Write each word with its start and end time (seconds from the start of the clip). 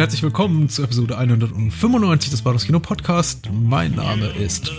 Herzlich 0.00 0.22
willkommen 0.22 0.70
zur 0.70 0.86
Episode 0.86 1.18
195 1.18 2.30
des 2.30 2.40
Bahnhofskino 2.40 2.80
Podcast. 2.80 3.50
Mein 3.52 3.96
Name 3.96 4.28
ist 4.28 4.72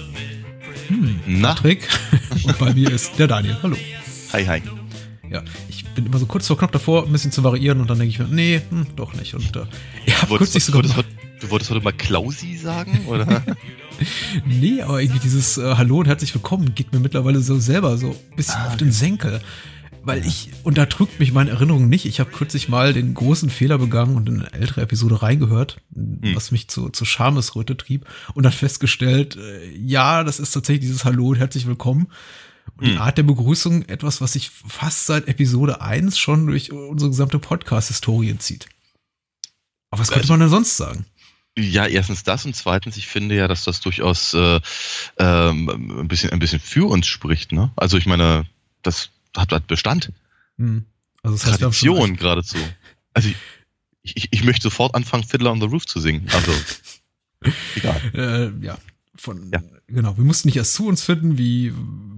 hm, 0.87 1.43
Patrick 1.43 1.87
und 2.43 2.57
bei 2.57 2.73
mir 2.73 2.89
ist 2.89 3.19
der 3.19 3.27
Daniel. 3.27 3.55
Hallo. 3.61 3.77
Hi, 4.33 4.43
hi. 4.43 4.63
Ja, 5.29 5.43
ich 5.69 5.85
bin 5.85 6.07
immer 6.07 6.17
so 6.17 6.25
kurz 6.25 6.47
vor 6.47 6.57
knapp 6.57 6.71
davor, 6.71 7.05
ein 7.05 7.11
bisschen 7.11 7.31
zu 7.31 7.43
variieren 7.43 7.81
und 7.81 7.87
dann 7.91 7.99
denke 7.99 8.09
ich 8.09 8.17
mir, 8.17 8.25
nee, 8.29 8.61
hm, 8.67 8.87
doch 8.95 9.13
nicht. 9.13 9.35
Und 9.35 9.55
äh, 9.55 9.65
ich 10.07 10.19
habe 10.19 10.37
kürzlich 10.37 10.65
sogar. 10.65 10.83
Wolltest, 10.83 11.05
du 11.39 11.49
wolltest 11.51 11.69
heute 11.69 11.83
mal 11.83 11.93
Klausi 11.93 12.57
sagen, 12.57 13.01
oder? 13.07 13.43
nee, 14.43 14.81
aber 14.81 15.03
irgendwie 15.03 15.19
dieses 15.19 15.59
äh, 15.59 15.75
Hallo 15.75 15.99
und 15.99 16.07
herzlich 16.07 16.33
willkommen 16.33 16.73
geht 16.73 16.93
mir 16.93 16.99
mittlerweile 16.99 17.41
so 17.41 17.59
selber 17.59 17.95
so 17.99 18.07
ein 18.07 18.35
bisschen 18.35 18.57
ah, 18.57 18.69
auf 18.69 18.77
den 18.77 18.91
Senkel. 18.91 19.39
Weil 20.03 20.25
ich, 20.25 20.49
und 20.63 20.77
da 20.79 20.87
drückt 20.87 21.19
mich 21.19 21.31
meine 21.31 21.51
Erinnerung 21.51 21.87
nicht, 21.87 22.05
ich 22.05 22.19
habe 22.19 22.31
kürzlich 22.31 22.67
mal 22.67 22.91
den 22.91 23.13
großen 23.13 23.51
Fehler 23.51 23.77
begangen 23.77 24.15
und 24.15 24.27
in 24.27 24.41
eine 24.41 24.53
ältere 24.53 24.81
Episode 24.81 25.21
reingehört, 25.21 25.77
hm. 25.93 26.33
was 26.33 26.51
mich 26.51 26.67
zu, 26.69 26.89
zu 26.89 27.05
Schamesröte 27.05 27.77
trieb 27.77 28.07
und 28.33 28.43
dann 28.43 28.51
festgestellt, 28.51 29.35
äh, 29.35 29.69
ja, 29.77 30.23
das 30.23 30.39
ist 30.39 30.51
tatsächlich 30.51 30.81
dieses 30.81 31.05
Hallo 31.05 31.29
und 31.29 31.35
herzlich 31.35 31.67
willkommen. 31.67 32.07
Und 32.77 32.87
hm. 32.87 32.93
die 32.93 32.97
Art 32.97 33.17
der 33.17 33.23
Begrüßung 33.23 33.83
etwas, 33.83 34.21
was 34.21 34.33
sich 34.33 34.49
fast 34.49 35.05
seit 35.05 35.27
Episode 35.27 35.81
1 35.81 36.17
schon 36.17 36.47
durch 36.47 36.71
unsere 36.71 37.11
gesamte 37.11 37.37
Podcast-Historie 37.37 38.35
zieht. 38.39 38.67
Aber 39.91 40.01
was 40.01 40.09
könnte 40.09 40.23
also, 40.23 40.33
man 40.33 40.39
denn 40.39 40.49
sonst 40.49 40.77
sagen? 40.77 41.05
Ja, 41.57 41.85
erstens 41.85 42.23
das 42.23 42.45
und 42.45 42.55
zweitens, 42.55 42.97
ich 42.97 43.07
finde 43.07 43.35
ja, 43.35 43.47
dass 43.47 43.65
das 43.65 43.81
durchaus 43.81 44.33
äh, 44.33 44.59
ähm, 45.17 45.99
ein 45.99 46.07
bisschen 46.07 46.31
ein 46.31 46.39
bisschen 46.39 46.61
für 46.61 46.89
uns 46.89 47.07
spricht. 47.07 47.51
Ne? 47.51 47.71
Also 47.75 47.97
ich 47.97 48.05
meine, 48.05 48.45
das 48.83 49.09
hat, 49.35 49.51
hat 49.51 49.67
Bestand. 49.67 50.11
Hm. 50.57 50.85
Also 51.23 51.37
das 51.37 51.45
heißt, 51.45 51.61
Tradition 51.61 52.15
geradezu. 52.17 52.57
Also 53.13 53.29
ich, 53.29 54.17
ich, 54.17 54.27
ich 54.31 54.43
möchte 54.43 54.63
sofort 54.63 54.95
anfangen, 54.95 55.23
Fiddler 55.23 55.51
on 55.51 55.61
the 55.61 55.67
Roof 55.67 55.85
zu 55.85 55.99
singen. 55.99 56.27
Also 56.33 56.51
egal. 57.75 58.01
Äh, 58.13 58.65
ja, 58.65 58.77
von 59.15 59.51
ja. 59.51 59.61
genau. 59.87 60.17
Wir 60.17 60.23
mussten 60.23 60.47
nicht 60.47 60.57
erst 60.57 60.73
zu 60.73 60.87
uns 60.87 61.03
finden, 61.03 61.37
wie 61.37 61.73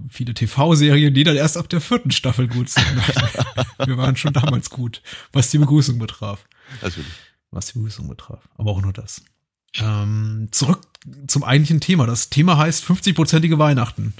viele 0.08 0.34
TV-Serien, 0.34 1.12
die 1.12 1.24
dann 1.24 1.36
erst 1.36 1.56
ab 1.56 1.68
der 1.68 1.80
vierten 1.80 2.10
Staffel 2.10 2.48
gut 2.48 2.70
sind. 2.70 2.86
wir 3.84 3.96
waren 3.96 4.16
schon 4.16 4.32
damals 4.32 4.70
gut, 4.70 5.02
was 5.32 5.50
die 5.50 5.58
Begrüßung 5.58 5.98
betraf. 5.98 6.44
Natürlich. 6.80 7.12
Was 7.50 7.66
die 7.66 7.74
Begrüßung 7.74 8.08
betraf. 8.08 8.48
Aber 8.56 8.70
auch 8.70 8.80
nur 8.80 8.92
das. 8.92 9.22
Ähm, 9.76 10.48
zurück 10.52 10.80
zum 11.26 11.44
eigentlichen 11.44 11.80
Thema. 11.80 12.06
Das 12.06 12.30
Thema 12.30 12.56
heißt 12.56 12.84
50-prozentige 12.84 13.58
Weihnachten. 13.58 14.14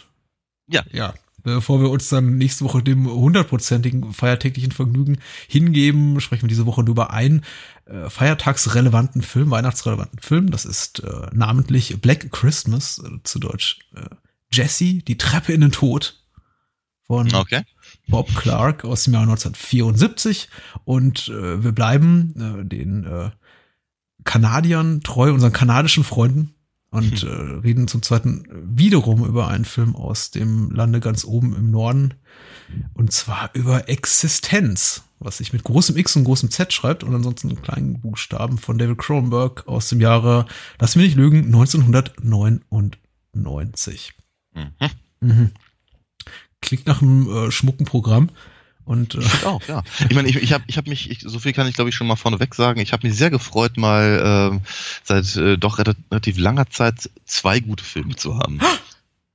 Ja. 0.67 0.83
Ja 0.92 1.14
bevor 1.45 1.81
wir 1.81 1.91
uns 1.91 2.09
dann 2.09 2.37
nächste 2.39 2.64
Woche 2.64 2.83
dem 2.83 3.09
hundertprozentigen 3.09 4.12
feiertäglichen 4.12 4.73
Vergnügen 4.73 5.19
hingeben, 5.47 6.20
sprechen 6.20 6.42
wir 6.42 6.48
diese 6.48 6.67
Woche 6.67 6.83
nur 6.83 6.91
über 6.91 7.11
einen 7.12 7.42
äh, 7.86 8.09
feiertagsrelevanten 8.11 9.23
Film, 9.23 9.51
weihnachtsrelevanten 9.51 10.19
Film. 10.19 10.51
Das 10.51 10.64
ist 10.64 11.01
äh, 11.01 11.28
namentlich 11.33 12.01
Black 12.01 12.33
Christmas, 12.33 12.98
äh, 12.98 13.23
zu 13.23 13.39
Deutsch 13.39 13.78
äh, 13.95 14.06
Jesse, 14.51 15.03
die 15.03 15.19
Treppe 15.19 15.53
in 15.53 15.61
den 15.61 15.73
Tod 15.73 16.25
von 17.06 17.33
okay. 17.34 17.62
Bob 18.08 18.34
Clark 18.34 18.84
aus 18.84 19.05
dem 19.05 19.12
Jahr 19.12 19.23
1974. 19.23 20.48
Und 20.85 21.29
äh, 21.29 21.63
wir 21.63 21.73
bleiben 21.73 22.63
äh, 22.63 22.64
den 22.64 23.33
Kanadiern 24.24 25.02
treu, 25.02 25.33
unseren 25.33 25.52
kanadischen 25.52 26.02
Freunden 26.02 26.55
und 26.94 27.22
äh, 27.24 27.27
reden 27.27 27.88
zum 27.88 28.02
zweiten 28.02 28.46
wiederum 28.50 29.24
über 29.24 29.48
einen 29.48 29.64
Film 29.64 29.96
aus 29.96 30.30
dem 30.30 30.70
Lande 30.70 31.00
ganz 31.00 31.24
oben 31.24 31.56
im 31.56 31.72
Norden. 31.72 32.14
Und 32.94 33.12
zwar 33.12 33.50
über 33.52 33.88
Existenz, 33.88 35.02
was 35.18 35.38
sich 35.38 35.52
mit 35.52 35.64
großem 35.64 35.96
X 35.96 36.14
und 36.16 36.22
großem 36.24 36.50
Z 36.50 36.72
schreibt 36.72 37.05
und 37.05 37.14
ansonsten 37.14 37.60
kleinen 37.60 38.00
Buchstaben 38.00 38.56
von 38.58 38.78
David 38.78 38.98
Cronenberg 38.98 39.66
aus 39.66 39.88
dem 39.88 40.00
Jahre, 40.00 40.46
lass 40.78 40.94
mich 40.96 41.06
nicht 41.06 41.16
lügen, 41.16 41.46
1999. 41.46 44.12
Mhm. 44.55 44.70
Mhm. 45.20 45.50
Klingt 46.61 46.86
nach 46.86 47.02
einem 47.02 47.28
äh, 47.28 47.50
schmucken 47.50 47.86
Programm. 47.86 48.30
Und, 48.84 49.14
äh, 49.14 49.20
ich 49.20 49.45
auch, 49.45 49.62
ja. 49.67 49.83
Ich 50.08 50.14
meine, 50.14 50.28
ich, 50.28 50.36
ich 50.36 50.52
habe 50.52 50.64
ich 50.67 50.77
hab 50.77 50.86
mich, 50.86 51.11
ich, 51.11 51.20
so 51.20 51.39
viel 51.39 51.52
kann 51.52 51.67
ich 51.67 51.74
glaube 51.74 51.90
ich 51.90 51.96
schon 51.96 52.06
mal 52.06 52.17
vorneweg 52.17 52.55
sagen, 52.55 52.80
ich 52.80 52.92
habe 52.92 53.06
mich 53.06 53.17
sehr 53.17 53.30
gefreut, 53.30 53.77
mal 53.77 54.61
äh, 54.62 54.68
seit 55.02 55.36
äh, 55.36 55.56
doch 55.56 55.78
relativ 55.78 56.39
langer 56.39 56.68
Zeit 56.68 57.11
zwei 57.24 57.61
gute 57.61 57.84
Filme 57.84 58.17
zu 58.17 58.39
haben. 58.39 58.61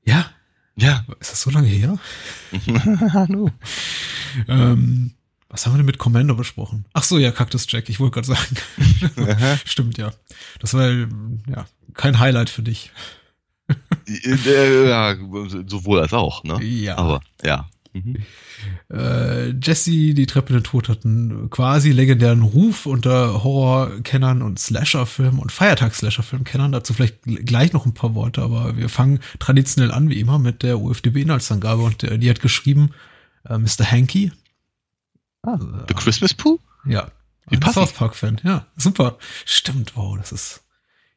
Ja? 0.03 0.29
Ja. 0.75 1.03
Ist 1.19 1.31
das 1.31 1.41
so 1.41 1.49
lange 1.49 1.67
her? 1.67 1.97
Hallo. 3.13 3.51
ähm, 4.47 5.13
was 5.49 5.65
haben 5.65 5.73
wir 5.73 5.77
denn 5.77 5.85
mit 5.87 5.97
Commander 5.97 6.35
besprochen? 6.35 6.85
Ach 6.93 7.03
so, 7.03 7.17
ja, 7.17 7.31
Cactus 7.31 7.65
Jack, 7.69 7.89
ich 7.89 7.99
wollte 7.99 8.21
gerade 8.21 8.27
sagen. 8.27 9.59
Stimmt, 9.65 9.97
ja. 9.97 10.11
Das 10.59 10.75
war 10.75 10.89
ja 10.89 11.65
kein 11.95 12.19
Highlight 12.19 12.49
für 12.51 12.61
dich. 12.61 12.91
ja, 14.07 15.15
sowohl 15.65 15.99
als 15.99 16.13
auch, 16.13 16.43
ne? 16.43 16.63
Ja. 16.63 16.97
Aber, 16.97 17.21
ja. 17.43 17.67
Mhm. 18.03 18.95
Äh, 18.95 19.49
Jesse, 19.61 20.13
die 20.13 20.25
Treppe 20.25 20.53
in 20.53 20.59
den 20.59 20.63
Tod 20.63 20.89
hatten 20.89 21.49
quasi 21.49 21.91
legendären 21.91 22.41
Ruf 22.41 22.85
unter 22.85 23.43
Horror-Kennern 23.43 24.41
und 24.41 24.59
Slasher-Filmen 24.59 25.39
und 25.39 25.51
Feiertags-Slasher-Film-Kennern. 25.51 26.71
Dazu 26.71 26.93
vielleicht 26.93 27.23
gleich 27.23 27.73
noch 27.73 27.85
ein 27.85 27.93
paar 27.93 28.15
Worte, 28.15 28.41
aber 28.41 28.77
wir 28.77 28.89
fangen 28.89 29.19
traditionell 29.39 29.91
an, 29.91 30.09
wie 30.09 30.19
immer, 30.19 30.39
mit 30.39 30.63
der 30.63 30.79
UFDB-Inhaltsangabe 30.79 31.81
und 31.81 32.01
der, 32.01 32.17
die 32.17 32.29
hat 32.29 32.41
geschrieben, 32.41 32.91
äh, 33.47 33.57
Mr. 33.57 33.89
Hanky. 33.89 34.31
Ah, 35.43 35.57
The 35.87 35.93
Christmas 35.93 36.33
Pooh? 36.33 36.59
Ja. 36.85 37.11
Wie 37.49 37.57
ein 37.57 37.73
South 37.73 37.93
Park-Fan, 37.93 38.41
ja. 38.43 38.65
Super. 38.75 39.17
Stimmt, 39.45 39.95
wow, 39.95 40.17
das 40.17 40.31
ist 40.31 40.63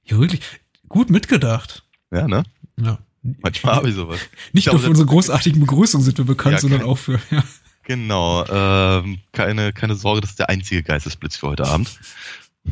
ja 0.04 0.19
wirklich 0.19 0.41
gut 0.88 1.10
mitgedacht. 1.10 1.84
Ja, 2.10 2.26
ne? 2.26 2.44
Ja. 2.78 2.98
Manchmal 3.22 3.77
habe 3.77 3.88
ich 3.88 3.94
sowas. 3.94 4.19
Nicht 4.53 4.66
ich 4.66 4.72
nur 4.72 4.81
für 4.83 4.91
unsere 4.91 5.06
großartigen 5.06 5.60
Begrüßungen 5.60 6.05
sind 6.05 6.19
wir 6.19 6.25
bekannt, 6.25 6.55
ja, 6.55 6.60
sondern 6.60 6.81
kein, 6.81 6.88
auch 6.88 6.99
für. 6.99 7.21
Ja. 7.31 7.44
Genau. 7.84 8.44
Ähm, 8.49 9.19
keine, 9.33 9.72
keine 9.72 9.94
Sorge, 9.94 10.21
das 10.21 10.31
ist 10.31 10.38
der 10.38 10.49
einzige 10.49 10.83
Geistesblitz 10.83 11.37
für 11.37 11.49
heute 11.49 11.66
Abend. 11.66 11.91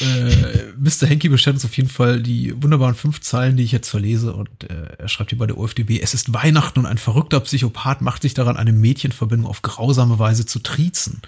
äh, 0.00 0.72
Mr. 0.78 1.06
Henke 1.06 1.30
bestellt 1.30 1.54
uns 1.54 1.64
auf 1.64 1.76
jeden 1.76 1.88
Fall 1.88 2.20
die 2.20 2.60
wunderbaren 2.60 2.94
fünf 2.94 3.20
Zeilen, 3.20 3.56
die 3.56 3.62
ich 3.62 3.72
jetzt 3.72 3.88
verlese. 3.88 4.32
Und 4.34 4.64
äh, 4.64 4.96
er 4.98 5.08
schreibt 5.08 5.30
hier 5.30 5.38
bei 5.38 5.46
der 5.46 5.58
OFDB, 5.58 6.00
es 6.00 6.14
ist 6.14 6.32
Weihnachten 6.32 6.80
und 6.80 6.86
ein 6.86 6.98
verrückter 6.98 7.40
Psychopath 7.40 8.00
macht 8.00 8.22
sich 8.22 8.34
daran, 8.34 8.56
eine 8.56 8.72
Mädchenverbindung 8.72 9.48
auf 9.48 9.62
grausame 9.62 10.18
Weise 10.18 10.46
zu 10.46 10.58
triezen. 10.58 11.22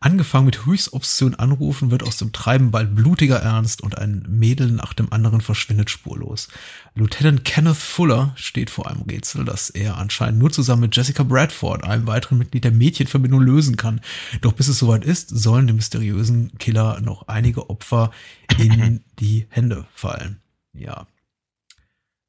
Angefangen 0.00 0.46
mit 0.46 0.66
höchst 0.66 0.92
obszön 0.92 1.34
Anrufen 1.34 1.90
wird 1.90 2.02
aus 2.02 2.18
dem 2.18 2.32
Treiben 2.32 2.70
bald 2.70 2.94
blutiger 2.94 3.38
Ernst 3.38 3.82
und 3.82 3.96
ein 3.96 4.24
Mädel 4.28 4.70
nach 4.70 4.92
dem 4.92 5.12
anderen 5.12 5.40
verschwindet 5.40 5.90
spurlos. 5.90 6.48
Lieutenant 6.94 7.44
Kenneth 7.44 7.76
Fuller 7.76 8.32
steht 8.36 8.70
vor 8.70 8.90
einem 8.90 9.02
Rätsel, 9.02 9.44
das 9.44 9.70
er 9.70 9.96
anscheinend 9.96 10.38
nur 10.38 10.52
zusammen 10.52 10.82
mit 10.82 10.96
Jessica 10.96 11.22
Bradford, 11.22 11.84
einem 11.84 12.06
weiteren 12.06 12.38
Mitglied 12.38 12.64
der 12.64 12.72
Mädchenverbindung, 12.72 13.40
lösen 13.40 13.76
kann. 13.76 14.00
Doch 14.42 14.52
bis 14.52 14.68
es 14.68 14.78
soweit 14.78 15.04
ist, 15.04 15.30
sollen 15.30 15.66
dem 15.66 15.76
mysteriösen 15.76 16.56
Killer 16.58 17.00
noch 17.00 17.28
einige 17.28 17.70
Opfer 17.70 18.10
in 18.58 19.02
die 19.18 19.46
Hände 19.48 19.86
fallen. 19.94 20.40
Ja. 20.72 21.06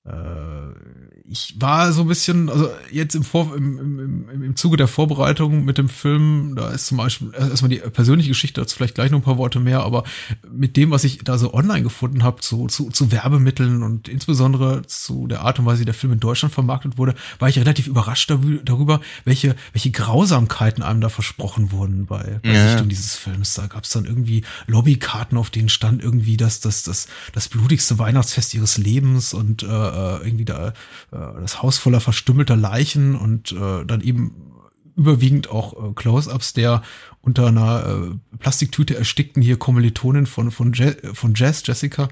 Äh, 0.08 0.98
ich 1.30 1.56
war 1.60 1.92
so 1.92 2.04
ein 2.04 2.08
bisschen, 2.08 2.50
also 2.50 2.70
jetzt 2.90 3.14
im, 3.14 3.24
Vor 3.24 3.54
im, 3.56 4.00
im, 4.30 4.44
im 4.44 4.56
Zuge 4.56 4.78
der 4.78 4.88
Vorbereitung 4.88 5.66
mit 5.66 5.78
dem 5.78 5.90
Film, 5.90 6.54
da 6.56 6.70
ist 6.70 6.88
zum 6.88 6.98
Beispiel 6.98 7.34
erstmal 7.34 7.70
die 7.70 7.78
persönliche 7.78 8.30
Geschichte, 8.30 8.62
dazu 8.62 8.78
vielleicht 8.78 8.96
gleich 8.96 9.12
noch 9.12 9.20
ein 9.20 9.24
paar 9.24 9.38
Worte 9.38 9.60
mehr, 9.60 9.82
aber 9.82 10.04
mit 10.50 10.78
dem, 10.78 10.92
was 10.92 11.04
ich 11.04 11.20
da 11.20 11.38
so 11.38 11.54
online 11.54 11.84
gefunden 11.84 12.24
habe, 12.24 12.40
zu, 12.40 12.68
zu, 12.68 12.90
zu 12.92 13.12
Werbemitteln 13.12 13.84
und 13.84 14.08
insbesondere 14.08 14.84
zu 14.88 15.28
der 15.28 15.42
Art 15.42 15.60
und 15.60 15.66
Weise, 15.66 15.82
wie 15.82 15.86
der 15.86 15.94
Film 15.94 16.14
in 16.14 16.22
Deutschland 16.22 16.54
vermarktet 16.54 16.98
wurde, 16.98 17.14
war 17.40 17.50
ich 17.50 17.60
relativ 17.60 17.88
überrascht 17.88 18.32
darüber, 18.64 19.02
welche, 19.26 19.56
welche 19.74 19.92
Grausamkeiten 19.92 20.82
einem 20.82 21.02
da 21.02 21.10
versprochen 21.10 21.72
wurden 21.74 22.06
bei, 22.06 22.40
bei 22.42 22.54
ja. 22.54 22.70
Sichtung 22.70 22.88
dieses 22.88 23.16
Films. 23.16 23.54
Da 23.54 23.68
gab 23.68 23.84
es 23.84 23.90
dann 23.90 24.06
irgendwie 24.06 24.44
Lobbykarten, 24.68 25.38
auf 25.38 25.50
denen 25.50 25.68
stand 25.68 26.02
irgendwie 26.02 26.38
das, 26.38 26.62
das, 26.62 26.84
das, 26.84 27.08
das 27.34 27.50
blutigste 27.50 28.00
Weihnachtsfest 28.00 28.54
ihres 28.54 28.78
Lebens 28.78 29.34
und 29.34 29.64
äh, 29.64 29.66
äh 29.98 30.26
irgendwie 30.26 30.46
da 30.46 30.70
äh, 30.70 30.74
das 31.12 31.62
Haus 31.62 31.78
voller 31.78 32.00
verstümmelter 32.00 32.56
Leichen 32.56 33.16
und 33.16 33.52
äh, 33.52 33.86
dann 33.86 34.02
eben 34.02 34.54
überwiegend 34.96 35.50
auch 35.50 35.92
äh, 35.92 35.94
Close-ups 35.94 36.54
der 36.54 36.82
unter 37.22 37.48
einer 37.48 37.86
äh, 37.86 38.38
Plastiktüte 38.38 38.98
erstickten 38.98 39.42
hier 39.42 39.58
Kommilitonin 39.58 40.26
von 40.26 40.52
von, 40.52 40.74
Je 40.74 40.96
von 41.14 41.34
Jazz 41.36 41.64
Jessica. 41.66 42.10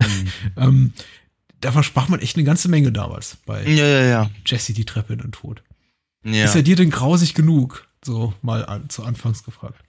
Mhm. 0.00 0.28
ähm, 0.56 0.92
da 1.60 1.72
versprach 1.72 2.08
man 2.08 2.20
echt 2.20 2.36
eine 2.36 2.44
ganze 2.44 2.68
Menge 2.68 2.92
damals 2.92 3.38
bei 3.46 3.64
ja, 3.64 3.86
ja, 3.86 4.02
ja. 4.02 4.30
Jesse 4.44 4.74
die 4.74 4.84
Treppe 4.84 5.14
in 5.14 5.20
den 5.20 5.32
Tod. 5.32 5.62
Ja. 6.24 6.44
Ist 6.44 6.54
er 6.54 6.62
dir 6.62 6.76
denn 6.76 6.90
grausig 6.90 7.34
genug? 7.34 7.86
So 8.04 8.34
mal 8.42 8.66
an, 8.66 8.90
zu 8.90 9.02
Anfangs 9.02 9.44
gefragt. 9.44 9.83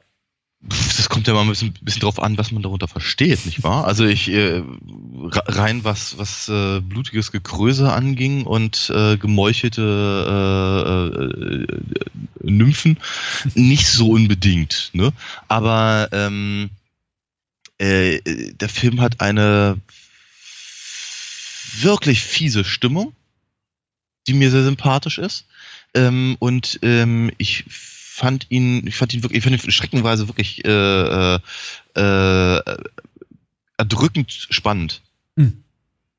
Das 0.67 1.09
kommt 1.09 1.27
ja 1.27 1.33
mal 1.33 1.41
ein 1.41 1.49
bisschen, 1.49 1.73
bisschen 1.81 2.01
drauf 2.01 2.19
an, 2.19 2.37
was 2.37 2.51
man 2.51 2.63
darunter 2.63 2.87
versteht, 2.87 3.45
nicht 3.45 3.63
wahr? 3.63 3.85
Also 3.85 4.05
ich 4.05 4.29
äh, 4.29 4.63
rein 5.31 5.83
was 5.83 6.17
was 6.17 6.49
äh, 6.49 6.79
blutiges 6.81 7.31
Gekröse 7.31 7.93
anging 7.93 8.45
und 8.45 8.91
äh, 8.93 9.17
gemeuchelte 9.17 9.81
äh, 11.05 12.45
äh, 12.47 12.49
Nymphen 12.49 12.97
nicht 13.53 13.87
so 13.87 14.09
unbedingt, 14.09 14.89
ne? 14.93 15.11
Aber 15.47 16.09
ähm, 16.11 16.71
äh, 17.77 18.19
der 18.53 18.69
Film 18.69 19.01
hat 19.01 19.21
eine 19.21 19.79
wirklich 21.79 22.21
fiese 22.23 22.63
Stimmung, 22.63 23.13
die 24.27 24.33
mir 24.33 24.49
sehr 24.49 24.63
sympathisch 24.63 25.17
ist. 25.17 25.45
Ähm, 25.93 26.37
und 26.39 26.79
ähm, 26.81 27.31
ich 27.37 27.65
fand 28.15 28.47
ihn, 28.47 28.87
ich 28.87 28.95
fand 28.95 29.13
ihn 29.13 29.23
wirklich, 29.23 29.39
ich 29.39 29.43
fand 29.43 29.61
ihn 29.61 29.71
schreckenweise 29.71 30.29
wirklich 30.29 30.63
äh, 30.63 31.35
äh, 31.35 31.39
äh, 31.95 32.77
erdrückend 33.77 34.31
spannend. 34.31 35.01
Hm. 35.35 35.61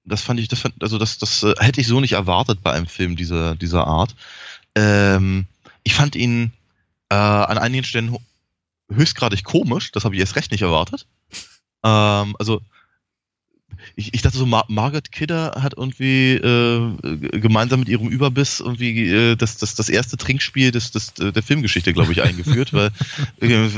Das 0.05 0.21
fand 0.21 0.39
ich, 0.39 0.49
das 0.49 0.61
fand, 0.61 0.75
also 0.83 0.99
das, 0.99 1.17
das 1.17 1.43
äh, 1.43 1.55
hätte 1.59 1.81
ich 1.81 1.87
so 1.87 2.01
nicht 2.01 2.13
erwartet 2.13 2.63
bei 2.63 2.73
einem 2.73 2.87
Film 2.87 3.17
dieser, 3.17 3.57
dieser 3.57 3.87
Art. 3.87 4.15
Ähm, 4.75 5.47
ich 5.85 5.95
fand 5.95 6.17
ihn 6.17 6.53
äh, 7.09 7.15
an 7.15 7.57
einigen 7.57 7.85
Stellen 7.85 8.15
höchstgradig 8.93 9.43
komisch, 9.43 9.91
das 9.91 10.05
habe 10.05 10.15
ich 10.15 10.21
erst 10.21 10.37
recht 10.37 10.51
nicht 10.51 10.63
erwartet. 10.63 11.07
Ähm, 11.83 12.37
also 12.39 12.61
ich, 13.95 14.15
ich 14.15 14.23
dachte 14.23 14.39
so, 14.39 14.47
Mar 14.47 14.65
Margaret 14.69 15.13
Kidder 15.13 15.59
hat 15.61 15.75
irgendwie 15.77 16.35
äh, 16.35 17.39
gemeinsam 17.39 17.81
mit 17.81 17.89
ihrem 17.89 18.09
Überbiss 18.09 18.61
irgendwie 18.61 19.09
äh, 19.11 19.37
das, 19.37 19.59
das, 19.59 19.75
das 19.75 19.89
erste 19.89 20.17
Trinkspiel 20.17 20.71
des, 20.71 20.91
des, 20.91 21.15
der 21.15 21.43
Filmgeschichte, 21.43 21.93
glaube 21.93 22.13
ich, 22.13 22.23
eingeführt, 22.23 22.73
weil 22.73 22.91
äh, 23.41 23.69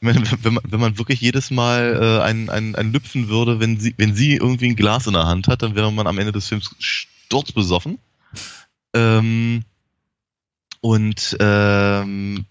wenn, 0.00 0.28
wenn, 0.42 0.54
man, 0.54 0.64
wenn 0.64 0.80
man 0.80 0.98
wirklich 0.98 1.20
jedes 1.20 1.50
Mal 1.50 1.98
äh, 2.00 2.22
ein, 2.24 2.50
ein, 2.50 2.74
ein 2.74 2.92
Lüpfen 2.92 3.28
würde, 3.28 3.60
wenn 3.60 3.78
sie, 3.78 3.94
wenn 3.96 4.14
sie 4.14 4.36
irgendwie 4.36 4.68
ein 4.68 4.76
Glas 4.76 5.06
in 5.06 5.14
der 5.14 5.26
Hand 5.26 5.48
hat, 5.48 5.62
dann 5.62 5.74
wäre 5.74 5.92
man 5.92 6.06
am 6.06 6.18
Ende 6.18 6.32
des 6.32 6.48
Films 6.48 6.74
sturzbesoffen. 6.78 7.98
Ähm, 8.94 9.64
und 10.80 11.36
ähm, 11.40 12.46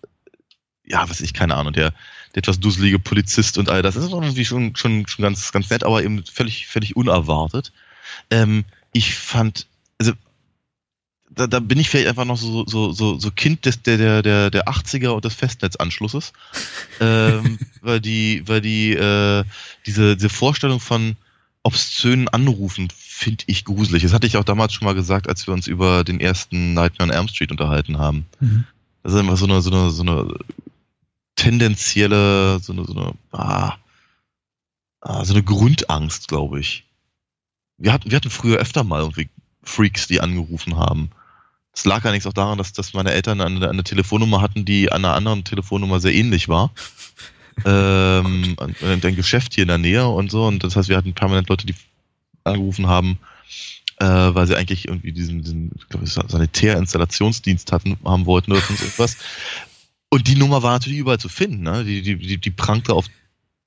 ja, 0.85 1.09
was 1.09 1.21
ich, 1.21 1.33
keine 1.33 1.55
Ahnung, 1.55 1.73
der, 1.73 1.93
der 2.37 2.43
etwas 2.43 2.59
dusselige 2.59 2.99
Polizist 2.99 3.57
und 3.57 3.69
all 3.69 3.81
das. 3.81 3.95
Das 3.95 4.03
ist 4.03 4.11
irgendwie 4.11 4.45
schon, 4.45 4.75
schon, 4.75 5.07
schon 5.07 5.23
ganz, 5.23 5.51
ganz 5.51 5.69
nett, 5.69 5.83
aber 5.83 6.03
eben 6.03 6.23
völlig, 6.23 6.67
völlig 6.67 6.95
unerwartet. 6.95 7.71
Ähm, 8.29 8.63
ich 8.93 9.15
fand, 9.15 9.65
also 9.97 10.13
da, 11.31 11.47
da 11.47 11.59
bin 11.59 11.79
ich 11.79 11.89
vielleicht 11.89 12.07
einfach 12.07 12.25
noch 12.25 12.37
so, 12.37 12.65
so, 12.67 12.91
so, 12.91 13.17
so 13.17 13.31
Kind 13.31 13.65
des, 13.65 13.81
der, 13.81 13.97
der, 13.97 14.21
der, 14.21 14.51
der 14.51 14.67
80er 14.67 15.09
und 15.09 15.25
des 15.25 15.33
Festnetzanschlusses. 15.33 16.31
ähm, 17.01 17.57
weil 17.81 17.99
die, 17.99 18.43
weil 18.45 18.61
die, 18.61 18.93
äh, 18.93 19.43
diese, 19.87 20.15
diese 20.15 20.29
Vorstellung 20.29 20.79
von 20.79 21.15
obszönen 21.63 22.27
Anrufen 22.27 22.89
finde 22.95 23.45
ich 23.47 23.65
gruselig. 23.65 24.03
Das 24.03 24.13
hatte 24.13 24.27
ich 24.27 24.37
auch 24.37 24.43
damals 24.43 24.73
schon 24.73 24.85
mal 24.85 24.93
gesagt, 24.93 25.27
als 25.27 25.47
wir 25.47 25.55
uns 25.55 25.65
über 25.65 26.03
den 26.03 26.19
ersten 26.19 26.75
Nightmare 26.75 27.09
on 27.09 27.15
Elm 27.15 27.27
Street 27.27 27.51
unterhalten 27.51 27.97
haben. 27.97 28.27
Mhm. 28.39 28.65
Das 29.01 29.13
ist 29.13 29.19
immer 29.19 29.37
so 29.37 29.45
eine, 29.45 29.61
so 29.61 29.71
eine, 29.71 29.89
so 29.89 30.03
eine 30.03 30.37
tendenzielle, 31.37 32.59
so 32.59 32.73
eine, 32.73 32.83
so 32.83 32.93
eine, 32.93 33.13
ah, 33.31 33.77
ah, 34.99 35.23
so 35.23 35.33
eine 35.33 35.43
Grundangst, 35.43 36.27
glaube 36.27 36.59
ich. 36.59 36.83
Wir 37.77 37.93
hatten, 37.93 38.11
wir 38.11 38.17
hatten 38.17 38.29
früher 38.29 38.57
öfter 38.57 38.83
mal 38.83 38.99
irgendwie 38.99 39.29
Freaks, 39.63 40.07
die 40.07 40.19
angerufen 40.19 40.75
haben. 40.75 41.11
Es 41.73 41.85
lag 41.85 42.03
allerdings 42.03 42.25
auch 42.25 42.33
daran, 42.33 42.57
dass, 42.57 42.73
dass 42.73 42.93
meine 42.93 43.11
Eltern 43.11 43.39
eine, 43.39 43.69
eine 43.69 43.83
Telefonnummer 43.83 44.41
hatten, 44.41 44.65
die 44.65 44.91
einer 44.91 45.13
anderen 45.13 45.43
Telefonnummer 45.43 45.99
sehr 45.99 46.13
ähnlich 46.13 46.49
war. 46.49 46.71
ähm, 47.65 48.55
ein, 48.59 48.75
ein 48.81 49.15
Geschäft 49.15 49.53
hier 49.53 49.61
in 49.61 49.67
der 49.67 49.77
Nähe 49.77 50.07
und 50.07 50.31
so. 50.31 50.45
Und 50.47 50.63
das 50.63 50.75
heißt, 50.75 50.89
wir 50.89 50.97
hatten 50.97 51.13
permanent 51.13 51.49
Leute, 51.49 51.67
die 51.67 51.75
angerufen 52.43 52.87
haben, 52.87 53.19
äh, 53.99 54.05
weil 54.05 54.47
sie 54.47 54.55
eigentlich 54.55 54.87
irgendwie 54.87 55.11
diesen, 55.11 55.43
diesen 55.43 55.71
ich 55.75 55.87
glaube, 55.87 56.07
Sanitärinstallationsdienst 56.07 57.71
hatten, 57.71 57.97
haben 58.03 58.25
wollten 58.25 58.51
oder 58.51 58.61
irgendwas. 58.61 59.17
Und 60.09 60.27
die 60.27 60.35
Nummer 60.35 60.63
war 60.63 60.73
natürlich 60.73 60.99
überall 60.99 61.19
zu 61.19 61.29
finden. 61.29 61.63
Ne? 61.63 61.83
Die, 61.83 62.01
die, 62.01 62.17
die, 62.17 62.37
die 62.37 62.51
prangte 62.51 62.93
auf 62.93 63.07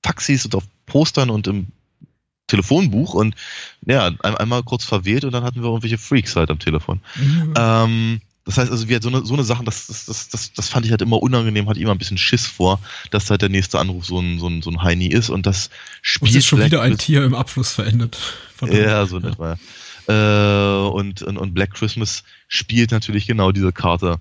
Taxis 0.03 0.45
und 0.45 0.55
auf 0.55 0.65
Postern 0.87 1.31
und 1.31 1.47
im 1.47 1.69
Telefonbuch 2.47 3.15
und 3.15 3.35
ja, 3.87 4.07
ein, 4.07 4.37
einmal 4.37 4.63
kurz 4.63 4.85
verwählt 4.85 5.25
und 5.25 5.33
dann 5.33 5.45
hatten 5.45 5.63
wir 5.63 5.69
irgendwelche 5.69 5.99
Freaks 5.99 6.37
halt 6.37 6.51
am 6.51 6.59
Telefon. 6.59 7.01
Mhm. 7.17 7.55
Ähm, 7.57 8.21
das 8.45 8.59
heißt 8.59 8.71
also, 8.73 8.89
wir 8.89 9.01
so 9.01 9.09
eine, 9.09 9.25
so 9.25 9.35
eine 9.35 9.45
Sachen, 9.45 9.65
das, 9.65 9.87
das, 9.87 10.07
das, 10.07 10.29
das, 10.29 10.53
das 10.53 10.69
fand 10.69 10.85
ich 10.85 10.91
halt 10.91 11.03
immer 11.03 11.23
unangenehm, 11.23 11.69
hatte 11.69 11.79
immer 11.79 11.93
ein 11.93 11.99
bisschen 11.99 12.19
Schiss 12.19 12.47
vor, 12.47 12.81
dass 13.11 13.31
halt 13.31 13.43
der 13.43 13.49
nächste 13.49 13.79
Anruf 13.79 14.07
so 14.07 14.19
ein, 14.19 14.39
so 14.41 14.49
ein, 14.49 14.63
so 14.63 14.71
ein 14.71 14.83
Heini 14.83 15.07
ist 15.07 15.31
und 15.31 15.47
das 15.47 15.71
spielt. 16.03 16.33
Und 16.33 16.39
ist 16.39 16.47
schon 16.47 16.65
wieder 16.65 16.83
ein 16.83 16.99
Tier 16.99 17.23
im 17.23 17.35
Abfluss 17.35 17.73
verendet. 17.73 18.19
Ja, 18.63 19.07
so 19.07 19.21
ja. 19.21 19.29
etwa. 19.29 19.59
Äh, 20.09 20.89
und, 20.91 21.23
und, 21.23 21.39
und 21.39 21.55
Black 21.55 21.75
Christmas 21.75 22.25
spielt 22.49 22.91
natürlich 22.91 23.27
genau 23.27 23.53
diese 23.53 23.73
Karte 23.73 24.19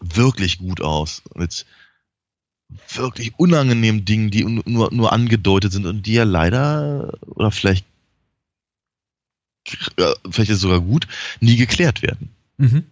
wirklich 0.00 0.58
gut 0.58 0.80
aus. 0.80 1.22
Mit 1.34 1.66
wirklich 2.94 3.32
unangenehmen 3.36 4.04
Dingen, 4.04 4.30
die 4.30 4.44
nur, 4.44 4.92
nur 4.92 5.12
angedeutet 5.12 5.72
sind 5.72 5.86
und 5.86 6.04
die 6.06 6.14
ja 6.14 6.24
leider, 6.24 7.14
oder 7.26 7.50
vielleicht, 7.50 7.86
vielleicht 9.64 10.50
ist 10.50 10.56
es 10.56 10.60
sogar 10.60 10.80
gut, 10.80 11.06
nie 11.40 11.56
geklärt 11.56 12.02
werden. 12.02 12.30
Mhm. 12.56 12.84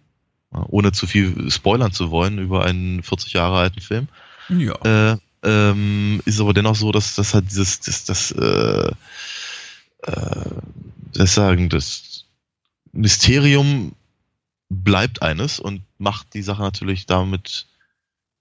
Ohne 0.51 0.93
zu 0.93 1.07
viel 1.07 1.51
spoilern 1.51 1.91
zu 1.91 2.11
wollen 2.11 2.39
über 2.39 2.63
einen 2.63 3.03
40 3.03 3.33
Jahre 3.33 3.57
alten 3.57 3.81
Film. 3.81 4.07
Ja. 4.49 5.13
Äh, 5.13 5.17
ähm, 5.43 6.21
ist 6.25 6.39
aber 6.39 6.53
dennoch 6.53 6.75
so, 6.75 6.91
dass 6.91 7.15
das 7.15 7.33
halt 7.33 7.49
dieses, 7.49 7.81
das, 7.81 8.05
das, 8.05 8.31
äh, 8.31 8.91
äh, 10.03 10.49
das 11.13 11.35
sagen, 11.35 11.69
das 11.69 12.25
Mysterium 12.93 13.93
bleibt 14.69 15.21
eines 15.21 15.59
und 15.59 15.83
macht 15.97 16.33
die 16.33 16.41
Sache 16.41 16.61
natürlich 16.61 17.05
damit 17.05 17.67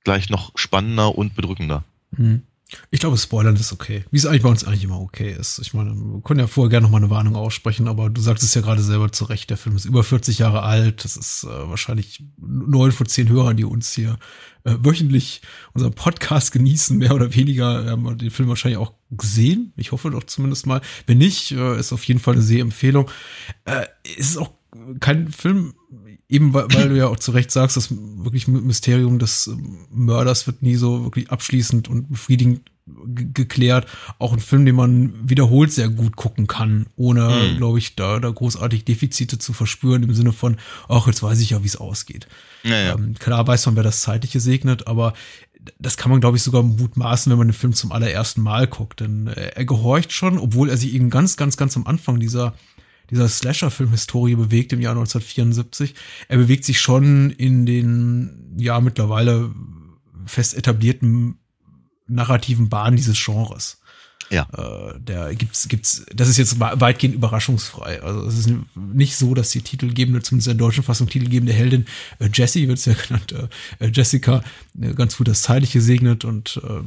gleich 0.04 0.30
noch 0.30 0.52
spannender 0.56 1.16
und 1.16 1.34
bedrückender. 1.34 1.84
Mhm. 2.12 2.42
Ich 2.90 3.00
glaube, 3.00 3.16
Spoilern 3.16 3.56
ist 3.56 3.72
okay. 3.72 4.04
Wie 4.10 4.16
es 4.16 4.26
eigentlich 4.26 4.42
bei 4.42 4.48
uns 4.48 4.64
eigentlich 4.64 4.84
immer 4.84 5.00
okay 5.00 5.32
ist. 5.32 5.58
Ich 5.60 5.74
meine, 5.74 5.94
wir 5.94 6.22
können 6.22 6.40
ja 6.40 6.46
vorher 6.46 6.70
gerne 6.70 6.84
noch 6.84 6.90
mal 6.90 6.98
eine 6.98 7.10
Warnung 7.10 7.36
aussprechen, 7.36 7.88
aber 7.88 8.10
du 8.10 8.20
sagst 8.20 8.42
es 8.42 8.54
ja 8.54 8.62
gerade 8.62 8.82
selber 8.82 9.12
zu 9.12 9.26
Recht, 9.26 9.50
der 9.50 9.56
Film 9.56 9.76
ist 9.76 9.84
über 9.84 10.02
40 10.02 10.38
Jahre 10.38 10.62
alt. 10.62 11.04
Das 11.04 11.16
ist 11.16 11.44
äh, 11.44 11.69
wahrscheinlich 11.69 12.24
neun 12.36 12.90
von 12.90 13.06
zehn 13.06 13.28
Hörern, 13.28 13.56
die 13.56 13.64
uns 13.64 13.93
hier 13.93 14.19
äh, 14.64 14.74
wöchentlich 14.81 15.43
unseren 15.72 15.93
Podcast 15.93 16.52
genießen, 16.52 16.96
mehr 16.96 17.14
oder 17.14 17.34
weniger. 17.34 17.84
Wir 17.84 17.90
haben 17.93 18.19
den 18.19 18.31
Film 18.31 18.48
wahrscheinlich 18.48 18.78
auch 18.78 18.94
gesehen. 19.10 19.72
Ich 19.76 19.93
hoffe 19.93 20.10
doch 20.10 20.24
zumindest 20.24 20.66
mal. 20.66 20.81
Wenn 21.06 21.19
nicht, 21.19 21.52
äh, 21.52 21.78
ist 21.78 21.93
auf 21.93 22.04
jeden 22.04 22.20
Fall 22.20 22.34
eine 22.34 22.43
Sehempfehlung. 22.43 23.10
Äh, 23.66 23.86
ist 24.16 24.38
auch 24.38 24.52
kein 25.00 25.28
Film, 25.28 25.74
eben 26.28 26.54
weil, 26.54 26.66
weil 26.72 26.88
du 26.88 26.96
ja 26.96 27.08
auch 27.08 27.19
zu 27.19 27.32
Recht 27.32 27.50
sagst, 27.50 27.76
das 27.76 27.90
wirklich 27.90 28.48
Mysterium 28.48 29.19
des 29.19 29.50
Mörders 29.90 30.46
wird 30.46 30.62
nie 30.62 30.76
so 30.76 31.04
wirklich 31.04 31.31
abschließend 31.31 31.88
und 31.88 32.10
befriedigend 32.10 32.62
geklärt. 32.86 33.86
Auch 34.19 34.32
ein 34.32 34.40
Film, 34.40 34.66
den 34.66 34.74
man 34.74 35.28
wiederholt 35.28 35.72
sehr 35.72 35.88
gut 35.88 36.16
gucken 36.16 36.46
kann, 36.46 36.86
ohne, 36.96 37.52
mhm. 37.52 37.56
glaube 37.56 37.78
ich, 37.78 37.96
da, 37.96 38.20
da 38.20 38.31
großartig 38.31 38.84
Defizite 38.84 39.38
zu 39.38 39.52
verspüren, 39.52 40.02
im 40.02 40.14
Sinne 40.14 40.32
von, 40.32 40.56
ach, 40.88 41.06
jetzt 41.06 41.22
weiß 41.22 41.40
ich 41.40 41.50
ja, 41.50 41.62
wie 41.62 41.69
es 41.69 41.76
ausgeht. 41.76 42.26
Ja, 42.62 42.78
ja. 42.78 42.94
Ähm, 42.94 43.14
klar 43.14 43.46
weiß 43.46 43.66
man, 43.66 43.76
wer 43.76 43.82
das 43.82 44.00
Zeitliche 44.00 44.40
segnet, 44.40 44.86
aber 44.86 45.14
das 45.78 45.96
kann 45.96 46.10
man, 46.10 46.20
glaube 46.20 46.36
ich, 46.36 46.43
sogar 46.43 46.62
mutmaßen, 46.62 47.31
wenn 47.31 47.38
man 47.38 47.48
den 47.48 47.54
Film 47.54 47.72
zum 47.72 47.90
allerersten 47.90 48.43
Mal 48.43 48.66
guckt. 48.66 49.00
Denn 49.00 49.28
äh, 49.28 49.52
er 49.54 49.64
gehorcht 49.64 50.12
schon, 50.12 50.38
obwohl 50.38 50.69
er 50.69 50.76
sich 50.76 50.93
eben 50.94 51.08
ganz, 51.08 51.38
ganz, 51.38 51.56
ganz 51.56 51.76
am 51.76 51.86
Anfang 51.86 52.20
dieser 52.20 52.54
dieser 53.11 53.29
Slasher-Film-Historie 53.29 54.34
bewegt 54.34 54.73
im 54.73 54.81
Jahr 54.81 54.93
1974. 54.93 55.94
Er 56.29 56.39
bewegt 56.39 56.65
sich 56.65 56.81
schon 56.81 57.31
in 57.31 57.67
den, 57.67 58.55
ja, 58.56 58.81
mittlerweile 58.81 59.51
fest 60.27 60.55
etablierten 60.56 61.39
narrativen 62.06 62.69
Bahnen 62.69 62.96
dieses 62.96 63.23
Genres. 63.23 63.79
Ja. 64.31 64.49
Äh, 64.56 65.01
der 65.01 65.34
gibt's, 65.34 65.69
gibt's, 65.69 66.05
das 66.15 66.29
ist 66.29 66.39
jetzt 66.39 66.58
weitgehend 66.58 67.15
überraschungsfrei. 67.15 68.03
Also 68.03 68.27
es 68.27 68.39
ist 68.39 68.51
nicht 68.75 69.17
so, 69.17 69.34
dass 69.34 69.51
die 69.51 69.61
titelgebende, 69.61 70.23
zumindest 70.23 70.49
in 70.49 70.58
der 70.58 70.67
deutschen 70.67 70.82
Fassung 70.82 71.08
titelgebende 71.08 71.53
Heldin, 71.53 71.87
äh, 72.19 72.29
Jessie 72.32 72.69
wird 72.69 72.79
es 72.79 72.87
ja 72.87 72.94
genannt, 73.06 73.34
äh, 73.81 73.91
Jessica, 73.93 74.43
äh, 74.81 74.94
ganz 74.94 75.17
gut 75.17 75.29
das 75.29 75.43
Zeitliche 75.43 75.81
segnet 75.81 76.25
und 76.25 76.61
äh, 76.65 76.81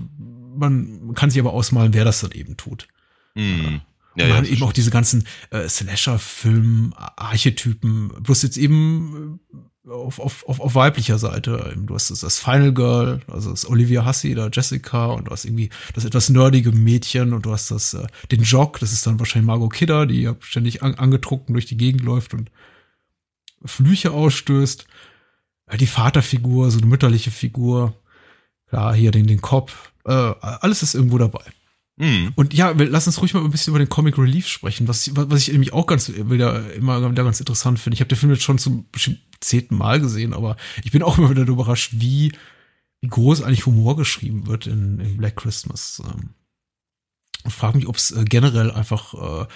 man 0.58 1.14
kann 1.14 1.30
sich 1.30 1.40
aber 1.40 1.54
ausmalen, 1.54 1.94
wer 1.94 2.06
das 2.06 2.22
dann 2.22 2.32
eben 2.32 2.58
tut. 2.58 2.88
Mhm. 3.36 3.82
Ja, 4.18 4.28
ja, 4.28 4.44
eben 4.44 4.64
auch 4.64 4.74
diese 4.74 4.90
ganzen 4.90 5.28
äh, 5.52 5.70
Slasher-Film-Archetypen, 5.70 8.24
bloß 8.24 8.42
jetzt 8.42 8.58
eben 8.58 9.40
auf, 9.88 10.20
auf, 10.20 10.48
auf, 10.48 10.60
auf 10.60 10.76
weiblicher 10.76 11.18
Seite. 11.18 11.76
Du 11.78 11.96
hast 11.96 12.12
das, 12.12 12.22
das 12.22 12.40
Final 12.40 12.74
Girl, 12.74 13.22
also 13.28 13.52
das 13.52 13.70
Olivia 13.70 14.06
Hussey 14.06 14.34
oder 14.34 14.50
Jessica 14.52 15.08
und 15.08 15.28
du 15.28 15.32
hast 15.32 15.46
irgendwie 15.46 15.70
das 15.94 16.06
etwas 16.06 16.30
nerdige 16.30 16.72
Mädchen 16.72 17.34
und 17.34 17.46
du 17.46 17.52
hast 17.52 17.72
das, 17.72 17.94
äh, 17.94 18.08
den 18.32 18.44
Jock, 18.44 18.80
das 18.80 18.92
ist 18.92 19.06
dann 19.06 19.20
wahrscheinlich 19.20 19.48
Margot 19.48 19.74
Kidder, 19.74 20.06
die 20.06 20.24
ja 20.24 20.36
ständig 20.40 20.84
an, 20.84 20.96
angetrunken 20.96 21.54
durch 21.54 21.66
die 21.66 21.78
Gegend 21.78 22.02
läuft 22.02 22.34
und 22.34 22.52
Flüche 23.66 24.12
ausstößt. 24.12 24.86
Die 25.80 25.88
Vaterfigur, 25.88 26.72
so 26.72 26.78
eine 26.78 26.88
mütterliche 26.88 27.30
Figur. 27.30 27.94
Klar, 28.70 28.96
hier 28.96 29.12
den, 29.12 29.28
den 29.28 29.42
Kopf. 29.42 29.92
Äh, 30.06 30.12
alles 30.12 30.82
ist 30.82 30.96
irgendwo 30.96 31.18
dabei. 31.18 31.44
Mhm. 31.98 32.32
Und 32.36 32.54
ja, 32.54 32.72
lass 32.72 33.08
uns 33.08 33.22
ruhig 33.22 33.34
mal 33.34 33.44
ein 33.44 33.50
bisschen 33.50 33.72
über 33.72 33.80
den 33.80 33.90
Comic 33.90 34.18
Relief 34.18 34.48
sprechen, 34.48 34.88
was, 34.88 35.10
was 35.16 35.42
ich 35.42 35.52
nämlich 35.52 35.74
auch 35.74 35.88
ganz 35.88 36.12
wieder 36.16 36.74
immer 36.74 37.10
wieder 37.10 37.24
ganz 37.24 37.40
interessant 37.40 37.80
finde. 37.80 37.96
Ich 37.96 38.02
habe 38.02 38.10
den 38.10 38.18
Film 38.18 38.32
jetzt 38.32 38.44
schon 38.44 38.60
zum 38.60 38.86
zehnten 39.40 39.76
Mal 39.76 40.00
gesehen, 40.00 40.34
aber 40.34 40.58
ich 40.84 40.92
bin 40.92 41.02
auch 41.02 41.18
immer 41.18 41.32
wieder 41.32 41.42
überrascht, 41.42 41.94
wie, 41.96 42.34
wie 43.02 43.08
groß 43.08 43.42
eigentlich 43.42 43.66
Humor 43.66 43.98
geschrieben 43.98 44.46
wird 44.46 44.68
in, 44.68 45.00
in 45.00 45.18
Black 45.18 45.38
Christmas. 45.38 46.02
Ähm, 46.06 46.30
und 47.44 47.52
frage 47.52 47.78
mich, 47.78 47.88
ob 47.88 47.96
es 47.96 48.12
äh, 48.12 48.26
generell 48.26 48.72
einfach, 48.72 49.14
äh, 49.14 49.48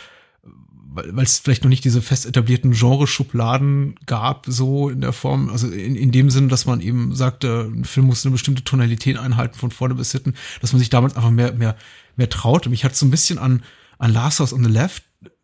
weil 0.93 1.23
es 1.23 1.39
vielleicht 1.39 1.63
noch 1.63 1.69
nicht 1.69 1.85
diese 1.85 2.01
fest 2.01 2.25
etablierten 2.25 2.71
Genreschubladen 2.71 3.95
gab, 4.05 4.45
so 4.47 4.89
in 4.89 5.01
der 5.01 5.13
Form, 5.13 5.49
also 5.49 5.67
in, 5.67 5.95
in 5.95 6.11
dem 6.11 6.29
Sinn, 6.29 6.49
dass 6.49 6.65
man 6.65 6.81
eben 6.81 7.15
sagte, 7.15 7.69
ein 7.73 7.85
Film 7.85 8.07
muss 8.07 8.25
eine 8.25 8.33
bestimmte 8.33 8.63
Tonalität 8.63 9.17
einhalten 9.17 9.57
von 9.57 9.71
vorne 9.71 9.95
bis 9.95 10.11
hinten, 10.11 10.33
dass 10.59 10.73
man 10.73 10.79
sich 10.79 10.89
damals 10.89 11.15
einfach 11.15 11.31
mehr, 11.31 11.53
mehr 11.53 11.75
mehr 12.15 12.29
traute. 12.29 12.69
Mich 12.69 12.83
hat 12.83 12.95
so 12.95 13.05
ein 13.05 13.11
bisschen 13.11 13.37
an, 13.37 13.63
an 13.97 14.13
Last 14.13 14.39
House 14.39 14.53
on 14.53 14.63
the 14.63 14.69
Left, 14.69 15.03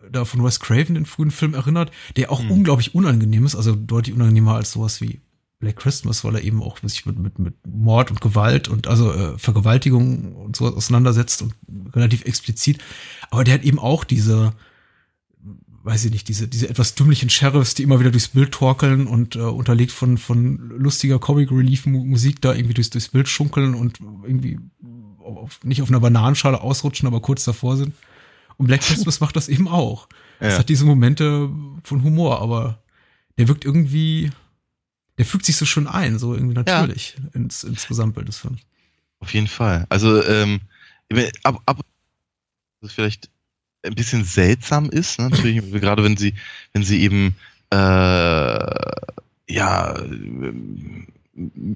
da 0.10 0.26
von 0.26 0.44
Wes 0.44 0.60
Craven, 0.60 0.96
den 0.96 1.06
frühen 1.06 1.32
Film 1.32 1.54
erinnert, 1.54 1.92
der 2.16 2.32
auch 2.32 2.42
mhm. 2.42 2.52
unglaublich 2.52 2.96
unangenehm 2.96 3.46
ist, 3.46 3.56
also 3.56 3.76
deutlich 3.76 4.16
unangenehmer 4.16 4.56
als 4.56 4.72
sowas 4.72 5.02
wie 5.02 5.22
Black 5.60 5.78
Christmas, 5.78 6.24
weil 6.24 6.36
er 6.36 6.44
eben 6.44 6.62
auch 6.62 6.78
sich 6.84 7.06
mit, 7.06 7.18
mit, 7.18 7.40
mit 7.40 7.56
Mord 7.66 8.12
und 8.12 8.22
Gewalt 8.22 8.68
und 8.68 8.88
also 8.88 9.12
äh, 9.12 9.38
Vergewaltigung 9.38 10.36
und 10.36 10.56
so 10.56 10.68
auseinandersetzt 10.68 11.42
und 11.42 11.56
relativ 11.96 12.26
explizit. 12.26 12.80
Aber 13.32 13.44
der 13.44 13.56
hat 13.56 13.64
eben 13.64 13.80
auch 13.80 14.04
diese, 14.04 14.54
weiß 15.88 16.04
ich 16.04 16.12
nicht, 16.12 16.28
diese, 16.28 16.50
diese 16.50 16.70
etwas 16.70 16.96
dümmlichen 16.96 17.30
Sheriffs, 17.30 17.74
die 17.74 17.84
immer 17.84 18.02
wieder 18.02 18.12
durchs 18.12 18.28
Bild 18.28 18.52
torkeln 18.52 19.08
und 19.08 19.38
äh, 19.38 19.40
unterlegt 19.40 19.94
von, 19.94 20.18
von 20.18 20.58
lustiger 20.78 21.18
Comic 21.18 21.50
Relief 21.50 21.86
Musik 21.86 22.42
da 22.42 22.54
irgendwie 22.54 22.74
durchs, 22.74 22.90
durchs 22.90 23.08
Bild 23.08 23.30
schunkeln 23.30 23.74
und 23.74 24.02
irgendwie 24.24 24.60
auf, 25.20 25.64
nicht 25.64 25.82
auf 25.82 25.88
einer 25.88 26.02
Bananenschale 26.02 26.60
ausrutschen, 26.60 27.08
aber 27.08 27.22
kurz 27.22 27.46
davor 27.46 27.78
sind. 27.78 27.96
Und 28.58 28.68
Black 28.68 28.82
Christmas 28.88 29.22
macht 29.22 29.38
das 29.38 29.48
eben 29.48 29.70
auch. 29.70 30.10
Es 30.42 30.54
ja. 30.54 30.60
hat 30.60 30.68
diese 30.68 30.84
Momente 30.84 31.50
von 31.84 32.04
Humor, 32.04 32.42
aber 32.42 32.84
der 33.38 33.48
wirkt 33.48 33.64
irgendwie, 33.64 34.32
der 35.18 35.24
fügt 35.26 35.46
sich 35.46 35.56
so 35.56 35.66
schön 35.66 35.88
ein, 35.88 36.20
so 36.20 36.34
irgendwie 36.34 36.56
natürlich 36.56 37.16
ja. 37.18 37.30
ins, 37.32 37.64
ins 37.64 37.88
Gesamtbild 37.88 38.28
des 38.28 38.40
Films. 38.40 38.60
Auf 39.20 39.34
jeden 39.34 39.48
Fall. 39.48 39.86
Also, 39.88 40.22
ähm, 40.26 40.60
ab, 41.44 41.62
ab, 41.66 41.80
vielleicht 42.86 43.30
ein 43.84 43.96
bisschen 43.96 44.24
seltsam 44.24 44.90
ist, 44.90 45.20
ne? 45.20 45.30
natürlich, 45.30 45.72
gerade 45.82 46.04
wenn 46.04 46.18
sie, 46.18 46.34
wenn 46.74 46.84
sie 46.84 47.02
eben, 47.02 47.36
äh, 47.72 48.58
ja, 49.50 49.96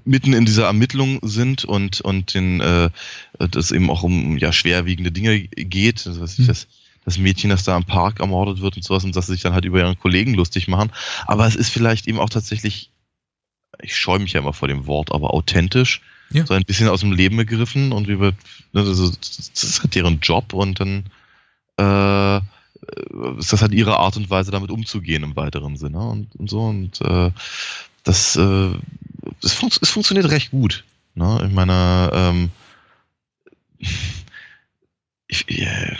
mitten 0.04 0.32
in 0.32 0.44
dieser 0.44 0.66
Ermittlung 0.66 1.20
sind 1.22 1.64
und 1.64 2.00
und 2.00 2.34
den 2.34 2.60
äh, 2.60 2.90
das 3.38 3.70
eben 3.70 3.90
auch 3.90 4.02
um 4.02 4.36
ja 4.36 4.52
schwerwiegende 4.52 5.12
Dinge 5.12 5.40
geht, 5.40 6.04
also 6.06 6.20
was 6.20 6.32
ich, 6.32 6.40
mhm. 6.40 6.48
das 6.48 6.66
das 7.04 7.18
Mädchen, 7.18 7.50
das 7.50 7.64
da 7.64 7.76
am 7.76 7.84
Park 7.84 8.20
ermordet 8.20 8.60
wird 8.60 8.76
und 8.76 8.84
sowas 8.84 9.04
und 9.04 9.16
dass 9.16 9.26
sie 9.26 9.32
sich 9.32 9.42
dann 9.42 9.54
halt 9.54 9.64
über 9.64 9.80
ihren 9.80 9.98
Kollegen 9.98 10.34
lustig 10.34 10.68
machen. 10.68 10.92
Aber 11.26 11.46
es 11.46 11.56
ist 11.56 11.70
vielleicht 11.70 12.06
eben 12.06 12.18
auch 12.18 12.30
tatsächlich, 12.30 12.90
ich 13.80 13.96
scheue 13.96 14.20
mich 14.20 14.34
ja 14.34 14.40
immer 14.40 14.52
vor 14.52 14.68
dem 14.68 14.86
Wort, 14.86 15.12
aber 15.12 15.34
authentisch, 15.34 16.00
ja. 16.30 16.46
so 16.46 16.54
ein 16.54 16.64
bisschen 16.64 16.88
aus 16.88 17.00
dem 17.00 17.12
Leben 17.12 17.36
gegriffen 17.38 17.92
und 17.92 18.08
wie 18.08 18.18
wird, 18.18 18.36
ne, 18.72 18.84
das, 18.84 18.98
ist 19.00 19.82
halt 19.82 19.94
deren 19.94 20.20
Job 20.20 20.52
und 20.52 20.80
dann 20.80 21.04
äh, 21.78 22.36
ist 23.38 23.52
das 23.52 23.62
halt 23.62 23.72
ihre 23.72 23.98
Art 23.98 24.16
und 24.16 24.30
Weise, 24.30 24.50
damit 24.50 24.70
umzugehen 24.70 25.22
im 25.22 25.36
weiteren 25.36 25.76
Sinne 25.76 26.00
und, 26.00 26.34
und 26.36 26.50
so 26.50 26.60
und 26.62 27.00
äh, 27.00 27.30
das, 28.02 28.36
äh, 28.36 28.70
das 29.40 29.52
fun 29.52 29.70
es 29.80 29.90
funktioniert 29.90 30.30
recht 30.30 30.50
gut. 30.50 30.84
Ne? 31.14 31.44
Ich 31.46 31.52
meine, 31.52 32.10
ähm, 32.12 32.50
ich, 35.28 35.48
äh, 35.48 35.96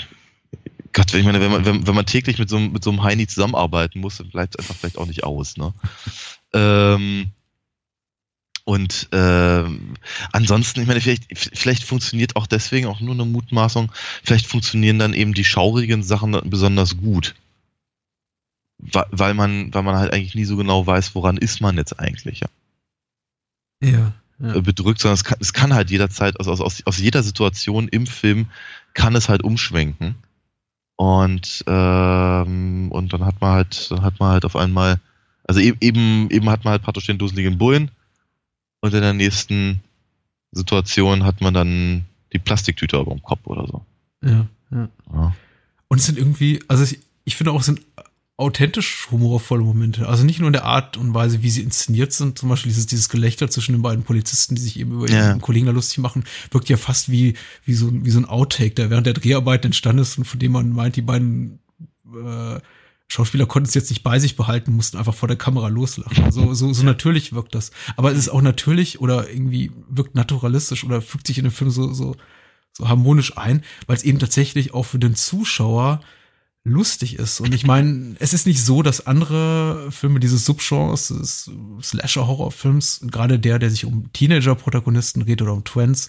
Gott, 0.93 1.14
ich 1.14 1.25
meine, 1.25 1.41
wenn 1.41 1.50
man, 1.50 1.64
wenn, 1.64 1.87
wenn 1.87 1.95
man 1.95 2.07
täglich 2.07 2.38
mit 2.38 2.49
so, 2.49 2.59
mit 2.59 2.85
so 2.85 2.91
einem 2.91 3.02
Heini 3.02 3.26
zusammenarbeiten 3.26 4.00
muss, 4.00 4.19
dann 4.19 4.31
bleibt 4.31 4.55
es 4.55 4.59
einfach 4.59 4.75
vielleicht 4.75 4.99
auch 4.99 5.07
nicht 5.07 5.25
aus. 5.25 5.57
Ne? 5.57 5.73
ähm, 6.52 7.31
und 8.64 9.09
ähm, 9.12 9.95
ansonsten, 10.33 10.81
ich 10.81 10.87
meine, 10.87 11.00
vielleicht, 11.00 11.25
vielleicht 11.37 11.85
funktioniert 11.85 12.37
auch 12.37 12.47
deswegen 12.47 12.87
auch 12.87 13.00
nur 13.00 13.14
eine 13.14 13.25
Mutmaßung, 13.25 13.90
vielleicht 14.23 14.47
funktionieren 14.47 14.99
dann 14.99 15.14
eben 15.14 15.35
die 15.35 15.45
schaurigen 15.45 16.02
Sachen 16.02 16.38
besonders 16.45 16.97
gut 16.97 17.35
weil 18.83 19.35
man, 19.35 19.73
weil 19.73 19.83
man 19.83 19.97
halt 19.97 20.12
eigentlich 20.12 20.35
nie 20.35 20.45
so 20.45 20.57
genau 20.57 20.87
weiß, 20.87 21.14
woran 21.14 21.37
ist 21.37 21.61
man 21.61 21.76
jetzt 21.76 21.99
eigentlich. 21.99 22.40
Ja. 22.40 22.49
Ja. 23.83 24.12
ja. 24.38 24.54
Äh, 24.54 24.61
bedrückt, 24.61 25.00
sondern 25.00 25.14
es 25.14 25.25
kann, 25.25 25.38
es 25.40 25.52
kann 25.52 25.75
halt 25.75 25.90
jederzeit, 25.90 26.38
also 26.38 26.52
aus, 26.52 26.61
aus, 26.61 26.83
aus 26.87 26.99
jeder 26.99 27.23
Situation 27.23 27.88
im 27.88 28.07
Film 28.07 28.47
kann 28.95 29.14
es 29.14 29.28
halt 29.28 29.45
umschwenken. 29.45 30.16
Und, 30.97 31.64
ähm, 31.66 32.90
und 32.90 33.12
dann 33.12 33.25
hat 33.25 33.40
man 33.40 33.52
halt, 33.52 33.90
dann 33.90 34.02
hat 34.02 34.21
man 34.21 34.31
halt 34.31 34.45
auf 34.45 34.57
einmal, 34.57 35.00
also 35.45 35.61
eben, 35.61 35.78
eben, 35.81 36.31
eben 36.31 36.50
hat 36.50 36.64
man 36.64 36.73
halt 36.73 36.83
praktisch 36.83 37.07
den 37.07 37.19
duseligen 37.19 37.59
Bullen 37.59 37.90
und 38.83 38.93
in 38.93 39.01
der 39.01 39.15
nächsten 39.15 39.81
Situation 40.51 41.25
hat 41.25 41.41
man 41.41 41.55
dann 41.55 42.05
die 42.33 42.39
Plastiktüte 42.39 42.99
über 42.99 43.12
dem 43.12 43.23
Kopf 43.23 43.47
oder 43.47 43.67
so. 43.67 43.87
Ja, 44.23 44.47
ja. 44.71 44.89
ja. 45.12 45.35
Und 45.89 45.99
es 45.99 46.07
sind 46.07 46.19
irgendwie, 46.19 46.61
also 46.69 46.85
ich, 46.85 46.99
ich 47.25 47.37
finde 47.37 47.53
auch, 47.53 47.61
es 47.61 47.67
sind 47.67 47.81
authentisch 48.37 49.09
humorvolle 49.11 49.62
Momente. 49.62 50.09
Also 50.09 50.25
nicht 50.25 50.41
nur 50.41 50.49
in 50.49 50.53
der 50.53 50.65
Art 50.65 50.97
und 50.97 51.15
Weise, 51.15 51.43
wie 51.43 51.51
sie 51.51 51.62
inszeniert 51.62 52.12
sind. 52.12 52.39
Zum 52.39 52.49
Beispiel 52.49 52.71
dieses, 52.71 52.87
dieses 52.87 53.09
Gelächter 53.09 53.49
zwischen 53.49 53.73
den 53.73 53.83
beiden 53.83 54.03
Polizisten, 54.03 54.57
die 54.57 54.62
sich 54.62 54.81
eben 54.81 54.93
über 54.93 55.09
ja. 55.09 55.29
ihren 55.29 55.41
Kollegen 55.41 55.67
da 55.67 55.73
lustig 55.73 55.99
machen, 55.99 56.25
wirkt 56.51 56.69
ja 56.69 56.77
fast 56.77 57.11
wie, 57.11 57.35
wie 57.65 57.75
so, 57.75 57.91
wie 57.93 58.11
so 58.11 58.19
ein 58.19 58.25
Outtake, 58.25 58.75
der 58.75 58.91
während 58.91 59.07
der 59.07 59.15
Dreharbeit 59.15 59.65
entstanden 59.65 60.03
ist 60.03 60.19
und 60.19 60.25
von 60.25 60.41
dem 60.41 60.53
man 60.53 60.73
meint, 60.73 60.97
die 60.97 61.03
beiden 61.03 61.61
äh, 62.07 62.59
Schauspieler 63.12 63.45
konnten 63.45 63.69
es 63.69 63.75
jetzt 63.75 63.90
nicht 63.90 64.02
bei 64.02 64.19
sich 64.19 64.37
behalten, 64.37 64.73
mussten 64.73 64.97
einfach 64.97 65.14
vor 65.14 65.28
der 65.28 65.37
Kamera 65.37 65.69
loslachen. 65.69 66.33
So, 66.33 66.54
so, 66.54 66.73
so 66.73 66.83
natürlich 66.83 67.35
wirkt 67.35 67.54
das. 67.54 67.71
Aber 67.99 68.11
es 68.11 68.16
ist 68.16 68.31
auch 68.31 68.40
natürlich 68.40 69.02
oder 69.02 69.28
irgendwie 69.28 69.71
wirkt 69.90 70.14
naturalistisch 70.14 70.83
oder 70.83 71.02
fügt 71.02 71.26
sich 71.26 71.37
in 71.37 71.45
den 71.45 71.50
Film 71.50 71.71
so, 71.71 71.92
so, 71.92 72.16
so 72.73 72.88
harmonisch 72.88 73.37
ein, 73.37 73.64
weil 73.87 73.97
es 73.97 74.02
eben 74.02 74.19
tatsächlich 74.19 74.73
auch 74.73 74.85
für 74.85 74.99
den 74.99 75.14
Zuschauer 75.14 76.00
lustig 76.64 77.19
ist. 77.19 77.40
Und 77.40 77.54
ich 77.54 77.66
meine, 77.66 78.16
es 78.19 78.33
ist 78.33 78.47
nicht 78.47 78.64
so, 78.64 78.83
dass 78.83 79.07
andere 79.07 79.92
Filme 79.92 80.19
dieses 80.19 80.47
Subgenres 80.47 81.09
des 81.09 81.50
Slasher-Horrorfilms, 81.83 83.09
gerade 83.11 83.38
der, 83.38 83.59
der 83.59 83.69
sich 83.69 83.85
um 83.85 84.11
Teenager-Protagonisten 84.14 85.26
geht 85.26 85.42
oder 85.42 85.52
um 85.52 85.64
Twins, 85.64 86.09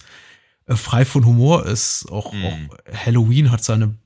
äh, 0.68 0.78
frei 0.78 1.04
von 1.04 1.26
Humor 1.26 1.66
ist. 1.66 2.06
Auch, 2.10 2.32
mhm. 2.32 2.46
auch 2.46 2.58
Halloween 2.94 3.52
hat 3.52 3.62
seine 3.62 3.98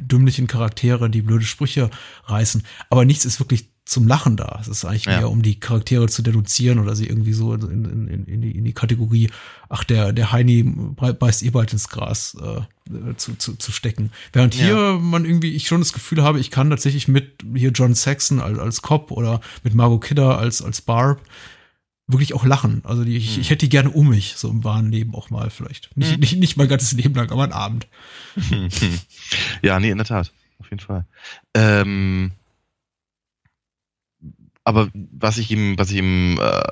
dümmlichen 0.00 0.46
Charaktere, 0.46 1.10
die 1.10 1.22
blöde 1.22 1.44
Sprüche 1.44 1.90
reißen. 2.24 2.64
Aber 2.90 3.04
nichts 3.04 3.24
ist 3.24 3.40
wirklich 3.40 3.72
zum 3.84 4.06
Lachen 4.06 4.36
da. 4.36 4.58
Es 4.60 4.68
ist 4.68 4.84
eigentlich 4.84 5.06
ja. 5.06 5.18
mehr, 5.18 5.30
um 5.30 5.42
die 5.42 5.58
Charaktere 5.58 6.08
zu 6.08 6.22
deduzieren 6.22 6.78
oder 6.78 6.94
sie 6.94 7.06
irgendwie 7.06 7.32
so 7.32 7.54
in, 7.54 7.84
in, 8.08 8.24
in, 8.26 8.40
die, 8.40 8.52
in 8.52 8.64
die 8.64 8.72
Kategorie, 8.72 9.28
ach, 9.68 9.84
der, 9.84 10.12
der 10.12 10.32
Heini 10.32 10.62
beißt 10.62 11.42
eh 11.42 11.50
bald 11.50 11.72
ins 11.72 11.88
Gras 11.88 12.36
äh, 12.40 13.16
zu, 13.16 13.34
zu, 13.34 13.56
zu 13.56 13.72
stecken. 13.72 14.12
Während 14.32 14.54
ja. 14.54 14.64
hier 14.64 14.98
man 15.00 15.24
irgendwie, 15.24 15.54
ich 15.54 15.66
schon 15.66 15.80
das 15.80 15.92
Gefühl 15.92 16.22
habe, 16.22 16.38
ich 16.38 16.50
kann 16.50 16.70
tatsächlich 16.70 17.08
mit 17.08 17.44
hier 17.54 17.70
John 17.70 17.94
Saxon 17.94 18.40
als, 18.40 18.58
als 18.58 18.82
Cop 18.82 19.10
oder 19.10 19.40
mit 19.64 19.74
Margot 19.74 20.02
Kidder 20.02 20.38
als, 20.38 20.62
als 20.62 20.80
Barb 20.80 21.20
wirklich 22.12 22.34
auch 22.34 22.44
lachen. 22.44 22.82
Also 22.84 23.04
die, 23.04 23.16
ich, 23.16 23.38
ich 23.38 23.50
hätte 23.50 23.66
die 23.66 23.70
gerne 23.70 23.90
um 23.90 24.08
mich, 24.08 24.34
so 24.36 24.50
im 24.50 24.64
wahren 24.64 24.90
Leben 24.90 25.14
auch 25.14 25.30
mal 25.30 25.50
vielleicht. 25.50 25.96
Nicht, 25.96 26.12
hm. 26.12 26.20
nicht, 26.20 26.36
nicht 26.36 26.56
mein 26.56 26.68
ganzes 26.68 26.92
Leben 26.92 27.14
lang, 27.14 27.30
aber 27.30 27.44
einen 27.44 27.52
Abend. 27.52 27.86
Ja, 29.62 29.80
nee, 29.80 29.90
in 29.90 29.96
der 29.96 30.06
Tat. 30.06 30.30
Auf 30.58 30.70
jeden 30.70 30.80
Fall. 30.80 31.06
Ähm 31.54 32.32
aber 34.64 34.88
was 34.94 35.38
ich 35.38 35.50
ihm, 35.50 35.78
was 35.78 35.90
ich 35.90 35.98
ihm 35.98 36.38
äh, 36.38 36.62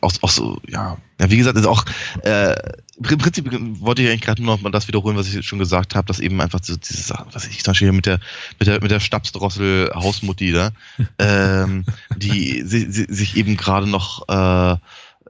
auch, 0.00 0.12
auch 0.20 0.30
so, 0.30 0.60
ja, 0.66 0.98
ja, 1.18 1.30
wie 1.30 1.36
gesagt, 1.36 1.56
ist 1.56 1.66
auch 1.66 1.84
äh, 2.22 2.54
im 2.96 3.18
Prinzip 3.18 3.46
wollte 3.80 4.02
ich 4.02 4.08
eigentlich 4.08 4.20
gerade 4.20 4.42
nur 4.42 4.54
noch 4.54 4.62
mal 4.62 4.70
das 4.70 4.88
wiederholen, 4.88 5.16
was 5.16 5.32
ich 5.32 5.46
schon 5.46 5.58
gesagt 5.58 5.94
habe, 5.94 6.06
dass 6.06 6.20
eben 6.20 6.40
einfach 6.40 6.60
so 6.62 6.76
diese 6.76 7.02
Sachen, 7.02 7.32
was 7.32 7.46
ich 7.46 7.62
zum 7.64 7.72
Beispiel 7.72 7.92
mit 7.92 8.06
der 8.06 8.20
mit 8.58 8.68
der 8.68 8.80
mit 8.82 8.90
der 8.90 9.00
Stabsdrossel 9.00 9.90
Hausmutti 9.94 10.52
da, 10.52 10.72
ähm, 11.18 11.84
die 12.16 12.62
si, 12.64 12.90
si, 12.90 13.06
sich 13.08 13.36
eben 13.36 13.56
gerade 13.56 13.86
noch 13.86 14.28
äh, 14.28 14.72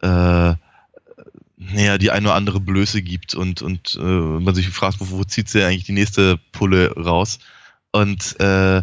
äh, 0.04 0.56
naja, 1.56 1.98
die 1.98 2.10
eine 2.10 2.28
oder 2.28 2.34
andere 2.34 2.58
Blöße 2.58 3.02
gibt 3.02 3.34
und 3.34 3.62
und 3.62 3.96
äh, 4.00 4.02
man 4.02 4.54
sich 4.54 4.68
fragt, 4.68 4.98
wo, 5.00 5.10
wo 5.10 5.24
zieht 5.24 5.48
sie 5.48 5.62
eigentlich 5.62 5.84
die 5.84 5.92
nächste 5.92 6.38
Pulle 6.52 6.92
raus? 6.96 7.38
Und 7.92 8.38
äh, 8.40 8.82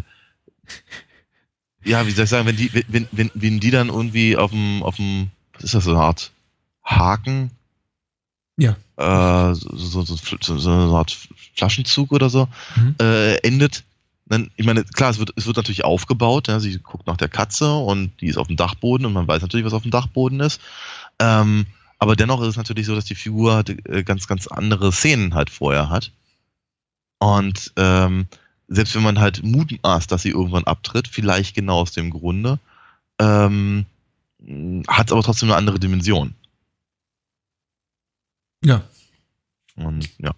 ja, 1.88 2.06
wie 2.06 2.10
soll 2.10 2.24
ich 2.24 2.30
sagen, 2.30 2.46
wenn 2.46 2.56
die, 2.56 2.70
wenn, 2.88 3.08
wenn, 3.10 3.30
wenn 3.34 3.60
die 3.60 3.70
dann 3.70 3.88
irgendwie 3.88 4.36
auf 4.36 4.50
dem, 4.50 4.82
auf 4.82 4.96
dem, 4.96 5.30
was 5.54 5.64
ist 5.64 5.74
das, 5.74 5.84
so 5.84 5.90
eine 5.90 6.00
Art 6.00 6.30
Haken? 6.84 7.50
Ja. 8.56 8.76
Äh, 8.96 9.54
so, 9.54 10.02
so, 10.02 10.16
so, 10.16 10.58
so 10.58 10.70
eine 10.70 10.92
Art 10.92 11.16
Flaschenzug 11.56 12.12
oder 12.12 12.28
so, 12.28 12.48
mhm. 12.76 12.94
äh, 13.00 13.36
endet, 13.38 13.84
dann, 14.26 14.50
ich 14.56 14.66
meine, 14.66 14.84
klar, 14.84 15.10
es 15.10 15.18
wird, 15.18 15.32
es 15.36 15.46
wird 15.46 15.56
natürlich 15.56 15.84
aufgebaut, 15.84 16.48
ja, 16.48 16.60
sie 16.60 16.78
guckt 16.78 17.06
nach 17.06 17.16
der 17.16 17.28
Katze 17.28 17.72
und 17.74 18.12
die 18.20 18.26
ist 18.26 18.36
auf 18.36 18.48
dem 18.48 18.56
Dachboden 18.56 19.06
und 19.06 19.12
man 19.12 19.26
weiß 19.26 19.42
natürlich, 19.42 19.64
was 19.64 19.72
auf 19.72 19.82
dem 19.82 19.90
Dachboden 19.90 20.40
ist. 20.40 20.60
Ähm, 21.18 21.66
aber 21.98 22.14
dennoch 22.14 22.40
ist 22.42 22.48
es 22.48 22.56
natürlich 22.56 22.86
so, 22.86 22.94
dass 22.94 23.06
die 23.06 23.14
Figur 23.14 23.54
halt, 23.54 23.88
äh, 23.88 24.04
ganz, 24.04 24.26
ganz 24.26 24.46
andere 24.46 24.92
Szenen 24.92 25.34
halt 25.34 25.50
vorher 25.50 25.88
hat. 25.88 26.12
Und 27.18 27.72
ähm, 27.76 28.26
selbst 28.68 28.94
wenn 28.94 29.02
man 29.02 29.18
halt 29.18 29.42
mutmaßt, 29.42 30.12
dass 30.12 30.22
sie 30.22 30.30
irgendwann 30.30 30.64
abtritt, 30.64 31.08
vielleicht 31.08 31.54
genau 31.54 31.80
aus 31.80 31.92
dem 31.92 32.10
Grunde, 32.10 32.58
ähm, 33.18 33.86
hat 34.86 35.08
es 35.08 35.12
aber 35.12 35.22
trotzdem 35.22 35.48
eine 35.48 35.56
andere 35.56 35.80
Dimension. 35.80 36.34
Ja. 38.64 38.82
Und 39.76 40.08
ja. 40.18 40.34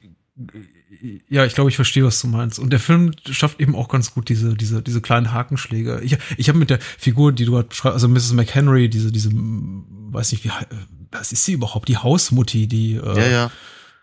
Ja, 1.28 1.44
ich 1.44 1.54
glaube, 1.54 1.70
ich 1.70 1.76
verstehe, 1.76 2.04
was 2.04 2.20
du 2.20 2.28
meinst. 2.28 2.58
Und 2.58 2.70
der 2.70 2.80
Film 2.80 3.12
schafft 3.30 3.60
eben 3.60 3.74
auch 3.74 3.88
ganz 3.88 4.12
gut 4.12 4.28
diese, 4.28 4.54
diese, 4.54 4.82
diese 4.82 5.00
kleinen 5.00 5.32
Hakenschläge. 5.32 6.00
Ich, 6.02 6.18
ich 6.36 6.48
habe 6.48 6.58
mit 6.58 6.70
der 6.70 6.80
Figur, 6.80 7.32
die 7.32 7.44
du 7.44 7.52
gerade 7.52 7.68
beschreibst, 7.68 7.94
also 7.94 8.08
Mrs. 8.08 8.32
McHenry, 8.32 8.88
diese, 8.88 9.10
diese, 9.12 9.30
weiß 9.32 10.32
nicht, 10.32 10.44
wie, 10.44 10.50
was 11.10 11.32
ist 11.32 11.44
sie 11.44 11.52
überhaupt? 11.52 11.88
Die 11.88 11.96
Hausmutti, 11.96 12.66
die. 12.66 12.94
Äh, 12.94 13.32
ja, 13.32 13.50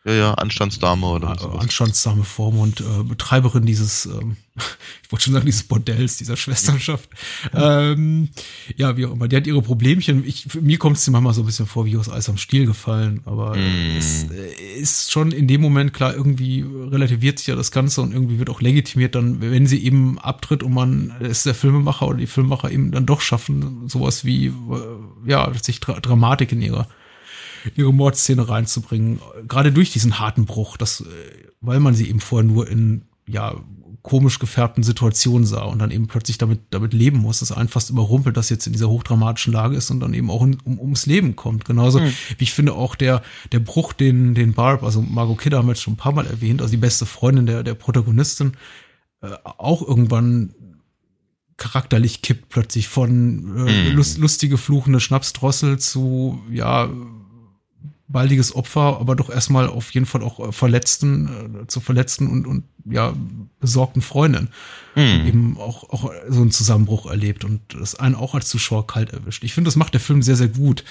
ja 0.08 0.14
ja, 0.14 0.34
Anstandsdame 0.36 1.06
oder 1.06 1.38
so. 1.38 1.50
Anstandsdame 1.50 2.24
Form 2.24 2.60
und 2.60 2.80
äh, 2.80 3.04
Betreiberin 3.04 3.66
dieses, 3.66 4.06
ähm, 4.06 4.38
ich 5.04 5.12
wollte 5.12 5.26
schon 5.26 5.34
sagen, 5.34 5.46
dieses 5.46 5.64
Bordells, 5.64 6.16
dieser 6.16 6.38
Schwesternschaft. 6.38 7.10
Ja. 7.54 7.92
Ähm, 7.92 8.30
ja, 8.78 8.96
wie 8.96 9.06
auch 9.06 9.12
immer. 9.12 9.28
Die 9.28 9.36
hat 9.36 9.48
ihre 9.48 9.62
Problemchen. 9.62 10.26
Ich, 10.26 10.56
mir 10.62 10.78
kommt 10.78 10.96
es 10.96 11.10
manchmal 11.10 11.34
so 11.34 11.42
ein 11.42 11.46
bisschen 11.46 11.68
vor, 11.68 11.86
wie 11.86 11.98
aus 11.98 12.10
Eis 12.10 12.30
am 12.30 12.38
Stiel 12.38 12.66
gefallen. 12.66 13.20
Aber 13.26 13.58
mm. 13.58 13.98
es 13.98 14.32
äh, 14.32 14.80
ist 14.80 15.12
schon 15.12 15.34
in 15.34 15.46
dem 15.46 15.60
Moment 15.60 15.94
klar, 15.94 16.16
irgendwie 16.16 16.62
relativiert 16.62 17.40
sich 17.40 17.48
ja 17.48 17.58
das 17.58 17.72
Ganze 17.72 18.02
und 18.02 18.14
irgendwie 18.14 18.40
wird 18.40 18.50
auch 18.50 18.62
legitimiert 18.62 19.14
dann, 19.14 19.42
wenn 19.42 19.68
sie 19.68 19.84
eben 19.84 20.20
abtritt 20.20 20.64
und 20.64 20.74
man 20.74 21.16
ist 21.20 21.46
der 21.46 21.54
Filmemacher 21.54 22.08
oder 22.08 22.20
die 22.20 22.28
Filmemacher 22.28 22.72
eben 22.72 22.92
dann 22.92 23.06
doch 23.06 23.20
schaffen, 23.20 23.90
sowas 23.90 24.24
wie, 24.24 24.48
äh, 24.48 24.54
ja, 25.26 25.52
sich 25.62 25.82
Dra 25.82 26.00
Dramatik 26.00 26.54
in 26.54 26.62
ihrer 26.62 26.88
ihre 27.76 27.94
Mordszene 27.94 28.48
reinzubringen. 28.48 29.20
Gerade 29.48 29.72
durch 29.72 29.92
diesen 29.92 30.20
harten 30.20 30.46
Bruch, 30.46 30.78
das, 30.78 31.02
äh, 31.02 31.06
weil 31.62 31.80
man 31.80 31.94
sie 31.96 32.10
eben 32.10 32.20
vorher 32.20 32.48
nur 32.48 32.68
in, 32.70 33.04
ja, 33.28 33.56
komisch 34.08 34.40
gefärbten 34.40 34.84
Situationen 34.84 35.46
sah 35.46 35.64
und 35.64 35.80
dann 35.80 35.92
eben 35.92 36.08
plötzlich 36.08 36.38
damit, 36.38 36.62
damit 36.70 36.94
leben 36.94 37.18
muss, 37.18 37.40
dass 37.40 37.52
einen 37.52 37.68
fast 37.68 37.90
überrumpelt, 37.90 38.38
dass 38.38 38.50
jetzt 38.50 38.66
in 38.66 38.72
dieser 38.72 38.88
hochdramatischen 38.88 39.52
Lage 39.52 39.76
ist 39.76 39.92
und 39.92 40.00
dann 40.00 40.14
eben 40.14 40.32
auch 40.32 40.44
in, 40.44 40.58
um, 40.64 40.80
ums 40.80 41.06
Leben 41.08 41.36
kommt. 41.36 41.66
Genauso 41.66 42.00
mhm. 42.00 42.14
wie 42.38 42.44
ich 42.46 42.54
finde 42.54 42.74
auch 42.74 42.96
der, 42.96 43.22
der 43.52 43.60
Bruch, 43.60 43.92
den, 43.92 44.34
den 44.34 44.54
Barb, 44.54 44.84
also 44.84 45.02
Margot 45.02 45.38
Kidder 45.40 45.58
haben 45.58 45.68
wir 45.68 45.74
jetzt 45.74 45.82
schon 45.82 45.96
ein 45.96 45.98
paar 45.98 46.14
Mal 46.14 46.26
erwähnt, 46.26 46.62
also 46.62 46.72
die 46.72 46.78
beste 46.78 47.06
Freundin 47.06 47.48
der, 47.48 47.64
der 47.64 47.74
Protagonistin, 47.74 48.54
äh, 49.22 49.32
auch 49.44 49.86
irgendwann 49.86 50.54
charakterlich 51.58 52.22
kippt 52.22 52.48
plötzlich 52.48 52.88
von 52.88 53.68
äh, 53.68 53.90
mhm. 53.90 53.96
lust, 53.96 54.20
lustige, 54.20 54.58
fluchende 54.58 55.02
Schnapsdrossel 55.02 55.80
zu, 55.80 56.42
ja, 56.50 56.90
baldiges 58.08 58.56
Opfer, 58.56 59.00
aber 59.00 59.16
doch 59.16 59.30
erstmal 59.30 59.68
auf 59.68 59.92
jeden 59.92 60.06
Fall 60.06 60.22
auch 60.22 60.40
äh, 60.40 60.52
Verletzten, 60.52 61.64
äh, 61.64 61.68
zu 61.68 61.82
Verletzten 61.82 62.28
und, 62.28 62.48
und 62.48 62.64
ja, 62.86 63.14
besorgten 63.60 64.02
Freundin. 64.02 64.50
Mhm. 64.96 65.28
Eben 65.28 65.58
auch, 65.58 65.90
auch 65.90 66.12
so 66.30 66.42
einen 66.42 66.52
Zusammenbruch 66.52 67.06
erlebt 67.10 67.44
und 67.44 67.62
das 67.74 67.96
einen 67.96 68.16
auch 68.16 68.34
als 68.34 68.48
Zuschauer 68.48 68.88
kalt 68.88 69.12
erwischt. 69.12 69.44
Ich 69.44 69.54
finde, 69.54 69.68
das 69.68 69.76
macht 69.76 69.94
der 69.94 70.02
Film 70.02 70.22
sehr, 70.22 70.38
sehr 70.38 70.48
gut. 70.48 70.84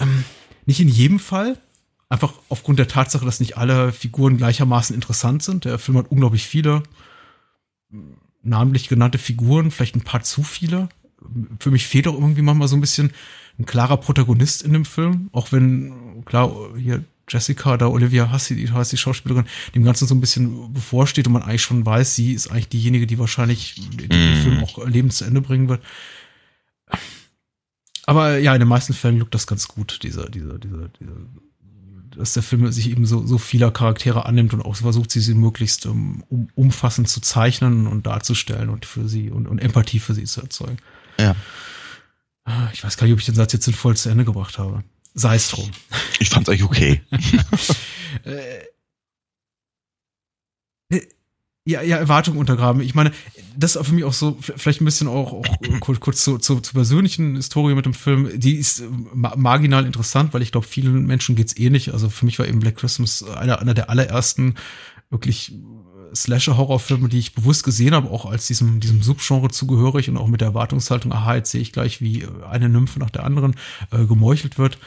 Ähm, 0.00 0.24
nicht 0.64 0.80
in 0.80 0.88
jedem 0.88 1.18
Fall, 1.18 1.58
einfach 2.08 2.32
aufgrund 2.48 2.78
der 2.78 2.88
Tatsache, 2.88 3.24
dass 3.24 3.40
nicht 3.40 3.58
alle 3.58 3.92
Figuren 3.92 4.38
gleichermaßen 4.38 4.94
interessant 4.94 5.42
sind. 5.42 5.66
Der 5.66 5.78
Film 5.78 5.98
hat 5.98 6.10
unglaublich 6.10 6.46
viele 6.46 6.82
namentlich 8.42 8.88
genannte 8.88 9.18
Figuren, 9.18 9.70
vielleicht 9.70 9.96
ein 9.96 10.02
paar 10.02 10.22
zu 10.22 10.42
viele. 10.42 10.88
Für 11.58 11.70
mich 11.70 11.86
fehlt 11.86 12.06
auch 12.08 12.14
irgendwie 12.14 12.42
manchmal 12.42 12.68
so 12.68 12.76
ein 12.76 12.80
bisschen 12.80 13.12
ein 13.58 13.66
klarer 13.66 13.96
Protagonist 13.96 14.62
in 14.62 14.72
dem 14.72 14.84
Film, 14.84 15.30
auch 15.32 15.52
wenn, 15.52 16.24
klar, 16.24 16.52
hier 16.76 17.04
Jessica, 17.28 17.76
da 17.76 17.88
Olivia 17.88 18.32
Hussey, 18.32 18.56
die 18.56 18.70
heißt 18.70 18.92
die 18.92 18.96
Schauspielerin, 18.96 19.46
dem 19.74 19.84
Ganzen 19.84 20.06
so 20.06 20.14
ein 20.14 20.20
bisschen 20.20 20.72
bevorsteht 20.72 21.26
und 21.26 21.34
man 21.34 21.42
eigentlich 21.42 21.62
schon 21.62 21.84
weiß, 21.84 22.14
sie 22.14 22.32
ist 22.32 22.50
eigentlich 22.50 22.68
diejenige, 22.68 23.06
die 23.06 23.18
wahrscheinlich 23.18 23.74
den, 23.74 24.08
den 24.08 24.30
mhm. 24.30 24.42
Film 24.42 24.64
auch 24.64 24.86
lebend 24.86 25.12
zu 25.12 25.24
Ende 25.24 25.40
bringen 25.40 25.68
wird. 25.68 25.82
Aber 28.06 28.38
ja, 28.38 28.54
in 28.54 28.60
den 28.60 28.68
meisten 28.68 28.94
Fällen 28.94 29.18
lückt 29.18 29.34
das 29.34 29.46
ganz 29.46 29.68
gut, 29.68 30.02
dieser, 30.02 30.30
dieser, 30.30 30.58
dieser, 30.58 30.88
dieser, 30.88 31.12
dass 32.16 32.32
der 32.32 32.42
Film 32.42 32.70
sich 32.72 32.90
eben 32.90 33.04
so, 33.04 33.26
so 33.26 33.36
vieler 33.36 33.70
Charaktere 33.70 34.24
annimmt 34.24 34.54
und 34.54 34.62
auch 34.62 34.76
versucht, 34.76 35.10
sie, 35.10 35.20
sie 35.20 35.34
möglichst 35.34 35.84
um, 35.86 36.24
um, 36.30 36.48
umfassend 36.54 37.08
zu 37.08 37.20
zeichnen 37.20 37.86
und 37.86 38.06
darzustellen 38.06 38.70
und 38.70 38.86
für 38.86 39.08
sie 39.08 39.30
und, 39.30 39.46
und 39.46 39.58
Empathie 39.58 40.00
für 40.00 40.14
sie 40.14 40.24
zu 40.24 40.40
erzeugen. 40.40 40.78
Ja. 41.20 41.36
Ah, 42.48 42.70
ich 42.72 42.82
weiß 42.82 42.96
gar 42.96 43.06
nicht, 43.06 43.12
ob 43.12 43.20
ich 43.20 43.26
den 43.26 43.34
Satz 43.34 43.52
jetzt 43.52 43.68
voll 43.74 43.94
zu 43.94 44.08
Ende 44.08 44.24
gebracht 44.24 44.58
habe. 44.58 44.82
Sei 45.12 45.34
es 45.34 45.50
drum. 45.50 45.70
Ich 46.18 46.30
fand's 46.30 46.48
eigentlich 46.48 46.64
okay. 46.64 47.02
Äh, 48.24 48.64
äh, 50.90 51.02
ja, 51.66 51.82
ja, 51.82 51.98
Erwartungen 51.98 52.38
untergraben. 52.38 52.80
Ich 52.80 52.94
meine, 52.94 53.12
das 53.54 53.76
ist 53.76 53.86
für 53.86 53.92
mich 53.92 54.04
auch 54.04 54.14
so, 54.14 54.38
vielleicht 54.40 54.80
ein 54.80 54.86
bisschen 54.86 55.08
auch, 55.08 55.34
auch 55.34 55.44
kurz, 55.80 56.00
kurz 56.00 56.24
zur, 56.24 56.40
zur, 56.40 56.62
zur 56.62 56.72
persönlichen 56.72 57.36
Historie 57.36 57.74
mit 57.74 57.84
dem 57.84 57.92
Film. 57.92 58.30
Die 58.40 58.54
ist 58.54 58.80
äh, 58.80 58.88
marginal 59.12 59.84
interessant, 59.84 60.32
weil 60.32 60.40
ich 60.40 60.52
glaube, 60.52 60.66
vielen 60.66 61.04
Menschen 61.06 61.36
geht's 61.36 61.56
ähnlich. 61.58 61.92
Also 61.92 62.08
für 62.08 62.24
mich 62.24 62.38
war 62.38 62.48
eben 62.48 62.60
Black 62.60 62.76
Christmas 62.76 63.22
einer, 63.22 63.60
einer 63.60 63.74
der 63.74 63.90
allerersten 63.90 64.54
wirklich 65.10 65.52
Slasher-Horrorfilme, 66.22 67.08
die 67.08 67.18
ich 67.18 67.34
bewusst 67.34 67.64
gesehen 67.64 67.94
habe, 67.94 68.10
auch 68.10 68.26
als 68.26 68.46
diesem, 68.46 68.80
diesem 68.80 69.02
Subgenre 69.02 69.50
zugehörig 69.50 70.08
und 70.08 70.16
auch 70.16 70.28
mit 70.28 70.40
der 70.40 70.48
Erwartungshaltung, 70.48 71.12
aha, 71.12 71.36
jetzt 71.36 71.50
sehe 71.50 71.60
ich 71.60 71.72
gleich, 71.72 72.00
wie 72.00 72.26
eine 72.48 72.68
Nymphe 72.68 72.98
nach 72.98 73.10
der 73.10 73.24
anderen 73.24 73.54
äh, 73.90 74.04
gemeuchelt 74.04 74.58
wird. 74.58 74.78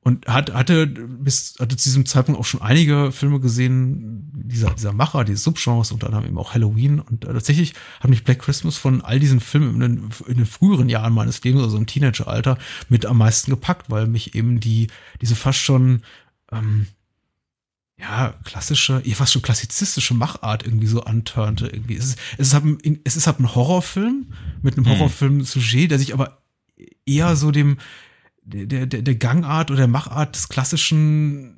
Und 0.00 0.26
hat, 0.26 0.54
hatte 0.54 0.86
bis 0.86 1.56
hatte 1.58 1.76
zu 1.76 1.88
diesem 1.88 2.06
Zeitpunkt 2.06 2.40
auch 2.40 2.44
schon 2.44 2.62
einige 2.62 3.10
Filme 3.12 3.40
gesehen, 3.40 4.30
dieser, 4.32 4.70
dieser 4.70 4.92
Macher, 4.92 5.24
dieses 5.24 5.42
Subgenres, 5.42 5.92
dann 5.98 6.14
haben 6.14 6.26
eben 6.26 6.38
auch 6.38 6.54
Halloween. 6.54 7.00
Und 7.00 7.24
äh, 7.24 7.32
tatsächlich 7.32 7.74
hat 8.00 8.08
mich 8.08 8.24
Black 8.24 8.38
Christmas 8.38 8.76
von 8.76 9.02
all 9.02 9.18
diesen 9.18 9.40
Filmen 9.40 9.74
in 9.74 9.80
den, 9.80 10.10
in 10.26 10.36
den 10.36 10.46
früheren 10.46 10.88
Jahren 10.88 11.12
meines 11.12 11.42
Lebens, 11.42 11.62
also 11.62 11.76
im 11.76 11.86
Teenageralter, 11.86 12.58
mit 12.88 13.06
am 13.06 13.18
meisten 13.18 13.50
gepackt, 13.50 13.90
weil 13.90 14.06
mich 14.06 14.34
eben 14.34 14.60
die, 14.60 14.86
diese 15.20 15.34
fast 15.34 15.58
schon, 15.58 16.02
ähm, 16.52 16.86
ja, 18.00 18.34
klassische, 18.44 19.02
ja, 19.04 19.16
fast 19.16 19.32
schon 19.32 19.42
klassizistische 19.42 20.14
Machart 20.14 20.64
irgendwie 20.64 20.86
so 20.86 21.02
antörnte. 21.02 21.66
Irgendwie. 21.66 21.96
Es 21.96 22.06
ist, 22.06 22.18
es 22.38 22.46
ist, 22.48 22.54
halt 22.54 22.64
ein, 22.64 23.00
es 23.04 23.16
ist 23.16 23.26
halt 23.26 23.40
ein 23.40 23.54
Horrorfilm 23.54 24.32
mit 24.62 24.76
einem 24.76 24.86
mhm. 24.86 24.90
Horrorfilm-Sujet, 24.90 25.90
der 25.90 25.98
sich 25.98 26.14
aber 26.14 26.42
eher 27.04 27.34
so 27.34 27.50
dem, 27.50 27.78
der, 28.42 28.86
der, 28.86 29.02
der 29.02 29.14
Gangart 29.16 29.70
oder 29.70 29.78
der 29.78 29.88
Machart 29.88 30.36
des 30.36 30.48
klassischen 30.48 31.56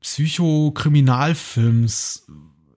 Psychokriminalfilms 0.00 2.26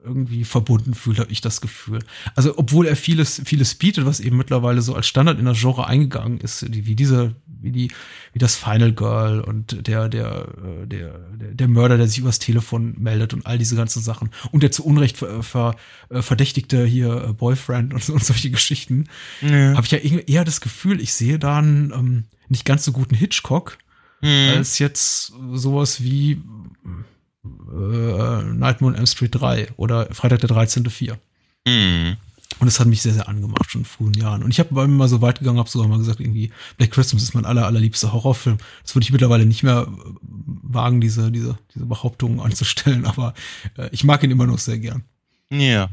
irgendwie 0.04 0.44
verbunden 0.44 0.94
fühlt, 0.94 1.18
habe 1.18 1.32
ich 1.32 1.40
das 1.40 1.60
Gefühl. 1.60 2.00
Also 2.34 2.56
obwohl 2.58 2.86
er 2.86 2.96
vieles, 2.96 3.40
vieles 3.44 3.74
bietet, 3.74 4.04
was 4.04 4.20
eben 4.20 4.36
mittlerweile 4.36 4.82
so 4.82 4.94
als 4.94 5.06
Standard 5.06 5.38
in 5.38 5.46
das 5.46 5.58
Genre 5.58 5.86
eingegangen 5.86 6.38
ist, 6.38 6.66
wie 6.70 6.94
diese, 6.94 7.34
wie 7.46 7.72
die, 7.72 7.92
wie 8.32 8.38
das 8.38 8.56
Final 8.56 8.92
Girl 8.92 9.40
und 9.40 9.86
der, 9.86 10.08
der, 10.08 10.48
äh, 10.82 10.86
der, 10.86 11.18
der 11.38 11.68
Mörder, 11.68 11.96
der 11.96 12.06
sich 12.06 12.18
übers 12.18 12.38
Telefon 12.38 12.94
meldet 12.98 13.34
und 13.34 13.46
all 13.46 13.58
diese 13.58 13.76
ganzen 13.76 14.02
Sachen 14.02 14.30
und 14.52 14.62
der 14.62 14.70
zu 14.70 14.84
Unrecht 14.84 15.16
ver, 15.16 15.42
ver, 15.42 15.76
äh, 16.10 16.22
verdächtigte 16.22 16.84
hier 16.84 17.28
äh, 17.28 17.32
Boyfriend 17.32 17.94
und, 17.94 18.08
und 18.10 18.24
solche 18.24 18.50
Geschichten, 18.50 19.04
ja. 19.40 19.74
habe 19.74 19.86
ich 19.86 19.90
ja 19.92 19.98
eher 19.98 20.44
das 20.44 20.60
Gefühl, 20.60 21.00
ich 21.00 21.14
sehe 21.14 21.38
da 21.38 21.58
einen 21.58 21.92
ähm, 21.92 22.24
nicht 22.48 22.64
ganz 22.64 22.84
so 22.84 22.92
guten 22.92 23.14
Hitchcock, 23.14 23.78
mhm. 24.20 24.50
als 24.56 24.78
jetzt 24.78 25.32
sowas 25.52 26.02
wie 26.02 26.42
äh, 27.44 27.46
Nightmare 28.58 28.92
on 28.92 28.98
M 28.98 29.06
Street 29.06 29.34
3 29.34 29.68
oder 29.76 30.06
Freitag 30.12 30.40
der 30.40 30.48
13. 30.48 30.88
4. 30.88 31.18
Mhm. 31.66 32.16
Und 32.60 32.68
es 32.68 32.78
hat 32.78 32.86
mich 32.86 33.02
sehr, 33.02 33.12
sehr 33.12 33.28
angemacht, 33.28 33.70
schon 33.70 33.80
in 33.80 33.84
frühen 33.84 34.14
Jahren. 34.14 34.42
Und 34.42 34.50
ich 34.50 34.60
habe 34.60 34.86
mal 34.86 35.08
so 35.08 35.20
weit 35.20 35.40
gegangen, 35.40 35.58
habe 35.58 35.68
sogar 35.68 35.88
mal 35.88 35.98
gesagt, 35.98 36.20
irgendwie, 36.20 36.52
Black 36.76 36.92
Christmas 36.92 37.22
ist 37.22 37.34
mein 37.34 37.46
aller, 37.46 37.66
allerliebster 37.66 38.12
Horrorfilm. 38.12 38.58
Das 38.82 38.94
würde 38.94 39.04
ich 39.04 39.12
mittlerweile 39.12 39.44
nicht 39.44 39.62
mehr 39.62 39.88
wagen, 40.22 41.00
diese, 41.00 41.32
diese, 41.32 41.58
diese 41.74 41.86
Behauptungen 41.86 42.40
anzustellen, 42.40 43.06
aber 43.06 43.34
äh, 43.76 43.88
ich 43.92 44.04
mag 44.04 44.22
ihn 44.22 44.30
immer 44.30 44.46
noch 44.46 44.58
sehr 44.58 44.78
gern. 44.78 45.02
Ja. 45.50 45.90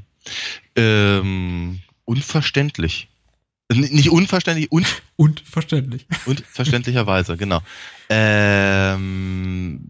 Ähm, 0.76 1.80
unverständlich. 2.06 3.10
Nicht 3.74 4.10
unverständlich, 4.10 4.72
und. 4.72 4.86
Unverständlich. 5.16 6.06
Und 6.26 6.42
verständlicherweise, 6.42 7.38
genau. 7.38 7.62
Ähm, 8.10 9.82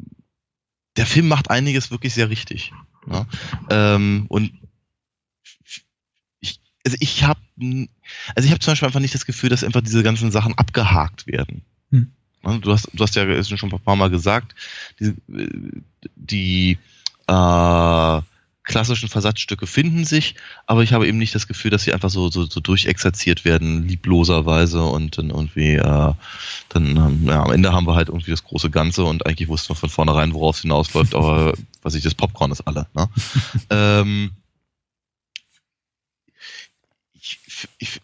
der 0.98 1.06
Film 1.06 1.28
macht 1.28 1.50
einiges 1.50 1.92
wirklich 1.92 2.14
sehr 2.14 2.30
richtig. 2.30 2.74
Ja? 3.10 3.26
Ähm, 3.70 4.26
und 4.28 4.52
ich 6.40 6.60
also 6.86 6.98
ich 7.00 7.24
habe, 7.24 7.40
also 8.36 8.46
ich 8.46 8.52
habe 8.52 8.60
zum 8.60 8.72
Beispiel 8.72 8.88
einfach 8.88 9.00
nicht 9.00 9.16
das 9.16 9.26
Gefühl, 9.26 9.50
dass 9.50 9.64
einfach 9.64 9.82
diese 9.82 10.04
ganzen 10.04 10.32
Sachen 10.32 10.58
abgehakt 10.58 11.28
werden. 11.28 11.62
Hm. 11.92 12.12
Du 12.62 12.72
hast, 12.72 12.90
du 12.92 13.04
hast 13.04 13.16
ja 13.16 13.44
schon 13.44 13.72
ein 13.72 13.80
paar 13.80 13.96
Mal 13.96 14.10
gesagt, 14.10 14.56
die, 15.00 15.14
die 16.16 16.80
äh, 17.28 18.22
klassischen 18.64 19.10
Versatzstücke 19.10 19.66
finden 19.66 20.06
sich, 20.06 20.36
aber 20.68 20.84
ich 20.84 20.94
habe 20.94 21.08
eben 21.08 21.18
nicht 21.18 21.34
das 21.34 21.48
Gefühl, 21.48 21.72
dass 21.72 21.84
sie 21.84 21.94
einfach 21.94 22.10
so, 22.10 22.30
so, 22.30 22.46
so 22.46 22.60
durchexerziert 22.60 23.44
werden, 23.44 23.88
liebloserweise 23.88 24.84
und 24.84 25.18
dann 25.18 25.32
irgendwie, 25.32 25.76
äh, 25.76 26.14
dann, 26.70 26.96
ähm, 26.96 27.24
ja, 27.26 27.44
am 27.44 27.52
Ende 27.52 27.74
haben 27.74 27.88
wir 27.88 27.96
halt 27.96 28.10
irgendwie 28.10 28.32
das 28.32 28.44
große 28.44 28.70
Ganze 28.70 29.04
und 29.04 29.26
eigentlich 29.26 29.50
wussten 29.50 29.70
wir 29.70 29.76
von 29.76 29.90
vornherein, 29.90 30.34
worauf 30.34 30.58
es 30.58 30.62
hinausläuft, 30.62 31.16
aber 31.16 31.54
was 31.82 31.96
ich, 31.96 32.04
das 32.04 32.14
Popcorn 32.14 32.52
ist 32.52 32.62
alle, 32.62 32.88
ne? 32.94 33.10
ähm, 33.72 34.32
ich, 37.14 37.40
ich, 37.80 38.02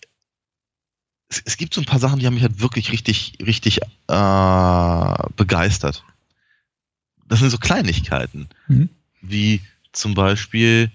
es, 1.30 1.42
es, 1.46 1.58
gibt 1.58 1.74
so 1.74 1.82
ein 1.82 1.86
paar 1.86 2.00
Sachen, 2.00 2.20
die 2.20 2.26
haben 2.26 2.34
mich 2.34 2.44
halt 2.44 2.62
wirklich 2.62 2.92
richtig, 2.92 3.38
richtig 3.46 3.82
äh, 4.08 5.30
begeistert. 5.36 6.04
Das 7.28 7.40
sind 7.40 7.50
so 7.50 7.58
Kleinigkeiten, 7.58 8.48
mhm. 8.68 8.90
wie 9.22 9.62
zum 9.92 10.14
Beispiel, 10.14 10.92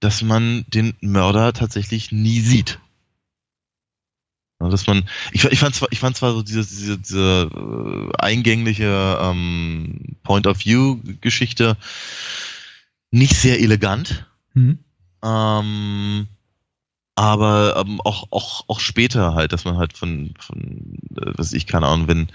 dass 0.00 0.22
man 0.22 0.64
den 0.68 0.94
Mörder 1.00 1.52
tatsächlich 1.52 2.12
nie 2.12 2.40
sieht. 2.40 2.78
Dass 4.58 4.86
man, 4.86 5.08
ich, 5.32 5.44
ich, 5.44 5.58
fand 5.58 5.74
zwar, 5.74 5.88
ich 5.92 5.98
fand 5.98 6.16
zwar 6.16 6.32
so 6.32 6.42
diese, 6.42 6.64
diese, 6.64 6.98
diese 6.98 7.50
äh, 7.52 8.16
eingängliche 8.18 9.18
ähm, 9.20 10.16
Point-of-View-Geschichte 10.22 11.76
nicht 13.10 13.34
sehr 13.34 13.60
elegant. 13.60 14.26
Mhm. 14.54 14.78
Ähm, 15.22 16.28
aber 17.16 17.76
ähm, 17.76 18.00
auch, 18.00 18.26
auch, 18.30 18.64
auch 18.68 18.80
später 18.80 19.34
halt, 19.34 19.52
dass 19.52 19.64
man 19.64 19.76
halt 19.76 19.96
von, 19.96 20.34
von 20.38 20.98
äh, 21.16 21.32
was 21.36 21.52
ich, 21.52 21.66
keine 21.66 21.86
Ahnung, 21.86 22.08
wenn, 22.08 22.28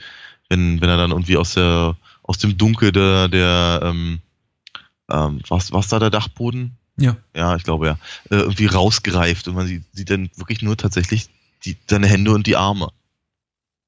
wenn, 0.49 0.81
wenn 0.81 0.89
er 0.89 0.97
dann 0.97 1.11
irgendwie 1.11 1.37
aus 1.37 1.53
der, 1.53 1.97
aus 2.23 2.37
dem 2.37 2.57
Dunkel 2.57 2.91
der, 2.91 3.27
der 3.27 3.81
ähm, 3.83 4.19
ähm, 5.09 5.41
was, 5.47 5.71
was 5.71 5.87
da 5.87 5.99
der 5.99 6.09
Dachboden? 6.09 6.77
Ja. 6.97 7.15
Ja, 7.35 7.55
ich 7.55 7.63
glaube 7.63 7.87
ja. 7.87 7.93
Äh, 8.29 8.41
irgendwie 8.41 8.65
rausgreift 8.65 9.47
und 9.47 9.55
man 9.55 9.67
sieht, 9.67 9.83
sieht 9.93 10.09
dann 10.09 10.29
wirklich 10.35 10.61
nur 10.61 10.77
tatsächlich 10.77 11.29
die, 11.65 11.77
seine 11.87 12.07
Hände 12.07 12.31
und 12.31 12.47
die 12.47 12.55
Arme. 12.55 12.89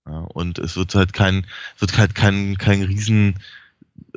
Ja, 0.07 0.19
und 0.19 0.57
es 0.59 0.75
wird 0.75 0.95
halt 0.95 1.13
kein, 1.13 1.45
wird 1.77 1.97
halt 1.97 2.15
kein, 2.15 2.57
kein 2.57 2.81
riesen 2.81 3.39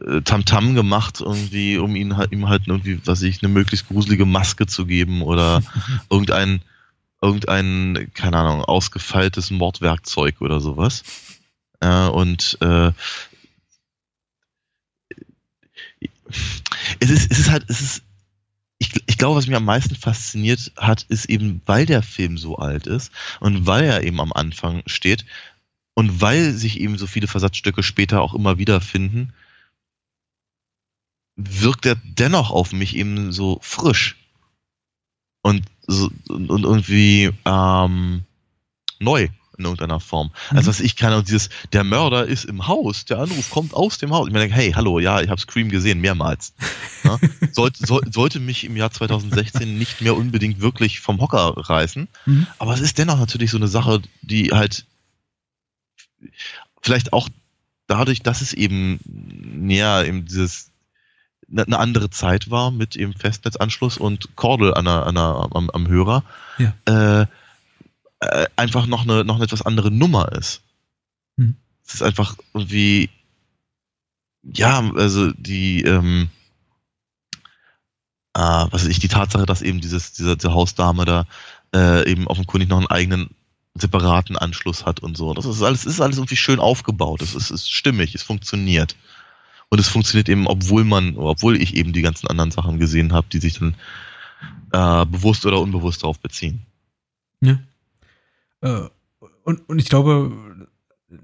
äh, 0.00 0.22
Tamtam 0.22 0.70
-Tam 0.70 0.74
gemacht, 0.74 1.20
irgendwie, 1.20 1.78
um 1.78 1.94
ihn 1.96 2.16
halt, 2.16 2.32
ihm 2.32 2.48
halt 2.48 2.66
irgendwie, 2.66 3.00
was 3.04 3.22
ich, 3.22 3.42
eine 3.42 3.52
möglichst 3.52 3.88
gruselige 3.88 4.24
Maske 4.24 4.66
zu 4.66 4.86
geben 4.86 5.22
oder 5.22 5.62
irgendein, 6.10 6.62
irgendein, 7.20 8.10
keine 8.14 8.38
Ahnung, 8.38 8.64
ausgefeiltes 8.64 9.50
Mordwerkzeug 9.50 10.40
oder 10.40 10.60
sowas. 10.60 11.02
Ja, 11.82 12.06
und 12.06 12.56
äh, 12.60 12.92
es 17.00 17.10
ist, 17.10 17.30
es 17.30 17.38
ist 17.38 17.50
halt, 17.50 17.64
es 17.68 17.80
ist, 17.80 18.02
ich, 18.78 18.90
ich 19.06 19.18
glaube, 19.18 19.36
was 19.36 19.46
mich 19.46 19.56
am 19.56 19.64
meisten 19.64 19.94
fasziniert 19.94 20.72
hat, 20.76 21.02
ist 21.04 21.26
eben, 21.26 21.62
weil 21.66 21.86
der 21.86 22.02
Film 22.02 22.38
so 22.38 22.56
alt 22.56 22.86
ist 22.86 23.12
und 23.40 23.66
weil 23.66 23.84
er 23.84 24.02
eben 24.02 24.20
am 24.20 24.32
Anfang 24.32 24.82
steht 24.86 25.24
und 25.94 26.20
weil 26.20 26.52
sich 26.52 26.80
eben 26.80 26.98
so 26.98 27.06
viele 27.06 27.28
Versatzstücke 27.28 27.82
später 27.82 28.20
auch 28.20 28.34
immer 28.34 28.58
wieder 28.58 28.80
finden, 28.80 29.32
wirkt 31.36 31.86
er 31.86 31.96
dennoch 32.04 32.50
auf 32.50 32.72
mich 32.72 32.96
eben 32.96 33.32
so 33.32 33.58
frisch. 33.62 34.16
Und, 35.42 35.64
so, 35.86 36.10
und, 36.28 36.50
und 36.50 36.64
irgendwie 36.64 37.30
ähm, 37.44 38.24
neu 38.98 39.28
in 39.58 39.64
irgendeiner 39.64 40.00
Form. 40.00 40.30
Mhm. 40.50 40.56
Also 40.56 40.68
was 40.68 40.80
ich 40.80 40.96
kann, 40.96 41.12
und 41.12 41.28
dieses, 41.28 41.48
der 41.72 41.84
Mörder 41.84 42.26
ist 42.26 42.44
im 42.44 42.66
Haus, 42.66 43.04
der 43.04 43.18
Anruf 43.18 43.50
kommt 43.50 43.74
aus 43.74 43.98
dem 43.98 44.12
Haus. 44.12 44.26
Ich 44.26 44.32
meine, 44.32 44.52
hey, 44.52 44.72
hallo, 44.72 44.98
ja, 44.98 45.20
ich 45.20 45.28
habe 45.28 45.40
Scream 45.40 45.68
gesehen, 45.68 46.00
mehrmals. 46.00 46.54
Ja? 47.04 47.18
Sollte, 47.52 47.86
soll, 47.86 48.02
sollte 48.12 48.40
mich 48.40 48.64
im 48.64 48.76
Jahr 48.76 48.90
2016 48.90 49.78
nicht 49.78 50.00
mehr 50.00 50.16
unbedingt 50.16 50.60
wirklich 50.60 51.00
vom 51.00 51.20
Hocker 51.20 51.54
reißen. 51.56 52.08
Mhm. 52.26 52.46
Aber 52.58 52.74
es 52.74 52.80
ist 52.80 52.98
dennoch 52.98 53.18
natürlich 53.18 53.50
so 53.50 53.56
eine 53.58 53.68
Sache, 53.68 54.02
die 54.22 54.50
halt 54.50 54.86
vielleicht 56.82 57.12
auch 57.12 57.28
dadurch, 57.86 58.22
dass 58.22 58.40
es 58.40 58.52
eben 58.52 58.98
näher 59.06 60.04
eben 60.06 60.24
dieses 60.24 60.70
eine 61.50 61.64
ne 61.68 61.78
andere 61.78 62.10
Zeit 62.10 62.50
war 62.50 62.70
mit 62.70 62.96
eben 62.96 63.12
Festnetzanschluss 63.12 63.98
und 63.98 64.34
Kordel 64.36 64.74
an 64.74 64.86
der, 64.86 65.06
an 65.06 65.14
der, 65.14 65.48
am, 65.52 65.70
am 65.70 65.88
Hörer, 65.88 66.24
ja. 66.58 66.74
äh, 67.20 67.26
äh, 68.24 68.46
einfach 68.56 68.86
noch 68.86 69.02
eine, 69.02 69.24
noch 69.24 69.36
eine 69.36 69.44
etwas 69.44 69.62
andere 69.62 69.90
Nummer 69.90 70.32
ist. 70.32 70.62
Hm. 71.36 71.56
Es 71.86 71.94
ist 71.94 72.02
einfach 72.02 72.36
irgendwie, 72.52 73.10
ja, 74.42 74.80
also 74.94 75.32
die, 75.32 75.82
ähm, 75.82 76.28
äh, 78.34 78.40
was 78.40 78.82
weiß 78.82 78.88
ich, 78.88 78.98
die 78.98 79.08
Tatsache, 79.08 79.46
dass 79.46 79.62
eben 79.62 79.80
dieses, 79.80 80.12
diese, 80.12 80.36
diese 80.36 80.52
Hausdame 80.52 81.04
da 81.04 81.26
äh, 81.74 82.10
eben 82.10 82.26
offenkundig 82.26 82.68
noch 82.68 82.78
einen 82.78 82.86
eigenen 82.86 83.30
separaten 83.74 84.36
Anschluss 84.36 84.86
hat 84.86 85.00
und 85.00 85.16
so. 85.16 85.34
Das 85.34 85.46
ist 85.46 85.62
alles, 85.62 85.84
ist 85.84 86.00
alles 86.00 86.16
irgendwie 86.16 86.36
schön 86.36 86.60
aufgebaut. 86.60 87.22
Es 87.22 87.34
ist, 87.34 87.50
ist 87.50 87.70
stimmig, 87.70 88.14
es 88.14 88.22
funktioniert. 88.22 88.96
Und 89.68 89.80
es 89.80 89.88
funktioniert 89.88 90.28
eben, 90.28 90.46
obwohl 90.46 90.84
man, 90.84 91.16
obwohl 91.16 91.60
ich 91.60 91.74
eben 91.74 91.92
die 91.92 92.02
ganzen 92.02 92.28
anderen 92.28 92.52
Sachen 92.52 92.78
gesehen 92.78 93.12
habe, 93.12 93.26
die 93.32 93.40
sich 93.40 93.58
dann 93.58 93.74
äh, 94.72 95.06
bewusst 95.06 95.44
oder 95.46 95.60
unbewusst 95.60 96.02
darauf 96.02 96.20
beziehen. 96.20 96.62
Ja. 97.40 97.58
Äh, 98.64 98.88
und, 99.44 99.68
und 99.68 99.78
ich 99.78 99.88
glaube, 99.88 100.32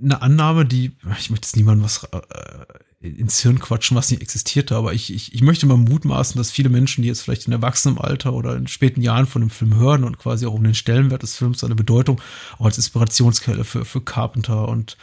eine 0.01 0.23
Annahme, 0.23 0.67
die, 0.67 0.93
ich 1.19 1.31
möchte 1.31 1.47
jetzt 1.47 1.57
niemandem 1.57 1.85
was 1.85 2.05
äh, 2.05 3.09
ins 3.09 3.41
Hirn 3.41 3.59
quatschen, 3.59 3.97
was 3.97 4.11
nicht 4.11 4.21
existierte, 4.21 4.77
aber 4.77 4.93
ich, 4.93 5.13
ich, 5.13 5.35
ich 5.35 5.43
möchte 5.43 5.67
mal 5.67 5.79
mutmaßen, 5.79 6.37
dass 6.37 6.51
viele 6.51 6.69
Menschen, 6.69 7.01
die 7.01 7.09
jetzt 7.09 7.23
vielleicht 7.23 7.47
in 7.47 7.53
Erwachsenenalter 7.53 8.35
oder 8.35 8.57
in 8.57 8.67
späten 8.67 9.01
Jahren 9.01 9.27
von 9.27 9.41
dem 9.41 9.51
Film 9.51 9.75
hören 9.77 10.05
und 10.05 10.19
quasi 10.19 10.45
auch 10.45 10.53
um 10.53 10.63
den 10.63 10.75
Stellenwert 10.75 11.23
des 11.23 11.35
Films, 11.35 11.61
seine 11.61 11.75
Bedeutung 11.75 12.21
auch 12.59 12.67
als 12.67 12.77
Inspirationsquelle 12.77 13.65
für, 13.65 13.87
für 13.87 14.03
Carpenter 14.03 14.69
und 14.69 14.99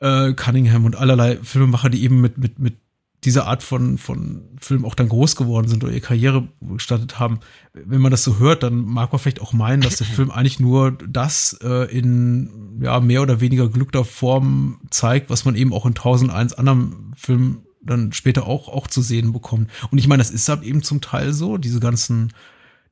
äh, 0.00 0.32
Cunningham 0.32 0.86
und 0.86 0.96
allerlei 0.96 1.38
Filmemacher, 1.42 1.90
die 1.90 2.02
eben 2.02 2.22
mit, 2.22 2.38
mit, 2.38 2.58
mit 2.58 2.76
diese 3.24 3.46
Art 3.46 3.62
von, 3.62 3.98
von 3.98 4.42
Film 4.60 4.84
auch 4.84 4.94
dann 4.94 5.08
groß 5.08 5.36
geworden 5.36 5.68
sind 5.68 5.84
oder 5.84 5.92
ihre 5.92 6.00
Karriere 6.00 6.48
gestartet 6.60 7.20
haben, 7.20 7.38
wenn 7.72 8.00
man 8.00 8.10
das 8.10 8.24
so 8.24 8.38
hört, 8.38 8.62
dann 8.64 8.84
mag 8.84 9.12
man 9.12 9.20
vielleicht 9.20 9.40
auch 9.40 9.52
meinen, 9.52 9.82
dass 9.82 9.96
der 9.96 10.06
Film 10.06 10.30
eigentlich 10.32 10.58
nur 10.58 10.92
das 10.92 11.56
äh, 11.62 11.90
in 11.96 12.80
ja, 12.80 12.98
mehr 13.00 13.22
oder 13.22 13.40
weniger 13.40 13.68
glückter 13.68 14.04
Form 14.04 14.80
zeigt, 14.90 15.30
was 15.30 15.44
man 15.44 15.54
eben 15.54 15.72
auch 15.72 15.86
in 15.86 15.92
1001 15.92 16.54
anderen 16.54 17.12
Filmen 17.16 17.62
dann 17.80 18.12
später 18.12 18.46
auch, 18.46 18.68
auch 18.68 18.86
zu 18.86 19.02
sehen 19.02 19.32
bekommt. 19.32 19.70
Und 19.90 19.98
ich 19.98 20.08
meine, 20.08 20.22
das 20.22 20.30
ist 20.30 20.48
halt 20.48 20.62
eben 20.62 20.82
zum 20.82 21.00
Teil 21.00 21.32
so, 21.32 21.58
diese 21.58 21.80
ganzen 21.80 22.32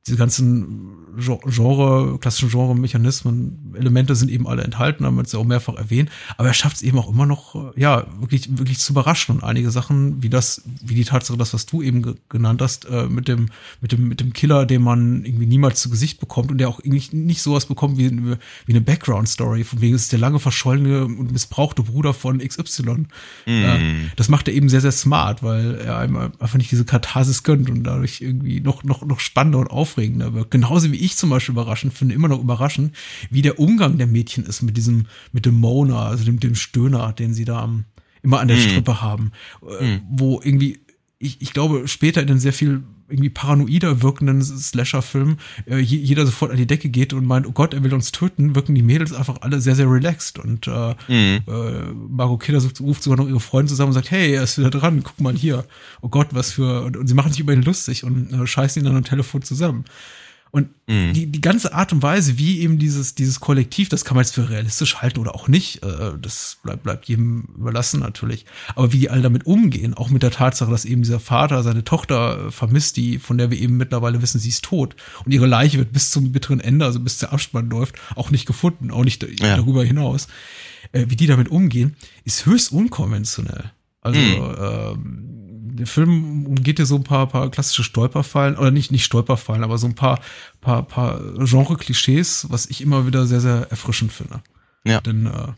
diese 0.07 0.17
ganzen 0.17 0.97
Genre, 1.15 2.17
klassischen 2.19 2.49
Genre-Mechanismen, 2.49 3.75
Elemente 3.77 4.15
sind 4.15 4.31
eben 4.31 4.47
alle 4.47 4.63
enthalten, 4.63 5.05
haben 5.05 5.15
wir 5.15 5.23
es 5.23 5.31
ja 5.31 5.39
auch 5.39 5.45
mehrfach 5.45 5.75
erwähnt. 5.75 6.09
Aber 6.37 6.47
er 6.47 6.53
schafft 6.55 6.77
es 6.77 6.81
eben 6.81 6.97
auch 6.97 7.09
immer 7.09 7.27
noch, 7.27 7.77
ja, 7.77 8.07
wirklich, 8.19 8.57
wirklich 8.57 8.79
zu 8.79 8.93
überraschen. 8.93 9.35
Und 9.35 9.43
einige 9.43 9.69
Sachen, 9.69 10.23
wie 10.23 10.29
das, 10.29 10.63
wie 10.81 10.95
die 10.95 11.03
Tatsache, 11.03 11.37
das, 11.37 11.53
was 11.53 11.67
du 11.67 11.83
eben 11.83 12.15
genannt 12.29 12.61
hast, 12.61 12.85
äh, 12.85 13.07
mit 13.07 13.27
dem, 13.27 13.49
mit 13.79 13.91
dem, 13.91 14.07
mit 14.07 14.21
dem 14.21 14.33
Killer, 14.33 14.65
den 14.65 14.81
man 14.81 15.23
irgendwie 15.23 15.45
niemals 15.45 15.81
zu 15.81 15.89
Gesicht 15.91 16.19
bekommt 16.19 16.49
und 16.49 16.57
der 16.57 16.69
auch 16.69 16.79
irgendwie 16.79 17.15
nicht 17.15 17.43
sowas 17.43 17.67
bekommt 17.67 17.97
wie, 17.97 18.09
wie 18.11 18.37
eine 18.67 18.81
Background-Story, 18.81 19.63
von 19.63 19.81
wegen 19.81 19.93
es 19.93 20.03
ist 20.03 20.11
der 20.11 20.19
lange 20.19 20.39
verschollene 20.39 21.05
und 21.05 21.31
missbrauchte 21.31 21.83
Bruder 21.83 22.13
von 22.15 22.39
XY. 22.39 23.05
Mm. 23.45 23.49
Äh, 23.49 23.79
das 24.15 24.29
macht 24.29 24.47
er 24.47 24.55
eben 24.55 24.69
sehr, 24.69 24.81
sehr 24.81 24.91
smart, 24.91 25.43
weil 25.43 25.75
er 25.75 25.97
einem 25.99 26.15
einfach 26.15 26.57
nicht 26.57 26.71
diese 26.71 26.85
Katharsis 26.85 27.43
gönnt 27.43 27.69
und 27.69 27.83
dadurch 27.83 28.21
irgendwie 28.21 28.61
noch, 28.61 28.83
noch, 28.83 29.05
noch 29.05 29.19
spannender 29.19 29.59
und 29.59 29.67
auf 29.67 29.90
aufregender 29.91 30.33
wirkt. 30.33 30.51
Genauso 30.51 30.91
wie 30.91 30.97
ich 30.97 31.17
zum 31.17 31.29
Beispiel 31.29 31.53
überraschend 31.53 31.93
finde, 31.93 32.15
immer 32.15 32.27
noch 32.27 32.41
überraschend, 32.41 32.95
wie 33.29 33.41
der 33.41 33.59
Umgang 33.59 33.97
der 33.97 34.07
Mädchen 34.07 34.45
ist 34.45 34.61
mit 34.61 34.77
diesem, 34.77 35.07
mit 35.31 35.45
dem 35.45 35.55
Moaner, 35.55 35.99
also 35.99 36.23
dem, 36.23 36.39
dem 36.39 36.55
Stöhner, 36.55 37.13
den 37.13 37.33
sie 37.33 37.45
da 37.45 37.69
immer 38.23 38.39
an 38.39 38.47
der 38.47 38.57
mhm. 38.57 38.61
Strippe 38.61 39.01
haben, 39.01 39.31
mhm. 39.61 40.01
wo 40.09 40.39
irgendwie, 40.43 40.79
ich, 41.19 41.41
ich 41.41 41.53
glaube, 41.53 41.87
später 41.87 42.21
in 42.21 42.27
den 42.27 42.39
sehr 42.39 42.53
viel 42.53 42.83
irgendwie 43.11 43.29
paranoider 43.29 44.01
wirkenden 44.01 44.41
Slasher-Film 44.41 45.37
äh, 45.65 45.77
jeder 45.77 46.25
sofort 46.25 46.51
an 46.51 46.57
die 46.57 46.67
Decke 46.67 46.89
geht 46.89 47.13
und 47.13 47.25
meint, 47.25 47.47
oh 47.47 47.51
Gott, 47.51 47.73
er 47.73 47.83
will 47.83 47.93
uns 47.93 48.11
töten, 48.11 48.55
wirken 48.55 48.75
die 48.75 48.81
Mädels 48.81 49.13
einfach 49.13 49.41
alle 49.41 49.61
sehr, 49.61 49.75
sehr 49.75 49.89
relaxed. 49.89 50.39
Und 50.39 50.67
äh, 50.67 50.95
mhm. 51.07 51.41
äh, 51.47 51.91
Margot 52.09 52.41
Kidder 52.41 52.61
ruft 52.79 53.03
sogar 53.03 53.17
noch 53.17 53.27
ihre 53.27 53.39
Freunde 53.39 53.69
zusammen 53.69 53.89
und 53.89 53.93
sagt, 53.93 54.11
hey, 54.11 54.33
er 54.33 54.43
ist 54.43 54.57
wieder 54.57 54.69
dran, 54.69 55.03
guck 55.03 55.19
mal 55.19 55.35
hier. 55.35 55.65
Oh 56.01 56.09
Gott, 56.09 56.29
was 56.31 56.51
für. 56.51 56.83
Und, 56.83 56.97
und 56.97 57.07
sie 57.07 57.13
machen 57.13 57.31
sich 57.31 57.41
über 57.41 57.53
ihn 57.53 57.63
lustig 57.63 58.03
und 58.03 58.33
äh, 58.33 58.47
scheißen 58.47 58.81
ihn 58.81 58.85
dann 58.85 58.97
am 58.97 59.03
Telefon 59.03 59.41
zusammen. 59.41 59.85
Und 60.51 60.67
mhm. 60.87 61.13
die, 61.13 61.27
die 61.27 61.39
ganze 61.39 61.73
Art 61.73 61.93
und 61.93 62.03
Weise, 62.03 62.37
wie 62.37 62.59
eben 62.59 62.77
dieses, 62.77 63.15
dieses 63.15 63.39
Kollektiv, 63.39 63.87
das 63.87 64.03
kann 64.03 64.15
man 64.15 64.25
jetzt 64.25 64.35
für 64.35 64.49
realistisch 64.49 64.97
halten 64.97 65.19
oder 65.19 65.33
auch 65.33 65.47
nicht, 65.47 65.81
äh, 65.81 66.11
das 66.21 66.57
bleibt, 66.61 66.83
bleibt 66.83 67.05
jedem 67.05 67.47
überlassen 67.57 68.01
natürlich. 68.01 68.45
Aber 68.75 68.91
wie 68.91 68.99
die 68.99 69.09
alle 69.09 69.21
damit 69.21 69.45
umgehen, 69.45 69.93
auch 69.93 70.09
mit 70.09 70.23
der 70.23 70.31
Tatsache, 70.31 70.69
dass 70.69 70.83
eben 70.83 71.03
dieser 71.03 71.21
Vater 71.21 71.63
seine 71.63 71.85
Tochter 71.85 72.47
äh, 72.47 72.51
vermisst, 72.51 72.97
die, 72.97 73.17
von 73.17 73.37
der 73.37 73.49
wir 73.49 73.59
eben 73.59 73.77
mittlerweile 73.77 74.21
wissen, 74.21 74.39
sie 74.39 74.49
ist 74.49 74.65
tot. 74.65 74.97
Und 75.23 75.31
ihre 75.31 75.47
Leiche 75.47 75.77
wird 75.77 75.93
bis 75.93 76.11
zum 76.11 76.33
bitteren 76.33 76.59
Ende, 76.59 76.83
also 76.83 76.99
bis 76.99 77.17
der 77.17 77.31
Abspann 77.31 77.69
läuft, 77.69 77.95
auch 78.15 78.29
nicht 78.29 78.45
gefunden, 78.45 78.91
auch 78.91 79.05
nicht 79.05 79.23
ja. 79.23 79.55
darüber 79.55 79.85
hinaus. 79.85 80.27
Äh, 80.91 81.05
wie 81.07 81.15
die 81.15 81.27
damit 81.27 81.47
umgehen, 81.47 81.95
ist 82.25 82.45
höchst 82.45 82.73
unkonventionell. 82.73 83.71
Also, 84.01 84.19
mhm. 84.19 84.55
ähm, 84.59 85.40
der 85.81 85.87
Film 85.87 86.45
umgeht 86.45 86.79
ja 86.79 86.85
so 86.85 86.95
ein 86.95 87.03
paar, 87.03 87.27
paar 87.27 87.49
klassische 87.51 87.83
Stolperfallen, 87.83 88.57
oder 88.57 88.71
nicht, 88.71 88.91
nicht 88.91 89.03
Stolperfallen, 89.03 89.63
aber 89.63 89.77
so 89.77 89.87
ein 89.87 89.95
paar, 89.95 90.19
paar, 90.61 90.83
paar 90.83 91.19
Genre-Klischees, 91.37 92.47
was 92.49 92.67
ich 92.67 92.81
immer 92.81 93.05
wieder 93.05 93.25
sehr, 93.25 93.41
sehr 93.41 93.67
erfrischend 93.69 94.11
finde. 94.11 94.41
Ja. 94.83 95.01
Denn 95.01 95.25
äh, 95.27 95.53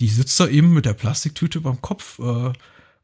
die 0.00 0.08
sitzt 0.08 0.38
da 0.40 0.48
eben 0.48 0.72
mit 0.72 0.84
der 0.84 0.94
Plastiktüte 0.94 1.60
beim 1.60 1.80
Kopf, 1.80 2.18
äh, 2.18 2.52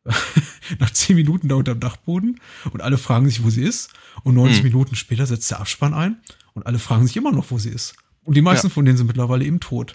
nach 0.78 0.90
zehn 0.90 1.16
Minuten 1.16 1.48
da 1.48 1.56
unter 1.56 1.74
dem 1.74 1.80
Dachboden 1.80 2.40
und 2.72 2.80
alle 2.80 2.98
fragen 2.98 3.28
sich, 3.28 3.44
wo 3.44 3.50
sie 3.50 3.62
ist. 3.62 3.90
Und 4.22 4.34
90 4.34 4.58
hm. 4.58 4.64
Minuten 4.64 4.96
später 4.96 5.26
setzt 5.26 5.50
der 5.50 5.60
Abspann 5.60 5.94
ein 5.94 6.16
und 6.54 6.66
alle 6.66 6.78
fragen 6.78 7.06
sich 7.06 7.16
immer 7.16 7.32
noch, 7.32 7.50
wo 7.50 7.58
sie 7.58 7.70
ist. 7.70 7.94
Und 8.24 8.36
die 8.36 8.42
meisten 8.42 8.68
ja. 8.68 8.72
von 8.72 8.84
denen 8.84 8.96
sind 8.96 9.06
mittlerweile 9.06 9.44
eben 9.44 9.60
tot. 9.60 9.94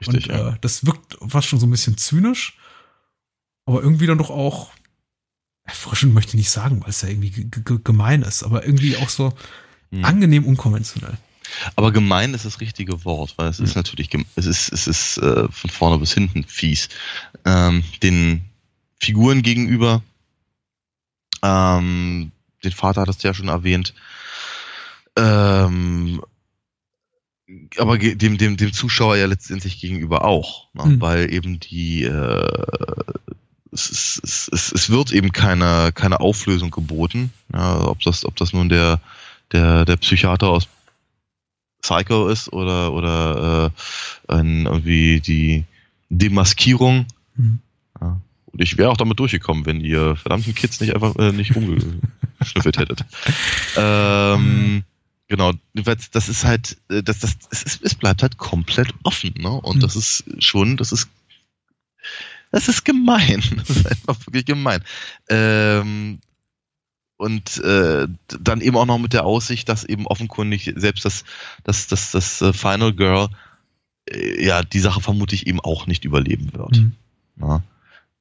Richtig, 0.00 0.28
und 0.28 0.34
äh, 0.34 0.38
ja. 0.38 0.58
das 0.60 0.86
wirkt 0.86 1.18
fast 1.26 1.48
schon 1.48 1.58
so 1.58 1.66
ein 1.66 1.70
bisschen 1.70 1.96
zynisch, 1.96 2.56
aber 3.66 3.82
irgendwie 3.82 4.06
dann 4.06 4.18
doch 4.18 4.30
auch 4.30 4.72
erfrischend 5.70 6.14
möchte 6.14 6.30
ich 6.30 6.42
nicht 6.42 6.50
sagen, 6.50 6.82
weil 6.82 6.90
es 6.90 7.02
ja 7.02 7.08
irgendwie 7.08 7.48
gemein 7.84 8.22
ist, 8.22 8.42
aber 8.42 8.66
irgendwie 8.66 8.96
auch 8.96 9.08
so 9.08 9.32
hm. 9.90 10.04
angenehm 10.04 10.44
unkonventionell. 10.44 11.16
Aber 11.76 11.92
gemein 11.92 12.34
ist 12.34 12.44
das 12.44 12.60
richtige 12.60 13.04
Wort, 13.04 13.34
weil 13.36 13.48
es 13.48 13.58
ja. 13.58 13.64
ist 13.64 13.74
natürlich, 13.74 14.10
es 14.36 14.46
ist, 14.46 14.72
es 14.72 14.86
ist 14.86 15.18
äh, 15.18 15.48
von 15.50 15.70
vorne 15.70 15.98
bis 15.98 16.12
hinten 16.12 16.44
fies. 16.44 16.88
Ähm, 17.44 17.82
den 18.02 18.42
Figuren 19.00 19.42
gegenüber, 19.42 20.02
ähm, 21.42 22.32
den 22.62 22.72
Vater 22.72 23.02
hattest 23.02 23.24
du 23.24 23.28
ja 23.28 23.34
schon 23.34 23.48
erwähnt, 23.48 23.94
ähm, 25.16 26.22
aber 27.78 27.98
dem, 27.98 28.38
dem, 28.38 28.56
dem 28.56 28.72
Zuschauer 28.72 29.16
ja 29.16 29.26
letztendlich 29.26 29.80
gegenüber 29.80 30.24
auch, 30.24 30.68
ne? 30.74 30.84
mhm. 30.84 31.00
weil 31.00 31.32
eben 31.32 31.58
die, 31.58 32.04
äh, 32.04 32.72
es, 33.72 34.20
es, 34.22 34.48
es, 34.52 34.72
es 34.72 34.90
wird 34.90 35.12
eben 35.12 35.32
keine, 35.32 35.92
keine 35.94 36.20
Auflösung 36.20 36.70
geboten. 36.70 37.32
Ja, 37.52 37.86
ob 37.86 38.00
das, 38.00 38.24
ob 38.24 38.36
das 38.36 38.52
nun 38.52 38.68
der, 38.68 39.00
der, 39.52 39.84
der 39.84 39.96
Psychiater 39.96 40.48
aus 40.48 40.68
Psycho 41.82 42.28
ist 42.28 42.52
oder, 42.52 42.92
oder 42.92 43.72
äh, 44.28 44.34
irgendwie 44.34 45.20
die 45.20 45.64
Demaskierung. 46.08 47.06
Mhm. 47.36 47.60
Ja. 48.00 48.20
Und 48.52 48.62
ich 48.62 48.76
wäre 48.76 48.90
auch 48.90 48.96
damit 48.96 49.18
durchgekommen, 49.18 49.64
wenn 49.66 49.80
ihr 49.80 50.16
verdammten 50.16 50.54
Kids 50.54 50.80
nicht 50.80 50.94
einfach 50.94 51.14
äh, 51.16 51.32
nicht 51.32 51.54
umgeschnüffelt 51.54 52.78
hättet. 52.78 53.04
ähm, 53.76 54.82
genau, 55.28 55.52
das 55.74 56.28
ist 56.28 56.44
halt, 56.44 56.76
äh, 56.90 57.02
das, 57.02 57.20
das, 57.20 57.36
es, 57.50 57.80
es 57.80 57.94
bleibt 57.94 58.22
halt 58.22 58.36
komplett 58.38 58.92
offen, 59.04 59.34
ne? 59.38 59.50
Und 59.50 59.76
mhm. 59.76 59.80
das 59.80 59.94
ist 59.94 60.24
schon, 60.38 60.76
das 60.76 60.90
ist 60.90 61.08
das 62.50 62.68
ist 62.68 62.84
gemein. 62.84 63.42
Das 63.56 63.70
ist 63.70 63.86
einfach 63.86 64.18
wirklich 64.26 64.46
gemein. 64.46 64.82
Ähm, 65.28 66.20
und 67.16 67.58
äh, 67.58 68.08
dann 68.28 68.60
eben 68.60 68.76
auch 68.76 68.86
noch 68.86 68.98
mit 68.98 69.12
der 69.12 69.24
Aussicht, 69.24 69.68
dass 69.68 69.84
eben 69.84 70.06
offenkundig 70.06 70.72
selbst 70.76 71.04
das, 71.04 71.24
das, 71.64 71.86
das, 71.86 72.12
das 72.12 72.40
äh, 72.40 72.52
Final 72.52 72.94
Girl 72.94 73.28
äh, 74.06 74.44
ja 74.44 74.62
die 74.62 74.80
Sache 74.80 75.00
vermutlich 75.00 75.46
eben 75.46 75.60
auch 75.60 75.86
nicht 75.86 76.04
überleben 76.04 76.52
wird. 76.54 76.78
Mhm. 76.78 76.92
Ja? 77.40 77.62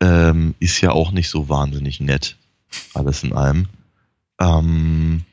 Ähm, 0.02 0.56
ist 0.60 0.82
ja 0.82 0.92
auch 0.92 1.12
nicht 1.12 1.30
so 1.30 1.50
wahnsinnig 1.50 2.00
nett. 2.02 2.36
Alles 2.94 3.24
in 3.24 3.34
allem. 3.34 3.68
Ähm, 4.39 5.24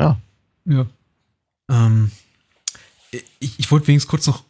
ja. 0.00 0.18
Ja. 0.64 0.86
Ähm, 1.70 2.10
ich, 3.40 3.58
ich 3.58 3.70
wollte 3.70 3.86
wenigstens 3.86 4.10
kurz 4.10 4.26
noch 4.26 4.44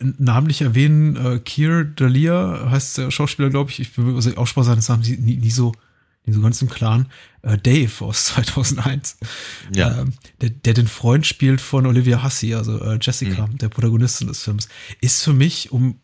namentlich 0.00 0.62
erwähnen, 0.62 1.16
äh, 1.16 1.38
Keir 1.38 1.84
Dalia 1.84 2.70
heißt 2.70 2.98
der 2.98 3.10
Schauspieler, 3.10 3.50
glaube 3.50 3.70
ich. 3.70 3.80
Ich 3.80 3.94
bin 3.94 4.12
mir 4.12 4.20
die 4.20 4.36
Aussprache 4.36 4.66
seines 4.66 4.88
Namens 4.88 5.08
nie, 5.08 5.36
nie, 5.36 5.50
so, 5.50 5.72
nie 6.24 6.32
so 6.32 6.40
ganz 6.40 6.62
im 6.62 6.68
Klaren. 6.68 7.06
Äh, 7.42 7.58
Dave 7.58 8.04
aus 8.04 8.24
2001. 8.26 9.18
Ja. 9.74 10.00
Ähm, 10.00 10.14
der, 10.40 10.50
der 10.50 10.74
den 10.74 10.88
Freund 10.88 11.26
spielt 11.26 11.60
von 11.60 11.86
Olivia 11.86 12.22
Hussey, 12.22 12.54
also 12.54 12.80
äh, 12.80 12.98
Jessica, 13.00 13.46
mhm. 13.46 13.58
der 13.58 13.68
Protagonistin 13.68 14.28
des 14.28 14.42
Films, 14.42 14.68
ist 15.00 15.22
für 15.22 15.34
mich, 15.34 15.72
um 15.72 16.00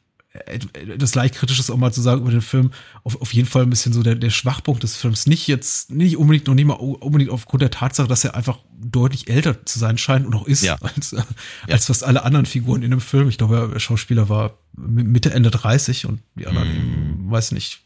das 0.97 1.15
leicht 1.15 1.35
kritisches 1.35 1.71
auch 1.71 1.77
mal 1.77 1.93
zu 1.93 2.01
sagen 2.01 2.23
über 2.23 2.31
den 2.31 2.41
Film, 2.41 2.71
auf, 3.05 3.21
auf 3.21 3.35
jeden 3.35 3.47
Fall 3.47 3.65
ein 3.65 3.71
bisschen 3.71 3.93
so 3.93 4.03
der, 4.03 4.15
der 4.15 4.31
Schwachpunkt 4.31 4.83
des 4.83 4.97
Films. 4.97 5.27
Nicht 5.27 5.47
jetzt, 5.47 5.91
nicht 5.91 6.17
unbedingt 6.17 6.47
noch 6.47 6.55
nicht 6.55 6.65
mal 6.65 6.75
unbedingt 6.75 7.31
aufgrund 7.31 7.61
der 7.61 7.71
Tatsache, 7.71 8.09
dass 8.09 8.25
er 8.25 8.35
einfach 8.35 8.59
deutlich 8.73 9.29
älter 9.29 9.65
zu 9.67 9.79
sein 9.79 9.99
scheint 9.99 10.27
und 10.27 10.35
auch 10.35 10.47
ist, 10.47 10.63
ja. 10.63 10.77
als, 10.81 11.13
äh, 11.13 11.17
ja. 11.17 11.75
als 11.75 11.87
fast 11.87 12.05
alle 12.05 12.25
anderen 12.25 12.47
Figuren 12.47 12.83
in 12.83 12.91
dem 12.91 13.01
Film. 13.01 13.29
Ich 13.29 13.37
glaube, 13.37 13.71
der 13.73 13.79
Schauspieler 13.79 14.31
war 14.31 14.57
Mitte, 14.75 15.33
Ende 15.33 15.51
30 15.51 16.07
und 16.07 16.21
die 16.35 16.47
anderen, 16.47 16.69
mm. 16.69 16.77
eben, 16.77 17.31
weiß 17.31 17.53
nicht, 17.53 17.83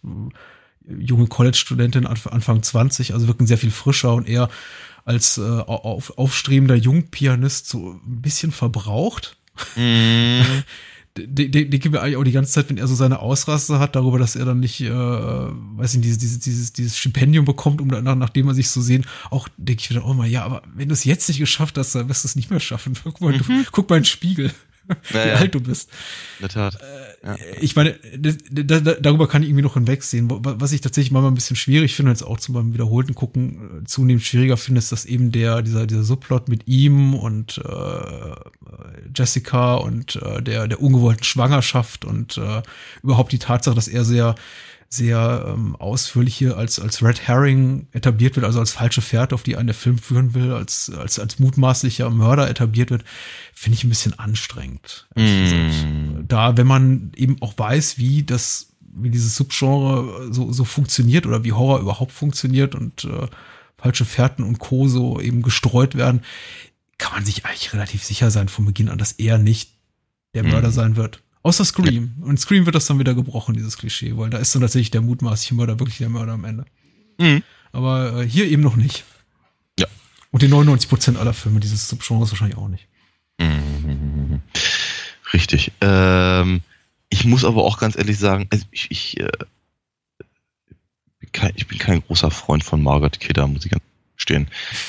junge 0.87 1.27
College-Studentin 1.27 2.07
Anfang 2.07 2.63
20, 2.63 3.13
also 3.13 3.27
wirken 3.27 3.49
sehr 3.49 3.59
viel 3.59 3.73
frischer 3.73 4.15
und 4.15 4.29
eher 4.29 4.49
als 5.05 5.39
äh, 5.39 5.43
auf, 5.43 6.17
aufstrebender 6.17 6.77
Jungpianist 6.77 7.69
so 7.69 8.01
ein 8.07 8.23
bisschen 8.23 8.53
verbraucht. 8.53 9.37
Mm. 9.75 10.43
die, 11.19 11.51
die, 11.51 11.69
die 11.69 11.79
gibt 11.79 11.95
mir 11.95 12.01
eigentlich 12.01 12.17
auch 12.17 12.25
die 12.25 12.33
ganze 12.33 12.53
Zeit, 12.53 12.69
wenn 12.69 12.79
er 12.79 12.87
so 12.87 12.95
seine 12.95 13.21
Ausraste 13.21 13.79
hat, 13.79 13.97
darüber, 13.97 14.19
dass 14.19 14.37
er 14.37 14.45
dann 14.45 14.61
nicht, 14.61 14.81
äh, 14.81 14.91
weiß 14.91 15.95
nicht, 15.95 16.05
dieses, 16.05 16.19
dieses, 16.19 16.39
dieses, 16.41 16.73
dieses 16.73 16.99
Stipendium 16.99 17.45
bekommt, 17.45 17.81
um 17.81 17.89
danach, 17.91 18.17
nachdem 18.17 18.49
er 18.49 18.55
sich 18.55 18.69
so 18.69 18.81
sehen, 18.81 19.07
auch 19.31 19.49
denke 19.57 19.83
ich 19.83 19.91
wieder, 19.91 20.05
oh 20.07 20.15
mal, 20.15 20.29
ja, 20.29 20.45
aber 20.45 20.63
wenn 20.75 20.89
du 20.89 20.93
es 20.93 21.05
jetzt 21.05 21.29
nicht 21.29 21.39
geschafft 21.39 21.79
hast, 21.79 21.95
dann 21.95 22.09
wirst 22.09 22.25
du 22.25 22.29
es 22.29 22.37
nicht 22.37 22.51
mehr 22.51 22.61
schaffen. 22.61 22.95
Guck 23.05 23.21
mal, 23.21 23.33
mhm. 23.33 23.39
du, 23.39 23.65
guck 23.73 23.89
mal 23.89 23.97
in 23.97 24.03
den 24.03 24.07
Spiegel. 24.07 24.53
Naja. 25.13 25.27
Wie 25.27 25.39
alt 25.41 25.55
du 25.55 25.61
bist. 25.61 25.91
In 26.39 26.43
der 26.43 26.49
Tat. 26.49 26.75
Äh, 26.77 27.16
ja. 27.27 27.37
Ich 27.61 27.75
meine, 27.75 27.97
darüber 29.01 29.27
kann 29.27 29.43
ich 29.43 29.49
irgendwie 29.49 29.65
noch 29.65 29.75
hinwegsehen. 29.75 30.29
Was 30.31 30.73
ich 30.73 30.81
tatsächlich 30.81 31.11
mal 31.11 31.27
ein 31.27 31.35
bisschen 31.35 31.57
schwierig 31.57 31.95
finde, 31.95 32.13
jetzt 32.13 32.23
auch 32.23 32.39
zum 32.39 32.55
beim 32.55 32.73
wiederholten 32.73 33.15
Gucken 33.15 33.83
äh, 33.83 33.85
zunehmend 33.85 34.25
schwieriger 34.25 34.57
finde, 34.57 34.79
ist, 34.79 34.93
dass 34.93 35.05
eben 35.05 35.33
der, 35.33 35.63
dieser, 35.63 35.87
dieser 35.87 36.05
Subplot 36.05 36.49
mit 36.49 36.69
ihm 36.69 37.15
und 37.15 37.59
äh, 37.59 38.35
Jessica 39.15 39.75
und 39.75 40.17
äh, 40.17 40.41
der, 40.41 40.69
der 40.69 40.81
ungewollten 40.81 41.25
Schwangerschaft 41.25 42.05
und 42.05 42.39
äh, 42.39 42.63
überhaupt 43.03 43.33
die 43.33 43.41
Tatsache, 43.41 43.75
dass 43.75 43.89
er 43.89 44.05
sehr 44.05 44.37
sehr 44.89 45.45
ähm, 45.49 45.77
ausführlich 45.77 46.37
hier 46.37 46.57
als, 46.57 46.79
als 46.79 47.03
Red 47.03 47.27
Herring 47.27 47.89
etabliert 47.93 48.37
wird, 48.37 48.47
also 48.47 48.61
als 48.61 48.73
falsche 48.73 49.03
Pferd, 49.03 49.33
auf 49.33 49.43
die 49.43 49.57
einen 49.57 49.67
der 49.67 49.75
Film 49.75 49.99
führen 49.99 50.35
will, 50.35 50.53
als, 50.53 50.91
als, 50.91 51.19
als 51.19 51.39
mutmaßlicher 51.39 52.09
Mörder 52.11 52.49
etabliert 52.49 52.91
wird, 52.91 53.05
finde 53.53 53.77
ich 53.77 53.85
ein 53.85 53.89
bisschen 53.89 54.19
anstrengend. 54.19 55.09
Mm. 55.17 56.27
Da, 56.29 56.57
wenn 56.57 56.67
man 56.67 57.13
eben 57.17 57.41
auch 57.43 57.59
weiß, 57.59 57.99
wie 57.99 58.23
das, 58.23 58.69
wie 58.81 59.11
dieses 59.11 59.37
Subgenre 59.37 60.33
so, 60.33 60.53
so 60.53 60.65
funktioniert 60.65 61.27
oder 61.27 61.45
wie 61.45 61.53
Horror 61.53 61.81
überhaupt 61.81 62.13
funktioniert 62.13 62.75
und 62.75 63.05
äh, 63.05 63.27
falsche 63.77 64.05
Fährten 64.05 64.45
und 64.45 64.59
Co. 64.59 64.89
so 64.89 65.21
eben 65.21 65.43
gestreut 65.43 65.97
werden, 65.97 66.23
kann 66.99 67.13
man 67.13 67.25
sich 67.25 67.45
eigentlich 67.45 67.73
relativ 67.75 68.05
sicher 68.05 68.31
sein 68.31 68.49
von 68.49 68.65
Beginn 68.65 68.89
an, 68.89 68.99
dass 68.99 69.13
er 69.13 69.39
nicht 69.39 69.73
der 70.35 70.45
Mörder 70.45 70.69
mm. 70.69 70.73
sein 70.73 70.97
wird. 70.97 71.23
Außer 71.47 71.65
Scream. 71.65 72.13
Ja. 72.19 72.27
Und 72.27 72.41
Scream 72.41 72.67
wird 72.67 72.75
das 72.75 72.87
dann 72.87 72.99
wieder 72.99 73.15
gebrochen, 73.15 73.55
dieses 73.55 73.79
Klischee, 73.79 74.17
weil 74.17 74.31
da 74.31 74.39
ist 74.39 74.53
dann 74.57 74.63
tatsächlich 74.63 74.91
der 74.91 75.01
mutmaßliche 75.01 75.55
Mörder 75.55 75.79
wirklich 75.79 75.99
der 75.99 76.09
Mörder 76.09 76.33
am 76.33 76.45
Ende. 76.45 76.65
Mhm. 77.19 77.45
Aber 77.71 78.23
äh, 78.23 78.29
hier 78.29 78.47
eben 78.47 78.63
noch 78.63 78.75
nicht. 78.75 79.05
Ja. 79.79 79.87
Und 80.33 80.43
die 80.43 80.49
99% 80.49 81.17
aller 81.17 81.35
Filme 81.35 81.61
dieses 81.61 81.89
Subgenres 81.89 82.33
wahrscheinlich 82.33 82.59
auch 82.59 82.67
nicht. 82.67 82.89
Mhm. 83.39 84.41
Richtig. 85.33 85.71
Ähm, 85.81 86.63
ich 87.11 87.25
muss 87.25 87.45
aber 87.45 87.63
auch 87.63 87.79
ganz 87.79 87.97
ehrlich 87.97 88.19
sagen, 88.19 88.49
also 88.51 88.67
ich, 88.73 88.91
ich, 88.91 89.21
äh, 89.21 89.29
kein, 91.31 91.53
ich 91.55 91.69
bin 91.69 91.79
kein 91.79 92.03
großer 92.03 92.33
Freund 92.33 92.65
von 92.65 92.83
Margaret 92.83 93.21
Kidder, 93.21 93.47
muss 93.47 93.65
ich 93.65 93.71
ganz 93.71 93.85
stehen. 94.17 94.49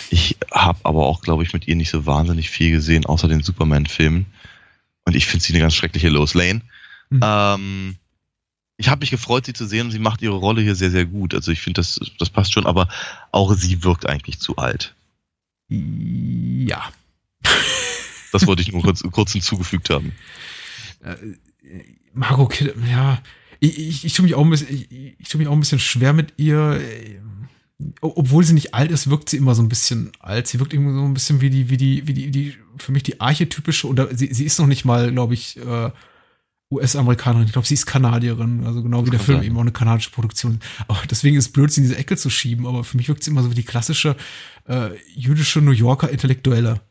Ich 0.10 0.38
habe 0.52 0.80
aber 0.82 1.06
auch, 1.06 1.22
glaube 1.22 1.44
ich, 1.44 1.54
mit 1.54 1.68
ihr 1.68 1.76
nicht 1.76 1.92
so 1.92 2.08
wahnsinnig 2.08 2.50
viel 2.50 2.72
gesehen, 2.72 3.06
außer 3.06 3.28
den 3.28 3.44
Superman-Filmen. 3.44 4.26
Und 5.08 5.16
ich 5.16 5.26
finde 5.26 5.46
sie 5.46 5.54
eine 5.54 5.62
ganz 5.62 5.74
schreckliche 5.74 6.10
Lois 6.10 6.34
Lane. 6.34 6.60
Mhm. 7.10 7.22
Ähm, 7.24 7.96
ich 8.76 8.90
habe 8.90 9.00
mich 9.00 9.10
gefreut, 9.10 9.46
sie 9.46 9.54
zu 9.54 9.66
sehen 9.66 9.86
und 9.86 9.92
sie 9.94 10.00
macht 10.00 10.22
ihre 10.22 10.36
Rolle 10.36 10.62
hier 10.62 10.76
sehr, 10.76 10.92
sehr 10.92 11.06
gut. 11.06 11.34
Also 11.34 11.50
ich 11.50 11.62
finde, 11.62 11.80
das, 11.80 11.98
das 12.20 12.30
passt 12.30 12.52
schon, 12.52 12.66
aber 12.66 12.90
auch 13.32 13.54
sie 13.54 13.86
wirkt 13.86 14.06
eigentlich 14.06 14.40
zu 14.40 14.58
alt. 14.58 14.94
Ja. 15.70 16.84
Das 18.34 18.46
wollte 18.46 18.62
ich 18.62 18.74
nur 18.74 18.82
kurz, 18.82 19.02
kurz 19.10 19.32
hinzugefügt 19.32 19.90
haben. 19.90 20.12
Äh, 21.02 21.16
Margot 22.14 22.52
Kidder, 22.52 22.74
ja, 22.86 23.20
ich, 23.62 23.80
ich, 23.80 24.06
ich 24.06 24.14
tue 24.14 24.24
mich 24.24 24.36
auch 24.36 24.44
ein 24.44 24.50
bisschen, 24.50 24.68
ich, 24.70 25.16
ich 25.18 25.30
tue 25.30 25.40
mich 25.40 25.48
auch 25.48 25.54
ein 25.54 25.62
bisschen 25.62 25.80
schwer 25.80 26.12
mit 26.12 26.34
ihr. 26.36 26.80
Obwohl 28.02 28.44
sie 28.44 28.54
nicht 28.54 28.74
alt 28.74 28.92
ist, 28.92 29.10
wirkt 29.10 29.30
sie 29.30 29.38
immer 29.38 29.54
so 29.54 29.62
ein 29.62 29.70
bisschen 29.70 30.12
alt. 30.20 30.48
Sie 30.48 30.60
wirkt 30.60 30.74
irgendwie 30.74 30.94
so 30.94 31.06
ein 31.06 31.14
bisschen 31.14 31.42
wie 31.42 31.50
die, 31.50 31.70
wie 31.70 31.78
die, 31.78 32.08
wie 32.08 32.14
die, 32.14 32.32
die 32.32 32.56
für 32.78 32.92
mich 32.92 33.04
die 33.04 33.22
archetypische, 33.22 33.88
oder 33.88 34.16
sie, 34.16 34.34
sie 34.34 34.46
ist 34.46 34.58
noch 34.60 34.66
nicht 34.66 34.84
mal, 34.84 35.12
glaube 35.12 35.36
ich, 35.36 35.58
äh, 35.58 35.92
US-Amerikanerin. 36.72 37.46
Ich 37.46 37.54
glaube, 37.54 37.68
sie 37.68 37.76
ist 37.76 37.86
Kanadierin, 37.86 38.66
also 38.66 38.84
genau 38.84 39.06
wie 39.06 39.12
der 39.12 39.20
Film 39.20 39.42
eben 39.42 39.56
auch 39.56 39.62
eine 39.62 39.72
kanadische 39.72 40.12
Produktion. 40.12 40.60
Aber 40.88 41.00
deswegen 41.10 41.38
ist 41.38 41.46
es 41.46 41.54
blöd, 41.54 41.72
sie 41.72 41.82
in 41.82 41.88
diese 41.88 41.98
Ecke 41.98 42.18
zu 42.18 42.30
schieben. 42.30 42.66
Aber 42.66 42.84
für 42.84 42.98
mich 42.98 43.08
wirkt 43.08 43.24
sie 43.24 43.32
immer 43.32 43.44
so 43.44 43.52
wie 43.52 43.56
die 43.56 43.64
klassische 43.64 44.18
äh, 44.68 44.90
jüdische 45.16 45.62
New 45.62 45.72
Yorker 45.72 46.10
Intellektuelle. 46.10 46.82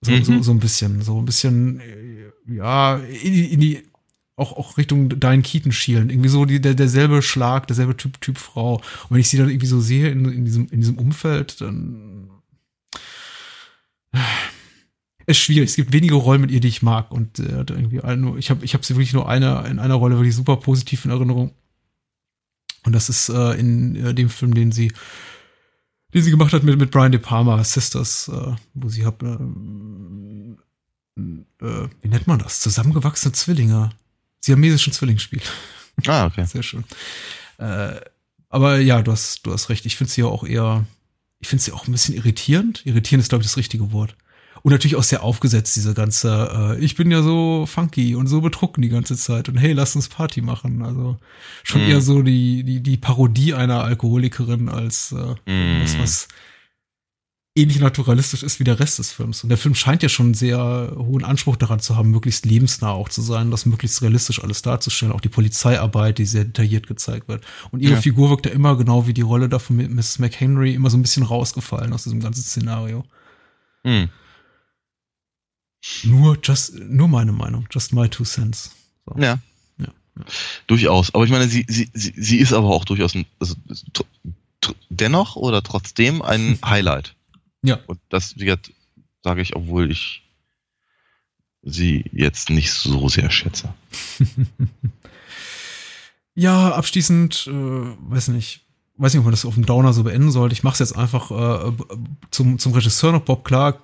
So, 0.00 0.10
mhm. 0.10 0.24
so, 0.24 0.42
so 0.42 0.52
ein 0.52 0.58
bisschen, 0.58 1.02
so 1.02 1.18
ein 1.18 1.26
bisschen, 1.26 1.80
äh, 1.80 2.54
ja, 2.54 2.96
in 2.96 3.32
die, 3.32 3.52
in 3.52 3.60
die 3.60 3.82
auch, 4.40 4.56
auch 4.56 4.78
Richtung 4.78 5.20
Diane 5.20 5.42
Keaton 5.42 5.72
schielen. 5.72 6.10
Irgendwie 6.10 6.28
so 6.28 6.44
die, 6.44 6.60
der, 6.60 6.74
derselbe 6.74 7.22
Schlag, 7.22 7.66
derselbe 7.66 7.96
Typ, 7.96 8.20
Typ 8.20 8.38
Frau. 8.38 8.76
Und 8.76 9.10
wenn 9.10 9.20
ich 9.20 9.28
sie 9.28 9.36
dann 9.36 9.48
irgendwie 9.48 9.66
so 9.66 9.80
sehe 9.80 10.08
in, 10.08 10.24
in, 10.24 10.44
diesem, 10.44 10.68
in 10.68 10.80
diesem 10.80 10.98
Umfeld, 10.98 11.60
dann 11.60 12.30
ist 15.26 15.38
schwierig. 15.38 15.70
Es 15.70 15.76
gibt 15.76 15.92
wenige 15.92 16.14
Rollen 16.14 16.40
mit 16.40 16.50
ihr, 16.50 16.60
die 16.60 16.68
ich 16.68 16.82
mag. 16.82 17.12
Und 17.12 17.38
äh, 17.38 17.64
irgendwie 17.68 18.00
eine, 18.00 18.38
ich 18.38 18.50
habe 18.50 18.64
ich 18.64 18.74
hab 18.74 18.84
sie 18.84 18.94
wirklich 18.94 19.12
nur 19.12 19.28
eine, 19.28 19.66
in 19.68 19.78
einer 19.78 19.94
Rolle 19.94 20.16
wirklich 20.16 20.34
super 20.34 20.56
positiv 20.56 21.04
in 21.04 21.10
Erinnerung. 21.10 21.54
Und 22.84 22.94
das 22.94 23.08
ist 23.08 23.28
äh, 23.28 23.52
in 23.52 23.96
äh, 23.96 24.14
dem 24.14 24.30
Film, 24.30 24.54
den 24.54 24.72
sie, 24.72 24.92
den 26.14 26.22
sie 26.22 26.30
gemacht 26.30 26.52
hat 26.52 26.62
mit, 26.62 26.78
mit 26.78 26.90
Brian 26.90 27.12
De 27.12 27.20
Palma, 27.20 27.62
Sisters, 27.62 28.28
äh, 28.28 28.54
wo 28.72 28.88
sie 28.88 29.04
hat, 29.04 29.22
äh, 29.22 29.36
äh, 31.60 31.88
wie 32.00 32.08
nennt 32.08 32.26
man 32.26 32.38
das? 32.38 32.60
Zusammengewachsene 32.60 33.32
Zwillinge 33.32 33.90
siamesischen 34.40 34.92
Zwilling 34.92 35.18
spielt. 35.18 35.50
Ah, 36.06 36.26
okay. 36.26 36.44
Sehr 36.46 36.62
schön. 36.62 36.84
Äh, 37.58 38.00
aber 38.48 38.78
ja, 38.78 39.02
du 39.02 39.12
hast, 39.12 39.46
du 39.46 39.52
hast 39.52 39.68
recht. 39.68 39.86
Ich 39.86 39.96
finde 39.96 40.12
sie 40.12 40.22
ja 40.22 40.26
auch 40.26 40.44
eher, 40.44 40.84
ich 41.38 41.48
finde 41.48 41.62
sie 41.62 41.72
auch 41.72 41.86
ein 41.86 41.92
bisschen 41.92 42.14
irritierend. 42.14 42.84
Irritierend 42.84 43.22
ist, 43.22 43.28
glaube 43.28 43.42
ich, 43.42 43.48
das 43.48 43.56
richtige 43.56 43.92
Wort. 43.92 44.16
Und 44.62 44.72
natürlich 44.72 44.96
auch 44.96 45.02
sehr 45.02 45.22
aufgesetzt, 45.22 45.74
diese 45.76 45.94
ganze, 45.94 46.76
äh, 46.78 46.84
ich 46.84 46.94
bin 46.94 47.10
ja 47.10 47.22
so 47.22 47.64
funky 47.66 48.14
und 48.14 48.26
so 48.26 48.40
betrunken 48.42 48.82
die 48.82 48.90
ganze 48.90 49.16
Zeit 49.16 49.48
und 49.48 49.56
hey, 49.56 49.72
lass 49.72 49.96
uns 49.96 50.08
Party 50.08 50.42
machen. 50.42 50.82
Also 50.82 51.16
schon 51.62 51.86
mm. 51.86 51.90
eher 51.90 52.00
so 52.02 52.22
die, 52.22 52.62
die, 52.62 52.82
die 52.82 52.96
Parodie 52.98 53.54
einer 53.54 53.84
Alkoholikerin 53.84 54.68
als 54.68 55.12
äh, 55.12 55.50
mm. 55.50 55.82
was, 55.82 55.98
was 55.98 56.28
ähnlich 57.54 57.80
naturalistisch 57.80 58.42
ist 58.42 58.60
wie 58.60 58.64
der 58.64 58.78
Rest 58.78 58.98
des 58.98 59.12
Films. 59.12 59.42
Und 59.42 59.48
der 59.48 59.58
Film 59.58 59.74
scheint 59.74 60.02
ja 60.02 60.08
schon 60.08 60.26
einen 60.26 60.34
sehr 60.34 60.94
hohen 60.96 61.24
Anspruch 61.24 61.56
daran 61.56 61.80
zu 61.80 61.96
haben, 61.96 62.10
möglichst 62.10 62.46
lebensnah 62.46 62.90
auch 62.90 63.08
zu 63.08 63.22
sein, 63.22 63.50
das 63.50 63.66
möglichst 63.66 64.02
realistisch 64.02 64.42
alles 64.42 64.62
darzustellen. 64.62 65.12
Auch 65.12 65.20
die 65.20 65.28
Polizeiarbeit, 65.28 66.18
die 66.18 66.26
sehr 66.26 66.44
detailliert 66.44 66.86
gezeigt 66.86 67.28
wird. 67.28 67.44
Und 67.72 67.80
ihre 67.80 67.94
ja. 67.94 68.00
Figur 68.00 68.30
wirkt 68.30 68.46
ja 68.46 68.52
immer 68.52 68.76
genau 68.76 69.06
wie 69.06 69.14
die 69.14 69.22
Rolle 69.22 69.48
da 69.48 69.58
von 69.58 69.76
Mrs. 69.76 70.20
McHenry 70.20 70.74
immer 70.74 70.90
so 70.90 70.96
ein 70.96 71.02
bisschen 71.02 71.24
rausgefallen 71.24 71.92
aus 71.92 72.04
diesem 72.04 72.20
ganzen 72.20 72.42
Szenario. 72.42 73.04
Hm. 73.82 74.08
Nur, 76.04 76.38
just, 76.42 76.78
nur 76.78 77.08
meine 77.08 77.32
Meinung, 77.32 77.66
just 77.70 77.92
my 77.92 78.08
two 78.08 78.24
cents. 78.24 78.70
So. 79.06 79.18
Ja. 79.18 79.38
ja. 79.78 79.88
Durchaus. 80.66 81.12
Aber 81.14 81.24
ich 81.24 81.30
meine, 81.30 81.48
sie, 81.48 81.64
sie, 81.68 81.90
sie, 81.94 82.14
sie 82.16 82.38
ist 82.38 82.52
aber 82.52 82.68
auch 82.68 82.84
durchaus 82.84 83.14
ein, 83.14 83.26
also, 83.40 83.56
dennoch 84.88 85.36
oder 85.36 85.62
trotzdem 85.62 86.22
ein 86.22 86.58
Highlight. 86.64 87.16
Ja. 87.62 87.78
Und 87.86 88.00
das, 88.08 88.34
sage 89.22 89.42
ich, 89.42 89.56
obwohl 89.56 89.90
ich 89.90 90.22
sie 91.62 92.04
jetzt 92.12 92.50
nicht 92.50 92.72
so 92.72 93.08
sehr 93.08 93.30
schätze. 93.30 93.74
ja, 96.34 96.72
abschließend, 96.72 97.48
äh, 97.48 97.52
weiß 97.52 98.28
nicht, 98.28 98.62
weiß 98.96 99.12
nicht, 99.12 99.20
ob 99.20 99.24
man 99.24 99.32
das 99.32 99.44
auf 99.44 99.54
dem 99.54 99.66
Downer 99.66 99.92
so 99.92 100.04
beenden 100.04 100.30
sollte. 100.30 100.54
Ich 100.54 100.62
mache 100.62 100.74
es 100.74 100.78
jetzt 100.78 100.96
einfach 100.96 101.30
äh, 101.30 101.72
zum, 102.30 102.58
zum 102.58 102.72
Regisseur 102.72 103.12
noch 103.12 103.22
Bob 103.22 103.44
Clark 103.44 103.82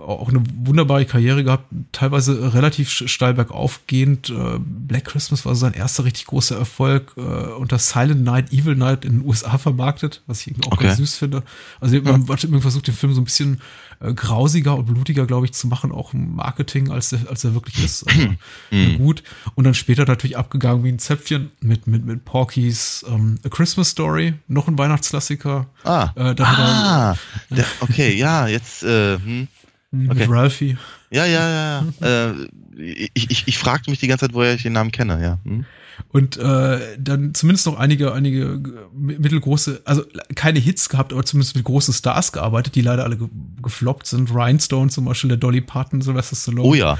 auch 0.00 0.28
eine 0.28 0.42
wunderbare 0.64 1.04
Karriere 1.04 1.44
gehabt, 1.44 1.66
teilweise 1.92 2.54
relativ 2.54 2.90
steil 2.90 3.34
bergauf 3.34 3.80
gehend. 3.86 4.30
Äh, 4.30 4.58
Black 4.58 5.04
Christmas 5.06 5.44
war 5.44 5.54
sein 5.54 5.74
erster 5.74 6.04
richtig 6.04 6.26
großer 6.26 6.56
Erfolg 6.56 7.12
äh, 7.16 7.20
unter 7.20 7.78
Silent 7.78 8.24
Night, 8.24 8.52
Evil 8.52 8.76
Night 8.76 9.04
in 9.04 9.20
den 9.20 9.26
USA 9.26 9.58
vermarktet, 9.58 10.22
was 10.26 10.46
ich 10.46 10.54
auch 10.66 10.72
okay. 10.72 10.86
ganz 10.86 10.98
süß 10.98 11.16
finde. 11.16 11.42
Also 11.80 12.00
man 12.02 12.26
ja. 12.26 12.32
hat 12.32 12.44
irgendwie 12.44 12.62
versucht, 12.62 12.86
den 12.86 12.94
Film 12.94 13.14
so 13.14 13.20
ein 13.20 13.24
bisschen 13.24 13.60
äh, 14.00 14.14
grausiger 14.14 14.76
und 14.76 14.86
blutiger, 14.86 15.26
glaube 15.26 15.46
ich, 15.46 15.52
zu 15.52 15.66
machen, 15.66 15.90
auch 15.90 16.14
im 16.14 16.36
Marketing, 16.36 16.90
als 16.90 17.12
er, 17.12 17.28
als 17.28 17.44
er 17.44 17.54
wirklich 17.54 17.84
ist. 17.84 18.04
Also, 18.70 18.90
mhm. 18.92 18.98
gut. 18.98 19.22
Und 19.54 19.64
dann 19.64 19.74
später 19.74 20.04
natürlich 20.04 20.36
abgegangen 20.36 20.84
wie 20.84 20.88
ein 20.88 20.98
Zäpfchen 20.98 21.50
mit, 21.60 21.86
mit, 21.86 22.04
mit 22.04 22.24
Porky's 22.24 23.02
um, 23.02 23.36
A 23.44 23.48
Christmas 23.48 23.90
Story, 23.90 24.34
noch 24.46 24.68
ein 24.68 24.78
Weihnachtsklassiker. 24.78 25.66
Ah, 25.84 26.10
äh, 26.16 26.34
ah 26.38 27.16
er, 27.50 27.56
der, 27.56 27.64
okay, 27.80 28.14
ja, 28.16 28.46
jetzt, 28.46 28.82
äh, 28.82 29.18
hm. 29.18 29.48
Mhm. 29.90 30.10
Okay. 30.10 30.20
Mit 30.20 30.30
Ralphie. 30.30 30.76
Ja, 31.10 31.24
ja, 31.24 31.48
ja. 31.48 31.84
ja. 32.00 32.30
äh, 32.30 32.48
ich 32.76 33.30
ich, 33.30 33.48
ich 33.48 33.58
fragte 33.58 33.90
mich 33.90 33.98
die 34.00 34.08
ganze 34.08 34.26
Zeit, 34.26 34.34
woher 34.34 34.54
ich 34.54 34.62
den 34.62 34.74
Namen 34.74 34.92
kenne, 34.92 35.22
ja. 35.22 35.38
Hm? 35.44 35.64
Und 36.10 36.36
äh, 36.36 36.80
dann 36.98 37.34
zumindest 37.34 37.66
noch 37.66 37.78
einige, 37.78 38.12
einige 38.12 38.60
mittelgroße, 38.94 39.82
also 39.84 40.04
keine 40.34 40.58
Hits 40.58 40.88
gehabt, 40.88 41.12
aber 41.12 41.24
zumindest 41.24 41.56
mit 41.56 41.64
großen 41.64 41.92
Stars 41.92 42.32
gearbeitet, 42.32 42.74
die 42.74 42.80
leider 42.80 43.04
alle 43.04 43.16
ge 43.16 43.28
gefloppt 43.60 44.06
sind. 44.06 44.30
Rhinestone 44.32 44.88
zum 44.88 45.04
Beispiel, 45.06 45.28
der 45.28 45.36
Dolly 45.36 45.60
Parton, 45.60 46.00
Sylvester 46.00 46.36
Stallone. 46.36 46.68
Oh 46.68 46.74
ja. 46.74 46.98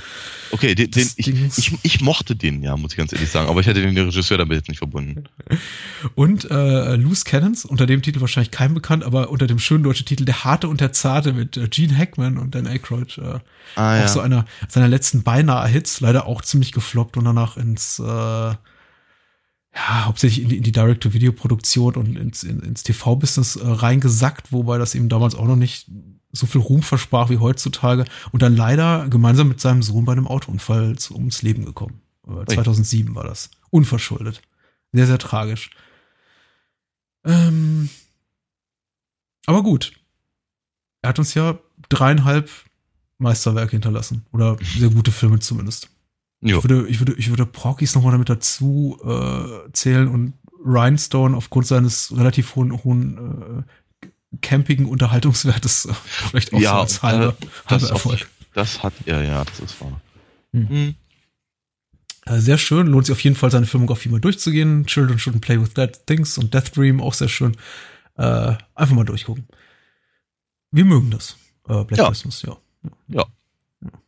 Okay, 0.50 0.74
den, 0.74 0.90
den 0.90 1.08
ich, 1.16 1.28
ich, 1.28 1.72
ich, 1.82 2.00
mochte 2.00 2.34
den 2.34 2.62
ja, 2.62 2.76
muss 2.76 2.92
ich 2.92 2.98
ganz 2.98 3.12
ehrlich 3.12 3.30
sagen, 3.30 3.48
aber 3.48 3.60
ich 3.60 3.66
hätte 3.66 3.80
den 3.80 3.96
Regisseur 3.96 4.38
damit 4.38 4.56
jetzt 4.58 4.68
nicht 4.68 4.78
verbunden. 4.78 5.24
Und 6.14 6.50
äh, 6.50 6.96
Loose 6.96 7.24
Cannons, 7.24 7.64
unter 7.64 7.86
dem 7.86 8.02
Titel 8.02 8.20
wahrscheinlich 8.20 8.50
kein 8.50 8.74
bekannt, 8.74 9.04
aber 9.04 9.30
unter 9.30 9.46
dem 9.46 9.58
schönen 9.58 9.84
deutschen 9.84 10.06
Titel 10.06 10.24
Der 10.24 10.44
Harte 10.44 10.68
und 10.68 10.80
der 10.80 10.92
Zarte 10.92 11.32
mit 11.32 11.56
äh, 11.56 11.68
Gene 11.68 11.96
Hackman 11.96 12.38
und 12.38 12.54
Dan 12.54 12.66
Aykroyd. 12.66 13.18
Äh, 13.18 13.38
ah, 13.76 13.96
ja. 13.96 14.04
Auch 14.04 14.08
so 14.08 14.20
einer 14.20 14.44
seiner 14.68 14.88
letzten 14.88 15.22
beinahe 15.22 15.68
Hits, 15.68 16.00
leider 16.00 16.26
auch 16.26 16.42
ziemlich 16.42 16.72
gefloppt 16.72 17.16
und 17.16 17.24
danach 17.24 17.56
ins 17.56 17.98
äh, 17.98 18.54
ja, 19.78 20.06
hauptsächlich 20.06 20.42
in 20.42 20.48
die, 20.48 20.60
die 20.60 20.72
Direct-to-Video-Produktion 20.72 21.94
und 21.94 22.16
ins, 22.16 22.42
in, 22.42 22.60
ins 22.60 22.82
TV-Business 22.82 23.56
äh, 23.56 23.66
reingesackt, 23.66 24.50
wobei 24.50 24.76
das 24.76 24.94
eben 24.94 25.08
damals 25.08 25.34
auch 25.34 25.46
noch 25.46 25.56
nicht 25.56 25.88
so 26.32 26.46
viel 26.46 26.60
Ruhm 26.60 26.82
versprach 26.82 27.30
wie 27.30 27.38
heutzutage 27.38 28.04
und 28.32 28.42
dann 28.42 28.56
leider 28.56 29.08
gemeinsam 29.08 29.48
mit 29.48 29.60
seinem 29.60 29.82
Sohn 29.82 30.04
bei 30.04 30.12
einem 30.12 30.26
Autounfall 30.26 30.96
ums 31.12 31.42
Leben 31.42 31.64
gekommen. 31.64 32.00
Äh, 32.26 32.44
2007 32.46 33.14
war 33.14 33.24
das. 33.24 33.50
Unverschuldet. 33.70 34.42
Sehr, 34.92 35.06
sehr 35.06 35.18
tragisch. 35.18 35.70
Ähm, 37.24 37.88
aber 39.46 39.62
gut. 39.62 39.92
Er 41.02 41.10
hat 41.10 41.18
uns 41.20 41.34
ja 41.34 41.58
dreieinhalb 41.88 42.50
Meisterwerke 43.18 43.72
hinterlassen. 43.72 44.26
Oder 44.32 44.56
sehr 44.60 44.90
gute 44.90 45.12
Filme 45.12 45.38
zumindest. 45.38 45.88
Jo. 46.40 46.58
Ich 46.58 46.64
würde, 46.64 46.88
ich 46.88 47.00
würde, 47.00 47.14
ich 47.14 47.28
würde 47.30 47.46
Porkys 47.46 47.94
nochmal 47.94 48.12
damit 48.12 48.28
dazu 48.28 48.98
äh, 49.04 49.72
zählen 49.72 50.08
und 50.08 50.34
Rhinestone 50.64 51.36
aufgrund 51.36 51.66
seines 51.66 52.16
relativ 52.16 52.54
hohen, 52.54 52.84
hohen 52.84 53.64
äh, 54.02 54.06
campigen 54.40 54.86
Unterhaltungswertes 54.86 55.86
äh, 55.86 55.94
vielleicht 56.04 56.52
auch 56.54 56.60
ja, 56.60 56.72
so 56.72 56.76
als 56.80 57.02
halbe, 57.02 57.36
äh, 57.40 57.46
halbe 57.66 57.88
Erfolg. 57.88 58.20
Auch, 58.22 58.54
das 58.54 58.82
hat 58.82 58.92
er, 59.06 59.22
ja, 59.22 59.44
das 59.44 59.60
ist 59.60 59.80
wahr. 59.80 60.00
Hm. 60.52 60.68
Hm. 60.68 60.94
Äh, 62.26 62.40
sehr 62.40 62.58
schön, 62.58 62.86
lohnt 62.86 63.06
sich 63.06 63.12
auf 63.12 63.20
jeden 63.20 63.36
Fall 63.36 63.50
seine 63.50 63.66
Filmografie 63.66 64.08
mal 64.08 64.20
durchzugehen. 64.20 64.86
Children 64.86 65.18
Shouldn't 65.18 65.40
Play 65.40 65.60
with 65.60 65.74
Dead 65.74 65.90
Things 66.06 66.38
und 66.38 66.54
Death 66.54 66.76
Dream 66.76 67.00
auch 67.00 67.14
sehr 67.14 67.28
schön. 67.28 67.56
Äh, 68.16 68.54
einfach 68.74 68.94
mal 68.94 69.04
durchgucken. 69.04 69.46
Wir 70.70 70.84
mögen 70.84 71.10
das. 71.10 71.36
Äh, 71.68 71.84
Black 71.84 71.98
ja. 71.98 72.08
Christmas, 72.08 72.42
ja. 72.42 72.56
Ja. 73.08 73.26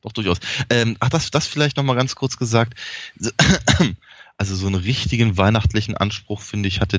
Doch 0.00 0.12
durchaus. 0.12 0.38
Ähm, 0.68 0.96
ach, 1.00 1.09
das, 1.09 1.30
das 1.30 1.46
vielleicht 1.46 1.76
nochmal 1.76 1.96
ganz 1.96 2.14
kurz 2.14 2.37
gesagt. 2.37 2.78
Also 4.37 4.56
so 4.56 4.68
einen 4.68 4.76
richtigen 4.76 5.37
weihnachtlichen 5.37 5.98
Anspruch, 5.98 6.40
finde 6.40 6.66
ich, 6.66 6.80
hatte 6.80 6.98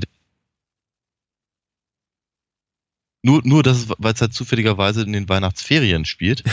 nur, 3.23 3.41
nur 3.43 3.63
dass 3.63 3.88
weil 3.97 4.13
es 4.13 4.21
halt 4.21 4.36
zufälligerweise 4.36 5.01
in 5.01 5.12
den 5.12 5.27
Weihnachtsferien 5.27 6.05
spielt 6.05 6.43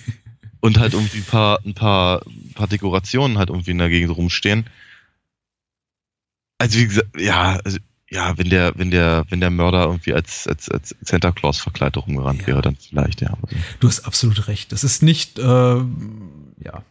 und 0.60 0.78
halt 0.78 0.94
irgendwie 0.94 1.18
ein 1.18 1.24
paar, 1.24 1.60
ein 1.64 1.74
paar, 1.74 2.26
ein 2.26 2.52
paar 2.52 2.66
Dekorationen 2.66 3.38
halt 3.38 3.50
irgendwie 3.50 3.70
in 3.70 3.78
der 3.78 3.90
Gegend 3.90 4.16
rumstehen. 4.16 4.68
Also 6.58 6.78
wie 6.80 6.86
gesagt, 6.86 7.20
ja, 7.20 7.60
also 7.64 7.78
ja, 8.10 8.36
wenn 8.38 8.50
der, 8.50 8.72
wenn 8.76 8.90
der, 8.90 9.24
wenn 9.28 9.40
der 9.40 9.50
Mörder 9.50 9.84
irgendwie 9.84 10.12
als, 10.14 10.46
als, 10.46 10.70
als 10.70 10.94
Santa 11.00 11.32
Claus 11.32 11.58
verkleidet 11.58 11.96
rumgerannt 12.06 12.42
ja. 12.42 12.46
wäre, 12.48 12.62
dann 12.62 12.76
vielleicht, 12.76 13.20
ja. 13.20 13.36
Du 13.80 13.88
hast 13.88 14.00
absolut 14.00 14.46
recht. 14.48 14.72
Das 14.72 14.84
ist 14.84 15.02
nicht, 15.02 15.38
äh, 15.38 15.42
ja. 15.42 16.84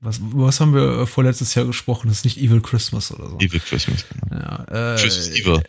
Was, 0.00 0.20
was 0.20 0.60
haben 0.60 0.74
wir 0.74 1.06
vorletztes 1.06 1.54
Jahr 1.54 1.64
gesprochen? 1.64 2.08
Das 2.08 2.18
ist 2.18 2.24
nicht 2.24 2.36
Evil 2.36 2.60
Christmas 2.60 3.10
oder 3.10 3.30
so. 3.30 3.38
Evil 3.38 3.60
Christmas, 3.60 4.04
genau. 4.08 4.36
Ja, 4.36 4.94
äh, 4.94 4.96
Christmas 5.00 5.30
Evil. 5.30 5.62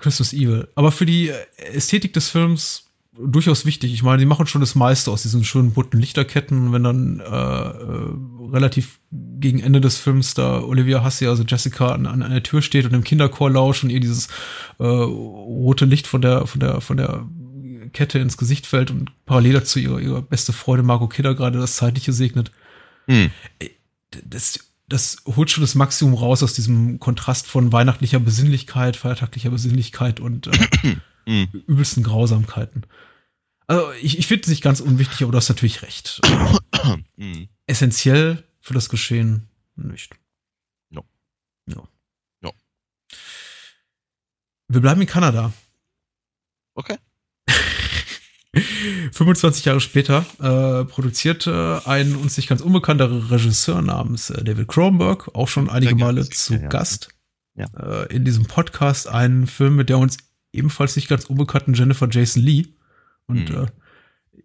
Christmas 0.00 0.32
Evil. 0.32 0.68
Aber 0.74 0.90
für 0.90 1.06
die 1.06 1.32
Ästhetik 1.56 2.12
des 2.12 2.28
Films 2.28 2.85
durchaus 3.18 3.64
wichtig. 3.64 3.92
Ich 3.92 4.02
meine, 4.02 4.18
die 4.18 4.26
machen 4.26 4.46
schon 4.46 4.60
das 4.60 4.74
meiste 4.74 5.10
aus 5.10 5.22
diesen 5.22 5.44
schönen 5.44 5.72
bunten 5.72 5.98
Lichterketten, 5.98 6.72
wenn 6.72 6.84
dann 6.84 7.20
äh, 7.20 8.52
relativ 8.52 9.00
gegen 9.10 9.60
Ende 9.60 9.80
des 9.80 9.98
Films 9.98 10.34
da 10.34 10.60
Olivia 10.60 11.04
Hussey, 11.04 11.28
also 11.28 11.42
Jessica, 11.42 11.92
an, 11.92 12.06
an 12.06 12.30
der 12.30 12.42
Tür 12.42 12.62
steht 12.62 12.84
und 12.84 12.94
im 12.94 13.04
Kinderchor 13.04 13.50
lauscht 13.50 13.84
und 13.84 13.90
ihr 13.90 14.00
dieses 14.00 14.28
äh, 14.78 14.84
rote 14.84 15.84
Licht 15.84 16.06
von 16.06 16.20
der, 16.20 16.46
von 16.46 16.60
der, 16.60 16.80
von 16.80 16.96
der 16.96 17.26
Kette 17.92 18.18
ins 18.18 18.36
Gesicht 18.36 18.66
fällt 18.66 18.90
und 18.90 19.10
parallel 19.26 19.54
dazu 19.54 19.78
ihre, 19.78 20.00
ihre 20.00 20.22
beste 20.22 20.52
Freundin 20.52 20.86
Margot 20.86 21.12
Kidder 21.12 21.34
gerade 21.34 21.58
das 21.58 21.76
Zeitliche 21.76 22.12
segnet. 22.12 22.52
Hm. 23.06 23.30
Das, 24.24 24.58
das 24.88 25.16
holt 25.26 25.50
schon 25.50 25.62
das 25.62 25.74
Maximum 25.74 26.14
raus 26.14 26.42
aus 26.42 26.54
diesem 26.54 27.00
Kontrast 27.00 27.46
von 27.46 27.72
weihnachtlicher 27.72 28.20
Besinnlichkeit, 28.20 28.96
feiertaglicher 28.96 29.50
Besinnlichkeit 29.50 30.20
und 30.20 30.46
äh, 30.48 30.50
hm. 31.26 31.48
übelsten 31.66 32.02
Grausamkeiten. 32.02 32.86
Also 33.66 33.92
ich, 34.00 34.18
ich 34.18 34.26
finde 34.26 34.42
es 34.42 34.48
nicht 34.48 34.62
ganz 34.62 34.80
unwichtig, 34.80 35.22
aber 35.22 35.32
du 35.32 35.38
hast 35.38 35.48
natürlich 35.48 35.82
recht. 35.82 36.20
hm. 37.16 37.48
Essentiell 37.66 38.44
für 38.60 38.74
das 38.74 38.88
Geschehen 38.88 39.48
nicht. 39.74 40.14
No. 40.90 41.04
No. 41.66 41.88
No. 42.40 42.52
Wir 44.68 44.80
bleiben 44.80 45.00
in 45.00 45.06
Kanada. 45.06 45.52
Okay. 46.74 46.96
25 49.12 49.64
Jahre 49.64 49.80
später 49.80 50.24
äh, 50.40 50.84
produzierte 50.84 51.82
ein 51.84 52.16
uns 52.16 52.36
nicht 52.36 52.48
ganz 52.48 52.60
unbekannter 52.60 53.30
Regisseur 53.30 53.82
namens 53.82 54.30
äh, 54.30 54.42
David 54.44 54.68
Cronenberg, 54.68 55.34
auch 55.34 55.48
schon 55.48 55.68
einige 55.68 55.94
Male 55.94 56.28
zu 56.28 56.54
ja, 56.54 56.68
Gast, 56.68 57.08
ja. 57.54 57.66
Äh, 57.76 58.14
in 58.14 58.24
diesem 58.24 58.46
Podcast 58.46 59.08
einen 59.08 59.46
Film 59.46 59.76
mit 59.76 59.88
der 59.88 59.98
uns 59.98 60.18
ebenfalls 60.56 60.96
nicht 60.96 61.08
ganz 61.08 61.24
unbekannten 61.24 61.74
Jennifer 61.74 62.08
Jason 62.10 62.42
Lee. 62.42 62.66
Und 63.26 63.50
mhm. 63.50 63.64
äh, 63.64 63.66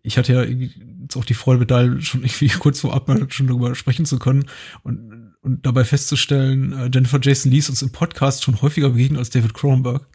ich 0.03 0.17
hatte 0.17 0.33
ja 0.33 0.43
jetzt 0.43 1.15
auch 1.17 1.25
die 1.25 1.33
Freude, 1.33 1.65
Dahl 1.65 2.01
schon 2.01 2.21
irgendwie 2.21 2.49
kurz 2.59 2.79
vorab 2.79 3.07
mal 3.07 3.29
schon 3.31 3.47
darüber 3.47 3.75
sprechen 3.75 4.05
zu 4.05 4.19
können 4.19 4.45
und, 4.83 5.35
und 5.41 5.65
dabei 5.65 5.83
festzustellen, 5.83 6.73
äh, 6.73 6.89
Jennifer 6.93 7.19
Jason 7.21 7.51
Lee 7.51 7.59
ist 7.59 7.69
uns 7.69 7.81
im 7.81 7.91
Podcast 7.91 8.43
schon 8.43 8.61
häufiger 8.61 8.89
begegnet 8.89 9.19
als 9.19 9.29
David 9.29 9.53
Cronenberg. 9.53 10.07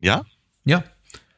Ja? 0.00 0.24
Ja, 0.64 0.84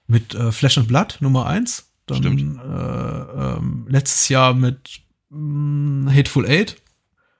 mit 0.06 0.34
äh, 0.34 0.52
Flash 0.52 0.78
and 0.78 0.88
Blood 0.88 1.18
Nummer 1.20 1.46
1. 1.46 1.92
Dann 2.06 2.18
Stimmt. 2.18 2.60
Äh, 2.60 3.56
ähm, 3.56 3.86
letztes 3.88 4.28
Jahr 4.28 4.54
mit 4.54 5.00
mh, 5.30 6.10
mm, 6.10 6.14
Hateful 6.14 6.46
Eight. 6.46 6.76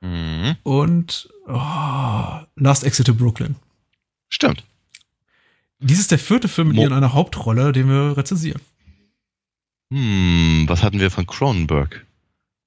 Mhm. 0.01 0.57
Und 0.63 1.29
oh, 1.47 2.41
Last 2.57 2.85
Exit 2.85 3.07
to 3.07 3.15
Brooklyn. 3.15 3.57
Stimmt. 4.29 4.65
Dies 5.79 5.99
ist 5.99 6.11
der 6.11 6.19
vierte 6.19 6.49
Film 6.49 6.69
mit 6.69 6.77
Mo 6.77 6.83
ihr 6.83 6.89
in 6.89 6.95
einer 6.95 7.13
Hauptrolle, 7.13 7.73
den 7.73 7.89
wir 7.89 8.17
rezensieren. 8.17 8.61
Hm, 9.93 10.65
was 10.67 10.83
hatten 10.83 11.01
wir 11.01 11.11
von 11.11 11.27
Cronenberg? 11.27 12.07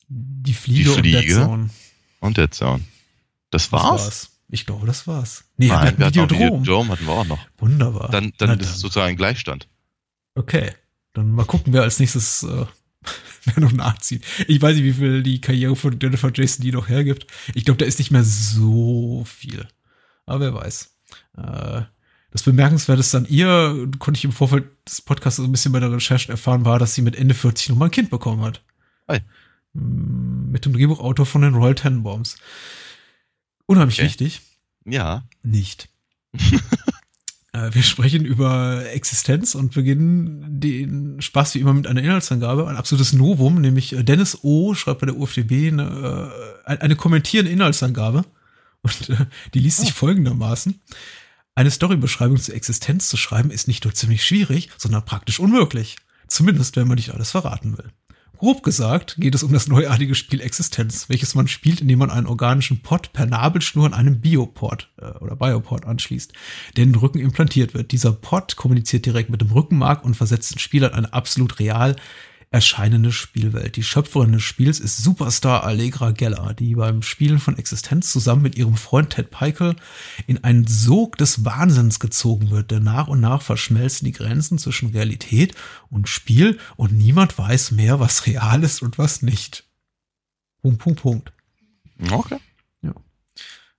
Die 0.07 0.53
Fliege, 0.53 0.95
Die 0.95 0.95
Fliege 0.95 1.18
und 1.18 1.24
Dead 1.26 1.34
Zone. 1.34 1.70
Und 2.20 2.38
Dead 2.38 2.53
Zone. 2.53 2.84
Das 3.51 3.72
war's? 3.72 3.84
Das 3.84 4.05
war's. 4.05 4.30
Ich 4.51 4.66
glaube, 4.66 4.88
das 4.88 5.05
war's. 5.05 5.45
Nee, 5.57 5.68
Nein, 5.68 5.97
wir 5.97 6.05
hatten 6.07 6.16
Videodrom. 6.16 6.62
Videodrom 6.62 6.89
hatten 6.89 7.05
wir 7.05 7.14
auch 7.14 7.26
noch. 7.26 7.39
Wunderbar. 7.60 8.10
Dann, 8.10 8.34
dann, 8.38 8.49
dann 8.49 8.60
ist 8.60 8.72
es 8.72 8.80
sozusagen 8.80 9.16
Gleichstand. 9.16 9.68
Okay. 10.36 10.72
Dann 11.14 11.32
mal 11.32 11.45
gucken, 11.45 11.74
wer 11.74 11.84
als 11.84 11.99
nächstes 11.99 12.43
äh, 12.43 12.66
wer 13.45 13.60
noch 13.64 13.72
nachzieht. 13.72 14.24
Ich 14.47 14.62
weiß 14.62 14.76
nicht, 14.76 14.86
wie 14.86 14.93
viel 14.93 15.24
die 15.24 15.41
Karriere 15.41 15.76
von 15.76 15.99
Jennifer 15.99 16.32
Jason 16.34 16.64
die 16.64 16.72
noch 16.72 16.89
hergibt. 16.89 17.28
Ich 17.53 17.66
glaube, 17.66 17.78
da 17.78 17.86
ist 17.86 17.99
nicht 17.99 18.12
mehr 18.12 18.24
so 18.24 19.24
viel. 19.26 19.68
Aber 20.26 20.39
wer 20.39 20.53
weiß. 20.53 20.95
Äh, 21.38 21.82
das 22.32 22.43
Bemerkenswerteste 22.43 23.17
an 23.17 23.25
ihr, 23.27 23.89
konnte 23.97 24.17
ich 24.17 24.25
im 24.25 24.32
Vorfeld 24.32 24.65
des 24.88 25.01
Podcasts 25.01 25.38
so 25.38 25.43
ein 25.43 25.51
bisschen 25.51 25.71
bei 25.71 25.80
der 25.80 25.91
Recherche 25.91 26.32
erfahren, 26.32 26.65
war, 26.65 26.80
dass 26.80 26.93
sie 26.93 27.01
mit 27.01 27.15
Ende 27.15 27.34
40 27.34 27.69
nochmal 27.69 27.88
ein 27.88 27.91
Kind 27.91 28.09
bekommen 28.09 28.41
hat. 28.41 28.61
Hi. 29.07 29.19
Mm, 29.73 30.51
mit 30.51 30.65
dem 30.65 30.73
Drehbuchautor 30.73 31.25
von 31.25 31.41
den 31.41 31.55
Royal 31.55 31.75
Tenenbaums. 31.75 32.38
Unheimlich 33.65 33.99
okay. 33.99 34.07
wichtig. 34.07 34.41
Ja. 34.86 35.27
Nicht. 35.43 35.89
Äh, 37.51 37.73
wir 37.73 37.82
sprechen 37.82 38.25
über 38.25 38.86
Existenz 38.93 39.55
und 39.55 39.73
beginnen 39.73 40.59
den 40.59 41.19
Spaß 41.19 41.55
wie 41.55 41.59
immer 41.59 41.73
mit 41.73 41.88
einer 41.88 42.03
Inhaltsangabe. 42.03 42.67
Ein 42.67 42.77
absolutes 42.77 43.11
Novum, 43.13 43.59
nämlich 43.59 43.93
äh, 43.93 44.03
Dennis 44.03 44.43
O. 44.43 44.75
schreibt 44.75 44.99
bei 44.99 45.07
der 45.07 45.17
UFDB 45.17 45.69
eine, 45.69 46.32
äh, 46.65 46.77
eine 46.77 46.95
kommentierende 46.95 47.51
Inhaltsangabe. 47.51 48.23
Und 48.84 49.11
die 49.55 49.59
liest 49.59 49.80
sich 49.80 49.89
ah. 49.89 49.93
folgendermaßen. 49.93 50.80
Eine 51.60 51.72
Storybeschreibung 51.72 52.38
zur 52.38 52.55
Existenz 52.55 53.10
zu 53.10 53.18
schreiben 53.18 53.51
ist 53.51 53.68
nicht 53.68 53.84
nur 53.84 53.93
ziemlich 53.93 54.24
schwierig, 54.24 54.70
sondern 54.78 55.03
praktisch 55.03 55.41
unmöglich. 55.41 55.97
Zumindest, 56.26 56.78
wenn 56.78 56.88
man 56.88 56.95
nicht 56.95 57.14
alles 57.14 57.32
verraten 57.32 57.78
will. 57.78 57.91
Grob 58.38 58.64
gesagt 58.64 59.18
geht 59.20 59.36
es 59.36 59.43
um 59.43 59.51
das 59.51 59.68
neuartige 59.68 60.16
Spiel 60.16 60.39
Existenz, 60.39 61.10
welches 61.10 61.36
man 61.36 61.49
spielt, 61.49 61.82
indem 61.82 61.99
man 61.99 62.12
einen 62.12 62.28
organischen 62.28 62.82
Pod 62.82 63.12
per 63.12 63.26
Nabelschnur 63.26 63.86
an 63.88 63.93
einem 63.93 64.22
Biopod 64.22 64.88
äh, 65.01 65.07
oder 65.18 65.36
Biopod 65.36 65.84
anschließt, 65.84 66.32
der 66.78 66.86
in 66.86 66.93
den 66.93 67.01
Rücken 67.01 67.20
implantiert 67.20 67.74
wird. 67.74 67.91
Dieser 67.91 68.14
Pod 68.14 68.55
kommuniziert 68.55 69.05
direkt 69.05 69.30
mit 69.30 69.41
dem 69.41 69.51
Rückenmark 69.51 70.05
und 70.05 70.16
versetzt 70.16 70.55
den 70.55 70.60
Spieler 70.60 70.91
in 70.91 70.95
eine 70.95 71.12
absolut 71.12 71.60
real 71.60 71.97
erscheinende 72.52 73.12
Spielwelt. 73.12 73.76
Die 73.76 73.84
Schöpferin 73.84 74.32
des 74.32 74.41
Spiels 74.41 74.80
ist 74.80 74.97
Superstar 74.97 75.64
Allegra 75.64 76.12
Geller, 76.12 76.54
die 76.56 76.74
beim 76.74 77.04
Spielen 77.04 77.38
von 77.38 77.58
Existenz 77.58 78.12
zusammen 78.12 78.41
mit 78.41 78.58
ihrem 78.58 78.76
Freund 78.76 79.12
Ted 79.12 79.30
Peikel 79.30 79.76
in 80.26 80.43
einen 80.43 80.66
Sog 80.66 81.18
des 81.18 81.45
Wahnsinns 81.45 82.00
gezogen 82.00 82.50
wird, 82.50 82.72
denn 82.72 82.84
nach 82.84 83.08
und 83.08 83.20
nach 83.20 83.43
verschmelzen 83.43 84.06
die 84.06 84.14
Grenzen 84.14 84.58
zwischen 84.58 84.89
Realität 84.89 85.56
und 85.89 86.10
Spiel 86.10 86.58
und 86.76 86.91
niemand 86.93 87.38
weiß 87.38 87.72
mehr, 87.72 88.00
was 88.00 88.26
real 88.26 88.64
ist 88.64 88.82
und 88.82 88.97
was 88.97 89.22
nicht. 89.22 89.70
Punkt, 90.62 90.80
Punkt, 90.80 91.02
Punkt. 91.02 91.34
Okay. 92.10 92.38
Ja. 92.82 92.93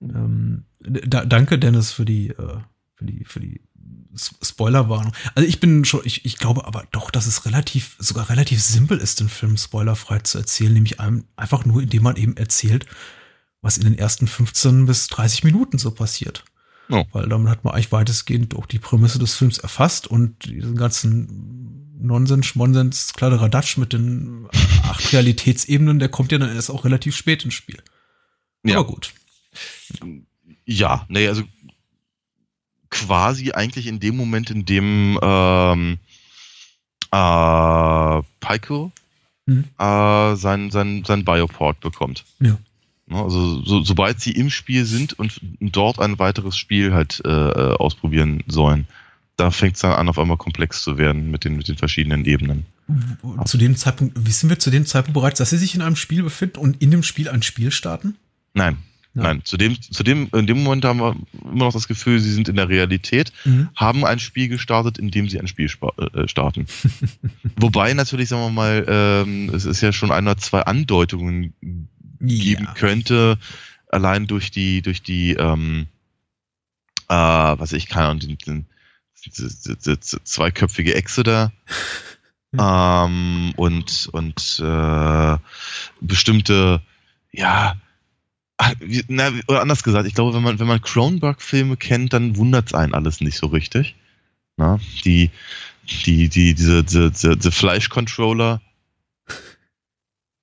Ähm, 0.01 0.65
da, 0.79 1.25
danke, 1.25 1.59
Dennis, 1.59 1.91
für 1.91 2.05
die, 2.05 2.29
äh, 2.29 2.59
für 2.95 3.05
die, 3.05 3.25
für 3.25 3.39
die 3.41 3.61
Spoilerwarnung. 4.15 5.13
Also 5.35 5.47
ich 5.47 5.59
bin 5.59 5.85
schon, 5.85 6.01
ich, 6.03 6.25
ich 6.25 6.37
glaube 6.37 6.65
aber 6.65 6.85
doch, 6.91 7.11
dass 7.11 7.27
es 7.27 7.45
relativ, 7.45 7.95
sogar 7.99 8.29
relativ 8.29 8.61
simpel 8.61 8.97
ist, 8.97 9.19
den 9.19 9.29
Film 9.29 9.57
spoilerfrei 9.57 10.19
zu 10.19 10.37
erzählen, 10.37 10.73
nämlich 10.73 10.99
einem, 10.99 11.25
einfach 11.35 11.65
nur, 11.65 11.81
indem 11.81 12.03
man 12.03 12.15
eben 12.17 12.37
erzählt, 12.37 12.85
was 13.61 13.77
in 13.77 13.83
den 13.83 13.97
ersten 13.97 14.27
15 14.27 14.85
bis 14.85 15.07
30 15.07 15.43
Minuten 15.43 15.77
so 15.77 15.91
passiert. 15.91 16.43
Oh. 16.89 17.05
Weil 17.13 17.29
damit 17.29 17.49
hat 17.49 17.63
man 17.63 17.73
eigentlich 17.73 17.91
weitestgehend 17.91 18.55
auch 18.55 18.65
die 18.65 18.79
Prämisse 18.79 19.19
des 19.19 19.35
Films 19.35 19.59
erfasst 19.59 20.07
und 20.07 20.45
diesen 20.45 20.75
ganzen 20.75 21.97
Nonsens, 22.01 22.47
Schmonsens, 22.47 23.13
Kladderadatsch 23.13 23.77
mit 23.77 23.93
den 23.93 24.47
acht 24.83 25.13
Realitätsebenen, 25.13 25.99
der 25.99 26.09
kommt 26.09 26.31
ja 26.31 26.37
dann 26.37 26.53
erst 26.53 26.71
auch 26.71 26.83
relativ 26.83 27.15
spät 27.15 27.45
ins 27.45 27.53
Spiel. 27.53 27.81
Ja. 28.63 28.79
Aber 28.79 28.87
gut. 28.87 29.13
Ja, 30.65 31.05
nee, 31.09 31.27
also 31.27 31.43
quasi 32.91 33.51
eigentlich 33.53 33.87
in 33.87 33.99
dem 33.99 34.15
Moment, 34.15 34.51
in 34.51 34.65
dem 34.65 35.17
ähm, 35.21 35.97
äh, 37.11 38.21
Pico 38.39 38.91
mhm. 39.47 39.65
äh, 39.79 40.35
sein, 40.35 40.69
sein, 40.69 41.03
sein 41.05 41.25
Bioport 41.25 41.79
bekommt. 41.79 42.23
Ja. 42.39 42.57
Ne, 43.07 43.21
also 43.21 43.63
so, 43.63 43.83
sobald 43.83 44.21
sie 44.21 44.31
im 44.31 44.49
Spiel 44.49 44.85
sind 44.85 45.13
und 45.17 45.41
dort 45.59 45.99
ein 45.99 46.19
weiteres 46.19 46.55
Spiel 46.55 46.93
halt 46.93 47.21
äh, 47.25 47.29
ausprobieren 47.29 48.43
sollen, 48.47 48.87
da 49.37 49.51
fängt 49.51 49.75
es 49.75 49.81
dann 49.81 49.93
an, 49.93 50.07
auf 50.07 50.19
einmal 50.19 50.37
komplex 50.37 50.83
zu 50.83 50.97
werden 50.97 51.31
mit 51.31 51.45
den, 51.45 51.57
mit 51.57 51.67
den 51.67 51.77
verschiedenen 51.77 52.25
Ebenen. 52.25 52.65
Zu 53.45 53.57
dem 53.57 53.75
Zeitpunkt, 53.75 54.25
wissen 54.25 54.49
wir 54.49 54.59
zu 54.59 54.69
dem 54.69 54.85
Zeitpunkt 54.85 55.15
bereits, 55.15 55.39
dass 55.39 55.49
sie 55.49 55.57
sich 55.57 55.75
in 55.75 55.81
einem 55.81 55.95
Spiel 55.95 56.23
befinden 56.23 56.59
und 56.59 56.81
in 56.81 56.91
dem 56.91 57.03
Spiel 57.03 57.27
ein 57.29 57.41
Spiel 57.41 57.71
starten? 57.71 58.17
Nein. 58.53 58.77
Nein, 59.13 59.41
zu 59.43 59.57
dem, 59.57 59.79
zu 59.81 60.03
dem, 60.03 60.29
in 60.33 60.47
dem 60.47 60.63
Moment 60.63 60.85
haben 60.85 60.99
wir 60.99 61.15
immer 61.43 61.65
noch 61.65 61.73
das 61.73 61.89
Gefühl, 61.89 62.19
sie 62.21 62.31
sind 62.31 62.47
in 62.47 62.55
der 62.55 62.69
Realität, 62.69 63.33
mhm. 63.43 63.69
haben 63.75 64.05
ein 64.05 64.19
Spiel 64.19 64.47
gestartet, 64.47 64.97
in 64.97 65.11
dem 65.11 65.27
sie 65.27 65.39
ein 65.39 65.47
Spiel 65.47 65.69
äh, 66.13 66.27
starten. 66.29 66.65
Wobei 67.57 67.93
natürlich, 67.93 68.29
sagen 68.29 68.43
wir 68.43 68.49
mal, 68.51 68.85
ähm, 68.87 69.49
es 69.53 69.65
ist 69.65 69.81
ja 69.81 69.91
schon 69.91 70.11
ein 70.11 70.27
oder 70.27 70.37
zwei 70.37 70.61
Andeutungen 70.61 71.53
geben 72.21 72.65
ja. 72.65 72.73
könnte, 72.73 73.37
allein 73.89 74.27
durch 74.27 74.49
die, 74.49 74.81
durch 74.81 75.03
die, 75.03 75.33
ähm, 75.33 75.87
äh, 77.09 77.13
was 77.13 77.73
ich 77.73 77.89
kann, 77.89 78.19
den, 78.19 78.37
den, 78.37 78.65
den, 79.37 79.77
den 79.85 80.01
zweiköpfige 80.01 80.95
Echse 80.95 81.23
da. 81.23 81.51
ähm, 82.57 83.53
und 83.57 84.09
und 84.13 84.61
äh, 84.63 85.37
bestimmte 85.99 86.81
ja 87.33 87.75
na, 89.07 89.31
oder 89.47 89.61
anders 89.61 89.83
gesagt, 89.83 90.07
ich 90.07 90.13
glaube, 90.13 90.33
wenn 90.33 90.43
man, 90.43 90.59
wenn 90.59 90.67
man 90.67 90.81
Cronenberg-Filme 90.81 91.77
kennt, 91.77 92.13
dann 92.13 92.37
wundert 92.37 92.67
es 92.67 92.73
einen 92.73 92.93
alles 92.93 93.21
nicht 93.21 93.37
so 93.37 93.47
richtig. 93.47 93.95
Na, 94.57 94.79
die, 95.05 95.31
die, 96.05 96.29
die, 96.29 96.53
diese, 96.53 96.83
diese, 96.83 97.11
diese 97.11 97.51
Fleischcontroller, 97.51 98.61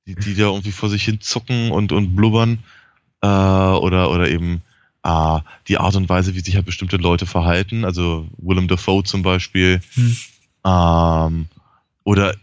die, 0.06 0.14
die 0.14 0.34
da 0.34 0.44
irgendwie 0.44 0.72
vor 0.72 0.88
sich 0.88 1.04
hin 1.04 1.20
zucken 1.20 1.70
und, 1.70 1.92
und 1.92 2.16
blubbern, 2.16 2.64
äh, 3.20 3.26
oder, 3.26 4.10
oder 4.10 4.28
eben 4.28 4.62
äh, 5.02 5.40
die 5.68 5.78
Art 5.78 5.96
und 5.96 6.08
Weise, 6.08 6.34
wie 6.34 6.40
sich 6.40 6.56
halt 6.56 6.66
bestimmte 6.66 6.96
Leute 6.96 7.26
verhalten, 7.26 7.84
also 7.84 8.28
Willem 8.38 8.68
Dafoe 8.68 9.04
zum 9.04 9.22
Beispiel, 9.22 9.80
hm. 9.94 10.16
ähm, 10.64 11.46
oder 12.04 12.34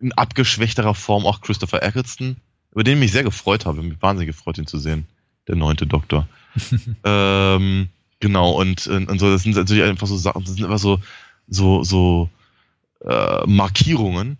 in 0.00 0.12
abgeschwächterer 0.12 0.94
Form 0.94 1.26
auch 1.26 1.40
Christopher 1.40 1.82
Eccleston 1.82 2.36
über 2.72 2.84
den 2.84 2.94
ich 2.94 3.00
mich 3.00 3.12
sehr 3.12 3.24
gefreut 3.24 3.66
habe 3.66 3.82
mich 3.82 4.00
wahnsinnig 4.00 4.34
gefreut, 4.34 4.58
ihn 4.58 4.66
zu 4.66 4.78
sehen. 4.78 5.06
Der 5.48 5.56
neunte 5.56 5.86
Doktor. 5.86 6.28
ähm, 7.04 7.88
genau, 8.20 8.52
und, 8.52 8.86
und 8.86 9.18
so, 9.18 9.30
das 9.30 9.42
sind 9.42 9.56
natürlich 9.56 9.82
einfach 9.82 10.06
so 10.06 10.16
Sachen, 10.16 10.44
das 10.44 10.54
sind 10.54 10.64
einfach 10.64 10.78
so, 10.78 11.00
so, 11.48 11.82
so 11.84 12.28
äh, 13.04 13.46
Markierungen, 13.46 14.38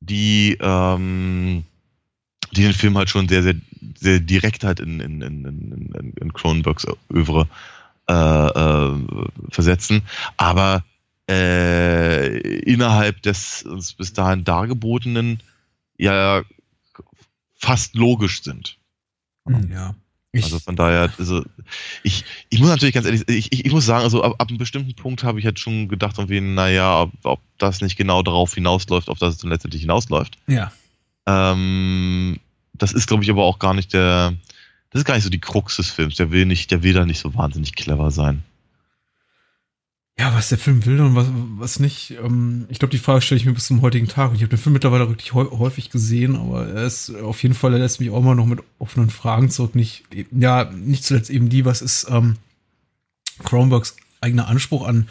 die, 0.00 0.56
ähm, 0.60 1.64
die 2.52 2.62
den 2.62 2.72
Film 2.72 2.96
halt 2.96 3.10
schon 3.10 3.28
sehr, 3.28 3.42
sehr, 3.42 3.54
sehr 3.98 4.20
direkt 4.20 4.64
halt 4.64 4.80
in, 4.80 5.00
in, 5.00 5.22
in, 5.22 5.44
in, 5.44 6.12
in 6.20 6.32
Cronenbergs 6.32 6.86
Övre 7.12 7.48
äh, 8.08 8.12
äh, 8.12 8.98
versetzen. 9.50 10.02
Aber 10.36 10.84
äh, 11.28 12.38
innerhalb 12.60 13.22
des 13.22 13.62
uns 13.62 13.92
bis 13.92 14.12
dahin 14.12 14.42
dargebotenen 14.42 15.42
ja 15.96 16.42
fast 17.54 17.94
logisch 17.94 18.42
sind. 18.42 18.78
Hm, 19.46 19.70
ja. 19.70 19.94
Ich, 20.32 20.44
also 20.44 20.60
von 20.60 20.76
daher, 20.76 21.12
also 21.18 21.44
ich, 22.04 22.24
ich 22.50 22.60
muss 22.60 22.68
natürlich 22.68 22.94
ganz 22.94 23.06
ehrlich, 23.06 23.24
ich, 23.26 23.52
ich, 23.52 23.64
ich 23.64 23.72
muss 23.72 23.84
sagen, 23.84 24.04
also 24.04 24.22
ab, 24.22 24.36
ab 24.38 24.48
einem 24.48 24.58
bestimmten 24.58 24.94
Punkt 24.94 25.24
habe 25.24 25.40
ich 25.40 25.44
jetzt 25.44 25.58
schon 25.58 25.88
gedacht, 25.88 26.18
irgendwie, 26.18 26.40
naja, 26.40 27.02
ob, 27.02 27.12
ob 27.24 27.40
das 27.58 27.80
nicht 27.80 27.96
genau 27.96 28.22
darauf 28.22 28.54
hinausläuft, 28.54 29.08
auf 29.08 29.18
das 29.18 29.34
es 29.34 29.40
dann 29.40 29.50
letztendlich 29.50 29.82
hinausläuft. 29.82 30.38
Ja. 30.46 30.70
Ähm, 31.26 32.38
das 32.74 32.92
ist, 32.92 33.08
glaube 33.08 33.24
ich, 33.24 33.30
aber 33.30 33.44
auch 33.44 33.58
gar 33.58 33.74
nicht 33.74 33.92
der, 33.92 34.34
das 34.90 35.00
ist 35.00 35.04
gar 35.04 35.14
nicht 35.14 35.24
so 35.24 35.30
die 35.30 35.40
Krux 35.40 35.76
des 35.76 35.90
Films. 35.90 36.14
Der 36.14 36.30
will 36.30 36.46
nicht, 36.46 36.70
der 36.70 36.84
will 36.84 36.92
da 36.92 37.04
nicht 37.04 37.20
so 37.20 37.34
wahnsinnig 37.34 37.74
clever 37.74 38.10
sein 38.12 38.44
ja, 40.20 40.34
was 40.34 40.50
der 40.50 40.58
Film 40.58 40.84
will 40.84 41.00
und 41.00 41.14
was, 41.14 41.28
was 41.56 41.80
nicht. 41.80 42.10
Ähm, 42.22 42.66
ich 42.68 42.78
glaube, 42.78 42.92
die 42.92 42.98
Frage 42.98 43.22
stelle 43.22 43.40
ich 43.40 43.46
mir 43.46 43.54
bis 43.54 43.66
zum 43.66 43.80
heutigen 43.80 44.06
Tag. 44.06 44.32
Ich 44.34 44.42
habe 44.42 44.50
den 44.50 44.58
Film 44.58 44.74
mittlerweile 44.74 45.08
wirklich 45.08 45.32
häufig 45.32 45.88
gesehen, 45.88 46.36
aber 46.36 46.68
er 46.68 46.84
ist 46.84 47.14
auf 47.22 47.42
jeden 47.42 47.54
Fall, 47.54 47.72
er 47.72 47.78
lässt 47.78 48.00
mich 48.00 48.10
auch 48.10 48.20
mal 48.20 48.34
noch 48.34 48.44
mit 48.44 48.60
offenen 48.78 49.08
Fragen 49.08 49.48
zurück. 49.48 49.74
Nicht, 49.74 50.04
ja, 50.30 50.64
nicht 50.64 51.04
zuletzt 51.04 51.30
eben 51.30 51.48
die, 51.48 51.64
was 51.64 51.80
ist 51.80 52.06
ähm, 52.10 52.36
Cronenbergs 53.44 53.96
eigener 54.20 54.48
Anspruch 54.48 54.86
an, 54.86 55.08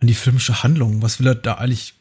an 0.00 0.08
die 0.08 0.14
filmische 0.14 0.64
Handlung? 0.64 1.02
Was 1.02 1.20
will 1.20 1.28
er 1.28 1.36
da 1.36 1.54
eigentlich 1.54 1.94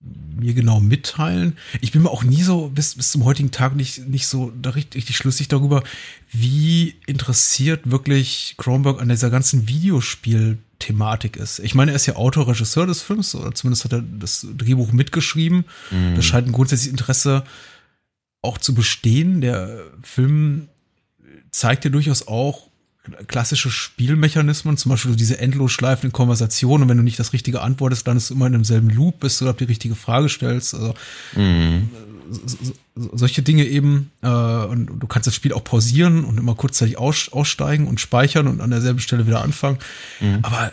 mir 0.00 0.54
genau 0.54 0.78
mitteilen? 0.78 1.56
Ich 1.80 1.90
bin 1.90 2.02
mir 2.02 2.10
auch 2.10 2.22
nie 2.22 2.44
so 2.44 2.68
bis, 2.68 2.94
bis 2.94 3.10
zum 3.10 3.24
heutigen 3.24 3.50
Tag 3.50 3.74
nicht, 3.74 4.06
nicht 4.06 4.28
so 4.28 4.52
da 4.62 4.70
richtig, 4.70 5.00
richtig 5.00 5.16
schlüssig 5.16 5.48
darüber, 5.48 5.82
wie 6.30 6.94
interessiert 7.06 7.90
wirklich 7.90 8.54
Cronenberg 8.58 9.00
an 9.00 9.08
dieser 9.08 9.30
ganzen 9.30 9.66
Videospiel- 9.66 10.58
Thematik 10.84 11.36
ist. 11.36 11.60
Ich 11.60 11.74
meine, 11.74 11.92
er 11.92 11.96
ist 11.96 12.06
ja 12.06 12.16
Autor, 12.16 12.48
Regisseur 12.48 12.86
des 12.86 13.00
Films, 13.00 13.34
oder 13.34 13.54
zumindest 13.54 13.84
hat 13.84 13.92
er 13.92 14.02
das 14.02 14.46
Drehbuch 14.56 14.92
mitgeschrieben. 14.92 15.64
Mhm. 15.90 16.14
Das 16.14 16.24
scheint 16.26 16.46
ein 16.46 16.52
grundsätzliches 16.52 16.90
Interesse 16.90 17.44
auch 18.42 18.58
zu 18.58 18.74
bestehen. 18.74 19.40
Der 19.40 19.80
Film 20.02 20.68
zeigt 21.50 21.84
ja 21.84 21.90
durchaus 21.90 22.28
auch 22.28 22.68
klassische 23.26 23.70
Spielmechanismen, 23.70 24.76
zum 24.76 24.90
Beispiel 24.90 25.14
diese 25.14 25.38
endlos 25.38 25.72
schleifenden 25.72 26.12
Konversationen. 26.12 26.84
Und 26.84 26.88
wenn 26.88 26.96
du 26.96 27.02
nicht 27.02 27.18
das 27.18 27.32
Richtige 27.32 27.60
antwortest, 27.60 28.06
dann 28.06 28.16
ist 28.16 28.30
du 28.30 28.34
immer 28.34 28.46
in 28.46 28.52
demselben 28.52 28.88
Loop, 28.90 29.20
bis 29.20 29.38
du 29.38 29.52
die 29.52 29.64
richtige 29.64 29.94
Frage 29.94 30.28
stellst. 30.28 30.74
Also 30.74 30.94
mhm. 31.36 31.90
so, 32.30 32.56
so, 32.94 33.16
solche 33.16 33.42
Dinge 33.42 33.64
eben. 33.64 34.10
Äh, 34.22 34.28
und 34.28 34.86
du 34.98 35.06
kannst 35.06 35.26
das 35.26 35.34
Spiel 35.34 35.52
auch 35.52 35.64
pausieren 35.64 36.24
und 36.24 36.38
immer 36.38 36.54
kurzzeitig 36.54 36.96
aus, 36.98 37.28
aussteigen 37.30 37.86
und 37.86 38.00
speichern 38.00 38.48
und 38.48 38.60
an 38.60 38.70
derselben 38.70 39.00
Stelle 39.00 39.26
wieder 39.26 39.42
anfangen. 39.42 39.78
Mhm. 40.20 40.38
Aber 40.42 40.72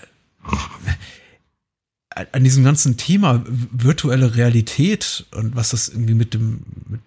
äh, 2.16 2.26
an 2.32 2.44
diesem 2.44 2.64
ganzen 2.64 2.96
Thema 2.96 3.44
virtuelle 3.48 4.36
Realität 4.36 5.26
und 5.36 5.56
was 5.56 5.70
das 5.70 5.90
irgendwie 5.90 6.14
mit 6.14 6.34
dem 6.34 6.62
mit 6.88 7.02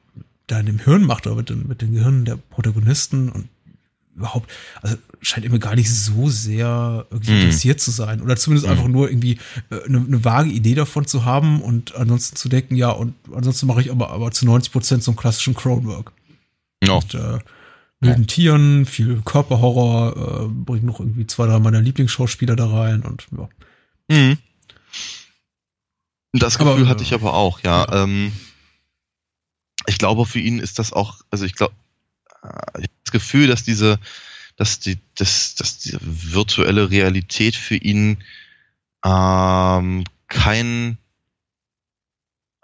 deinem 0.47 0.79
Hirn 0.79 1.05
macht 1.05 1.27
oder 1.27 1.37
mit, 1.37 1.49
dem, 1.49 1.67
mit 1.67 1.81
den 1.81 1.95
Gehirnen 1.95 2.27
der 2.27 2.37
Protagonisten 2.37 3.31
und 3.31 3.49
überhaupt, 4.17 4.51
also 4.83 4.97
scheint 5.21 5.45
immer 5.47 5.59
gar 5.59 5.75
nicht 5.75 5.93
so 5.93 6.29
sehr 6.29 7.07
irgendwie 7.11 7.33
mm. 7.33 7.37
interessiert 7.37 7.81
zu 7.81 7.91
sein. 7.91 8.21
Oder 8.21 8.37
zumindest 8.37 8.67
mm. 8.67 8.71
einfach 8.71 8.89
nur 8.89 9.09
irgendwie 9.09 9.39
äh, 9.71 9.85
eine, 9.85 9.99
eine, 9.99 10.25
vage 10.25 10.51
Idee 10.51 10.75
davon 10.75 11.07
zu 11.07 11.25
haben 11.25 11.61
und 11.61 11.95
ansonsten 11.95 12.37
zu 12.37 12.49
denken, 12.49 12.77
ja, 12.77 12.91
und 12.91 13.15
ansonsten 13.35 13.67
mache 13.67 13.81
ich 13.81 13.91
aber, 13.91 14.11
aber 14.11 14.31
zu 14.31 14.47
90 14.47 14.73
Prozent 14.73 15.03
so 15.03 15.11
einen 15.11 15.17
klassischen 15.17 15.55
Crownwork. 15.55 16.13
No. 16.85 17.01
Mit 17.01 17.15
äh, 17.15 17.39
wilden 18.01 18.23
ja. 18.23 18.27
Tieren, 18.27 18.87
viel 18.87 19.23
Körperhorror, 19.25 20.45
äh, 20.45 20.49
bringt 20.49 20.85
noch 20.85 21.01
irgendwie 21.01 21.27
zwei, 21.27 21.47
drei 21.47 21.59
meiner 21.59 21.81
Lieblingsschauspieler 21.81 22.57
da 22.57 22.67
rein 22.67 23.03
und 23.03 23.27
ja. 23.37 23.49
Mhm. 24.09 24.39
Das 26.33 26.59
Gefühl 26.59 26.83
aber, 26.83 26.89
hatte 26.89 27.03
ich 27.03 27.15
aber 27.15 27.35
auch, 27.35 27.61
ja. 27.61 27.85
ja. 27.85 28.03
Ähm, 28.03 28.33
ich 29.87 29.99
glaube, 29.99 30.27
für 30.27 30.41
ihn 30.41 30.59
ist 30.59 30.79
das 30.79 30.93
auch, 30.93 31.21
also 31.31 31.45
ich 31.45 31.55
glaube, 31.55 31.75
ich 32.79 32.85
habe 32.85 32.89
das 33.05 33.13
Gefühl, 33.13 33.47
dass 33.47 33.65
diese, 33.65 33.99
dass 34.57 34.81
die, 34.81 34.99
dass, 35.17 35.55
dass 35.55 35.79
diese 35.79 35.99
virtuelle 36.03 36.91
Realität 36.91 37.57
für 37.57 37.77
ihn 37.77 38.23
ähm, 39.05 40.05
kein 40.29 40.99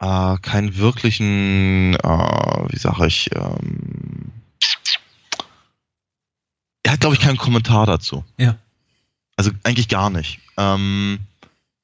äh, 0.00 0.36
keinen 0.38 0.76
wirklichen, 0.76 1.94
äh, 1.94 2.08
wie 2.68 2.78
sage 2.78 3.06
ich, 3.06 3.30
ähm, 3.34 4.32
er 6.82 6.92
hat, 6.92 7.00
glaube 7.00 7.14
ich, 7.14 7.20
keinen 7.20 7.36
Kommentar 7.36 7.86
dazu. 7.86 8.24
Ja. 8.38 8.56
Also 9.36 9.50
eigentlich 9.62 9.88
gar 9.88 10.10
nicht. 10.10 10.40
Ähm, 10.56 11.20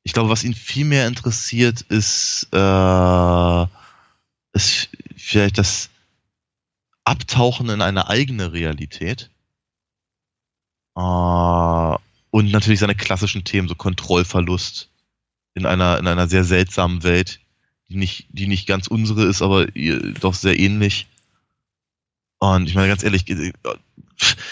ich 0.03 0.12
glaube, 0.12 0.30
was 0.30 0.44
ihn 0.44 0.55
viel 0.55 0.84
mehr 0.84 1.07
interessiert, 1.07 1.82
ist, 1.82 2.49
äh, 2.53 3.66
ist 4.53 4.88
vielleicht 5.16 5.59
das, 5.59 5.90
abtauchen 7.07 7.68
in 7.70 7.80
eine 7.80 8.09
eigene 8.09 8.52
Realität. 8.52 9.30
Äh, 10.96 11.00
und 12.30 12.50
natürlich 12.50 12.80
seine 12.80 12.94
klassischen 12.94 13.44
Themen, 13.44 13.68
so 13.68 13.74
Kontrollverlust 13.74 14.90
in 15.54 15.64
einer, 15.64 15.98
in 15.98 16.07
einer 16.07 16.28
sehr 16.28 16.44
seltsamen 16.44 17.02
Welt, 17.02 17.40
die 17.88 17.96
nicht, 17.96 18.26
die 18.30 18.46
nicht 18.46 18.66
ganz 18.66 18.88
unsere 18.88 19.24
ist, 19.24 19.40
aber 19.40 19.66
doch 20.20 20.34
sehr 20.34 20.59
ähnlich. 20.59 21.07
Und 22.38 22.68
ich 22.68 22.74
meine 22.74 22.88
ganz 22.88 23.02
ehrlich, 23.04 23.28
äh, 23.30 23.52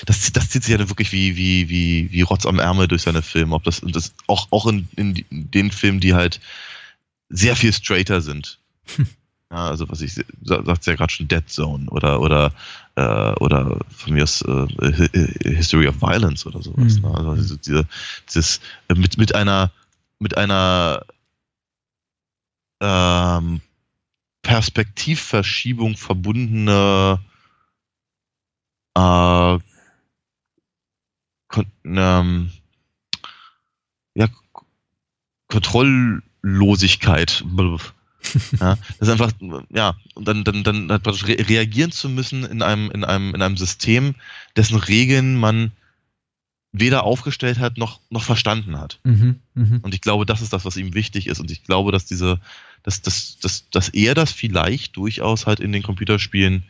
das, 0.06 0.32
das 0.32 0.48
zieht 0.50 0.62
sich 0.62 0.72
ja 0.72 0.88
wirklich 0.88 1.12
wie, 1.12 1.36
wie, 1.36 1.68
wie, 1.68 2.12
wie 2.12 2.22
Rotz 2.22 2.46
am 2.46 2.58
Ärmel 2.58 2.88
durch 2.88 3.02
seine 3.02 3.22
Filme. 3.22 3.54
Ob 3.54 3.64
das, 3.64 3.80
und 3.80 3.96
das 3.96 4.14
auch, 4.28 4.46
auch 4.50 4.66
in, 4.66 4.88
in 4.96 5.24
den 5.30 5.70
Filmen, 5.72 6.00
die 6.00 6.14
halt 6.14 6.40
sehr 7.28 7.56
viel 7.56 7.72
straighter 7.72 8.20
sind. 8.20 8.60
Ja, 9.54 9.68
also 9.68 9.88
was 9.88 10.00
ich 10.00 10.14
sagt 10.42 10.86
ja 10.86 10.96
gerade 10.96 11.12
schon 11.12 11.28
Dead 11.28 11.48
Zone 11.48 11.88
oder 11.88 12.20
oder 12.20 12.52
äh, 12.96 13.34
oder 13.38 13.78
von 13.88 14.14
mir 14.14 14.24
aus 14.24 14.42
äh, 14.42 14.66
History 15.44 15.86
of 15.86 16.02
Violence 16.02 16.44
oder 16.44 16.60
sowas. 16.60 16.96
Mhm. 16.96 17.02
Ne? 17.02 17.14
Also 17.30 17.54
diese, 17.54 17.86
dieses 18.28 18.60
mit 18.92 19.16
mit 19.16 19.32
einer 19.36 19.70
mit 20.18 20.36
einer 20.36 21.06
ähm, 22.80 23.60
Perspektivverschiebung 24.42 25.96
verbundene 25.96 27.20
äh, 28.96 29.58
kon 31.46 31.66
ähm, 31.84 32.50
ja, 34.14 34.26
Kontrolllosigkeit. 35.46 37.44
Ja, 38.60 38.76
das 38.98 39.08
ist 39.08 39.10
einfach, 39.10 39.32
ja, 39.70 39.96
und 40.14 40.26
dann, 40.26 40.44
dann, 40.44 40.64
dann 40.64 40.88
praktisch 40.88 41.26
re 41.26 41.36
reagieren 41.48 41.92
zu 41.92 42.08
müssen 42.08 42.44
in 42.44 42.62
einem, 42.62 42.90
in 42.90 43.04
einem, 43.04 43.34
in 43.34 43.42
einem 43.42 43.56
System, 43.56 44.14
dessen 44.56 44.76
Regeln 44.76 45.36
man 45.36 45.72
weder 46.72 47.04
aufgestellt 47.04 47.60
hat 47.60 47.78
noch, 47.78 48.00
noch 48.10 48.24
verstanden 48.24 48.78
hat. 48.80 48.98
Mhm, 49.04 49.40
mh. 49.54 49.78
Und 49.82 49.94
ich 49.94 50.00
glaube, 50.00 50.26
das 50.26 50.42
ist 50.42 50.52
das, 50.52 50.64
was 50.64 50.76
ihm 50.76 50.92
wichtig 50.92 51.28
ist. 51.28 51.38
Und 51.38 51.50
ich 51.52 51.62
glaube, 51.62 51.92
dass 51.92 52.04
diese, 52.04 52.40
dass, 52.82 53.00
dass, 53.00 53.38
dass, 53.38 53.70
dass 53.70 53.88
er 53.90 54.14
das 54.14 54.32
vielleicht 54.32 54.96
durchaus 54.96 55.46
halt 55.46 55.60
in 55.60 55.70
den 55.70 55.84
Computerspielen 55.84 56.64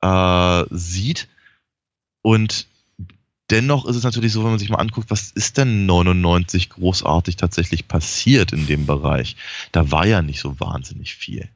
äh, 0.00 0.64
sieht. 0.70 1.28
Und 2.22 2.66
dennoch 3.50 3.86
ist 3.86 3.96
es 3.96 4.02
natürlich 4.02 4.32
so, 4.32 4.42
wenn 4.42 4.50
man 4.50 4.58
sich 4.58 4.70
mal 4.70 4.78
anguckt, 4.78 5.10
was 5.10 5.30
ist 5.30 5.58
denn 5.58 5.86
99 5.86 6.70
großartig 6.70 7.36
tatsächlich 7.36 7.88
passiert 7.88 8.52
in 8.52 8.66
dem 8.66 8.86
Bereich? 8.86 9.36
Da 9.72 9.90
war 9.90 10.06
ja 10.06 10.22
nicht 10.22 10.40
so 10.40 10.58
wahnsinnig 10.60 11.14
viel. 11.14 11.48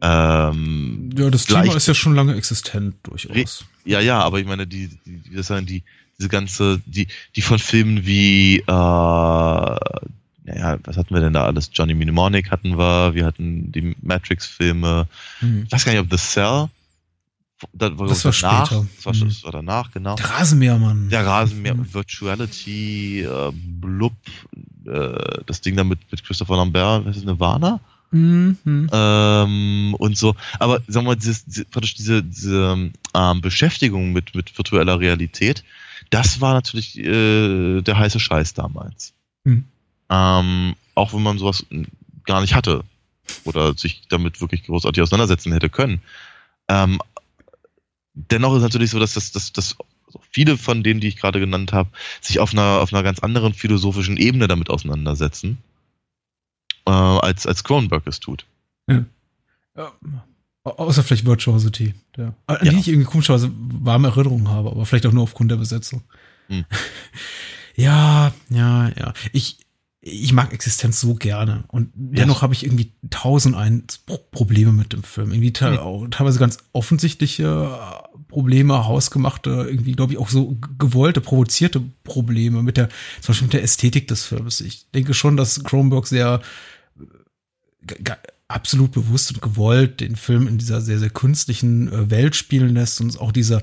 Ähm, 0.00 1.10
ja, 1.16 1.28
das 1.28 1.46
Thema 1.46 1.74
ist 1.74 1.88
ja 1.88 1.94
schon 1.94 2.14
lange 2.14 2.34
existent 2.36 2.94
durchaus. 3.02 3.64
Ja, 3.84 4.00
ja, 4.00 4.20
aber 4.20 4.38
ich 4.38 4.46
meine, 4.46 4.66
die, 4.66 4.90
die, 5.04 5.34
das 5.34 5.48
sagen 5.48 5.66
die, 5.66 5.82
diese 6.18 6.28
ganze, 6.28 6.80
die, 6.86 7.08
die 7.34 7.42
von 7.42 7.58
Filmen 7.58 8.06
wie, 8.06 8.58
äh, 8.58 8.64
naja, 8.66 9.78
was 10.84 10.96
hatten 10.96 11.14
wir 11.14 11.20
denn 11.20 11.32
da 11.32 11.44
alles? 11.44 11.70
Johnny 11.72 11.94
Mnemonic 11.94 12.50
hatten 12.50 12.78
wir, 12.78 13.14
wir 13.14 13.26
hatten 13.26 13.72
die 13.72 13.96
Matrix-Filme, 14.02 15.08
mhm. 15.40 15.64
ich 15.66 15.72
weiß 15.72 15.84
gar 15.84 15.92
nicht, 15.92 16.00
ob 16.00 16.10
The 16.10 16.16
Cell 16.16 16.68
das 17.72 17.98
war, 17.98 18.06
das 18.06 18.24
war 18.24 18.32
danach, 18.32 18.66
später. 18.66 18.86
Das 18.96 19.06
war, 19.06 19.26
das 19.26 19.44
war 19.44 19.52
danach, 19.52 19.90
genau. 19.90 20.14
Der 20.14 20.30
Rasenmähermann. 20.30 21.08
Der 21.08 21.26
Rasenmäher, 21.26 21.74
mhm. 21.74 21.92
Virtuality, 21.92 23.22
äh, 23.22 23.52
Blub, 23.52 24.14
äh, 24.86 25.42
das 25.46 25.60
Ding 25.60 25.76
da 25.76 25.84
mit, 25.84 25.98
mit 26.10 26.24
Christopher 26.24 26.56
Lambert, 26.56 27.04
was 27.04 27.16
ist 27.16 27.26
Nirvana? 27.26 27.80
Mhm. 28.10 28.56
Ähm, 28.90 29.94
und 29.98 30.16
so. 30.16 30.34
Aber 30.58 30.80
sagen 30.86 31.06
wir 31.06 31.10
mal, 31.10 31.16
dieses, 31.16 31.44
praktisch 31.70 31.94
diese, 31.94 32.22
diese 32.22 32.90
ähm, 33.14 33.40
Beschäftigung 33.40 34.12
mit, 34.12 34.34
mit 34.34 34.56
virtueller 34.56 34.98
Realität, 34.98 35.64
das 36.10 36.40
war 36.40 36.54
natürlich 36.54 36.98
äh, 36.98 37.82
der 37.82 37.98
heiße 37.98 38.20
Scheiß 38.20 38.54
damals. 38.54 39.12
Mhm. 39.44 39.64
Ähm, 40.10 40.74
auch 40.94 41.12
wenn 41.12 41.22
man 41.22 41.38
sowas 41.38 41.66
gar 42.24 42.40
nicht 42.40 42.54
hatte 42.54 42.82
oder 43.44 43.74
sich 43.74 44.02
damit 44.08 44.40
wirklich 44.40 44.64
großartig 44.64 45.02
auseinandersetzen 45.02 45.52
hätte 45.52 45.68
können. 45.68 46.00
Ähm, 46.68 47.00
dennoch 48.30 48.52
ist 48.52 48.58
es 48.58 48.62
natürlich 48.62 48.90
so, 48.90 48.98
dass, 48.98 49.14
das, 49.14 49.32
dass, 49.32 49.52
dass 49.52 49.76
viele 50.30 50.56
von 50.56 50.82
denen, 50.82 51.00
die 51.00 51.08
ich 51.08 51.16
gerade 51.16 51.40
genannt 51.40 51.72
habe, 51.72 51.90
sich 52.20 52.40
auf 52.40 52.52
einer, 52.52 52.80
auf 52.80 52.92
einer 52.92 53.02
ganz 53.02 53.20
anderen 53.20 53.54
philosophischen 53.54 54.16
Ebene 54.16 54.48
damit 54.48 54.70
auseinandersetzen 54.70 55.58
äh, 56.86 56.90
als, 56.90 57.46
als 57.46 57.64
Cronenberg 57.64 58.06
es 58.06 58.20
tut. 58.20 58.46
Ja. 58.88 59.04
ja. 59.76 59.92
Außer 60.64 61.02
vielleicht 61.02 61.24
Virtuosity, 61.24 61.94
der, 62.16 62.34
an 62.46 62.58
ja. 62.62 62.70
die 62.70 62.78
ich 62.78 62.88
irgendwie 62.88 63.06
komischerweise 63.06 63.50
warme 63.54 64.08
Erinnerungen 64.08 64.48
habe, 64.48 64.70
aber 64.70 64.84
vielleicht 64.84 65.06
auch 65.06 65.12
nur 65.12 65.22
aufgrund 65.22 65.50
der 65.50 65.56
Besetzung. 65.56 66.02
Hm. 66.48 66.64
ja, 67.76 68.32
ja, 68.50 68.88
ja. 68.88 69.14
Ich, 69.32 69.58
ich 70.00 70.32
mag 70.32 70.52
Existenz 70.52 71.00
so 71.00 71.14
gerne 71.14 71.64
und 71.68 71.90
dennoch 71.94 72.42
habe 72.42 72.54
ich 72.54 72.64
irgendwie 72.64 72.92
tausend 73.10 73.56
ein 73.56 73.84
Probleme 74.30 74.72
mit 74.72 74.92
dem 74.92 75.02
Film. 75.02 75.32
Irgendwie 75.32 75.52
hm. 75.58 76.10
teilweise 76.10 76.38
ganz 76.38 76.58
offensichtliche 76.72 77.78
Probleme, 78.28 78.86
hausgemachte, 78.86 79.66
irgendwie, 79.68 79.92
glaube 79.92 80.12
ich, 80.12 80.18
auch 80.18 80.28
so 80.28 80.56
gewollte, 80.78 81.20
provozierte 81.20 81.80
Probleme 82.04 82.62
mit 82.62 82.76
der, 82.76 82.88
zum 83.20 83.28
Beispiel 83.32 83.46
mit 83.46 83.54
der 83.54 83.62
Ästhetik 83.62 84.06
des 84.06 84.24
Films. 84.24 84.60
Ich 84.60 84.90
denke 84.92 85.14
schon, 85.14 85.36
dass 85.36 85.64
Cronenberg 85.64 86.06
sehr 86.06 86.42
absolut 88.48 88.92
bewusst 88.92 89.30
und 89.30 89.42
gewollt 89.42 90.00
den 90.00 90.16
Film 90.16 90.48
in 90.48 90.56
dieser 90.56 90.80
sehr, 90.80 90.98
sehr 90.98 91.10
künstlichen 91.10 91.92
äh, 91.92 92.10
Welt 92.10 92.34
spielen 92.34 92.74
lässt 92.74 92.98
und 92.98 93.20
auch 93.20 93.30
diese, 93.30 93.60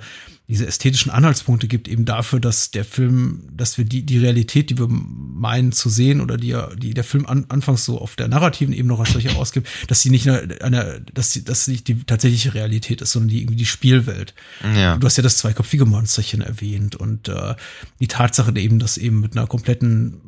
diese 0.47 0.67
ästhetischen 0.67 1.11
Anhaltspunkte 1.11 1.67
gibt 1.67 1.88
eben 1.88 2.05
dafür, 2.05 2.39
dass 2.39 2.69
der 2.69 2.86
Film, 2.86 3.49
dass 3.51 3.79
wir 3.79 3.86
die, 3.86 4.05
die 4.05 4.19
Realität, 4.19 4.69
die 4.69 4.77
wir 4.77 4.88
meinen 4.88 5.71
zu 5.71 5.89
sehen 5.89 6.21
oder 6.21 6.38
die, 6.38 6.55
die 6.77 6.93
der 6.93 7.03
Film 7.03 7.25
an, 7.25 7.45
anfangs 7.49 7.83
so 7.83 7.99
auf 7.99 8.15
der 8.15 8.27
narrativen 8.27 8.75
Ebene 8.75 8.93
noch 8.93 8.99
als 8.99 9.13
solche 9.13 9.36
ausgibt, 9.36 9.67
dass 9.88 10.01
sie 10.01 10.11
nicht 10.11 10.29
eine, 10.29 10.61
eine 10.61 11.01
dass 11.15 11.33
sie, 11.33 11.43
dass 11.43 11.65
sie 11.65 11.71
nicht 11.71 11.88
die 11.88 12.03
tatsächliche 12.03 12.53
Realität 12.53 13.01
ist, 13.01 13.11
sondern 13.11 13.29
die 13.29 13.39
irgendwie 13.39 13.57
die 13.57 13.65
Spielwelt. 13.65 14.36
Ja. 14.75 14.97
Du 14.97 15.07
hast 15.07 15.17
ja 15.17 15.23
das 15.23 15.38
zweiköpfige 15.38 15.86
Monsterchen 15.86 16.41
erwähnt 16.41 16.95
und 16.95 17.27
äh, 17.27 17.55
die 17.99 18.07
Tatsache 18.07 18.55
eben, 18.55 18.77
dass 18.77 18.97
eben 18.97 19.19
mit 19.19 19.36
einer 19.36 19.47
kompletten, 19.47 20.21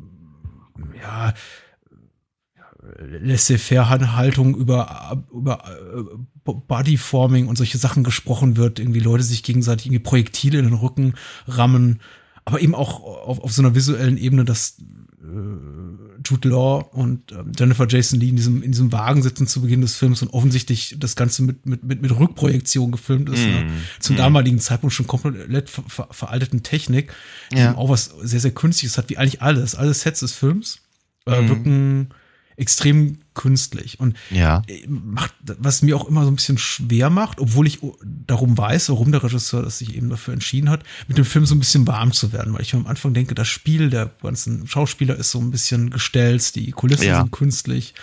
ja, 0.99 1.35
Laissez-faire-Haltung 2.99 4.55
über, 4.55 5.23
über 5.33 5.63
äh, 5.65 6.03
Bodyforming 6.43 7.47
und 7.47 7.57
solche 7.57 7.77
Sachen 7.77 8.03
gesprochen 8.03 8.57
wird, 8.57 8.79
irgendwie 8.79 8.99
Leute 8.99 9.23
sich 9.23 9.43
gegenseitig 9.43 9.87
irgendwie 9.87 10.03
Projektile 10.03 10.59
in 10.59 10.65
den 10.65 10.73
Rücken 10.73 11.13
rammen, 11.47 11.99
aber 12.45 12.61
eben 12.61 12.75
auch 12.75 13.03
auf, 13.03 13.39
auf 13.39 13.51
so 13.51 13.61
einer 13.61 13.75
visuellen 13.75 14.17
Ebene, 14.17 14.45
dass 14.45 14.77
äh, 14.79 15.25
Jude 16.25 16.49
Law 16.49 16.89
und 16.91 17.31
äh, 17.31 17.43
Jennifer 17.57 17.87
Jason 17.87 18.19
Lee 18.19 18.29
in 18.29 18.35
diesem, 18.35 18.63
in 18.63 18.71
diesem 18.71 18.91
Wagen 18.91 19.21
sitzen 19.21 19.47
zu 19.47 19.61
Beginn 19.61 19.81
des 19.81 19.95
Films 19.95 20.21
und 20.21 20.29
offensichtlich 20.33 20.95
das 20.97 21.15
Ganze 21.15 21.43
mit, 21.43 21.65
mit, 21.65 21.83
mit, 21.83 22.01
mit 22.01 22.17
Rückprojektion 22.17 22.91
gefilmt 22.91 23.29
ist, 23.29 23.45
mm. 23.45 23.49
ne? 23.49 23.67
zum 23.99 24.15
mm. 24.15 24.19
damaligen 24.19 24.59
Zeitpunkt 24.59 24.93
schon 24.93 25.07
komplett 25.07 25.69
ver, 25.69 25.83
ver, 25.87 26.07
veralteten 26.11 26.63
Technik, 26.63 27.11
die 27.51 27.57
ja. 27.57 27.75
auch 27.75 27.89
was 27.89 28.05
sehr, 28.21 28.39
sehr 28.39 28.51
Künstliches 28.51 28.97
hat, 28.97 29.09
wie 29.09 29.17
eigentlich 29.17 29.41
alles. 29.41 29.75
Alle 29.75 29.93
Sets 29.93 30.21
des 30.21 30.33
Films 30.33 30.81
äh, 31.25 31.41
mm. 31.41 31.49
wirken 31.49 32.09
extrem 32.57 33.19
künstlich 33.35 33.99
und 33.99 34.17
ja. 34.31 34.63
macht, 34.87 35.33
was 35.59 35.83
mir 35.83 35.95
auch 35.95 36.07
immer 36.07 36.23
so 36.23 36.31
ein 36.31 36.35
bisschen 36.35 36.57
schwer 36.57 37.11
macht, 37.11 37.39
obwohl 37.39 37.67
ich 37.67 37.79
darum 38.01 38.57
weiß, 38.57 38.89
warum 38.89 39.11
der 39.11 39.23
Regisseur 39.23 39.61
das 39.61 39.77
sich 39.77 39.95
eben 39.95 40.09
dafür 40.09 40.33
entschieden 40.33 40.71
hat, 40.71 40.83
mit 41.07 41.19
dem 41.19 41.25
Film 41.25 41.45
so 41.45 41.53
ein 41.53 41.59
bisschen 41.59 41.85
warm 41.85 42.11
zu 42.11 42.33
werden, 42.33 42.53
weil 42.53 42.61
ich 42.61 42.73
am 42.73 42.87
Anfang 42.87 43.13
denke, 43.13 43.35
das 43.35 43.47
Spiel 43.47 43.91
der 43.91 44.07
ganzen 44.23 44.67
Schauspieler 44.67 45.15
ist 45.15 45.29
so 45.29 45.39
ein 45.39 45.51
bisschen 45.51 45.91
gestellt, 45.91 46.55
die 46.55 46.71
Kulissen 46.71 47.05
ja. 47.05 47.21
sind 47.21 47.31
künstlich, 47.31 47.93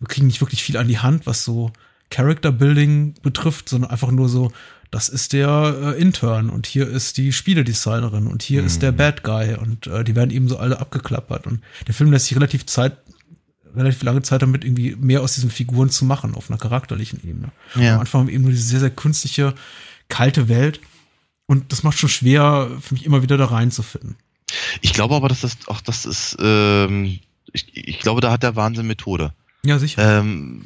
wir 0.00 0.08
kriegen 0.08 0.26
nicht 0.26 0.40
wirklich 0.40 0.62
viel 0.62 0.76
an 0.76 0.88
die 0.88 0.98
Hand, 0.98 1.26
was 1.26 1.44
so 1.44 1.72
Character 2.10 2.50
Building 2.50 3.14
betrifft, 3.22 3.68
sondern 3.68 3.92
einfach 3.92 4.10
nur 4.10 4.28
so, 4.28 4.50
das 4.90 5.08
ist 5.08 5.32
der 5.32 5.94
äh, 5.96 6.00
Intern 6.00 6.50
und 6.50 6.66
hier 6.66 6.88
ist 6.88 7.16
die 7.16 7.32
Spieledesignerin 7.32 8.26
und 8.26 8.42
hier 8.42 8.62
mhm. 8.62 8.66
ist 8.66 8.82
der 8.82 8.90
mhm. 8.90 8.96
Bad 8.96 9.22
Guy 9.22 9.54
und 9.54 9.86
äh, 9.86 10.02
die 10.02 10.16
werden 10.16 10.30
eben 10.30 10.48
so 10.48 10.58
alle 10.58 10.80
abgeklappert 10.80 11.46
und 11.46 11.60
der 11.86 11.94
Film 11.94 12.10
lässt 12.10 12.26
sich 12.26 12.36
relativ 12.36 12.66
Zeit 12.66 12.96
relativ 13.74 14.02
lange 14.02 14.22
Zeit 14.22 14.42
damit, 14.42 14.64
irgendwie 14.64 14.96
mehr 14.96 15.22
aus 15.22 15.34
diesen 15.34 15.50
Figuren 15.50 15.90
zu 15.90 16.04
machen, 16.04 16.34
auf 16.34 16.50
einer 16.50 16.58
charakterlichen 16.58 17.20
Ebene. 17.26 17.52
Ja. 17.74 17.94
Am 17.94 18.00
Anfang 18.00 18.28
eben 18.28 18.42
nur 18.42 18.52
diese 18.52 18.64
sehr, 18.64 18.80
sehr 18.80 18.90
künstliche, 18.90 19.54
kalte 20.08 20.48
Welt. 20.48 20.80
Und 21.46 21.72
das 21.72 21.82
macht 21.82 21.98
schon 21.98 22.08
schwer, 22.08 22.70
für 22.80 22.94
mich 22.94 23.04
immer 23.04 23.22
wieder 23.22 23.36
da 23.36 23.46
reinzufinden. 23.46 24.16
Ich 24.80 24.92
glaube 24.92 25.14
aber, 25.14 25.28
dass 25.28 25.40
das 25.40 25.56
auch 25.66 25.80
das 25.80 26.06
ist, 26.06 26.36
ähm, 26.40 27.18
ich, 27.52 27.66
ich 27.76 27.98
glaube, 28.00 28.20
da 28.20 28.30
hat 28.30 28.42
der 28.42 28.56
Wahnsinn 28.56 28.86
Methode. 28.86 29.32
Ja, 29.64 29.78
sicher. 29.78 30.20
Ähm, 30.20 30.62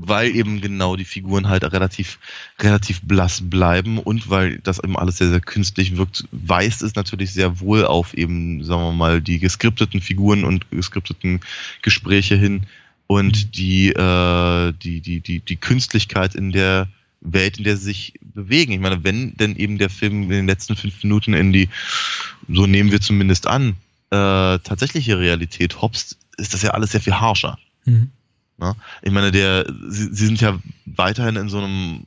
weil 0.00 0.34
eben 0.34 0.60
genau 0.60 0.96
die 0.96 1.04
Figuren 1.04 1.48
halt 1.48 1.64
relativ, 1.64 2.18
relativ 2.60 3.00
blass 3.02 3.40
bleiben 3.42 3.98
und 3.98 4.30
weil 4.30 4.58
das 4.58 4.82
eben 4.82 4.96
alles 4.96 5.18
sehr, 5.18 5.30
sehr 5.30 5.40
künstlich 5.40 5.96
wirkt, 5.96 6.24
weist 6.30 6.82
es 6.82 6.94
natürlich 6.94 7.32
sehr 7.32 7.60
wohl 7.60 7.84
auf 7.84 8.14
eben, 8.14 8.64
sagen 8.64 8.82
wir 8.82 8.92
mal, 8.92 9.20
die 9.20 9.38
geskripteten 9.38 10.00
Figuren 10.00 10.44
und 10.44 10.70
geskripteten 10.70 11.40
Gespräche 11.82 12.36
hin 12.36 12.66
und 13.06 13.46
mhm. 13.46 13.50
die, 13.52 13.88
äh, 13.88 14.72
die, 14.82 15.00
die, 15.00 15.20
die, 15.20 15.40
die 15.40 15.56
Künstlichkeit 15.56 16.34
in 16.34 16.52
der 16.52 16.88
Welt, 17.20 17.58
in 17.58 17.64
der 17.64 17.76
sie 17.76 17.84
sich 17.84 18.14
bewegen. 18.20 18.72
Ich 18.72 18.80
meine, 18.80 19.02
wenn 19.02 19.34
denn 19.36 19.56
eben 19.56 19.78
der 19.78 19.90
Film 19.90 20.24
in 20.24 20.30
den 20.30 20.46
letzten 20.46 20.76
fünf 20.76 21.02
Minuten 21.02 21.34
in 21.34 21.52
die, 21.52 21.68
so 22.48 22.66
nehmen 22.66 22.92
wir 22.92 23.00
zumindest 23.00 23.46
an, 23.46 23.76
äh, 24.10 24.58
tatsächliche 24.60 25.18
Realität 25.18 25.80
hopst, 25.80 26.16
ist 26.36 26.54
das 26.54 26.62
ja 26.62 26.70
alles 26.70 26.92
sehr 26.92 27.00
viel 27.00 27.14
harscher. 27.14 27.58
Mhm. 27.84 28.10
Ne? 28.58 28.74
Ich 29.02 29.12
meine, 29.12 29.30
der, 29.30 29.66
sie, 29.88 30.12
sie 30.12 30.26
sind 30.26 30.40
ja 30.40 30.58
weiterhin 30.84 31.36
in 31.36 31.48
so 31.48 31.58
einem, 31.58 32.06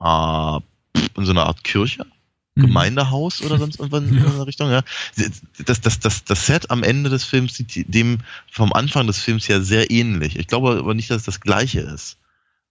äh, 0.00 0.60
in 1.16 1.24
so 1.24 1.32
einer 1.32 1.46
Art 1.46 1.62
Kirche, 1.64 2.06
mhm. 2.54 2.62
Gemeindehaus 2.62 3.42
oder 3.42 3.58
sonst 3.58 3.78
irgendwas 3.78 4.02
in 4.02 4.16
der 4.36 4.46
Richtung. 4.46 4.70
Ja. 4.70 4.82
Das, 5.66 5.80
das, 5.80 6.00
das, 6.00 6.24
das 6.24 6.46
Set 6.46 6.70
am 6.70 6.82
Ende 6.82 7.10
des 7.10 7.24
Films 7.24 7.54
sieht 7.54 7.94
dem 7.94 8.18
vom 8.50 8.72
Anfang 8.72 9.06
des 9.06 9.18
Films 9.18 9.46
ja 9.48 9.60
sehr 9.60 9.90
ähnlich. 9.90 10.38
Ich 10.38 10.46
glaube 10.46 10.78
aber 10.78 10.94
nicht, 10.94 11.10
dass 11.10 11.18
es 11.18 11.26
das 11.26 11.40
gleiche 11.40 11.80
ist. 11.80 12.16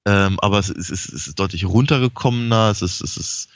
Ähm, 0.06 0.40
aber 0.40 0.58
es 0.58 0.70
ist, 0.70 0.90
es 0.90 1.06
ist 1.06 1.40
deutlich 1.40 1.66
runtergekommener, 1.66 2.72
es 2.72 2.82
ist, 2.82 3.02
es 3.02 3.18
ist 3.18 3.50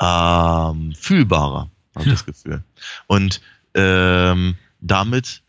ähm, 0.00 0.94
fühlbarer, 0.98 1.70
habe 1.94 2.00
ich 2.00 2.06
ja. 2.06 2.12
das 2.12 2.24
Gefühl. 2.24 2.64
Und 3.06 3.42
ähm, 3.74 4.56
damit 4.80 5.42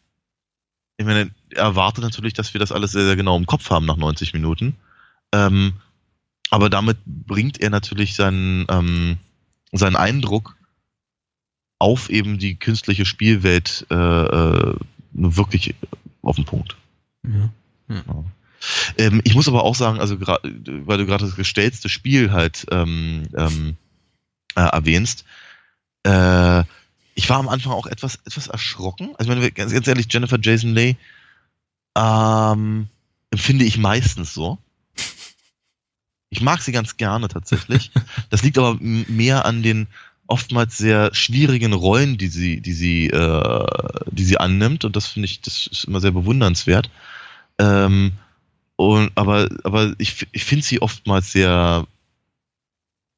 ich 0.98 1.06
meine, 1.06 1.32
erwartet 1.52 2.04
natürlich, 2.04 2.34
dass 2.34 2.54
wir 2.54 2.60
das 2.60 2.72
alles 2.72 2.92
sehr, 2.92 3.06
sehr 3.06 3.16
genau 3.16 3.38
im 3.38 3.46
Kopf 3.46 3.70
haben 3.70 3.86
nach 3.86 3.98
90 3.98 4.34
Minuten. 4.34 4.76
Ähm, 5.34 5.74
aber 6.50 6.70
damit 6.70 6.98
bringt 7.06 7.60
er 7.60 7.70
natürlich 7.70 8.16
seinen, 8.16 8.66
ähm, 8.70 9.18
seinen 9.72 9.96
Eindruck 9.96 10.56
auf 11.80 12.10
eben 12.10 12.38
die 12.38 12.56
künstliche 12.56 13.06
Spielwelt 13.06 13.86
äh, 13.90 13.96
äh, 13.96 14.76
wirklich 15.12 15.76
auf 16.22 16.38
den 16.38 16.46
Punkt. 16.46 16.78
Ja. 17.24 17.50
ja. 17.90 18.24
Ähm, 18.98 19.22
ich 19.24 19.36
muss 19.36 19.48
aber 19.48 19.64
auch 19.64 19.76
sagen, 19.76 20.00
also 20.00 20.20
weil 20.20 20.98
du 20.98 21.06
gerade 21.06 21.26
das 21.26 21.36
gestellte 21.36 21.90
Spiel 21.90 22.32
halt 22.32 22.66
ähm, 22.72 23.28
ähm, 23.36 23.76
äh, 24.56 24.62
erwähnst, 24.62 25.26
äh, 26.04 26.64
ich 27.16 27.30
war 27.30 27.40
am 27.40 27.50
Anfang 27.50 27.72
auch 27.72 27.88
etwas, 27.88 28.20
etwas 28.26 28.48
erschrocken. 28.48 29.16
Also, 29.18 29.32
wenn 29.32 29.54
ganz, 29.54 29.72
ganz 29.72 29.88
ehrlich, 29.88 30.08
Jennifer 30.10 30.38
Jason 30.40 30.76
Leigh 30.76 30.98
ähm, 31.96 32.88
empfinde 33.32 33.66
ich 33.66 33.78
meistens 33.78 34.34
so. 34.34 34.60
Ich 36.30 36.42
mag 36.42 36.62
sie 36.62 36.74
ganz 36.74 36.98
gerne 36.98 37.28
tatsächlich. 37.30 37.92
Das 38.30 38.44
liegt 38.44 38.58
aber 38.58 38.78
mehr 38.80 39.46
an 39.46 39.64
den 39.64 39.88
oftmals 40.28 40.78
sehr 40.78 41.14
schwierigen 41.14 41.72
Rollen, 41.72 42.18
die 42.18 42.28
sie, 42.28 42.60
die 42.60 42.74
sie, 42.74 43.08
äh, 43.08 43.66
die 44.12 44.26
sie 44.26 44.38
annimmt. 44.38 44.84
Und 44.84 44.96
das 44.96 45.08
finde 45.08 45.28
ich, 45.28 45.42
das 45.42 45.68
ist 45.68 45.86
immer 45.86 46.02
sehr 46.02 46.12
bewundernswert. 46.12 46.90
Ähm, 47.60 48.14
und, 48.76 49.12
aber, 49.16 49.48
aber 49.64 49.94
ich, 50.00 50.28
ich 50.34 50.44
finde 50.44 50.66
sie 50.66 50.82
oftmals 50.82 51.32
sehr 51.32 51.88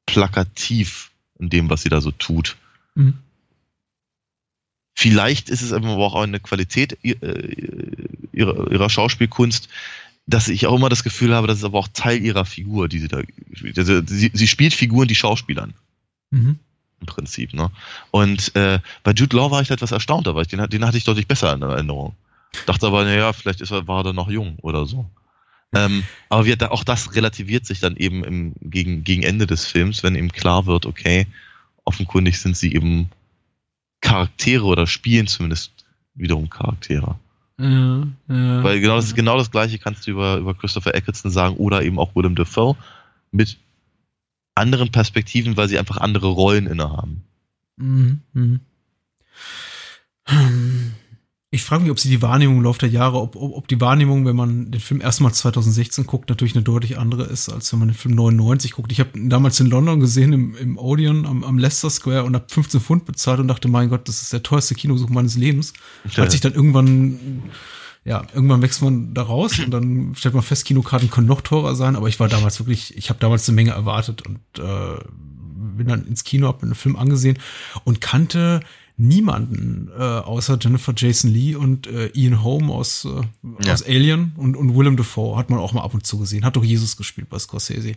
plakativ 0.06 1.10
in 1.40 1.50
dem, 1.50 1.68
was 1.68 1.82
sie 1.82 1.88
da 1.88 2.00
so 2.00 2.12
tut. 2.12 2.56
Mhm. 2.94 3.18
Vielleicht 5.00 5.48
ist 5.48 5.62
es 5.62 5.72
aber 5.72 5.96
auch 5.96 6.16
eine 6.16 6.40
Qualität 6.40 6.98
äh, 7.04 7.14
ihrer, 8.32 8.68
ihrer 8.68 8.90
Schauspielkunst, 8.90 9.68
dass 10.26 10.48
ich 10.48 10.66
auch 10.66 10.74
immer 10.74 10.88
das 10.88 11.04
Gefühl 11.04 11.36
habe, 11.36 11.46
das 11.46 11.58
ist 11.58 11.64
aber 11.64 11.78
auch 11.78 11.86
Teil 11.94 12.20
ihrer 12.20 12.44
Figur, 12.44 12.88
die 12.88 12.98
sie 12.98 13.06
da 13.06 13.22
also 13.76 14.02
sie, 14.04 14.32
sie 14.34 14.48
spielt 14.48 14.74
Figuren, 14.74 15.06
die 15.06 15.14
Schauspielern. 15.14 15.72
Mhm. 16.32 16.58
Im 16.98 17.06
Prinzip, 17.06 17.54
ne? 17.54 17.70
Und 18.10 18.56
äh, 18.56 18.80
bei 19.04 19.12
Jude 19.12 19.36
Law 19.36 19.52
war 19.52 19.62
ich 19.62 19.70
etwas 19.70 19.92
erstaunt, 19.92 20.26
aber 20.26 20.42
den, 20.42 20.68
den 20.68 20.84
hatte 20.84 20.98
ich 20.98 21.04
deutlich 21.04 21.28
besser 21.28 21.52
in 21.52 21.62
Erinnerung. 21.62 22.16
Dachte 22.66 22.88
aber, 22.88 23.04
naja, 23.04 23.32
vielleicht 23.32 23.60
ist 23.60 23.70
er, 23.70 23.86
war 23.86 24.04
er 24.04 24.12
noch 24.14 24.28
jung 24.28 24.56
oder 24.62 24.84
so. 24.84 25.08
ähm, 25.76 26.02
aber 26.28 26.44
wir, 26.44 26.72
auch 26.72 26.82
das 26.82 27.14
relativiert 27.14 27.66
sich 27.66 27.78
dann 27.78 27.94
eben 27.94 28.24
im, 28.24 28.52
gegen, 28.62 29.04
gegen 29.04 29.22
Ende 29.22 29.46
des 29.46 29.64
Films, 29.64 30.02
wenn 30.02 30.16
eben 30.16 30.32
klar 30.32 30.66
wird, 30.66 30.86
okay, 30.86 31.28
offenkundig 31.84 32.40
sind 32.40 32.56
sie 32.56 32.74
eben 32.74 33.10
Charaktere 34.00 34.64
oder 34.64 34.86
spielen 34.86 35.26
zumindest 35.26 35.72
wiederum 36.14 36.50
Charaktere. 36.50 37.16
Ja, 37.58 38.06
ja, 38.28 38.62
Weil 38.62 38.80
genau 38.80 38.96
das, 38.96 39.14
genau 39.14 39.36
das 39.36 39.50
gleiche 39.50 39.78
kannst 39.78 40.06
du 40.06 40.12
über, 40.12 40.36
über 40.36 40.54
Christopher 40.54 40.94
Eccleston 40.94 41.30
sagen 41.30 41.56
oder 41.56 41.82
eben 41.82 41.98
auch 41.98 42.14
Willem 42.14 42.36
Dafoe 42.36 42.76
mit 43.32 43.58
anderen 44.54 44.90
Perspektiven, 44.92 45.56
weil 45.56 45.68
sie 45.68 45.78
einfach 45.78 45.96
andere 45.96 46.28
Rollen 46.28 46.66
innehaben. 46.66 47.24
Mhm. 47.76 48.20
Mhm. 48.32 48.60
Ich 51.50 51.64
frage 51.64 51.82
mich, 51.82 51.90
ob 51.90 51.98
sie 51.98 52.10
die 52.10 52.20
Wahrnehmung 52.20 52.58
im 52.58 52.62
Laufe 52.62 52.80
der 52.80 52.90
Jahre, 52.90 53.18
ob, 53.22 53.34
ob, 53.34 53.56
ob 53.56 53.68
die 53.68 53.80
Wahrnehmung, 53.80 54.26
wenn 54.26 54.36
man 54.36 54.70
den 54.70 54.82
Film 54.82 55.00
erstmal 55.00 55.32
2016 55.32 56.04
guckt, 56.04 56.28
natürlich 56.28 56.54
eine 56.54 56.62
deutlich 56.62 56.98
andere 56.98 57.24
ist, 57.24 57.48
als 57.48 57.72
wenn 57.72 57.78
man 57.78 57.88
den 57.88 57.94
Film 57.94 58.14
99 58.16 58.72
guckt. 58.72 58.92
Ich 58.92 59.00
habe 59.00 59.10
damals 59.14 59.58
in 59.58 59.66
London 59.66 59.98
gesehen, 59.98 60.34
im, 60.34 60.54
im 60.56 60.76
Odeon 60.76 61.24
am, 61.24 61.44
am 61.44 61.56
Leicester 61.56 61.88
Square 61.88 62.24
und 62.24 62.34
habe 62.34 62.44
15 62.48 62.82
Pfund 62.82 63.06
bezahlt 63.06 63.40
und 63.40 63.48
dachte, 63.48 63.68
mein 63.68 63.88
Gott, 63.88 64.08
das 64.08 64.20
ist 64.20 64.32
der 64.34 64.42
teuerste 64.42 64.74
Kinosuch 64.74 65.08
meines 65.08 65.36
Lebens. 65.36 65.72
Ja. 66.10 66.24
Als 66.24 66.34
ich 66.34 66.42
dann 66.42 66.52
irgendwann, 66.52 67.44
ja, 68.04 68.26
irgendwann 68.34 68.60
wächst 68.60 68.82
man 68.82 69.14
da 69.14 69.22
raus 69.22 69.58
und 69.58 69.70
dann 69.70 70.14
stellt 70.16 70.34
man 70.34 70.42
fest, 70.42 70.66
Kinokarten 70.66 71.08
können 71.08 71.28
noch 71.28 71.40
teurer 71.40 71.74
sein, 71.74 71.96
aber 71.96 72.08
ich 72.08 72.20
war 72.20 72.28
damals 72.28 72.60
wirklich, 72.60 72.94
ich 72.94 73.08
habe 73.08 73.20
damals 73.20 73.48
eine 73.48 73.56
Menge 73.56 73.70
erwartet 73.70 74.20
und 74.26 74.38
äh, 74.58 74.98
bin 75.78 75.88
dann 75.88 76.06
ins 76.06 76.24
Kino, 76.24 76.46
habe 76.46 76.66
mir 76.66 76.72
den 76.72 76.78
Film 76.78 76.96
angesehen 76.96 77.38
und 77.84 78.02
kannte 78.02 78.60
niemanden 78.98 79.90
äh, 79.96 80.02
außer 80.02 80.58
Jennifer 80.60 80.92
Jason 80.94 81.30
Lee 81.30 81.54
und 81.54 81.86
äh, 81.86 82.08
Ian 82.14 82.42
Holm 82.42 82.68
aus, 82.70 83.06
äh, 83.06 83.64
ja. 83.64 83.72
aus 83.72 83.84
Alien 83.84 84.32
und, 84.36 84.56
und 84.56 84.76
Willem 84.76 84.96
Dafoe 84.96 85.38
hat 85.38 85.50
man 85.50 85.60
auch 85.60 85.72
mal 85.72 85.82
ab 85.82 85.94
und 85.94 86.04
zu 86.04 86.18
gesehen. 86.18 86.44
Hat 86.44 86.56
doch 86.56 86.64
Jesus 86.64 86.96
gespielt 86.96 87.28
bei 87.28 87.38
Scorsese. 87.38 87.92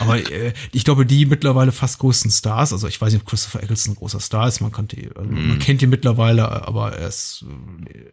Aber 0.00 0.18
äh, 0.30 0.52
ich 0.72 0.84
glaube, 0.84 1.06
die 1.06 1.24
mittlerweile 1.24 1.72
fast 1.72 1.98
größten 1.98 2.30
Stars, 2.30 2.74
also 2.74 2.86
ich 2.86 3.00
weiß 3.00 3.14
nicht, 3.14 3.22
ob 3.22 3.28
Christopher 3.28 3.62
Eccleston 3.62 3.94
ein 3.94 3.96
großer 3.96 4.20
Star 4.20 4.46
ist, 4.46 4.60
man, 4.60 4.70
kannte, 4.70 5.10
also 5.16 5.30
mm. 5.30 5.48
man 5.48 5.58
kennt 5.60 5.80
ihn 5.80 5.88
mittlerweile, 5.88 6.66
aber 6.68 6.92
er 6.92 7.08
ist 7.08 7.46
äh, 7.88 8.12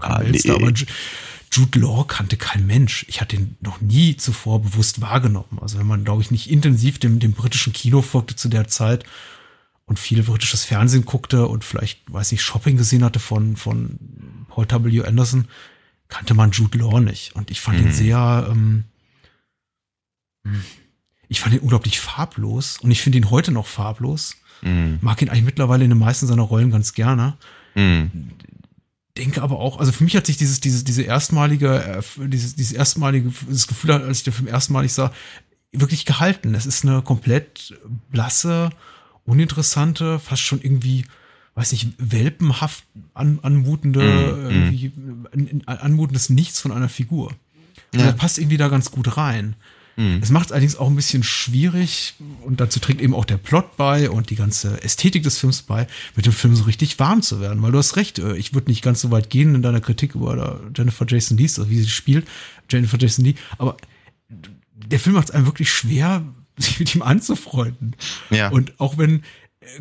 ja, 0.00 0.22
nee. 0.22 0.38
Star, 0.38 0.56
aber 0.56 0.72
Jude 1.50 1.78
Law 1.80 2.04
kannte 2.04 2.36
kein 2.36 2.64
Mensch. 2.66 3.06
Ich 3.08 3.20
hatte 3.20 3.36
ihn 3.36 3.56
noch 3.60 3.80
nie 3.80 4.16
zuvor 4.16 4.62
bewusst 4.62 5.00
wahrgenommen. 5.00 5.58
Also 5.60 5.78
wenn 5.78 5.86
man, 5.86 6.04
glaube 6.04 6.22
ich, 6.22 6.30
nicht 6.30 6.48
intensiv 6.48 7.00
dem, 7.00 7.18
dem 7.18 7.32
britischen 7.32 7.72
Kino 7.72 8.02
folgte 8.02 8.36
zu 8.36 8.48
der 8.48 8.68
Zeit, 8.68 9.04
und 9.86 9.98
viel 9.98 10.22
britisches 10.22 10.64
Fernsehen 10.64 11.04
guckte 11.04 11.46
und 11.46 11.64
vielleicht, 11.64 12.00
weiß 12.12 12.32
ich, 12.32 12.42
Shopping 12.42 12.76
gesehen 12.76 13.04
hatte 13.04 13.18
von, 13.18 13.56
von 13.56 13.98
Paul 14.48 14.66
W. 14.68 15.04
Anderson, 15.04 15.46
kannte 16.08 16.34
man 16.34 16.52
Jude 16.52 16.78
Law 16.78 17.00
nicht. 17.00 17.34
Und 17.34 17.50
ich 17.50 17.60
fand 17.60 17.80
mhm. 17.80 17.86
ihn 17.86 17.92
sehr, 17.92 18.48
ähm, 18.50 18.84
ich 21.28 21.40
fand 21.40 21.54
ihn 21.54 21.60
unglaublich 21.60 22.00
farblos 22.00 22.78
und 22.80 22.90
ich 22.90 23.02
finde 23.02 23.18
ihn 23.18 23.30
heute 23.30 23.52
noch 23.52 23.66
farblos. 23.66 24.36
Mhm. 24.62 24.98
Mag 25.02 25.20
ihn 25.20 25.28
eigentlich 25.28 25.44
mittlerweile 25.44 25.84
in 25.84 25.90
den 25.90 25.98
meisten 25.98 26.26
seiner 26.26 26.42
Rollen 26.42 26.70
ganz 26.70 26.94
gerne. 26.94 27.36
Mhm. 27.74 28.30
Denke 29.16 29.42
aber 29.42 29.58
auch, 29.58 29.78
also 29.78 29.92
für 29.92 30.02
mich 30.02 30.16
hat 30.16 30.26
sich 30.26 30.36
dieses, 30.36 30.60
dieses, 30.60 30.82
diese 30.82 31.02
erstmalige, 31.02 32.02
äh, 32.18 32.28
dieses, 32.28 32.56
dieses 32.56 32.72
erstmalige, 32.72 33.32
das 33.48 33.66
Gefühl, 33.66 33.92
als 33.92 34.18
ich 34.18 34.24
den 34.24 34.32
Film 34.32 34.48
erstmalig 34.48 34.92
sah, 34.92 35.12
wirklich 35.72 36.04
gehalten. 36.04 36.54
Es 36.54 36.66
ist 36.66 36.84
eine 36.84 37.02
komplett 37.02 37.78
blasse, 38.10 38.70
uninteressante, 39.24 40.18
fast 40.18 40.42
schon 40.42 40.60
irgendwie, 40.60 41.04
weiß 41.54 41.72
nicht, 41.72 41.88
welpenhaft 41.98 42.84
an, 43.14 43.38
anmutende, 43.42 44.50
mm, 44.52 45.38
mm. 45.38 45.62
anmutendes 45.66 46.30
Nichts 46.30 46.60
von 46.60 46.72
einer 46.72 46.88
Figur. 46.88 47.32
Ja. 47.94 48.06
Das 48.06 48.16
passt 48.16 48.38
irgendwie 48.38 48.56
da 48.56 48.68
ganz 48.68 48.90
gut 48.90 49.16
rein. 49.16 49.54
Mm. 49.96 50.18
Es 50.20 50.30
macht 50.30 50.46
es 50.46 50.52
allerdings 50.52 50.76
auch 50.76 50.88
ein 50.88 50.96
bisschen 50.96 51.22
schwierig 51.22 52.14
und 52.42 52.60
dazu 52.60 52.80
trägt 52.80 53.00
eben 53.00 53.14
auch 53.14 53.24
der 53.24 53.36
Plot 53.36 53.76
bei 53.76 54.10
und 54.10 54.30
die 54.30 54.36
ganze 54.36 54.82
Ästhetik 54.82 55.22
des 55.22 55.38
Films 55.38 55.62
bei, 55.62 55.86
mit 56.16 56.26
dem 56.26 56.32
Film 56.32 56.56
so 56.56 56.64
richtig 56.64 56.98
warm 56.98 57.22
zu 57.22 57.40
werden. 57.40 57.62
Weil 57.62 57.72
du 57.72 57.78
hast 57.78 57.96
recht, 57.96 58.18
äh, 58.18 58.36
ich 58.36 58.54
würde 58.54 58.70
nicht 58.70 58.82
ganz 58.82 59.00
so 59.00 59.10
weit 59.10 59.30
gehen 59.30 59.54
in 59.54 59.62
deiner 59.62 59.80
Kritik 59.80 60.14
über 60.14 60.60
Jennifer 60.76 61.06
Jason 61.08 61.38
Lee, 61.38 61.44
also 61.44 61.70
wie 61.70 61.78
sie 61.78 61.88
spielt, 61.88 62.26
Jennifer 62.68 62.98
Jason 62.98 63.24
Lee, 63.24 63.34
aber 63.58 63.76
der 64.86 64.98
Film 64.98 65.14
macht 65.14 65.28
es 65.28 65.34
einem 65.34 65.46
wirklich 65.46 65.70
schwer, 65.70 66.24
sich 66.56 66.78
mit 66.78 66.94
ihm 66.94 67.02
anzufreunden. 67.02 67.96
Ja. 68.30 68.48
Und 68.48 68.78
auch 68.78 68.98
wenn 68.98 69.22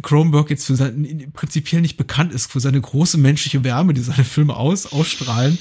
Kronberg 0.01 0.49
jetzt 0.49 0.65
für 0.65 0.75
sein, 0.75 1.31
prinzipiell 1.33 1.81
nicht 1.81 1.97
bekannt 1.97 2.33
ist 2.33 2.51
für 2.51 2.59
seine 2.59 2.79
große 2.79 3.17
menschliche 3.17 3.63
Wärme, 3.63 3.93
die 3.93 4.01
seine 4.01 4.23
Filme 4.23 4.55
aus, 4.55 4.91
ausstrahlen. 4.91 5.57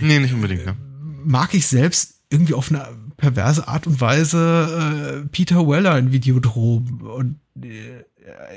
Nee, 0.00 0.18
nicht 0.18 0.34
unbedingt, 0.34 0.64
ja. 0.64 0.76
Mag 1.24 1.54
ich 1.54 1.66
selbst 1.66 2.20
irgendwie 2.30 2.54
auf 2.54 2.70
eine 2.70 2.88
perverse 3.16 3.66
Art 3.68 3.86
und 3.86 4.00
Weise 4.00 5.22
äh, 5.24 5.28
Peter 5.28 5.66
Weller 5.68 5.98
in 5.98 6.12
Videodrom 6.12 7.02
und 7.02 7.40
äh, 7.62 8.04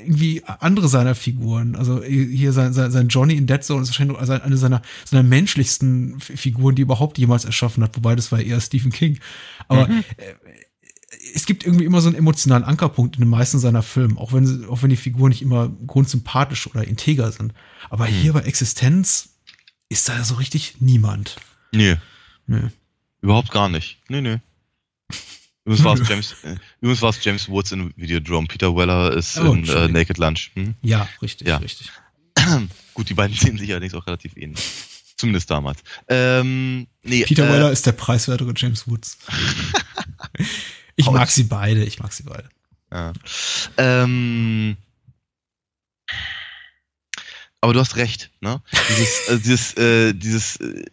irgendwie 0.03 0.41
andere 0.45 0.87
seiner 0.87 1.13
Figuren. 1.13 1.75
Also 1.75 2.03
hier 2.03 2.53
sein, 2.53 2.73
sein, 2.73 2.91
sein 2.91 3.07
Johnny 3.07 3.35
in 3.35 3.45
Dead 3.45 3.63
Zone 3.63 3.83
ist 3.83 3.89
wahrscheinlich 3.89 4.17
eine 4.17 4.57
seiner, 4.57 4.81
seiner 5.05 5.23
menschlichsten 5.23 6.19
Figuren, 6.19 6.75
die 6.75 6.81
überhaupt 6.81 7.17
jemals 7.17 7.45
erschaffen 7.45 7.83
hat, 7.83 7.95
wobei 7.95 8.15
das 8.15 8.31
war 8.31 8.41
eher 8.41 8.59
Stephen 8.61 8.91
King. 8.91 9.19
Aber 9.67 9.87
mhm. 9.87 10.03
Es 11.33 11.45
gibt 11.45 11.65
irgendwie 11.65 11.85
immer 11.85 12.01
so 12.01 12.07
einen 12.07 12.17
emotionalen 12.17 12.63
Ankerpunkt 12.63 13.15
in 13.15 13.21
den 13.21 13.29
meisten 13.29 13.59
seiner 13.59 13.83
Filme, 13.83 14.19
auch 14.19 14.33
wenn, 14.33 14.65
auch 14.65 14.81
wenn 14.81 14.89
die 14.89 14.95
Figuren 14.95 15.29
nicht 15.29 15.41
immer 15.41 15.69
grundsympathisch 15.87 16.67
oder 16.67 16.87
integer 16.87 17.31
sind. 17.31 17.53
Aber 17.89 18.07
hm. 18.07 18.13
hier 18.13 18.33
bei 18.33 18.41
Existenz 18.41 19.29
ist 19.89 20.09
da 20.09 20.23
so 20.23 20.35
richtig 20.35 20.75
niemand. 20.79 21.37
Nee. 21.71 21.97
Nee. 22.47 22.69
Überhaupt 23.21 23.51
gar 23.51 23.69
nicht. 23.69 23.97
Nee, 24.07 24.21
nee. 24.21 24.39
Übrigens 25.65 25.83
war 25.83 25.99
es 25.99 26.07
James, 26.09 26.35
äh, 26.43 26.55
übrigens 26.81 27.01
war 27.01 27.09
es 27.09 27.23
James 27.23 27.49
Woods 27.49 27.71
in 27.71 27.93
Videodrome. 27.95 28.47
Peter 28.47 28.75
Weller 28.75 29.13
ist 29.13 29.37
oh, 29.37 29.53
in 29.53 29.67
äh, 29.67 29.87
Naked 29.87 30.17
Lunch. 30.17 30.51
Hm? 30.55 30.75
Ja, 30.81 31.07
richtig, 31.21 31.47
ja. 31.47 31.57
richtig. 31.57 31.91
Gut, 32.93 33.09
die 33.09 33.13
beiden 33.13 33.35
sehen 33.35 33.57
sich 33.57 33.69
allerdings 33.71 33.93
auch 33.93 34.05
relativ 34.07 34.35
ähnlich. 34.35 34.63
Zumindest 35.17 35.51
damals. 35.51 35.79
Ähm, 36.07 36.87
nee, 37.03 37.23
Peter 37.25 37.47
äh, 37.47 37.53
Weller 37.53 37.71
ist 37.71 37.85
der 37.85 37.91
preiswertere 37.91 38.53
James 38.55 38.87
Woods. 38.87 39.17
Ich 40.99 41.07
Haut. 41.07 41.13
mag 41.13 41.29
sie 41.29 41.43
beide, 41.43 41.85
ich 41.85 41.99
mag 41.99 42.11
sie 42.11 42.23
beide. 42.23 42.49
Ja. 42.91 43.13
Ähm, 43.77 44.75
aber 47.61 47.71
du 47.71 47.79
hast 47.79 47.95
recht, 47.95 48.31
ne? 48.41 48.61
Dieses, 48.89 49.29
äh, 49.29 49.39
dieses, 49.39 49.73
äh, 49.77 50.13
dieses. 50.13 50.55
Äh, 50.57 50.85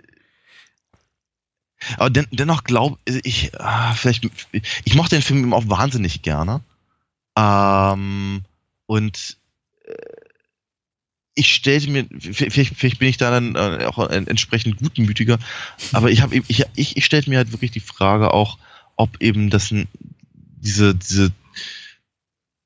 aber 1.96 2.10
den, 2.10 2.28
dennoch 2.30 2.62
glaube 2.62 2.98
ich, 3.04 3.50
ah, 3.58 3.94
vielleicht, 3.94 4.28
ich 4.84 4.94
mochte 4.94 5.16
den 5.16 5.22
Film 5.22 5.52
auch 5.52 5.68
wahnsinnig 5.68 6.22
gerne. 6.22 6.60
Ähm, 7.36 8.44
und 8.86 9.38
äh, 9.86 9.92
ich 11.34 11.52
stellte 11.52 11.90
mir, 11.90 12.06
vielleicht, 12.20 12.76
vielleicht 12.76 13.00
bin 13.00 13.08
ich 13.08 13.16
da 13.16 13.32
dann 13.32 13.56
äh, 13.56 13.86
auch 13.86 14.08
entsprechend 14.08 14.76
gutmütiger, 14.76 15.40
aber 15.92 16.12
ich 16.12 16.22
habe 16.22 16.36
ich, 16.36 16.64
ich, 16.76 16.96
ich 16.96 17.04
stellte 17.04 17.28
mir 17.28 17.38
halt 17.38 17.50
wirklich 17.50 17.72
die 17.72 17.80
Frage 17.80 18.32
auch, 18.32 18.58
ob 18.96 19.20
eben 19.20 19.50
das 19.50 19.72
diese, 20.66 20.94
diese, 20.94 21.32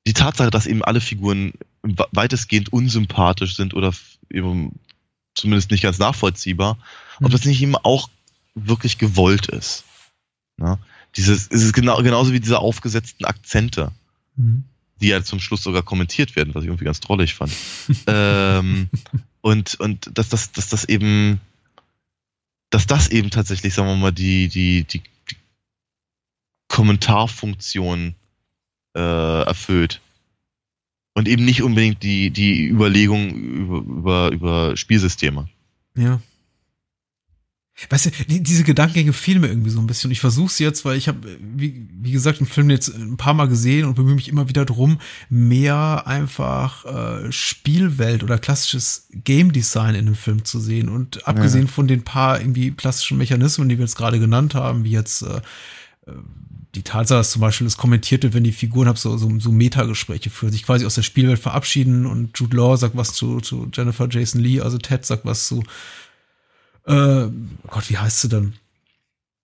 die 0.07 0.13
Tatsache, 0.13 0.49
dass 0.49 0.65
eben 0.65 0.83
alle 0.83 1.01
Figuren 1.01 1.53
weitestgehend 1.83 2.71
unsympathisch 2.71 3.55
sind 3.55 3.73
oder 3.73 3.93
eben 4.29 4.79
zumindest 5.35 5.71
nicht 5.71 5.83
ganz 5.83 5.99
nachvollziehbar, 5.99 6.75
mhm. 7.19 7.25
ob 7.25 7.31
das 7.31 7.45
nicht 7.45 7.61
eben 7.61 7.75
auch 7.75 8.09
wirklich 8.55 8.97
gewollt 8.97 9.47
ist. 9.47 9.83
Ja? 10.59 10.79
Dieses, 11.15 11.47
es 11.49 11.63
ist 11.63 11.73
genau, 11.73 12.01
genauso 12.01 12.33
wie 12.33 12.39
diese 12.39 12.59
aufgesetzten 12.59 13.25
Akzente, 13.25 13.91
mhm. 14.35 14.63
die 15.01 15.07
ja 15.07 15.23
zum 15.23 15.39
Schluss 15.39 15.63
sogar 15.63 15.83
kommentiert 15.83 16.35
werden, 16.35 16.53
was 16.53 16.63
ich 16.63 16.67
irgendwie 16.67 16.85
ganz 16.85 16.99
trollig 16.99 17.33
fand. 17.33 17.51
ähm, 18.07 18.89
und, 19.41 19.75
und 19.79 20.17
dass 20.17 20.29
das, 20.29 20.51
dass 20.51 20.67
das 20.67 20.85
eben, 20.85 21.41
dass 22.69 22.87
das 22.87 23.09
eben 23.09 23.29
tatsächlich, 23.29 23.73
sagen 23.73 23.89
wir 23.89 23.95
mal, 23.95 24.11
die, 24.11 24.47
die, 24.47 24.83
die 24.83 25.01
Kommentarfunktion 26.71 28.15
äh, 28.95 29.43
erfüllt. 29.43 30.01
Und 31.13 31.27
eben 31.27 31.43
nicht 31.43 31.61
unbedingt 31.61 32.01
die, 32.01 32.31
die 32.31 32.67
Überlegung 32.67 33.31
über, 33.31 33.79
über, 33.79 34.31
über 34.31 34.77
Spielsysteme. 34.77 35.49
Ja. 35.95 36.21
Weißt 37.89 38.05
du, 38.05 38.09
die, 38.29 38.41
diese 38.41 38.63
Gedankengänge 38.63 39.11
fehlen 39.11 39.41
mir 39.41 39.47
irgendwie 39.47 39.69
so 39.69 39.81
ein 39.81 39.87
bisschen. 39.87 40.11
Ich 40.11 40.21
versuche 40.21 40.47
es 40.47 40.59
jetzt, 40.59 40.85
weil 40.85 40.97
ich 40.97 41.09
habe, 41.09 41.37
wie, 41.41 41.89
wie 41.91 42.11
gesagt, 42.11 42.39
den 42.39 42.45
Film 42.45 42.69
jetzt 42.69 42.87
ein 42.87 43.17
paar 43.17 43.33
Mal 43.33 43.49
gesehen 43.49 43.85
und 43.85 43.95
bemühe 43.95 44.15
mich 44.15 44.29
immer 44.29 44.47
wieder 44.47 44.63
drum, 44.63 44.99
mehr 45.29 46.03
einfach 46.05 46.85
äh, 46.85 47.31
Spielwelt 47.33 48.23
oder 48.23 48.37
klassisches 48.37 49.09
Game 49.11 49.51
Design 49.51 49.95
in 49.95 50.05
dem 50.05 50.15
Film 50.15 50.45
zu 50.45 50.61
sehen. 50.61 50.87
Und 50.87 51.27
abgesehen 51.27 51.65
ja. 51.65 51.71
von 51.71 51.87
den 51.87 52.03
paar 52.03 52.39
irgendwie 52.39 52.71
klassischen 52.71 53.17
Mechanismen, 53.17 53.67
die 53.67 53.77
wir 53.77 53.83
jetzt 53.83 53.97
gerade 53.97 54.19
genannt 54.19 54.55
haben, 54.55 54.85
wie 54.85 54.91
jetzt 54.91 55.23
äh, 55.23 55.41
äh 56.07 56.13
die 56.75 56.83
Tatsache, 56.83 57.19
dass 57.19 57.31
zum 57.31 57.41
Beispiel 57.41 57.65
das 57.65 57.77
kommentierte, 57.77 58.33
wenn 58.33 58.43
die 58.43 58.51
Figuren 58.51 58.87
haben, 58.87 58.95
so, 58.95 59.17
so, 59.17 59.29
so 59.39 59.51
Metagespräche 59.51 60.29
führen, 60.29 60.51
sich 60.51 60.63
quasi 60.63 60.85
aus 60.85 60.95
der 60.95 61.01
Spielwelt 61.01 61.39
verabschieden 61.39 62.05
und 62.05 62.37
Jude 62.37 62.55
Law 62.55 62.77
sagt 62.77 62.95
was 62.95 63.13
zu, 63.13 63.41
zu 63.41 63.69
Jennifer 63.73 64.07
Jason 64.09 64.41
Lee, 64.41 64.61
also 64.61 64.77
Ted 64.77 65.05
sagt 65.05 65.25
was 65.25 65.47
zu, 65.47 65.63
äh, 66.85 67.27
Gott, 67.67 67.89
wie 67.89 67.97
heißt 67.97 68.21
sie 68.21 68.29
denn? 68.29 68.53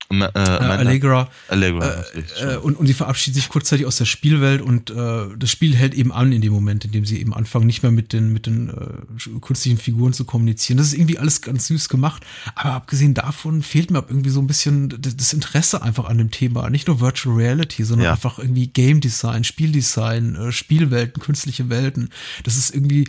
Äh, 0.10 0.39
Allegra. 0.39 1.30
Allegra 1.47 2.03
äh, 2.14 2.53
äh, 2.53 2.58
und, 2.58 2.78
und 2.78 2.88
sie 2.88 2.93
verabschiedet 2.93 3.36
sich 3.36 3.49
kurzzeitig 3.49 3.86
aus 3.86 3.97
der 3.97 4.05
Spielwelt 4.05 4.62
und 4.62 4.89
äh, 4.89 5.26
das 5.38 5.51
Spiel 5.51 5.76
hält 5.76 5.93
eben 5.93 6.12
an 6.12 6.32
in 6.32 6.41
dem 6.41 6.53
Moment, 6.53 6.86
in 6.86 6.91
dem 6.91 7.05
sie 7.05 7.20
eben 7.20 7.34
anfangen, 7.34 7.66
nicht 7.66 7.84
mehr 7.84 7.91
mit 7.91 8.14
den, 8.14 8.32
mit 8.32 8.45
den 8.45 8.70
äh, 8.70 9.39
künstlichen 9.41 9.78
Figuren 9.78 10.14
zu 10.14 10.26
kommunizieren. 10.26 10.78
Das 10.78 10.88
ist 10.88 10.93
irgendwie 10.93 11.20
alles 11.20 11.41
ganz 11.41 11.68
süß 11.68 11.89
gemacht, 11.89 12.26
aber 12.55 12.74
abgesehen 12.74 13.14
davon 13.14 13.62
fehlt 13.62 13.91
mir 13.91 14.03
irgendwie 14.08 14.30
so 14.30 14.39
ein 14.39 14.47
bisschen 14.47 14.97
das 14.99 15.34
Interesse 15.34 15.82
einfach 15.82 16.05
an 16.05 16.18
dem 16.18 16.32
Thema. 16.32 16.70
Nicht 16.70 16.88
nur 16.88 17.01
Virtual 17.01 17.36
Reality, 17.36 17.84
sondern 17.84 18.05
ja. 18.05 18.12
einfach 18.12 18.39
irgendwie 18.39 18.68
Game 18.68 19.01
Design, 19.01 19.43
Spieldesign, 19.43 20.36
äh, 20.36 20.51
Spielwelten, 20.51 21.22
künstliche 21.22 21.70
Welten. 21.70 22.10
Das 22.43 22.55
ist 22.58 22.74
irgendwie 22.74 23.08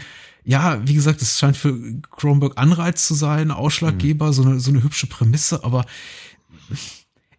ja, 0.49 0.80
wie 0.88 0.94
gesagt, 0.94 1.20
es 1.20 1.38
scheint 1.38 1.59
für 1.59 1.78
Cronenberg 2.11 2.55
Anreiz 2.57 3.07
zu 3.07 3.12
sein, 3.12 3.51
Ausschlaggeber, 3.51 4.28
mhm. 4.28 4.32
so, 4.32 4.42
eine, 4.42 4.61
so 4.61 4.70
eine 4.70 4.82
hübsche 4.82 5.07
Prämisse, 5.07 5.62
aber 5.62 5.84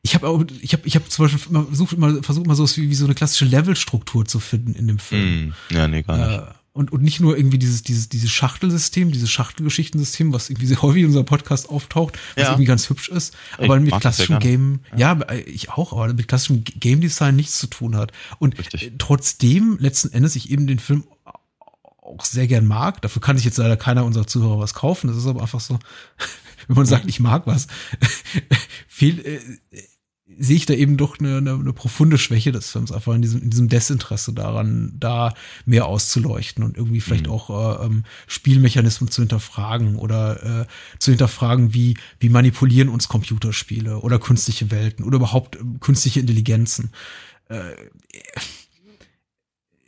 ich 0.02 0.16
habe 0.16 0.48
ich 0.62 0.74
habe, 0.74 0.88
ich 0.88 0.96
habe 0.96 1.08
zum 1.10 1.26
Beispiel 1.26 1.42
immer 1.50 1.66
versucht, 1.66 1.94
immer, 1.94 2.24
versucht 2.24 2.48
mal 2.48 2.56
so 2.56 2.68
wie, 2.78 2.90
wie 2.90 2.96
so 2.96 3.06
eine 3.06 3.16
klassische 3.16 3.46
Levelstruktur 3.46 4.26
zu 4.26 4.40
finden 4.40 4.74
in 4.74 4.88
dem 4.88 5.00
Film. 5.00 5.48
Mm, 5.48 5.54
ja, 5.74 5.88
nee, 5.88 6.04
gar 6.04 6.18
nicht. 6.18 6.40
Äh, 6.40 6.54
und, 6.72 6.94
und 6.94 7.02
nicht 7.02 7.20
nur 7.20 7.36
irgendwie 7.36 7.58
dieses, 7.58 7.84
dieses, 7.84 8.08
dieses 8.08 8.32
Schachtelsystem, 8.32 9.12
dieses 9.12 9.30
Schachtelgeschichtensystem, 9.30 10.32
was 10.32 10.50
irgendwie 10.50 10.68
sehr 10.68 10.82
häufig 10.82 11.02
in 11.02 11.08
unserem 11.08 11.26
Podcast 11.26 11.70
auftaucht, 11.70 12.18
was 12.36 12.44
ja. 12.44 12.50
irgendwie 12.52 12.66
ganz 12.66 12.90
hübsch 12.90 13.10
ist, 13.10 13.36
aber 13.58 13.78
ich 13.78 13.84
mit 13.84 14.00
klassischem 14.00 14.40
Game, 14.40 14.80
ja. 14.96 15.14
ja. 15.14 15.36
ich 15.46 15.70
auch, 15.72 15.92
aber 15.92 16.14
mit 16.14 16.28
klassischem 16.28 16.64
Game 16.64 17.02
Design 17.02 17.36
nichts 17.36 17.58
zu 17.60 17.68
tun 17.68 17.98
hat. 17.98 18.14
Und 18.38 18.58
Richtig. 18.58 18.94
trotzdem 18.98 19.78
letzten 19.82 20.14
Endes 20.14 20.38
ich 20.38 20.52
eben 20.52 20.68
den 20.68 20.80
Film 20.80 21.04
auch 22.02 22.24
sehr 22.24 22.48
gern 22.48 22.66
mag. 22.66 23.02
Dafür 23.02 23.22
kann 23.22 23.36
sich 23.36 23.46
jetzt 23.46 23.58
leider 23.58 23.76
keiner 23.76 24.06
unserer 24.06 24.28
Zuhörer 24.28 24.60
was 24.60 24.74
kaufen. 24.74 25.08
Das 25.08 25.18
ist 25.18 25.28
aber 25.28 25.42
einfach 25.42 25.60
so, 25.60 25.80
wenn 26.70 26.78
man 26.78 26.86
sagt, 26.86 27.06
ich 27.08 27.20
mag 27.20 27.48
was, 27.48 27.68
viel, 28.88 29.20
äh, 29.26 29.40
sehe 30.38 30.56
ich 30.56 30.68
da 30.68 30.76
eben 30.76 30.98
doch 30.98 31.20
eine, 31.20 31.38
eine, 31.38 31.54
eine 31.54 31.74
profunde 31.74 32.20
Schwäche 32.20 32.52
des 32.52 32.70
Films, 32.70 32.92
einfach 32.92 33.14
in 33.14 33.24
diesem, 33.24 33.42
in 33.42 33.50
diesem 33.50 33.70
Desinteresse 33.70 34.34
daran, 34.34 34.94
da 35.00 35.34
mehr 35.66 35.88
auszuleuchten 35.88 36.64
und 36.64 36.78
irgendwie 36.78 37.02
vielleicht 37.02 37.26
mhm. 37.26 37.34
auch 37.34 37.82
äh, 37.82 37.86
ähm, 37.86 38.04
Spielmechanismen 38.28 39.10
zu 39.10 39.24
hinterfragen 39.24 39.96
oder 39.96 40.62
äh, 40.62 40.66
zu 41.00 41.12
hinterfragen, 41.12 41.74
wie, 41.74 41.98
wie 42.20 42.30
manipulieren 42.30 42.90
uns 42.90 43.08
Computerspiele 43.08 43.98
oder 43.98 44.20
künstliche 44.20 44.70
Welten 44.70 45.04
oder 45.04 45.18
überhaupt 45.18 45.56
äh, 45.56 45.60
künstliche 45.80 46.20
Intelligenzen. 46.20 46.92
Äh, 47.50 47.72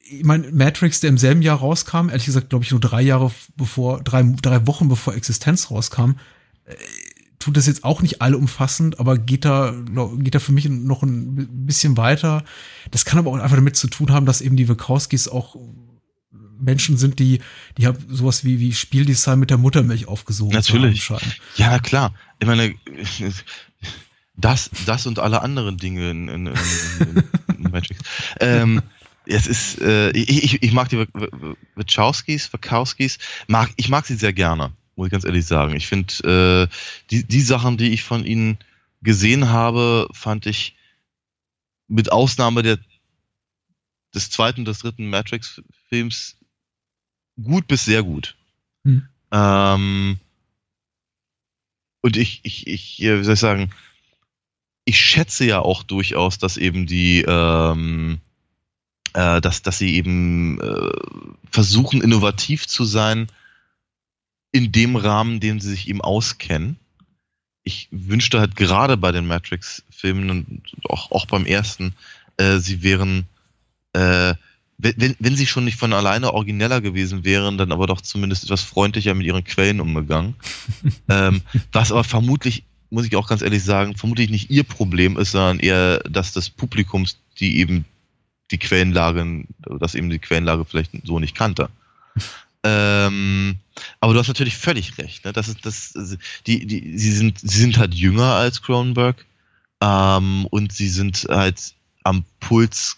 ich 0.04 0.26
meine, 0.26 0.52
Matrix, 0.52 1.00
der 1.00 1.12
im 1.12 1.18
selben 1.20 1.44
Jahr 1.44 1.60
rauskam, 1.60 2.10
ehrlich 2.10 2.26
gesagt, 2.26 2.50
glaube 2.50 2.66
ich, 2.66 2.72
nur 2.72 2.82
drei 2.82 3.02
Jahre 3.02 3.32
bevor, 3.56 4.04
drei, 4.04 4.24
drei 4.42 4.66
Wochen 4.68 4.90
bevor 4.90 5.14
Existenz 5.14 5.72
rauskam, 5.72 6.16
äh, 6.66 6.76
tut 7.40 7.58
das 7.58 7.68
jetzt 7.68 7.84
auch 7.84 8.02
nicht 8.02 8.22
allumfassend, 8.22 9.00
aber 9.00 9.18
geht 9.18 9.46
da, 9.46 9.74
geht 10.20 10.36
da 10.36 10.40
für 10.40 10.52
mich 10.52 10.70
noch 10.70 11.04
ein 11.04 11.66
bisschen 11.66 11.98
weiter. 11.98 12.44
Das 12.92 13.04
kann 13.04 13.20
aber 13.20 13.32
auch 13.32 13.36
einfach 13.36 13.56
damit 13.56 13.76
zu 13.76 13.88
tun 13.88 14.12
haben, 14.12 14.26
dass 14.26 14.42
eben 14.42 14.56
die 14.56 14.70
Wachowskis 14.70 15.28
auch 15.28 15.56
Menschen 16.60 16.98
sind, 16.98 17.20
die, 17.20 17.40
die 17.78 17.88
haben 17.88 17.98
sowas 18.08 18.46
wie, 18.46 18.60
wie 18.60 18.74
Spieldesign 18.74 19.40
mit 19.40 19.50
der 19.50 19.58
Muttermilch 19.58 20.08
aufgesogen. 20.08 20.54
Natürlich. 20.54 21.10
Ja, 21.56 21.80
klar. 21.80 22.14
Ich 22.40 22.48
meine, 22.48 22.76
das, 24.36 24.70
das 24.86 25.08
und 25.08 25.20
alle 25.20 25.42
anderen 25.42 25.78
Dinge 25.78 26.12
in, 26.12 26.28
in, 26.28 26.48
in, 26.48 27.24
in 27.58 27.72
Matrix. 27.72 28.00
ähm, 28.40 28.82
es 29.26 29.48
ist, 29.48 29.82
äh, 29.82 30.12
ich, 30.12 30.62
ich 30.62 30.72
mag 30.72 30.90
die 30.90 31.06
Wachowskis, 31.76 32.52
Wachowskis, 32.54 33.18
mag, 33.48 33.72
ich 33.76 33.90
mag 33.90 34.06
sie 34.06 34.16
sehr 34.16 34.34
gerne, 34.34 34.72
muss 35.02 35.08
ich 35.08 35.12
ganz 35.14 35.26
ehrlich 35.26 35.46
sagen. 35.48 35.76
Ich 35.76 35.88
finde, 35.88 36.70
äh, 36.70 36.76
die, 37.10 37.28
die 37.28 37.42
Sachen, 37.42 37.78
die 37.78 37.90
ich 37.90 38.04
von 38.04 38.24
ihnen 38.24 38.60
gesehen 39.02 39.50
habe, 39.50 40.08
fand 40.14 40.46
ich 40.46 40.76
mit 41.88 42.12
Ausnahme 42.12 42.62
der, 42.62 42.78
des 44.14 44.30
zweiten, 44.30 44.64
des 44.64 44.80
dritten 44.80 45.10
Matrix-Films 45.10 46.38
gut 47.42 47.68
bis 47.68 47.84
sehr 47.84 48.04
gut. 48.04 48.36
Hm. 48.84 49.08
Ähm, 49.32 50.20
und 52.02 52.16
ich, 52.16 52.42
ich, 52.44 52.68
ich, 52.68 53.00
wie 53.00 53.24
soll 53.24 53.34
ich 53.34 53.40
sagen, 53.40 53.72
ich 54.86 55.00
schätze 55.00 55.46
ja 55.46 55.60
auch 55.60 55.82
durchaus, 55.82 56.38
dass 56.38 56.58
eben 56.58 56.86
die, 56.86 57.26
ähm, 57.28 58.20
äh, 59.14 59.42
dass, 59.42 59.64
dass 59.64 59.80
sie 59.80 59.96
eben 59.96 60.62
äh, 60.62 60.92
versuchen, 61.50 62.02
innovativ 62.02 62.68
zu 62.68 62.86
sein 62.86 63.28
in 64.52 64.72
dem 64.72 64.96
Rahmen, 64.96 65.40
den 65.40 65.60
sie 65.60 65.70
sich 65.70 65.88
eben 65.88 66.02
auskennen. 66.02 66.78
Ich 67.64 67.88
wünschte 67.92 68.40
halt 68.40 68.56
gerade 68.56 68.98
bei 68.98 69.12
den 69.12 69.28
Matrix-Filmen 69.28 70.30
und 70.30 70.62
auch, 70.90 71.12
auch 71.12 71.26
beim 71.26 71.46
ersten, 71.46 71.94
äh, 72.38 72.58
sie 72.58 72.84
wären, 72.84 73.28
äh, 73.94 74.34
wenn, 74.78 75.16
wenn 75.20 75.36
sie 75.36 75.46
schon 75.46 75.64
nicht 75.64 75.78
von 75.78 75.94
alleine 75.94 76.34
origineller 76.34 76.82
gewesen 76.82 77.24
wären, 77.24 77.58
dann 77.58 77.72
aber 77.72 77.86
doch 77.86 78.02
zumindest 78.02 78.46
etwas 78.46 78.64
freundlicher 78.64 79.14
mit 79.14 79.28
ihren 79.28 79.44
Quellen 79.44 79.80
umgegangen. 79.80 80.36
ähm, 81.10 81.42
was 81.72 81.92
aber 81.92 82.04
vermutlich, 82.04 82.64
muss 82.90 83.06
ich 83.06 83.16
auch 83.16 83.28
ganz 83.28 83.44
ehrlich 83.44 83.64
sagen, 83.64 83.96
vermutlich 83.96 84.32
nicht 84.32 84.50
ihr 84.50 84.64
Problem 84.64 85.18
ist, 85.18 85.32
sondern 85.32 85.60
eher 85.60 86.00
das 86.00 86.34
des 86.34 86.50
Publikums, 86.50 87.18
die 87.40 87.60
eben 87.60 87.86
die 88.50 88.58
Quellenlage, 88.58 89.46
dass 89.80 89.96
eben 89.96 90.10
die 90.10 90.20
Quellenlage 90.20 90.66
vielleicht 90.66 90.92
so 91.04 91.20
nicht 91.20 91.36
kannte. 91.36 91.70
Ähm, 92.64 93.58
aber 94.00 94.14
du 94.14 94.20
hast 94.20 94.28
natürlich 94.28 94.58
völlig 94.58 94.98
recht. 94.98 95.26
Ne? 95.26 95.34
Das 95.34 95.48
ist 95.48 95.66
das. 95.66 95.94
Die, 96.46 96.66
die, 96.66 96.98
sie 96.98 97.12
sind, 97.12 97.40
sie 97.40 97.60
sind 97.60 97.78
halt 97.78 97.94
jünger 97.94 98.34
als 98.34 98.62
Cronenberg 98.62 99.26
ähm, 99.82 100.46
und 100.48 100.72
sie 100.72 100.90
sind 100.90 101.28
halt 101.30 101.74
am 102.04 102.24
Puls 102.40 102.98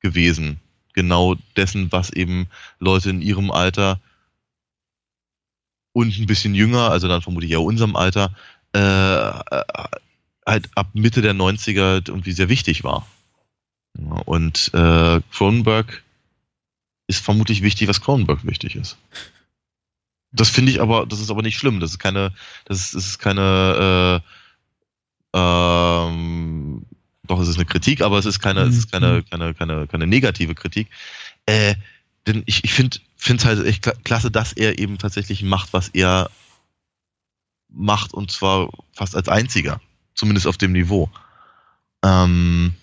gewesen, 0.00 0.60
genau 0.92 1.36
dessen, 1.56 1.90
was 1.92 2.10
eben 2.10 2.46
Leute 2.78 3.10
in 3.10 3.22
ihrem 3.22 3.50
Alter 3.50 4.00
und 5.92 6.18
ein 6.18 6.26
bisschen 6.26 6.54
jünger, 6.54 6.90
also 6.90 7.08
dann 7.08 7.22
vermutlich 7.22 7.52
eher 7.52 7.62
unserem 7.62 7.96
Alter, 7.96 8.34
äh, 8.74 8.80
äh 8.80 9.62
halt 10.46 10.68
ab 10.74 10.88
Mitte 10.92 11.22
der 11.22 11.34
90er 11.34 12.06
irgendwie 12.06 12.32
sehr 12.32 12.50
wichtig 12.50 12.84
war. 12.84 13.06
Und 14.26 14.70
äh, 14.74 15.20
Cronenberg 15.32 16.02
ist 17.16 17.24
vermutlich 17.24 17.62
wichtig, 17.62 17.88
was 17.88 18.00
Cronenberg 18.00 18.44
wichtig 18.44 18.76
ist. 18.76 18.96
Das 20.32 20.50
finde 20.50 20.72
ich 20.72 20.80
aber, 20.80 21.06
das 21.06 21.20
ist 21.20 21.30
aber 21.30 21.42
nicht 21.42 21.58
schlimm. 21.58 21.80
Das 21.80 21.90
ist 21.90 21.98
keine, 21.98 22.32
das 22.64 22.80
ist, 22.80 22.94
das 22.94 23.06
ist 23.06 23.18
keine, 23.18 24.22
äh, 25.34 25.38
ähm, 25.38 26.82
doch, 27.24 27.40
es 27.40 27.48
ist 27.48 27.56
eine 27.56 27.66
Kritik, 27.66 28.02
aber 28.02 28.18
es 28.18 28.26
ist 28.26 28.40
keine, 28.40 28.64
mhm. 28.64 28.70
es 28.70 28.78
ist 28.78 28.92
keine, 28.92 29.08
mhm. 29.08 29.24
keine, 29.30 29.54
keine, 29.54 29.86
keine 29.86 30.06
negative 30.06 30.54
Kritik. 30.54 30.88
Äh, 31.46 31.74
denn 32.26 32.42
ich, 32.46 32.64
ich 32.64 32.72
finde 32.72 33.00
es 33.18 33.44
halt 33.44 33.64
echt 33.66 34.04
klasse, 34.04 34.30
dass 34.30 34.52
er 34.52 34.78
eben 34.78 34.98
tatsächlich 34.98 35.42
macht, 35.42 35.72
was 35.72 35.88
er 35.88 36.30
macht 37.68 38.14
und 38.14 38.30
zwar 38.30 38.70
fast 38.92 39.16
als 39.16 39.28
einziger, 39.28 39.80
zumindest 40.14 40.46
auf 40.46 40.56
dem 40.56 40.72
Niveau. 40.72 41.10
Ähm, 42.02 42.74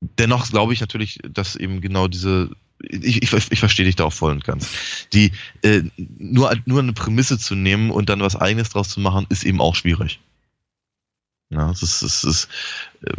dennoch 0.00 0.48
glaube 0.48 0.72
ich 0.72 0.80
natürlich, 0.80 1.18
dass 1.28 1.56
eben 1.56 1.80
genau 1.80 2.08
diese 2.08 2.50
ich, 2.80 3.22
ich, 3.22 3.32
ich 3.32 3.58
verstehe 3.58 3.86
dich 3.86 3.96
da 3.96 4.04
auch 4.04 4.12
voll 4.12 4.32
und 4.32 4.44
ganz. 4.44 4.68
Die 5.12 5.32
äh, 5.62 5.82
nur, 5.96 6.54
nur 6.66 6.80
eine 6.80 6.92
Prämisse 6.92 7.38
zu 7.38 7.54
nehmen 7.54 7.90
und 7.90 8.08
dann 8.08 8.20
was 8.20 8.36
eigenes 8.36 8.70
draus 8.70 8.88
zu 8.88 9.00
machen, 9.00 9.26
ist 9.28 9.44
eben 9.44 9.60
auch 9.60 9.74
schwierig. 9.74 10.20
Ja, 11.50 11.70
es 11.70 11.82
ist, 11.82 12.02
es 12.02 12.24
ist 12.24 12.48
äh, 13.02 13.12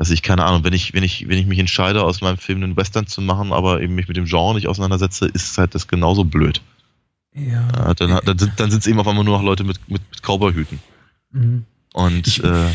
also 0.00 0.14
ich 0.14 0.22
keine 0.22 0.46
Ahnung, 0.46 0.64
wenn 0.64 0.72
ich, 0.72 0.94
wenn 0.94 1.02
ich, 1.02 1.28
wenn 1.28 1.36
ich 1.36 1.44
mich 1.44 1.58
entscheide, 1.58 2.02
aus 2.02 2.22
meinem 2.22 2.38
Film 2.38 2.62
einen 2.62 2.74
Western 2.74 3.06
zu 3.06 3.20
machen, 3.20 3.52
aber 3.52 3.82
eben 3.82 3.94
mich 3.94 4.08
mit 4.08 4.16
dem 4.16 4.24
Genre 4.24 4.54
nicht 4.54 4.66
auseinandersetze, 4.66 5.26
ist 5.26 5.58
halt 5.58 5.74
das 5.74 5.88
genauso 5.88 6.24
blöd. 6.24 6.62
Ja. 7.34 7.68
ja 7.76 7.92
dann, 7.92 8.18
dann, 8.24 8.38
sind, 8.38 8.58
dann 8.58 8.70
sind 8.70 8.80
es 8.80 8.86
eben 8.86 8.98
auf 8.98 9.06
einmal 9.06 9.24
nur 9.24 9.36
noch 9.36 9.44
Leute 9.44 9.62
mit, 9.62 9.78
mit, 9.90 10.00
mit 10.10 10.22
Cowboyhüten. 10.22 10.80
Mhm. 11.32 11.66
Und 11.92 12.26
ich, 12.26 12.42
äh, 12.42 12.70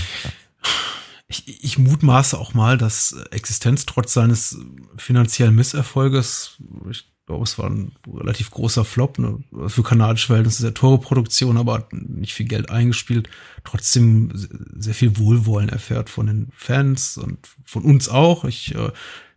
ich, 1.28 1.64
ich 1.64 1.78
mutmaße 1.78 2.38
auch 2.38 2.54
mal, 2.54 2.78
dass 2.78 3.14
Existenz 3.32 3.86
trotz 3.86 4.14
seines 4.14 4.60
finanziellen 4.98 5.56
Misserfolges, 5.56 6.58
ich 6.90 7.10
glaube, 7.26 7.44
es 7.44 7.58
war 7.58 7.70
ein 7.70 7.94
relativ 8.08 8.52
großer 8.52 8.86
Flop, 8.86 9.18
ne, 9.18 9.40
für 9.68 9.82
kanadische 9.82 10.28
Verhältnisse 10.28 10.62
sehr 10.62 10.74
teure 10.76 11.00
Produktion, 11.00 11.58
aber 11.58 11.88
nicht 11.92 12.34
viel 12.34 12.46
Geld 12.46 12.70
eingespielt, 12.70 13.28
trotzdem 13.64 14.32
sehr 14.78 14.94
viel 14.94 15.18
Wohlwollen 15.18 15.70
erfährt 15.70 16.10
von 16.10 16.28
den 16.28 16.50
Fans 16.56 17.18
und 17.18 17.40
von 17.64 17.84
uns 17.84 18.08
auch. 18.08 18.46
Ich, 18.46 18.76
äh, 18.76 18.92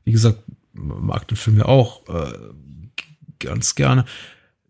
wie 0.05 0.13
gesagt, 0.13 0.43
mag 0.75 1.27
den 1.29 1.37
Film 1.37 1.57
ja 1.57 1.65
auch 1.65 2.07
äh, 2.09 2.33
ganz 3.39 3.75
gerne, 3.75 4.05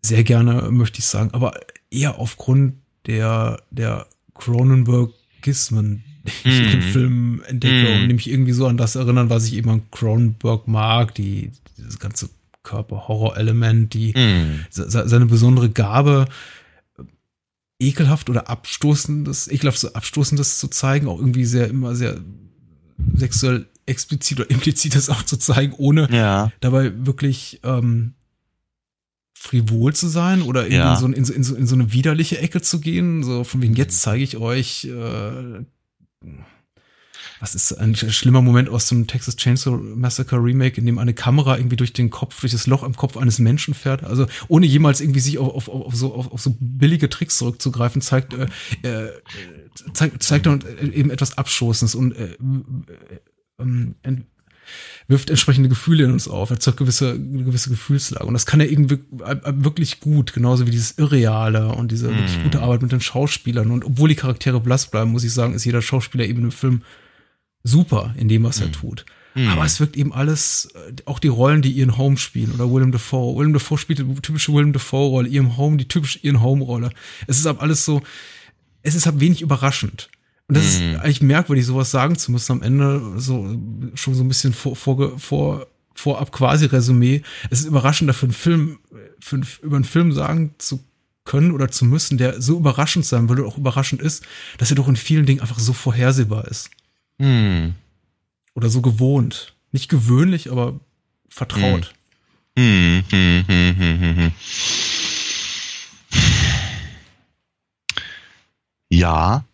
sehr 0.01 0.23
gerne, 0.23 0.71
möchte 0.71 0.99
ich 0.99 1.05
sagen, 1.05 1.31
aber 1.33 1.59
eher 1.91 2.19
aufgrund 2.19 2.75
der, 3.05 3.61
der 3.71 4.07
Cronenbergismen, 4.33 6.05
ich 6.43 6.61
mhm. 6.61 6.71
den 6.71 6.81
Film 6.81 7.41
entdecke 7.47 7.89
mhm. 7.89 8.01
und 8.01 8.07
nämlich 8.07 8.29
irgendwie 8.29 8.51
so 8.51 8.67
an 8.67 8.77
das 8.77 8.95
erinnern, 8.95 9.29
was 9.29 9.45
ich 9.45 9.55
eben 9.55 9.69
an 9.69 9.81
Cronenberg 9.91 10.67
mag, 10.67 11.15
die, 11.15 11.51
dieses 11.77 11.99
ganze 11.99 12.29
Körper-Horror-Element, 12.63 13.93
die, 13.93 14.13
mhm. 14.15 14.65
seine 14.69 15.25
besondere 15.25 15.69
Gabe, 15.69 16.27
ekelhaft 17.79 18.29
oder 18.29 18.49
abstoßendes, 18.49 19.47
ekelhaft 19.49 19.79
so 19.79 19.93
abstoßendes 19.93 20.59
zu 20.59 20.67
zeigen, 20.67 21.07
auch 21.07 21.19
irgendwie 21.19 21.45
sehr, 21.45 21.67
immer 21.69 21.95
sehr 21.95 22.19
sexuell 23.15 23.65
explizit 23.85 24.39
oder 24.39 24.49
implizit 24.49 24.95
das 24.95 25.09
auch 25.09 25.23
zu 25.23 25.37
zeigen, 25.37 25.73
ohne 25.77 26.07
ja. 26.11 26.51
dabei 26.59 26.91
wirklich 27.05 27.59
ähm, 27.63 28.13
frivol 29.33 29.93
zu 29.93 30.07
sein 30.07 30.41
oder 30.41 30.67
in, 30.67 30.73
ja. 30.73 30.95
so, 30.95 31.07
in, 31.07 31.25
so, 31.25 31.33
in, 31.33 31.43
so, 31.43 31.55
in 31.55 31.65
so 31.65 31.75
eine 31.75 31.91
widerliche 31.93 32.39
Ecke 32.39 32.61
zu 32.61 32.81
gehen, 32.81 33.23
so 33.23 33.43
von 33.43 33.61
wegen 33.61 33.73
jetzt 33.73 34.01
zeige 34.01 34.23
ich 34.23 34.37
euch 34.37 34.85
äh, 34.85 35.63
was 37.39 37.55
ist 37.55 37.73
ein 37.73 37.95
schlimmer 37.95 38.41
Moment 38.41 38.69
aus 38.69 38.87
dem 38.89 39.07
Texas 39.07 39.35
Chainsaw 39.37 39.77
Massacre 39.77 40.37
Remake, 40.37 40.79
in 40.79 40.85
dem 40.85 40.97
eine 40.97 41.13
Kamera 41.13 41.57
irgendwie 41.57 41.77
durch 41.77 41.93
den 41.93 42.09
Kopf, 42.09 42.39
durch 42.41 42.51
das 42.51 42.67
Loch 42.67 42.83
im 42.83 42.95
Kopf 42.95 43.17
eines 43.17 43.39
Menschen 43.39 43.73
fährt. 43.73 44.03
Also 44.03 44.27
ohne 44.47 44.65
jemals 44.65 44.99
irgendwie 45.01 45.21
sich 45.21 45.37
auf, 45.37 45.69
auf, 45.69 45.69
auf, 45.69 45.95
so, 45.95 46.13
auf, 46.13 46.31
auf 46.31 46.41
so 46.41 46.55
billige 46.59 47.09
Tricks 47.09 47.37
zurückzugreifen, 47.37 48.01
zeigt, 48.01 48.33
äh, 48.33 48.47
äh, 48.83 49.11
zeigt, 49.93 50.21
zeigt 50.21 50.45
dann 50.45 50.63
eben 50.93 51.11
etwas 51.11 51.37
Abstoßendes 51.37 51.95
und 51.95 52.15
äh, 52.15 52.35
äh, 53.59 53.93
äh, 54.03 54.17
wirft 55.07 55.29
entsprechende 55.29 55.69
Gefühle 55.69 56.05
in 56.05 56.11
uns 56.11 56.27
auf, 56.27 56.51
erzeugt 56.51 56.77
gewisse, 56.77 57.11
eine 57.11 57.43
gewisse 57.43 57.69
Gefühlslage. 57.69 58.25
Und 58.25 58.33
das 58.33 58.45
kann 58.45 58.59
er 58.59 58.71
irgendwie 58.71 58.99
wirklich 59.11 59.99
gut, 59.99 60.33
genauso 60.33 60.67
wie 60.67 60.71
dieses 60.71 60.97
Irreale 60.97 61.69
und 61.69 61.91
diese 61.91 62.09
mm. 62.09 62.15
wirklich 62.15 62.43
gute 62.43 62.61
Arbeit 62.61 62.83
mit 62.83 62.91
den 62.91 63.01
Schauspielern. 63.01 63.71
Und 63.71 63.83
obwohl 63.83 64.09
die 64.09 64.15
Charaktere 64.15 64.59
blass 64.59 64.87
bleiben, 64.87 65.11
muss 65.11 65.23
ich 65.23 65.33
sagen, 65.33 65.53
ist 65.55 65.65
jeder 65.65 65.81
Schauspieler 65.81 66.25
eben 66.25 66.43
im 66.43 66.51
Film 66.51 66.83
super 67.63 68.13
in 68.17 68.29
dem, 68.29 68.43
was 68.43 68.59
mm. 68.59 68.63
er 68.63 68.71
tut. 68.71 69.05
Mm. 69.33 69.47
Aber 69.47 69.65
es 69.65 69.79
wirkt 69.79 69.97
eben 69.97 70.13
alles, 70.13 70.69
äh, 70.75 70.93
auch 71.05 71.17
die 71.17 71.27
Rollen, 71.27 71.63
die 71.63 71.77
Ian 71.77 71.97
Holm 71.97 72.17
spielen 72.17 72.51
oder 72.51 72.71
Willem 72.71 72.91
Dafoe. 72.91 73.37
Willem 73.37 73.53
Dafoe 73.53 73.77
spielt 73.77 73.99
die 73.99 74.21
typische 74.21 74.53
Willem 74.53 74.73
Dafoe-Rolle, 74.73 75.29
Ian 75.29 75.57
Holm 75.57 75.79
die 75.79 75.87
typische 75.87 76.19
Ian 76.19 76.41
Holm-Rolle. 76.41 76.91
Es 77.25 77.39
ist 77.39 77.47
aber 77.47 77.61
alles 77.61 77.83
so, 77.83 78.01
es 78.83 78.95
ist 78.95 79.05
halt 79.05 79.19
wenig 79.19 79.41
überraschend. 79.41 80.09
Und 80.49 80.57
das 80.57 80.65
ist 80.65 80.81
mhm. 80.81 80.95
eigentlich 80.95 81.21
merkwürdig, 81.21 81.63
sowas 81.63 81.91
sagen 81.91 82.17
zu 82.17 82.31
müssen 82.31 82.53
am 82.53 82.63
Ende, 82.63 83.13
so 83.17 83.55
schon 83.93 84.15
so 84.15 84.23
ein 84.23 84.27
bisschen 84.27 84.51
vor, 84.51 84.75
vor, 84.75 85.19
vor, 85.19 85.67
vorab 85.93 86.31
quasi 86.31 86.65
Resümee. 86.65 87.21
Es 87.51 87.59
ist 87.59 87.67
überraschend, 87.67 88.13
für 88.15 88.25
einen 88.25 88.33
Film, 88.33 88.79
für, 89.19 89.41
über 89.61 89.75
einen 89.75 89.85
Film 89.85 90.11
sagen 90.11 90.55
zu 90.57 90.79
können 91.23 91.51
oder 91.51 91.69
zu 91.69 91.85
müssen, 91.85 92.17
der 92.17 92.41
so 92.41 92.57
überraschend 92.57 93.05
sein 93.05 93.29
und 93.29 93.39
auch 93.41 93.59
überraschend 93.59 94.01
ist, 94.01 94.25
dass 94.57 94.71
er 94.71 94.75
doch 94.75 94.87
in 94.87 94.95
vielen 94.95 95.27
Dingen 95.27 95.41
einfach 95.41 95.59
so 95.59 95.71
vorhersehbar 95.71 96.47
ist. 96.47 96.71
Mhm. 97.19 97.75
Oder 98.55 98.69
so 98.69 98.81
gewohnt. 98.81 99.53
Nicht 99.71 99.87
gewöhnlich, 99.87 100.51
aber 100.51 100.79
vertraut. 101.29 101.93
Mhm. 102.57 103.03
Mhm. 103.11 104.31
Ja, 108.89 109.45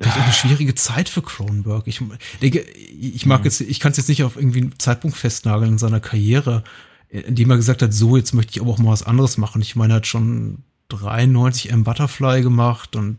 Vielleicht 0.00 0.18
auch 0.18 0.24
eine 0.24 0.32
schwierige 0.32 0.74
Zeit 0.74 1.08
für 1.08 1.22
Cronenberg. 1.22 1.86
Ich 1.88 2.00
ich 2.40 3.26
mag 3.26 3.44
jetzt, 3.44 3.60
ich 3.60 3.80
kann 3.80 3.90
es 3.90 3.96
jetzt 3.96 4.08
nicht 4.08 4.22
auf 4.22 4.36
irgendwie 4.36 4.60
einen 4.60 4.78
Zeitpunkt 4.78 5.16
festnageln 5.16 5.72
in 5.72 5.78
seiner 5.78 6.00
Karriere, 6.00 6.62
in 7.08 7.34
dem 7.34 7.50
er 7.50 7.56
gesagt 7.56 7.82
hat, 7.82 7.92
so, 7.92 8.16
jetzt 8.16 8.32
möchte 8.32 8.52
ich 8.52 8.60
aber 8.60 8.70
auch 8.70 8.78
mal 8.78 8.92
was 8.92 9.02
anderes 9.02 9.38
machen. 9.38 9.60
Ich 9.60 9.74
meine, 9.74 9.94
er 9.94 9.96
hat 9.96 10.06
schon 10.06 10.62
93 10.88 11.72
M 11.72 11.84
Butterfly 11.84 12.42
gemacht 12.42 12.94
und 12.94 13.18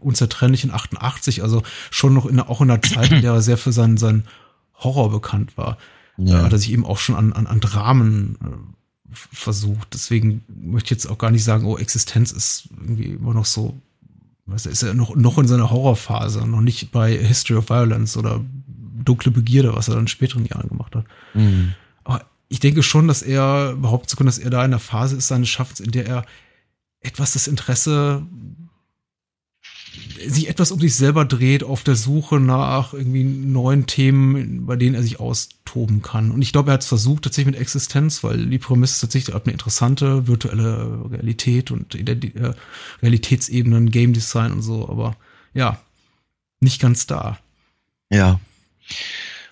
unzertrennlich 0.00 0.64
in 0.64 0.70
88, 0.70 1.42
also 1.42 1.62
schon 1.90 2.14
noch 2.14 2.26
in, 2.26 2.40
auch 2.40 2.60
in 2.60 2.70
einer 2.70 2.82
Zeit, 2.82 3.12
in 3.12 3.22
der 3.22 3.34
er 3.34 3.42
sehr 3.42 3.58
für 3.58 3.72
seinen, 3.72 3.96
seinen 3.96 4.24
Horror 4.74 5.10
bekannt 5.10 5.56
war. 5.56 5.78
Ja. 6.16 6.42
Hat 6.42 6.52
er 6.52 6.58
sich 6.58 6.72
eben 6.72 6.84
auch 6.84 6.98
schon 6.98 7.14
an, 7.14 7.32
an, 7.32 7.46
an 7.46 7.60
Dramen 7.60 8.38
äh, 8.42 9.14
versucht. 9.32 9.88
Deswegen 9.94 10.44
möchte 10.48 10.86
ich 10.86 11.02
jetzt 11.02 11.06
auch 11.06 11.18
gar 11.18 11.30
nicht 11.30 11.44
sagen, 11.44 11.66
oh, 11.66 11.78
Existenz 11.78 12.32
ist 12.32 12.68
irgendwie 12.72 13.10
immer 13.10 13.34
noch 13.34 13.46
so 13.46 13.80
was 14.50 14.66
ist 14.66 14.82
er 14.82 14.94
noch, 14.94 15.14
noch 15.14 15.38
in 15.38 15.46
seiner 15.46 15.70
Horrorphase, 15.70 16.46
noch 16.46 16.60
nicht 16.60 16.92
bei 16.92 17.16
History 17.16 17.58
of 17.58 17.70
Violence 17.70 18.16
oder 18.16 18.44
Dunkle 19.04 19.30
Begierde, 19.30 19.74
was 19.74 19.88
er 19.88 19.94
dann 19.94 20.04
in 20.04 20.08
späteren 20.08 20.44
Jahren 20.44 20.68
gemacht 20.68 20.94
hat. 20.94 21.04
Mhm. 21.34 21.74
Aber 22.04 22.24
ich 22.48 22.60
denke 22.60 22.82
schon, 22.82 23.08
dass 23.08 23.22
er 23.22 23.76
behaupten 23.76 24.08
zu 24.08 24.16
können, 24.16 24.26
dass 24.26 24.38
er 24.38 24.50
da 24.50 24.64
in 24.64 24.70
der 24.70 24.80
Phase 24.80 25.16
ist 25.16 25.28
seines 25.28 25.48
Schaffens, 25.48 25.80
in 25.80 25.90
der 25.90 26.06
er 26.06 26.24
etwas 27.00 27.32
das 27.32 27.46
Interesse 27.46 28.22
sich 30.26 30.48
etwas 30.48 30.70
um 30.70 30.80
sich 30.80 30.94
selber 30.94 31.24
dreht 31.24 31.64
auf 31.64 31.82
der 31.82 31.96
Suche 31.96 32.40
nach 32.40 32.92
irgendwie 32.92 33.24
neuen 33.24 33.86
Themen, 33.86 34.66
bei 34.66 34.76
denen 34.76 34.94
er 34.94 35.02
sich 35.02 35.18
austoben 35.18 36.02
kann. 36.02 36.30
Und 36.30 36.42
ich 36.42 36.52
glaube, 36.52 36.70
er 36.70 36.74
hat 36.74 36.82
es 36.82 36.88
versucht 36.88 37.24
tatsächlich 37.24 37.52
mit 37.52 37.60
Existenz, 37.60 38.22
weil 38.22 38.46
die 38.46 38.58
Prämisse 38.58 39.00
tatsächlich 39.00 39.34
eine 39.34 39.52
interessante 39.52 40.26
virtuelle 40.26 41.10
Realität 41.10 41.70
und 41.70 41.94
äh, 41.94 42.52
Realitätsebenen, 43.02 43.90
Game 43.90 44.12
Design 44.12 44.52
und 44.52 44.62
so, 44.62 44.88
aber 44.88 45.16
ja, 45.54 45.80
nicht 46.60 46.80
ganz 46.80 47.06
da. 47.06 47.38
Ja. 48.10 48.40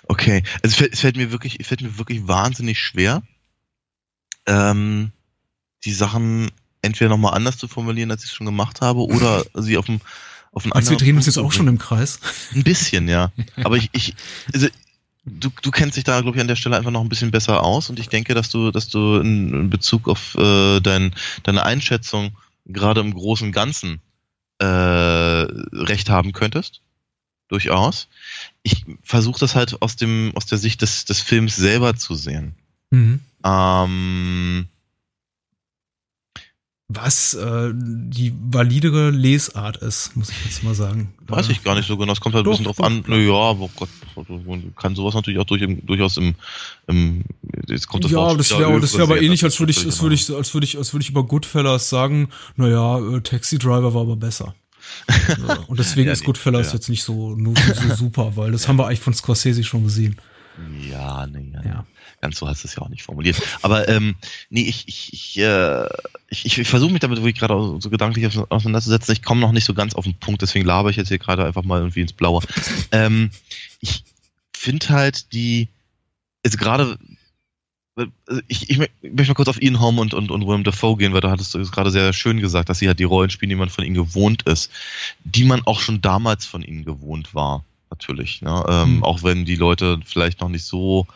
Okay. 0.07 0.43
Also 0.63 0.75
es 0.75 0.75
fällt, 0.75 0.93
es 0.93 1.01
fällt 1.01 1.17
mir 1.17 1.33
wirklich, 1.33 1.61
es 1.61 1.67
fällt 1.67 1.83
mir 1.83 1.99
wirklich 1.99 2.29
wahnsinnig 2.29 2.79
schwer, 2.79 3.23
ähm, 4.47 5.13
die 5.85 5.93
Sachen 5.93 6.51
entweder 6.83 7.11
nochmal 7.11 7.35
anders 7.35 7.59
zu 7.59 7.69
formulieren, 7.69 8.11
als 8.11 8.25
ich 8.25 8.31
es 8.31 8.37
schon 8.37 8.47
gemacht 8.47 8.81
habe, 8.81 9.01
oder 9.01 9.45
sie 9.55 9.79
auf 9.79 9.87
dem 9.87 10.01
auf 10.59 10.65
einen 10.65 10.73
also 10.73 10.91
wir 10.91 10.99
drehen 10.99 11.17
uns 11.17 11.27
jetzt 11.27 11.39
auch 11.39 11.53
schon 11.53 11.69
im 11.69 11.79
Kreis. 11.79 12.21
Ein 12.55 12.65
bisschen, 12.65 13.09
ja. 13.09 13.33
Aber 13.65 13.77
ich, 13.77 13.91
ich 13.93 14.15
also 14.53 14.69
du, 15.25 15.51
du 15.63 15.71
kennst 15.71 15.97
dich 15.97 16.05
da, 16.05 16.21
glaube 16.21 16.37
ich, 16.37 16.41
an 16.41 16.49
der 16.49 16.57
Stelle 16.57 16.77
einfach 16.77 16.91
noch 16.91 17.01
ein 17.01 17.09
bisschen 17.09 17.31
besser 17.31 17.63
aus 17.63 17.91
und 17.91 17.99
ich 17.99 18.09
denke, 18.09 18.35
dass 18.35 18.51
du, 18.51 18.71
dass 18.71 18.89
du 18.89 19.17
in, 19.17 19.55
in 19.55 19.71
Bezug 19.71 20.09
auf 20.09 20.35
äh, 20.35 20.81
dein, 20.81 21.15
deine 21.45 21.65
Einschätzung 21.65 22.37
gerade 22.67 23.01
im 23.01 23.15
großen 23.15 23.53
Ganzen 23.53 24.01
äh, 24.59 24.67
recht 24.67 26.11
haben 26.11 26.33
könntest. 26.33 26.83
Durchaus. 27.49 28.09
Ich 28.63 28.85
versuche 29.03 29.41
das 29.41 29.55
halt 29.55 29.81
aus 29.81 29.97
dem, 29.97 30.33
aus 30.35 30.45
der 30.45 30.59
Sicht 30.59 30.83
des, 30.83 31.07
des 31.07 31.21
Films 31.21 31.57
selber 31.57 31.97
zu 31.97 32.15
sehen. 32.15 32.55
Mhm. 32.91 33.21
Ähm, 33.43 34.69
was 36.91 37.35
äh, 37.35 37.71
die 37.75 38.33
validere 38.51 39.11
Lesart 39.11 39.77
ist, 39.77 40.17
muss 40.17 40.31
ich 40.31 40.45
jetzt 40.47 40.65
mal 40.65 40.75
sagen. 40.75 41.13
Weiß 41.27 41.51
ich 41.51 41.63
gar 41.63 41.75
nicht 41.75 41.87
so 41.87 41.99
genau. 41.99 42.13
Es 42.13 42.21
kommt 42.21 42.35
halt 42.35 42.47
doch, 42.47 42.53
ein 42.53 42.65
bisschen 42.65 42.65
drauf 42.65 42.81
an. 42.81 43.05
Naja, 43.07 43.31
oh 43.31 43.71
Gott, 43.77 43.91
kann 44.77 44.97
sowas 44.97 45.15
natürlich 45.15 45.39
auch 45.39 45.45
durch, 45.45 45.63
durchaus 45.85 46.17
im, 46.17 46.35
im 46.87 47.25
jetzt 47.69 47.89
kommt 47.89 48.05
das 48.05 48.11
Ja, 48.11 48.35
das 48.35 48.59
wäre 48.59 48.81
das 48.81 48.97
wär 48.97 49.03
aber 49.03 49.21
ähnlich, 49.21 49.45
als 49.45 49.61
würde 49.61 49.73
ich, 49.73 49.85
als 49.85 50.01
würde 50.01 50.15
ich, 50.15 50.35
als 50.35 50.55
würde 50.55 50.65
ich, 50.65 50.79
als 50.79 50.95
würde 50.95 51.03
ich 51.03 51.11
über 51.11 51.25
Goodfellas 51.25 51.91
sagen, 51.91 52.31
naja, 52.57 52.99
äh, 52.99 53.21
Taxi 53.21 53.59
Driver 53.59 53.93
war 53.93 54.03
aber 54.03 54.17
besser. 54.17 54.55
ja, 55.47 55.59
und 55.67 55.79
deswegen 55.79 56.07
ja, 56.07 56.15
ist 56.15 56.25
Goodfellas 56.25 56.69
ja. 56.69 56.75
jetzt 56.75 56.89
nicht 56.89 57.03
so, 57.03 57.37
nur 57.37 57.55
so 57.55 57.95
super, 57.97 58.33
weil 58.37 58.53
das 58.53 58.67
haben 58.67 58.79
wir 58.79 58.87
eigentlich 58.87 59.01
von 59.01 59.13
Scorsese 59.13 59.63
schon 59.63 59.85
gesehen. 59.85 60.19
Ja, 60.91 61.27
nee, 61.27 61.53
ja. 61.55 61.65
ja. 61.65 61.87
Ganz 62.21 62.39
so 62.39 62.49
hast 62.49 62.65
du 62.65 62.69
es 62.69 62.75
ja 62.75 62.83
auch 62.83 62.89
nicht 62.89 63.03
formuliert. 63.03 63.41
Aber 63.63 63.89
ähm, 63.89 64.17
nee, 64.51 64.63
ich, 64.63 64.89
ich, 64.89 65.13
ich, 65.13 65.39
äh, 65.39 65.87
ich, 66.29 66.47
ich, 66.47 66.59
ich 66.59 66.69
versuche 66.69 66.91
mich 66.91 67.01
damit 67.01 67.19
wirklich 67.19 67.39
gerade 67.39 67.81
so 67.81 67.91
gedanklich 67.91 68.27
auseinanderzusetzen. 68.51 69.13
Ich 69.13 69.23
komme 69.23 69.41
noch 69.41 69.53
nicht 69.53 69.65
so 69.65 69.75
ganz 69.75 69.95
auf 69.95 70.05
den 70.05 70.15
Punkt, 70.15 70.43
deswegen 70.43 70.67
laber 70.67 70.91
ich 70.91 70.97
jetzt 70.97 71.09
hier 71.09 71.19
gerade 71.19 71.45
einfach 71.45 71.63
mal 71.63 71.79
irgendwie 71.79 72.01
ins 72.01 72.13
Blaue. 72.13 72.43
Ähm, 72.91 73.31
ich 73.81 74.03
finde 74.53 74.89
halt 74.89 75.33
die, 75.33 75.69
jetzt 76.45 76.59
gerade, 76.59 76.99
ich, 78.49 78.71
ich, 78.71 78.79
möchte 78.79 79.29
mal 79.29 79.35
kurz 79.35 79.49
auf 79.49 79.63
Ian 79.63 79.81
Holm 79.81 79.99
und, 79.99 80.15
und, 80.15 80.31
und 80.31 80.47
Willem 80.47 80.65
Dafoe 80.65 80.97
gehen, 80.97 81.13
weil 81.13 81.21
da 81.21 81.31
hattest 81.31 81.55
du 81.55 81.63
gerade 81.71 81.91
sehr 81.91 82.13
schön 82.13 82.41
gesagt, 82.41 82.69
dass 82.69 82.81
sie 82.81 82.89
halt 82.89 82.99
die 82.99 83.05
Rollen 83.05 83.31
spielen, 83.31 83.51
die 83.51 83.57
man 83.57 83.69
von 83.69 83.85
ihnen 83.85 83.95
gewohnt 83.95 84.43
ist, 84.43 84.71
die 85.23 85.45
man 85.45 85.63
auch 85.67 85.81
schon 85.81 86.01
damals 86.01 86.47
von 86.47 86.63
ihnen 86.63 86.85
gewohnt 86.85 87.35
war 87.35 87.65
natürlich. 87.91 88.43
Ne? 88.43 88.65
Ähm, 88.69 88.97
mhm. 88.97 89.05
Auch 89.05 89.23
wenn 89.23 89.45
die 89.45 89.57
Leute 89.57 90.01
vielleicht 90.05 90.41
noch 90.41 90.49
nicht 90.49 90.65
so, 90.65 91.07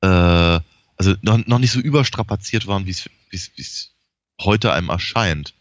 äh, 0.00 0.06
also 0.08 1.14
noch, 1.22 1.46
noch 1.46 1.58
nicht 1.58 1.72
so 1.72 1.80
überstrapaziert 1.80 2.66
waren, 2.66 2.86
wie 2.86 2.90
es 2.90 3.90
heute 4.40 4.72
einem 4.72 4.88
erscheint. 4.88 5.54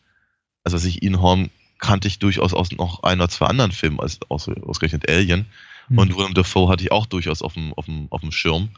Also 0.63 0.77
was 0.77 0.85
ich 0.85 1.03
Ian 1.03 1.21
Horn 1.21 1.49
kannte 1.79 2.07
ich 2.07 2.19
durchaus 2.19 2.53
aus 2.53 2.71
noch 2.71 3.03
ein 3.03 3.19
oder 3.19 3.29
zwei 3.29 3.47
anderen 3.47 3.71
Filmen, 3.71 3.99
als 3.99 4.19
aus, 4.29 4.49
ausgerechnet 4.49 5.09
Alien. 5.09 5.45
Mhm. 5.89 5.97
Und 5.99 6.17
Willem 6.17 6.33
Dafoe 6.33 6.69
hatte 6.69 6.83
ich 6.83 6.91
auch 6.91 7.05
durchaus 7.05 7.41
auf 7.41 7.53
dem, 7.53 7.73
auf 7.73 7.85
dem, 7.85 8.07
auf 8.09 8.21
dem 8.21 8.31
Schirm. 8.31 8.69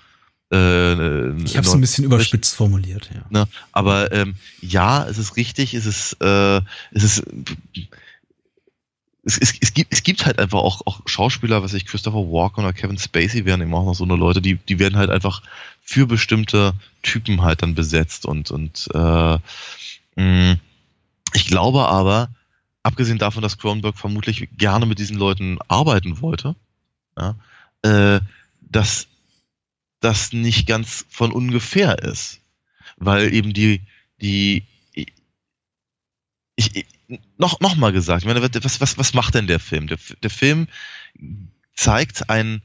Äh, 0.51 1.33
ich 1.43 1.57
habe 1.57 1.67
es 1.67 1.73
ein 1.73 1.81
bisschen 1.81 2.05
überspitzt 2.05 2.55
formuliert, 2.55 3.09
ja. 3.13 3.25
Ne? 3.29 3.47
Aber 3.71 4.11
ähm, 4.13 4.35
ja, 4.61 5.05
es 5.05 5.17
ist 5.17 5.35
richtig, 5.35 5.73
es 5.73 5.85
ist, 5.85 6.17
äh, 6.21 6.61
es 6.91 7.03
ist 7.03 7.23
es, 9.27 9.37
es, 9.37 9.53
es, 9.59 9.73
gibt, 9.73 9.91
es 9.91 10.03
gibt 10.03 10.25
halt 10.25 10.39
einfach 10.39 10.59
auch, 10.59 10.81
auch 10.85 11.01
Schauspieler, 11.05 11.61
was 11.61 11.73
ich, 11.73 11.85
Christopher 11.85 12.31
Walker 12.31 12.59
oder 12.59 12.71
Kevin 12.71 12.97
Spacey 12.97 13.43
werden 13.43 13.61
eben 13.61 13.73
auch 13.73 13.85
noch 13.85 13.93
so 13.93 14.05
eine 14.05 14.15
Leute, 14.15 14.41
die, 14.41 14.55
die 14.55 14.79
werden 14.79 14.97
halt 14.97 15.09
einfach 15.09 15.41
für 15.81 16.07
bestimmte 16.07 16.73
Typen 17.03 17.41
halt 17.41 17.61
dann 17.61 17.75
besetzt 17.75 18.25
und, 18.25 18.51
und 18.51 18.87
äh, 18.93 18.97
mh, 18.97 19.39
mm, 20.15 20.59
ich 21.33 21.47
glaube 21.47 21.87
aber, 21.87 22.29
abgesehen 22.83 23.17
davon, 23.17 23.41
dass 23.41 23.57
Cronenberg 23.57 23.97
vermutlich 23.97 24.47
gerne 24.57 24.85
mit 24.85 24.97
diesen 24.97 25.17
Leuten 25.17 25.59
arbeiten 25.67 26.21
wollte, 26.21 26.55
ja, 27.17 27.35
äh, 27.81 28.21
dass 28.61 29.07
das 29.99 30.31
nicht 30.31 30.67
ganz 30.67 31.05
von 31.09 31.33
ungefähr 31.33 31.99
ist. 31.99 32.39
Weil 32.95 33.33
eben 33.33 33.53
die, 33.53 33.81
die 34.21 34.63
ich, 36.55 36.85
noch, 37.37 37.59
noch 37.59 37.75
mal 37.75 37.91
gesagt, 37.91 38.21
ich 38.21 38.27
meine, 38.27 38.41
was, 38.41 38.81
was, 38.81 38.97
was 38.97 39.13
macht 39.13 39.35
denn 39.35 39.47
der 39.47 39.59
Film? 39.59 39.87
Der, 39.87 39.97
der 40.21 40.29
Film 40.29 40.67
zeigt 41.73 42.29
ein, 42.29 42.61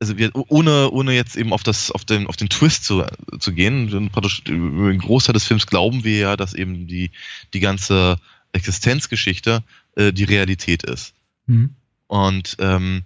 also 0.00 0.16
wir, 0.18 0.30
ohne, 0.34 0.90
ohne 0.90 1.12
jetzt 1.12 1.36
eben 1.36 1.52
auf 1.52 1.62
das, 1.62 1.90
auf 1.90 2.04
den, 2.04 2.26
auf 2.26 2.36
den 2.36 2.48
Twist 2.48 2.84
zu, 2.84 3.04
zu 3.38 3.52
gehen, 3.52 4.10
praktisch 4.10 4.44
den 4.44 4.98
Großteil 4.98 5.34
des 5.34 5.44
Films 5.44 5.66
glauben 5.66 6.04
wir 6.04 6.18
ja, 6.18 6.36
dass 6.36 6.54
eben 6.54 6.86
die, 6.86 7.10
die 7.52 7.60
ganze 7.60 8.18
Existenzgeschichte 8.52 9.62
äh, 9.96 10.12
die 10.12 10.24
Realität 10.24 10.82
ist. 10.84 11.14
Mhm. 11.46 11.74
Und 12.06 12.56
ähm, 12.60 13.02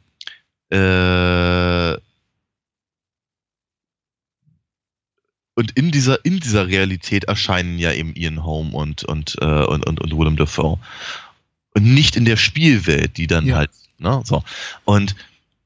äh, 0.70 1.96
und 5.58 5.72
in 5.72 5.90
dieser, 5.90 6.24
in 6.24 6.38
dieser 6.38 6.68
Realität 6.68 7.24
erscheinen 7.24 7.80
ja 7.80 7.92
eben 7.92 8.14
Ian 8.14 8.44
Holm 8.44 8.74
und, 8.74 9.02
und, 9.02 9.34
äh, 9.40 9.64
und, 9.64 9.84
und, 9.88 10.00
und 10.00 10.16
Willem 10.16 10.36
Dafoe. 10.36 10.78
Und 11.74 11.82
nicht 11.82 12.14
in 12.14 12.24
der 12.24 12.36
Spielwelt, 12.36 13.16
die 13.16 13.26
dann 13.26 13.44
ja. 13.44 13.56
halt, 13.56 13.70
ne, 13.98 14.22
so. 14.24 14.44
Und 14.84 15.16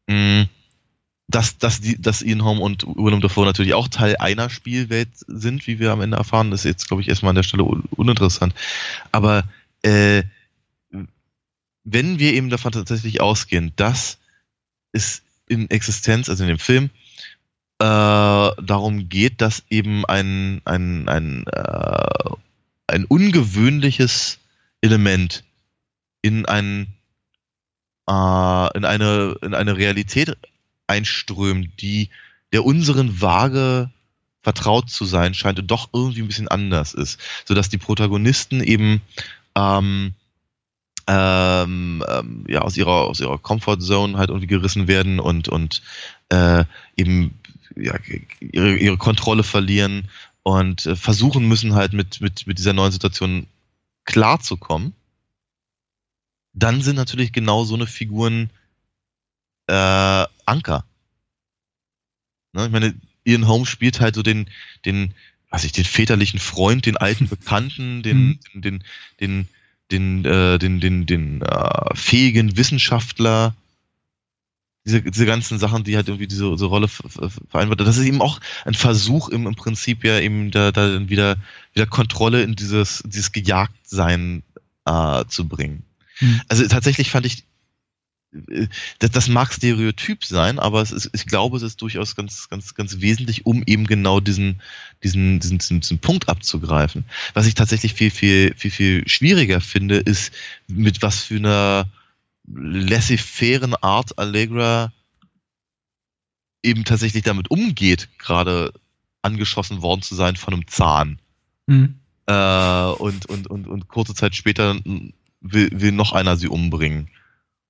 mh, 0.06 0.44
mm, 0.44 0.48
dass, 1.28 1.58
dass, 1.58 1.82
die, 1.82 2.00
dass 2.00 2.22
Ian 2.22 2.42
Holm 2.42 2.62
und 2.62 2.86
Willem 2.86 3.20
Dafoe 3.20 3.44
natürlich 3.44 3.74
auch 3.74 3.86
Teil 3.86 4.16
einer 4.16 4.48
Spielwelt 4.48 5.10
sind, 5.26 5.66
wie 5.66 5.78
wir 5.78 5.92
am 5.92 6.00
Ende 6.00 6.16
erfahren, 6.16 6.52
ist 6.52 6.64
jetzt, 6.64 6.88
glaube 6.88 7.02
ich, 7.02 7.08
erstmal 7.10 7.30
an 7.30 7.36
der 7.36 7.42
Stelle 7.42 7.64
uninteressant. 7.64 8.54
Aber 9.12 9.44
äh, 9.82 10.22
wenn 11.84 12.18
wir 12.18 12.32
eben 12.32 12.48
davon 12.48 12.72
tatsächlich 12.72 13.20
ausgehen, 13.20 13.74
dass 13.76 14.16
es 14.92 15.20
in 15.48 15.68
Existenz, 15.68 16.30
also 16.30 16.44
in 16.44 16.48
dem 16.48 16.58
Film, 16.58 16.88
äh, 17.82 18.62
darum 18.62 19.08
geht, 19.08 19.40
dass 19.40 19.64
eben 19.68 20.06
ein, 20.06 20.62
ein, 20.64 21.08
ein, 21.08 21.44
äh, 21.48 22.30
ein 22.86 23.04
ungewöhnliches 23.06 24.38
Element 24.82 25.42
in 26.20 26.46
ein 26.46 26.86
äh, 28.08 28.76
in 28.76 28.84
eine 28.84 29.36
in 29.42 29.54
eine 29.54 29.76
Realität 29.76 30.36
einströmt, 30.86 31.70
die 31.80 32.10
der 32.52 32.64
unseren 32.64 33.20
vage 33.20 33.90
vertraut 34.42 34.88
zu 34.88 35.04
sein 35.04 35.34
scheint 35.34 35.58
und 35.58 35.68
doch 35.68 35.88
irgendwie 35.92 36.22
ein 36.22 36.28
bisschen 36.28 36.48
anders 36.48 36.94
ist, 36.94 37.18
sodass 37.44 37.68
die 37.68 37.78
Protagonisten 37.78 38.62
eben 38.62 39.02
ähm, 39.56 40.14
ähm, 41.08 42.04
ähm, 42.08 42.44
ja 42.46 42.60
aus 42.60 42.76
ihrer 42.76 43.08
aus 43.08 43.18
ihrer 43.18 43.38
Comfortzone 43.38 44.16
halt 44.16 44.30
irgendwie 44.30 44.46
gerissen 44.46 44.86
werden 44.86 45.18
und 45.18 45.48
und 45.48 45.82
äh, 46.28 46.64
eben 46.96 47.34
ja, 47.76 47.98
ihre, 48.40 48.76
ihre 48.76 48.96
Kontrolle 48.96 49.42
verlieren 49.42 50.08
und 50.42 50.86
äh, 50.86 50.96
versuchen 50.96 51.46
müssen 51.46 51.74
halt 51.74 51.92
mit 51.92 52.20
mit 52.20 52.46
mit 52.46 52.58
dieser 52.58 52.72
neuen 52.72 52.92
Situation 52.92 53.46
klarzukommen. 54.04 54.94
Dann 56.54 56.82
sind 56.82 56.96
natürlich 56.96 57.32
genau 57.32 57.64
so 57.64 57.74
eine 57.74 57.86
Figuren 57.86 58.50
äh, 59.68 60.26
Anker. 60.44 60.84
Ne? 62.52 62.66
Ich 62.66 62.72
meine, 62.72 62.94
Ian 63.24 63.46
Holmes 63.46 63.68
spielt 63.68 64.00
halt 64.00 64.14
so 64.14 64.22
den 64.22 64.48
den 64.84 65.14
weiß 65.50 65.64
ich 65.64 65.72
den 65.72 65.84
väterlichen 65.84 66.40
Freund, 66.40 66.86
den 66.86 66.96
alten 66.96 67.28
Bekannten, 67.30 68.02
den 68.02 68.18
mhm. 68.18 68.38
den 68.54 68.62
den, 68.62 68.84
den 69.20 69.48
den, 69.92 70.24
äh, 70.24 70.58
den, 70.58 70.80
den, 70.80 71.06
den 71.06 71.42
äh, 71.42 71.94
fähigen 71.94 72.56
Wissenschaftler, 72.56 73.54
diese, 74.84 75.02
diese 75.02 75.26
ganzen 75.26 75.58
Sachen, 75.58 75.84
die 75.84 75.96
halt 75.96 76.08
irgendwie 76.08 76.26
diese, 76.26 76.50
diese 76.50 76.66
Rolle 76.66 76.88
vereinbart. 76.88 77.80
Das 77.80 77.96
ist 77.96 78.04
eben 78.04 78.20
auch 78.20 78.40
ein 78.64 78.74
Versuch 78.74 79.28
im, 79.28 79.46
im 79.46 79.54
Prinzip 79.54 80.04
ja 80.04 80.18
eben 80.18 80.50
da, 80.50 80.72
da 80.72 81.08
wieder, 81.08 81.36
wieder 81.72 81.86
Kontrolle 81.86 82.42
in 82.42 82.56
dieses, 82.56 83.02
dieses 83.06 83.32
Gejagtsein 83.32 84.42
äh, 84.84 85.24
zu 85.26 85.48
bringen. 85.48 85.84
Mhm. 86.20 86.40
Also 86.48 86.66
tatsächlich 86.66 87.10
fand 87.10 87.26
ich 87.26 87.44
das, 88.98 89.10
das 89.10 89.28
mag 89.28 89.52
Stereotyp 89.52 90.24
sein, 90.24 90.58
aber 90.58 90.80
es 90.80 90.90
ist, 90.90 91.10
ich 91.12 91.26
glaube, 91.26 91.58
es 91.58 91.62
ist 91.62 91.82
durchaus 91.82 92.16
ganz, 92.16 92.48
ganz, 92.48 92.74
ganz 92.74 93.00
wesentlich, 93.00 93.44
um 93.44 93.62
eben 93.66 93.86
genau 93.86 94.20
diesen, 94.20 94.62
diesen, 95.04 95.38
diesen, 95.38 95.58
diesen, 95.58 95.80
diesen 95.80 95.98
Punkt 95.98 96.30
abzugreifen. 96.30 97.04
Was 97.34 97.46
ich 97.46 97.54
tatsächlich 97.54 97.92
viel, 97.92 98.10
viel, 98.10 98.54
viel, 98.56 98.70
viel 98.70 99.08
schwieriger 99.08 99.60
finde, 99.60 99.96
ist, 99.96 100.32
mit 100.66 101.02
was 101.02 101.22
für 101.24 101.36
einer 101.36 101.88
laissez-fairen 102.46 103.74
Art 103.76 104.18
Allegra 104.18 104.92
eben 106.62 106.84
tatsächlich 106.84 107.22
damit 107.22 107.50
umgeht, 107.50 108.08
gerade 108.18 108.72
angeschossen 109.22 109.82
worden 109.82 110.02
zu 110.02 110.14
sein 110.14 110.36
von 110.36 110.54
einem 110.54 110.66
Zahn. 110.66 111.18
Mhm. 111.66 112.00
Äh, 112.26 112.32
und, 112.32 113.26
und, 113.26 113.46
und, 113.48 113.66
und 113.66 113.88
kurze 113.88 114.14
Zeit 114.14 114.34
später 114.34 114.78
will, 115.40 115.70
will 115.72 115.92
noch 115.92 116.12
einer 116.12 116.36
sie 116.36 116.48
umbringen 116.48 117.10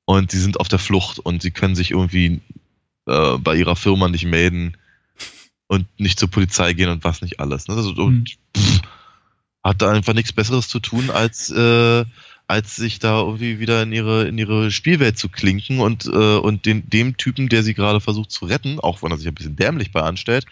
und 0.05 0.31
sie 0.31 0.41
sind 0.41 0.61
auf 0.61 0.69
der 0.69 0.79
Flucht 0.79 1.19
und 1.19 1.43
sie 1.43 1.51
können 1.51 1.75
sich 1.75 1.91
irgendwie 1.91 2.41
äh, 3.07 3.39
bei 3.39 3.57
ihrer 3.57 3.77
Firma 3.77 4.09
nicht 4.09 4.27
melden 4.27 4.77
und 5.69 5.87
nicht 5.99 6.19
zur 6.19 6.31
Polizei 6.31 6.75
gehen 6.75 6.91
und 6.91 7.05
was 7.05 7.23
nicht 7.23 7.41
alles. 7.41 7.69
Ne? 7.69 7.75
Also, 7.75 7.93
mhm. 7.95 8.25
pff, 8.57 8.81
hat 9.65 9.81
da 9.81 9.91
einfach 9.91 10.13
nichts 10.13 10.33
Besseres 10.33 10.69
zu 10.69 10.81
tun, 10.81 11.11
als, 11.11 11.51
äh, 11.51 12.05
als 12.53 12.77
sich 12.77 12.99
da 12.99 13.21
irgendwie 13.21 13.61
wieder 13.61 13.83
in 13.83 13.93
ihre, 13.93 14.29
in 14.29 14.37
ihre 14.37 14.71
Spielwelt 14.71 15.19
zu 15.19 15.31
klinken 15.31 15.81
und, 15.81 16.05
äh, 16.05 16.37
und 16.37 16.67
den, 16.67 16.89
dem 16.89 17.17
Typen, 17.17 17.49
der 17.49 17.63
sie 17.63 17.73
gerade 17.73 17.99
versucht 17.99 18.31
zu 18.31 18.45
retten, 18.45 18.79
auch 18.79 19.03
wenn 19.03 19.11
er 19.11 19.17
sich 19.17 19.27
ein 19.27 19.35
bisschen 19.35 19.57
dämlich 19.57 19.91
bei 19.91 20.03
anstellt, 20.03 20.45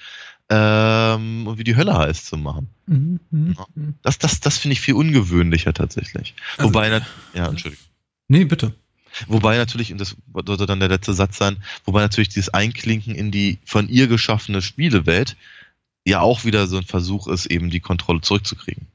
ähm, 0.49 1.47
und 1.47 1.59
wie 1.59 1.65
die 1.65 1.77
Hölle 1.77 1.97
heißt 1.97 2.25
zu 2.25 2.39
machen. 2.39 2.69
Mhm, 2.87 3.21
mh, 3.31 3.67
mh. 3.75 3.93
Das, 4.01 4.19
das, 4.19 4.41
das 4.41 4.57
finde 4.57 4.73
ich 4.73 4.81
viel 4.81 4.95
ungewöhnlicher 4.95 5.75
tatsächlich. 5.75 6.35
Also, 6.57 6.71
Wobei, 6.71 6.89
ja, 7.35 7.49
Entschuldigung. 7.49 7.85
Nee, 8.29 8.47
bitte. 8.47 8.73
Wobei 9.27 9.59
natürlich, 9.59 9.93
und 9.93 10.01
das 10.01 10.17
sollte 10.47 10.65
dann 10.65 10.81
der 10.81 10.89
letzte 10.89 11.13
Satz 11.13 11.37
sein, 11.37 11.63
wobei 11.85 12.01
natürlich 12.01 12.31
dieses 12.31 12.55
Einklinken 12.55 13.15
in 13.15 13.31
die 13.31 13.59
von 13.67 13.91
ihr 13.91 14.07
geschaffene 14.07 14.63
Spielewelt 14.63 15.37
ja 16.07 16.21
auch 16.21 16.47
wieder 16.47 16.67
so 16.67 16.79
ein 16.79 16.85
Versuch 16.85 17.29
ist, 17.29 17.45
eben 17.45 17.69
die 17.69 17.81
Kontrolle 17.81 18.23
zurückzukriegen. 18.23 18.87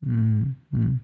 Mhm. 0.00 1.00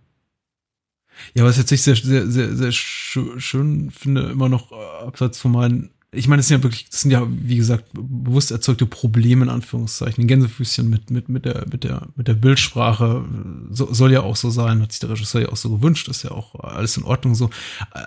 Ja, 1.35 1.45
was 1.45 1.57
jetzt 1.57 1.73
ich 1.73 1.83
sehr, 1.83 1.97
sehr, 1.97 2.31
sehr, 2.31 2.57
sehr 2.57 2.73
schön 2.73 3.91
finde, 3.91 4.23
immer 4.31 4.49
noch 4.49 4.73
äh, 4.73 5.07
abseits 5.07 5.39
von 5.39 5.53
meinen 5.53 5.91
ich 6.15 6.29
meine, 6.29 6.41
es 6.41 6.49
sind 6.49 6.59
ja 6.59 6.63
wirklich, 6.63 6.91
das 6.91 7.01
sind 7.01 7.11
ja, 7.11 7.27
wie 7.27 7.57
gesagt, 7.57 7.87
bewusst 7.95 8.51
erzeugte 8.51 8.85
Probleme 8.85 9.45
in 9.45 9.51
Anführungszeichen. 9.51 10.27
Gänsefüßchen 10.27 10.89
mit, 10.89 11.11
mit, 11.11 11.31
mit 11.31 11.47
der, 11.47 11.65
mit 11.73 11.85
der, 11.85 12.09
mit 12.17 12.29
der 12.29 12.35
Bildsprache 12.35 13.25
so, 13.71 13.95
soll 13.95 14.13
ja 14.13 14.21
auch 14.21 14.37
so 14.37 14.51
sein, 14.51 14.83
hat 14.83 14.93
sich 14.93 15.01
der 15.01 15.09
Regisseur 15.09 15.41
ja 15.41 15.49
auch 15.49 15.57
so 15.57 15.71
gewünscht, 15.71 16.09
ist 16.09 16.23
ja 16.23 16.33
auch 16.33 16.55
alles 16.61 16.99
in 16.99 17.05
Ordnung 17.05 17.35
so. 17.35 17.49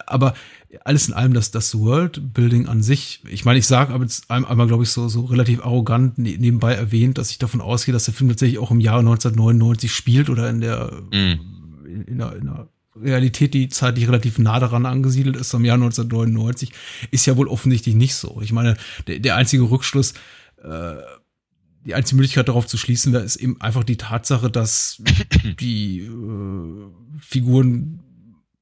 Aber 0.05 0.35
alles 0.83 1.07
in 1.07 1.15
allem, 1.15 1.33
das, 1.33 1.49
das 1.49 1.75
Worldbuilding 1.79 2.67
an 2.67 2.83
sich, 2.83 3.21
ich 3.27 3.43
meine, 3.43 3.57
ich 3.57 3.65
sage 3.65 3.91
aber 3.91 4.03
jetzt 4.03 4.29
einmal, 4.29 4.67
glaube 4.67 4.83
ich, 4.83 4.91
so, 4.91 5.07
so 5.07 5.25
relativ 5.25 5.65
arrogant 5.65 6.19
ne, 6.19 6.37
nebenbei 6.37 6.75
erwähnt, 6.75 7.17
dass 7.17 7.31
ich 7.31 7.39
davon 7.39 7.59
ausgehe, 7.59 7.93
dass 7.93 8.05
der 8.05 8.13
Film 8.13 8.29
tatsächlich 8.29 8.59
auch 8.59 8.69
im 8.69 8.81
Jahre 8.81 8.99
1999 8.99 9.91
spielt 9.91 10.29
oder 10.29 10.47
in 10.47 10.61
der, 10.61 10.91
mm. 11.09 11.39
in, 11.87 12.03
in, 12.05 12.17
der, 12.19 12.35
in 12.35 12.45
der 12.45 12.67
Realität, 12.95 13.53
die 13.53 13.69
zeitlich 13.69 14.07
relativ 14.07 14.37
nah 14.37 14.59
daran 14.59 14.85
angesiedelt 14.85 15.35
ist, 15.35 15.53
am 15.53 15.65
Jahr 15.65 15.75
1999, 15.75 16.71
ist 17.11 17.25
ja 17.25 17.37
wohl 17.37 17.47
offensichtlich 17.47 17.95
nicht 17.95 18.15
so. 18.15 18.39
Ich 18.41 18.51
meine, 18.51 18.77
der, 19.07 19.19
der 19.19 19.35
einzige 19.35 19.69
Rückschluss, 19.69 20.13
äh, 20.63 20.95
die 21.85 21.93
einzige 21.93 22.17
Möglichkeit 22.17 22.47
darauf 22.47 22.65
zu 22.65 22.77
schließen 22.77 23.13
wäre, 23.13 23.23
ist 23.23 23.35
eben 23.35 23.61
einfach 23.61 23.83
die 23.83 23.97
Tatsache, 23.97 24.49
dass 24.49 25.01
die 25.59 25.99
äh, 25.99 27.19
Figuren 27.19 28.01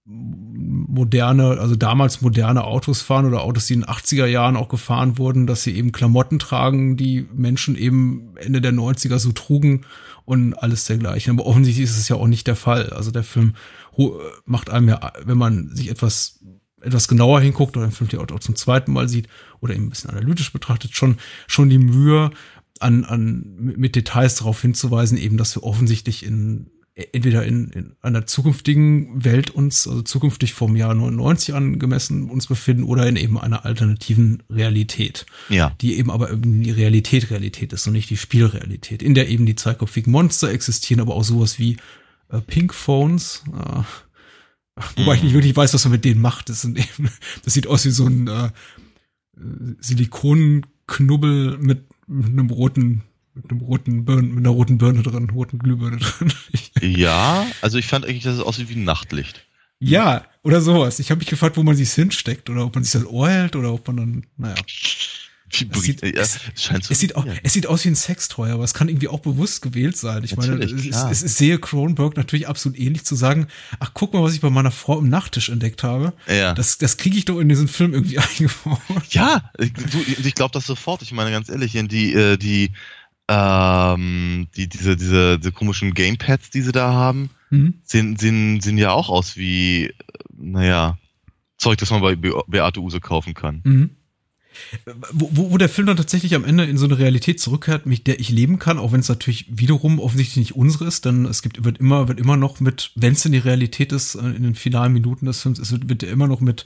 moderne, 0.06 1.60
also 1.60 1.76
damals 1.78 2.22
moderne 2.22 2.66
Autos 2.66 3.02
fahren 3.02 3.26
oder 3.26 3.42
Autos, 3.42 3.68
die 3.68 3.76
in 3.76 3.82
den 3.82 3.90
80er 3.90 4.26
Jahren 4.26 4.58
auch 4.58 4.68
gefahren 4.68 5.18
wurden, 5.18 5.48
dass 5.48 5.64
sie 5.64 5.76
eben 5.76 5.94
Klamotten 5.94 6.40
tragen, 6.40 6.98
die 6.98 7.26
Menschen 7.34 7.78
eben 7.78 8.36
Ende 8.36 8.60
der 8.60 8.74
90er 8.74 9.18
so 9.18 9.32
trugen 9.32 9.86
und 10.26 10.54
alles 10.56 10.86
dergleichen. 10.86 11.34
Aber 11.34 11.46
offensichtlich 11.46 11.86
ist 11.86 11.98
es 11.98 12.10
ja 12.10 12.16
auch 12.16 12.28
nicht 12.28 12.48
der 12.48 12.56
Fall. 12.56 12.90
Also 12.92 13.12
der 13.12 13.24
Film 13.24 13.56
macht 14.46 14.70
einem 14.70 14.90
ja, 14.90 15.14
wenn 15.24 15.38
man 15.38 15.76
sich 15.76 15.90
etwas 15.90 16.40
etwas 16.82 17.08
genauer 17.08 17.40
hinguckt 17.40 17.78
oder 17.78 17.88
den 17.88 17.94
Film 17.94 18.10
auch 18.20 18.40
zum 18.40 18.58
zweiten 18.58 18.92
Mal 18.92 19.08
sieht 19.08 19.30
oder 19.62 19.74
eben 19.74 19.86
ein 19.86 19.90
bisschen 19.90 20.10
analytisch 20.10 20.52
betrachtet, 20.52 20.94
schon, 20.94 21.16
schon 21.48 21.70
die 21.70 21.80
Mühe, 21.80 22.32
an, 22.80 23.06
an, 23.06 23.44
mit 23.56 23.96
Details 23.96 24.36
darauf 24.36 24.62
hinzuweisen, 24.62 25.18
eben, 25.18 25.38
dass 25.38 25.56
wir 25.56 25.64
offensichtlich 25.64 26.26
in, 26.26 26.70
entweder 26.96 27.44
in, 27.44 27.70
in 27.70 27.96
einer 28.02 28.28
zukünftigen 28.28 29.24
Welt 29.24 29.50
uns, 29.50 29.88
also 29.88 30.04
zukünftig 30.04 30.54
vom 30.54 30.76
Jahr 30.76 30.94
99 30.94 31.56
angemessen 31.56 32.30
uns 32.30 32.46
befinden 32.46 32.84
oder 32.84 33.08
in 33.08 33.16
eben 33.16 33.40
einer 33.40 33.66
alternativen 33.66 34.44
Realität. 34.50 35.26
Ja. 35.50 35.76
Die 35.82 35.98
eben 35.98 36.12
aber 36.12 36.32
eben 36.32 36.62
die 36.62 36.72
Realität 36.72 37.32
Realität 37.32 37.74
ist 37.74 37.88
und 37.88 37.94
nicht 37.94 38.12
die 38.12 38.18
Spielrealität, 38.18 39.02
in 39.02 39.16
der 39.16 39.30
eben 39.30 39.46
die 39.46 39.56
zweiköpfigen 39.56 40.12
Monster 40.12 40.52
existieren, 40.52 41.02
aber 41.02 41.16
auch 41.16 41.24
sowas 41.24 41.58
wie 41.58 41.78
äh, 42.30 42.42
Pink 42.42 42.76
Phones. 42.76 43.44
Äh, 43.48 43.82
wobei 44.96 45.14
mhm. 45.14 45.18
ich 45.18 45.24
nicht 45.24 45.34
wirklich 45.34 45.56
weiß, 45.56 45.74
was 45.74 45.86
man 45.86 45.94
mit 45.94 46.06
denen 46.06 46.22
macht. 46.22 46.50
Das, 46.50 46.62
sind 46.62 46.78
eben, 46.78 47.10
das 47.44 47.56
sieht 47.56 47.66
aus 47.66 47.86
wie 47.86 47.92
so 47.92 48.06
ein 48.06 48.28
äh, 48.28 48.52
Silikonknubbel 49.80 51.58
mit, 51.58 51.86
mit 52.08 52.28
einem 52.28 52.52
roten 52.52 53.02
mit 53.36 53.50
einem 53.50 53.62
roten 53.62 54.06
Birne, 54.06 54.24
mit 54.24 54.40
einer 54.40 54.50
roten 54.50 54.78
Birne 54.78 55.02
drin, 55.02 55.30
roten 55.30 55.60
Glühbirne 55.60 55.98
drin. 55.98 56.34
ja, 56.82 57.46
also 57.62 57.78
ich 57.78 57.88
fand 57.88 58.06
eigentlich, 58.06 58.24
dass 58.24 58.36
es 58.36 58.42
aussieht 58.42 58.70
wie 58.70 58.76
ein 58.76 58.84
Nachtlicht. 58.84 59.46
Ja, 59.80 60.26
oder 60.44 60.62
sowas. 60.62 61.00
Ich 61.00 61.12
habe 61.12 61.20
mich 61.20 61.28
gefragt, 61.28 61.58
wo 61.58 61.64
man 61.64 61.76
sich 61.76 61.92
hinsteckt 61.92 62.50
oder 62.50 62.66
ob 62.66 62.76
man 62.76 62.84
sich 62.84 62.94
das 62.94 63.06
Ohr 63.06 63.30
hält 63.30 63.56
oder 63.56 63.74
ob 63.74 63.86
man 63.88 63.98
dann, 63.98 64.26
naja. 64.38 64.56
Es 65.54 65.84
sieht, 65.84 66.02
ja, 66.02 66.22
es, 66.22 66.40
so 66.56 66.74
es, 66.74 67.00
sieht 67.00 67.16
auch, 67.16 67.28
es 67.44 67.54
sieht 67.54 67.68
aus 67.68 67.86
wie 67.86 67.90
ein 67.90 67.96
Sextoy, 67.96 68.50
aber 68.50 68.64
es 68.64 68.74
kann 68.74 68.90
irgendwie 68.90 69.08
auch 69.08 69.20
bewusst 69.20 69.62
gewählt 69.62 69.96
sein. 69.96 70.24
Ich 70.24 70.36
natürlich, 70.36 70.72
meine, 70.72 70.90
es, 70.90 71.22
es, 71.22 71.24
es 71.24 71.38
sehe 71.38 71.60
Cronenberg 71.60 72.18
natürlich 72.18 72.48
absolut 72.48 72.80
ähnlich 72.80 73.04
zu 73.04 73.14
sagen, 73.14 73.48
ach, 73.80 73.92
guck 73.94 74.14
mal, 74.14 74.24
was 74.24 74.34
ich 74.34 74.42
bei 74.42 74.50
meiner 74.50 74.72
Frau 74.72 74.98
im 74.98 75.10
Nachttisch 75.10 75.50
entdeckt 75.50 75.84
habe. 75.84 76.14
Ja. 76.28 76.54
Das, 76.54 76.80
das 76.80 76.98
kriege 76.98 77.18
ich 77.18 77.26
doch 77.26 77.40
in 77.40 77.50
diesen 77.50 77.68
Film 77.68 77.94
irgendwie 77.94 78.18
eingebaut. 78.18 78.80
Ja, 79.12 79.52
ich, 79.60 79.74
ich 80.26 80.34
glaube 80.34 80.54
das 80.54 80.66
sofort. 80.66 81.04
Ich 81.04 81.12
meine, 81.12 81.30
ganz 81.30 81.50
ehrlich, 81.50 81.74
die, 81.74 82.14
äh, 82.14 82.38
die, 82.38 82.72
ähm, 83.28 84.48
die, 84.56 84.68
diese, 84.68 84.96
diese, 84.96 85.40
diese 85.40 85.52
komischen 85.52 85.94
Gamepads, 85.94 86.50
die 86.50 86.62
sie 86.62 86.72
da 86.72 86.94
haben, 86.94 87.30
mhm. 87.50 87.76
sehen, 87.84 88.18
sehen, 88.18 88.62
sehen 88.62 88.78
ja 88.78 88.92
auch 88.92 89.10
aus 89.10 89.38
wie, 89.38 89.94
naja, 90.36 90.98
Zeug, 91.58 91.78
das 91.78 91.92
man 91.92 92.02
bei 92.02 92.16
Beate 92.16 92.82
Use 92.82 93.00
kaufen 93.00 93.34
kann. 93.34 93.62
Mhm. 93.64 93.90
Wo, 95.12 95.52
wo 95.52 95.58
der 95.58 95.70
Film 95.70 95.88
dann 95.88 95.98
tatsächlich 95.98 96.36
am 96.36 96.46
Ende 96.46 96.66
in 96.66 96.78
so 96.78 96.86
eine 96.86 97.00
Realität 97.00 97.40
zurückkehrt, 97.40 97.88
mit 97.88 98.06
der 98.06 98.20
ich 98.20 98.30
leben 98.30 98.60
kann, 98.60 98.78
auch 98.78 98.92
wenn 98.92 99.00
es 99.00 99.10
natürlich 99.10 99.48
wiederum 99.50 100.00
offensichtlich 100.00 100.38
nicht 100.38 100.56
unsere 100.56 100.86
ist, 100.86 101.06
denn 101.06 101.26
es 101.26 101.42
gibt, 101.42 101.64
wird 101.64 101.80
immer, 101.80 102.08
wird 102.08 102.20
immer 102.20 102.38
noch 102.38 102.60
mit, 102.60 102.92
wenn 102.96 103.14
es 103.14 103.26
in 103.26 103.32
die 103.32 103.40
Realität 103.40 103.92
ist, 103.92 104.16
äh, 104.16 104.20
in 104.20 104.44
den 104.44 104.56
finalen 104.56 104.94
Minuten 104.94 105.26
des 105.26 105.42
Films, 105.42 105.58
es 105.58 105.72
wird, 105.72 105.90
wird 105.90 106.04
immer 106.04 106.28
noch 106.28 106.40
mit, 106.40 106.66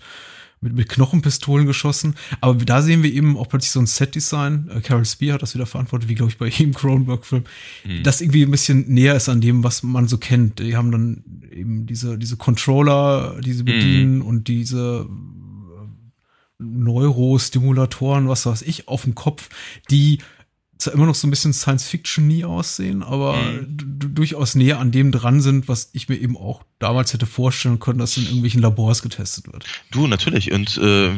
mit, 0.61 0.73
mit 0.73 0.89
Knochenpistolen 0.89 1.67
geschossen. 1.67 2.15
Aber 2.41 2.55
da 2.65 2.81
sehen 2.81 3.03
wir 3.03 3.13
eben 3.13 3.37
auch 3.37 3.47
plötzlich 3.47 3.71
so 3.71 3.79
ein 3.79 3.87
Set-Design. 3.87 4.69
Äh, 4.73 4.81
Carol 4.81 5.05
Spear 5.05 5.35
hat 5.35 5.41
das 5.41 5.53
wieder 5.53 5.65
verantwortet, 5.65 6.09
wie 6.09 6.15
glaube 6.15 6.31
ich 6.31 6.37
bei 6.37 6.47
jedem 6.47 6.73
Cronenberg-Film, 6.73 7.43
mhm. 7.85 8.03
das 8.03 8.21
irgendwie 8.21 8.43
ein 8.43 8.51
bisschen 8.51 8.87
näher 8.87 9.15
ist 9.15 9.29
an 9.29 9.41
dem, 9.41 9.63
was 9.63 9.83
man 9.83 10.07
so 10.07 10.17
kennt. 10.17 10.59
Die 10.59 10.75
haben 10.75 10.91
dann 10.91 11.23
eben 11.51 11.85
diese, 11.85 12.17
diese 12.17 12.37
Controller, 12.37 13.39
die 13.41 13.53
sie 13.53 13.63
bedienen 13.63 14.17
mhm. 14.17 14.25
und 14.25 14.47
diese 14.47 15.07
Neurostimulatoren, 16.59 18.27
was 18.27 18.45
weiß 18.45 18.63
ich, 18.63 18.87
auf 18.87 19.03
dem 19.03 19.13
Kopf, 19.13 19.49
die 19.91 20.19
zwar 20.77 20.93
immer 20.93 21.05
noch 21.05 21.15
so 21.15 21.27
ein 21.27 21.29
bisschen 21.29 21.53
Science-Fiction 21.53 22.27
nie 22.27 22.45
aussehen, 22.45 23.03
aber 23.03 23.35
mhm. 23.35 23.77
durchaus 24.13 24.55
näher 24.55 24.79
an 24.79 24.91
dem 24.91 25.11
dran 25.11 25.41
sind, 25.41 25.67
was 25.67 25.89
ich 25.93 26.09
mir 26.09 26.17
eben 26.17 26.37
auch 26.37 26.63
damals 26.79 27.13
hätte 27.13 27.25
vorstellen 27.25 27.79
können, 27.79 27.99
dass 27.99 28.17
in 28.17 28.23
irgendwelchen 28.23 28.61
Labors 28.61 29.01
getestet 29.01 29.51
wird. 29.51 29.65
Du, 29.91 30.07
natürlich. 30.07 30.51
Und 30.51 30.77
äh, 30.77 31.11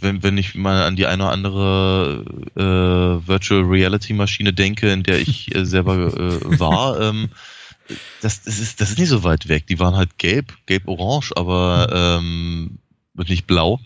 wenn, 0.00 0.22
wenn 0.22 0.38
ich 0.38 0.54
mal 0.54 0.82
an 0.82 0.96
die 0.96 1.06
eine 1.06 1.24
oder 1.24 1.32
andere 1.32 2.24
äh, 2.54 3.28
Virtual 3.28 3.62
Reality 3.62 4.12
Maschine 4.12 4.52
denke, 4.52 4.92
in 4.92 5.02
der 5.02 5.20
ich 5.20 5.54
äh, 5.54 5.64
selber 5.64 6.14
äh, 6.16 6.60
war, 6.60 7.00
ähm, 7.08 7.30
das, 8.20 8.42
das, 8.42 8.58
ist, 8.58 8.80
das 8.80 8.90
ist 8.90 8.98
nicht 8.98 9.08
so 9.08 9.24
weit 9.24 9.48
weg. 9.48 9.66
Die 9.66 9.78
waren 9.78 9.96
halt 9.96 10.18
gelb, 10.18 10.52
gelb-orange, 10.66 11.32
aber 11.36 12.20
ähm, 12.20 12.78
nicht 13.26 13.46
blau 13.46 13.80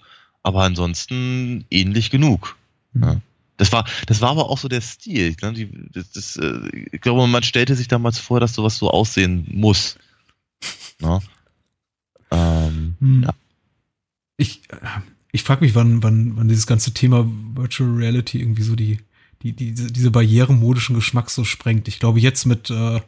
aber 0.47 0.63
ansonsten 0.63 1.65
ähnlich 1.71 2.11
genug. 2.11 2.57
Mhm. 2.93 3.03
Ja. 3.03 3.21
Das 3.57 3.73
war, 3.73 3.87
das 4.07 4.21
war 4.21 4.31
aber 4.31 4.51
auch 4.51 4.59
so 4.59 4.69
der 4.69 4.81
Stil. 4.81 5.35
Ne? 5.43 5.53
Die, 5.53 5.71
das, 5.93 6.11
das, 6.13 6.37
äh, 6.37 6.61
ich 6.93 7.01
glaube, 7.01 7.27
man 7.27 7.43
stellte 7.43 7.75
sich 7.75 7.89
damals 7.89 8.19
vor, 8.19 8.41
dass 8.41 8.55
sowas 8.55 8.77
so 8.77 8.91
aussehen 8.91 9.47
muss. 9.51 9.99
Ne? 11.01 11.21
Ähm, 12.31 12.97
hm. 13.01 13.23
ja. 13.25 13.31
Ich, 14.37 14.63
ich 15.33 15.43
frage 15.43 15.65
mich, 15.65 15.75
wann, 15.75 16.03
wann, 16.03 16.37
wann 16.37 16.49
dieses 16.49 16.67
ganze 16.67 16.93
Thema 16.93 17.27
Virtual 17.55 17.91
Reality 17.91 18.41
irgendwie 18.41 18.63
so 18.63 18.77
die, 18.77 18.99
die, 19.43 19.53
die 19.53 19.73
diese 19.73 20.11
barrieremodischen 20.11 20.95
Geschmack 20.95 21.31
so 21.31 21.45
sprengt. 21.45 21.89
Ich 21.89 21.99
glaube, 21.99 22.21
jetzt 22.21 22.45
mit, 22.45 22.71
äh, 22.71 23.01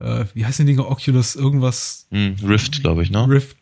äh, 0.00 0.26
wie 0.34 0.44
heißt 0.44 0.58
die 0.58 0.64
Dinge, 0.64 0.86
Oculus, 0.86 1.36
irgendwas? 1.36 2.06
Hm, 2.10 2.36
Rift, 2.42 2.82
glaube 2.82 3.02
ich, 3.02 3.10
ne? 3.10 3.26
Rift, 3.28 3.56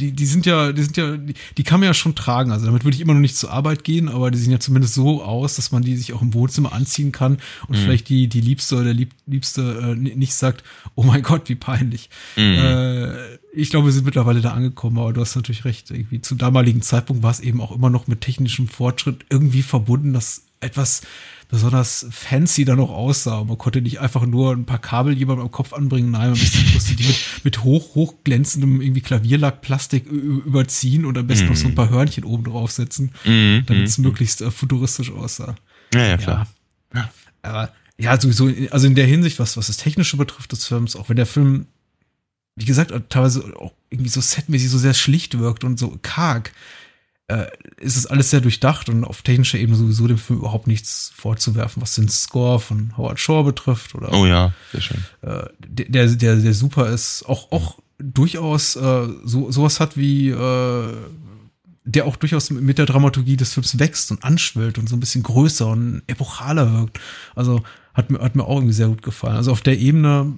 die, 0.00 0.12
die 0.12 0.26
sind 0.26 0.46
ja, 0.46 0.72
die 0.72 0.82
sind 0.82 0.96
ja, 0.96 1.16
die, 1.16 1.34
die 1.56 1.62
kann 1.62 1.80
man 1.80 1.86
ja 1.86 1.94
schon 1.94 2.14
tragen. 2.14 2.50
Also 2.50 2.66
damit 2.66 2.84
würde 2.84 2.94
ich 2.94 3.00
immer 3.00 3.12
noch 3.12 3.20
nicht 3.20 3.36
zur 3.36 3.52
Arbeit 3.52 3.84
gehen, 3.84 4.08
aber 4.08 4.30
die 4.30 4.38
sehen 4.38 4.52
ja 4.52 4.58
zumindest 4.58 4.94
so 4.94 5.22
aus, 5.22 5.56
dass 5.56 5.70
man 5.70 5.82
die 5.82 5.96
sich 5.96 6.12
auch 6.12 6.22
im 6.22 6.34
Wohnzimmer 6.34 6.72
anziehen 6.72 7.12
kann 7.12 7.38
und 7.68 7.76
mhm. 7.76 7.82
vielleicht 7.82 8.08
die, 8.08 8.28
die 8.28 8.40
Liebste 8.40 8.76
oder 8.76 8.84
der 8.84 8.94
Lieb, 8.94 9.10
Liebste 9.26 9.92
äh, 9.92 9.94
nicht 9.94 10.34
sagt, 10.34 10.64
oh 10.94 11.02
mein 11.02 11.22
Gott, 11.22 11.48
wie 11.48 11.54
peinlich. 11.54 12.08
Mhm. 12.36 12.42
Äh, 12.42 13.34
ich 13.52 13.70
glaube, 13.70 13.86
wir 13.86 13.92
sind 13.92 14.04
mittlerweile 14.04 14.40
da 14.40 14.52
angekommen, 14.52 14.98
aber 14.98 15.12
du 15.12 15.20
hast 15.20 15.36
natürlich 15.36 15.64
recht. 15.64 15.90
Irgendwie 15.90 16.20
zum 16.20 16.38
damaligen 16.38 16.82
Zeitpunkt 16.82 17.22
war 17.22 17.30
es 17.30 17.40
eben 17.40 17.60
auch 17.60 17.72
immer 17.72 17.90
noch 17.90 18.06
mit 18.06 18.20
technischem 18.20 18.68
Fortschritt 18.68 19.26
irgendwie 19.28 19.62
verbunden, 19.62 20.12
dass 20.12 20.44
etwas 20.60 21.02
besonders 21.50 22.06
fancy 22.10 22.64
da 22.64 22.76
noch 22.76 22.90
aussah. 22.90 23.44
Man 23.44 23.58
konnte 23.58 23.82
nicht 23.82 24.00
einfach 24.00 24.24
nur 24.24 24.52
ein 24.52 24.66
paar 24.66 24.78
Kabel 24.78 25.16
jemandem 25.16 25.46
am 25.46 25.50
Kopf 25.50 25.72
anbringen, 25.72 26.10
nein, 26.10 26.30
man 26.30 26.38
musste 26.38 26.94
die 26.96 27.06
mit, 27.06 27.18
mit 27.42 27.64
hoch, 27.64 27.94
hoch 27.94 28.14
glänzendem 28.24 28.80
irgendwie 28.80 29.00
Klavierlackplastik 29.00 30.06
überziehen 30.06 31.04
und 31.04 31.18
am 31.18 31.26
besten 31.26 31.46
mm. 31.46 31.48
noch 31.48 31.56
so 31.56 31.68
ein 31.68 31.74
paar 31.74 31.90
Hörnchen 31.90 32.24
oben 32.24 32.44
draufsetzen, 32.44 33.12
mm, 33.24 33.66
damit 33.66 33.88
es 33.88 33.98
mm, 33.98 34.02
möglichst 34.02 34.40
äh, 34.42 34.50
futuristisch 34.50 35.10
aussah. 35.10 35.56
Ja, 35.92 36.06
ja, 36.06 36.16
klar. 36.16 36.46
Ja. 36.94 37.10
Aber 37.42 37.72
ja, 37.98 38.18
sowieso, 38.18 38.50
also 38.70 38.86
in 38.86 38.94
der 38.94 39.06
Hinsicht, 39.06 39.38
was, 39.38 39.56
was 39.56 39.66
das 39.66 39.76
Technische 39.76 40.16
betrifft 40.16 40.52
des 40.52 40.66
Films, 40.66 40.96
auch 40.96 41.08
wenn 41.08 41.16
der 41.16 41.26
Film, 41.26 41.66
wie 42.56 42.64
gesagt, 42.64 42.92
teilweise 43.10 43.44
auch 43.56 43.72
irgendwie 43.90 44.10
so 44.10 44.20
setmäßig 44.20 44.70
so 44.70 44.78
sehr 44.78 44.94
schlicht 44.94 45.38
wirkt 45.38 45.64
und 45.64 45.78
so 45.78 45.98
karg, 46.02 46.52
äh, 47.30 47.46
ist 47.76 47.96
es 47.96 48.06
alles 48.06 48.30
sehr 48.30 48.40
durchdacht 48.40 48.88
und 48.88 49.04
auf 49.04 49.22
technischer 49.22 49.58
Ebene 49.58 49.76
sowieso 49.76 50.08
dem 50.08 50.18
Film 50.18 50.40
überhaupt 50.40 50.66
nichts 50.66 51.12
vorzuwerfen, 51.14 51.80
was 51.80 51.94
den 51.94 52.08
Score 52.08 52.58
von 52.58 52.96
Howard 52.96 53.20
Shaw 53.20 53.44
betrifft. 53.44 53.94
Oder, 53.94 54.12
oh 54.12 54.26
ja, 54.26 54.52
sehr 54.72 54.80
schön. 54.80 55.04
Äh, 55.22 55.44
der, 55.58 56.06
der, 56.08 56.36
der 56.36 56.54
super 56.54 56.88
ist, 56.88 57.24
auch, 57.28 57.52
auch 57.52 57.78
durchaus 57.98 58.76
äh, 58.76 59.08
so, 59.24 59.50
sowas 59.50 59.78
hat 59.78 59.96
wie 59.96 60.30
äh, 60.30 60.94
der 61.84 62.06
auch 62.06 62.16
durchaus 62.16 62.50
mit 62.50 62.78
der 62.78 62.86
Dramaturgie 62.86 63.36
des 63.36 63.54
Films 63.54 63.78
wächst 63.78 64.10
und 64.10 64.22
anschwillt 64.22 64.78
und 64.78 64.88
so 64.88 64.96
ein 64.96 65.00
bisschen 65.00 65.22
größer 65.22 65.66
und 65.66 66.02
epochaler 66.06 66.72
wirkt. 66.72 67.00
Also 67.34 67.62
hat 67.94 68.10
mir, 68.10 68.20
hat 68.20 68.36
mir 68.36 68.44
auch 68.44 68.56
irgendwie 68.56 68.74
sehr 68.74 68.88
gut 68.88 69.02
gefallen. 69.02 69.36
Also 69.36 69.52
auf 69.52 69.62
der 69.62 69.78
Ebene 69.78 70.32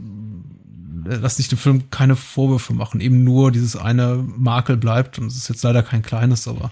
lass 1.05 1.37
sich 1.37 1.49
dem 1.49 1.59
Film 1.59 1.91
keine 1.91 2.17
Vorwürfe 2.17 2.75
machen. 2.75 3.01
Eben 3.01 3.25
nur 3.25 3.53
dieses 3.53 3.77
eine 3.77 4.17
Makel 4.17 4.77
bleibt 4.77 5.19
und 5.19 5.27
es 5.27 5.37
ist 5.37 5.49
jetzt 5.49 5.63
leider 5.63 5.83
kein 5.83 6.03
kleines, 6.03 6.49
aber 6.49 6.71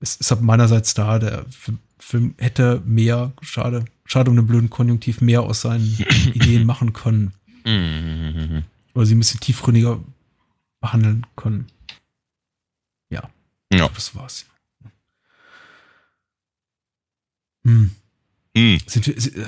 es 0.00 0.16
ist 0.16 0.32
ab 0.32 0.40
meinerseits 0.40 0.94
da. 0.94 1.18
Der 1.18 1.44
Film 1.98 2.34
hätte 2.38 2.82
mehr, 2.84 3.32
schade, 3.42 3.84
schade 4.04 4.30
um 4.30 4.36
den 4.36 4.46
blöden 4.46 4.70
Konjunktiv, 4.70 5.20
mehr 5.20 5.42
aus 5.42 5.62
seinen 5.62 5.84
Ideen 6.34 6.66
machen 6.66 6.92
können. 6.92 7.32
Oder 8.94 9.06
sie 9.06 9.14
ein 9.14 9.18
bisschen 9.18 9.40
tiefgründiger 9.40 10.00
behandeln 10.80 11.26
können. 11.36 11.66
Ja. 13.10 13.28
Ja. 13.72 13.88
Das 13.88 14.14
war's. 14.14 14.46
Hm. 17.64 17.90
Hm. 18.56 18.78
Sind 18.86 19.06
wir, 19.06 19.16
äh, 19.16 19.46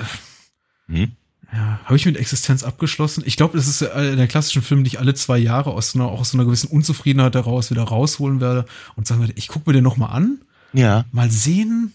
hm? 0.87 1.11
Ja, 1.53 1.79
habe 1.83 1.95
ich 1.95 2.05
mit 2.05 2.17
Existenz 2.17 2.63
abgeschlossen? 2.63 3.23
Ich 3.27 3.37
glaube, 3.37 3.57
das 3.57 3.67
ist 3.67 3.83
einer 3.83 4.15
der 4.15 4.27
klassischen 4.27 4.63
Filme, 4.63 4.83
die 4.83 4.87
ich 4.87 4.99
alle 4.99 5.13
zwei 5.13 5.37
Jahre 5.37 5.71
aus 5.71 5.93
einer, 5.93 6.05
auch 6.05 6.19
aus 6.19 6.33
einer 6.33 6.45
gewissen 6.45 6.67
Unzufriedenheit 6.67 7.35
heraus 7.35 7.69
wieder 7.69 7.83
rausholen 7.83 8.41
werde 8.41 8.65
und 8.95 9.05
sagen 9.05 9.21
werde, 9.21 9.33
ich 9.35 9.49
gucke 9.49 9.69
mir 9.69 9.73
den 9.73 9.83
noch 9.83 9.97
mal 9.97 10.07
an. 10.07 10.39
Ja. 10.73 11.05
Mal 11.11 11.29
sehen, 11.29 11.93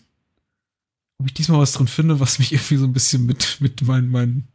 ob 1.18 1.26
ich 1.26 1.34
diesmal 1.34 1.58
was 1.58 1.72
drin 1.72 1.88
finde, 1.88 2.20
was 2.20 2.38
mich 2.38 2.52
irgendwie 2.52 2.76
so 2.76 2.84
ein 2.84 2.92
bisschen 2.92 3.26
mit, 3.26 3.56
mit 3.60 3.82
meinen, 3.82 4.10
meinen, 4.10 4.48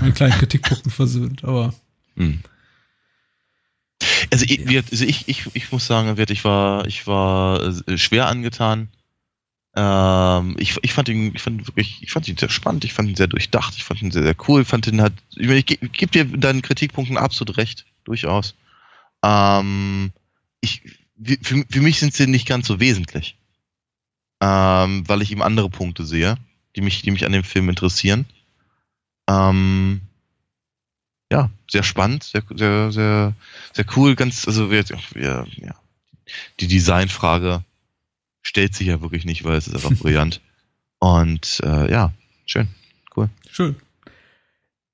meinen 0.00 0.14
kleinen 0.14 0.32
Kritikpunkten 0.32 0.90
versöhnt. 0.90 1.44
Aber. 1.44 1.72
Hm. 2.16 2.40
Also, 4.32 4.44
ich, 4.44 4.68
ja. 4.68 4.80
also 4.90 5.04
ich, 5.04 5.28
ich, 5.28 5.46
ich 5.54 5.70
muss 5.70 5.86
sagen, 5.86 6.16
ich 6.18 6.44
war, 6.44 6.84
ich 6.86 7.06
war 7.06 7.62
äh, 7.86 7.96
schwer 7.96 8.26
angetan 8.26 8.88
ähm, 9.76 10.56
ich, 10.58 10.76
ich 10.82 10.92
fand 10.92 11.08
ihn, 11.08 11.34
ich 11.34 11.42
fand 11.42 11.66
wirklich, 11.66 12.02
ich 12.02 12.10
fand 12.10 12.26
ihn 12.28 12.36
sehr 12.36 12.48
spannend, 12.48 12.84
ich 12.84 12.92
fand 12.92 13.08
ihn 13.08 13.16
sehr 13.16 13.26
durchdacht, 13.26 13.74
ich 13.76 13.84
fand 13.84 14.02
ihn 14.02 14.10
sehr, 14.10 14.22
sehr 14.22 14.36
cool, 14.48 14.62
ich 14.62 14.68
fand 14.68 14.86
ihn 14.86 15.02
halt, 15.02 15.12
ich, 15.36 15.48
ich, 15.48 15.82
ich 15.82 15.92
gebe 15.92 16.12
dir 16.12 16.24
deinen 16.24 16.62
Kritikpunkten 16.62 17.18
absolut 17.18 17.56
recht, 17.58 17.86
durchaus. 18.04 18.54
Ähm, 19.22 20.12
ich, 20.60 20.82
für, 21.42 21.64
für 21.68 21.80
mich 21.80 21.98
sind 21.98 22.14
sie 22.14 22.26
nicht 22.26 22.46
ganz 22.46 22.66
so 22.66 22.80
wesentlich. 22.80 23.36
Ähm, 24.40 25.08
weil 25.08 25.22
ich 25.22 25.32
eben 25.32 25.42
andere 25.42 25.68
Punkte 25.68 26.04
sehe, 26.04 26.36
die 26.76 26.80
mich, 26.80 27.02
die 27.02 27.10
mich 27.10 27.26
an 27.26 27.32
dem 27.32 27.42
Film 27.42 27.68
interessieren. 27.68 28.24
Ähm, 29.28 30.00
ja, 31.30 31.50
sehr 31.70 31.82
spannend, 31.82 32.24
sehr, 32.24 32.42
sehr, 32.54 32.92
sehr, 32.92 33.34
sehr 33.72 33.84
cool, 33.96 34.14
ganz, 34.14 34.46
also 34.46 34.72
ja, 34.72 34.84
ja, 35.14 35.74
die 36.60 36.68
Designfrage 36.68 37.64
stellt 38.48 38.74
sich 38.74 38.86
ja 38.86 39.02
wirklich 39.02 39.26
nicht, 39.26 39.44
weil 39.44 39.58
es 39.58 39.68
ist 39.68 39.74
einfach 39.74 39.92
brillant. 39.92 40.40
Und 40.98 41.60
äh, 41.62 41.90
ja, 41.90 42.14
schön, 42.46 42.68
cool. 43.14 43.28
Schön. 43.50 43.76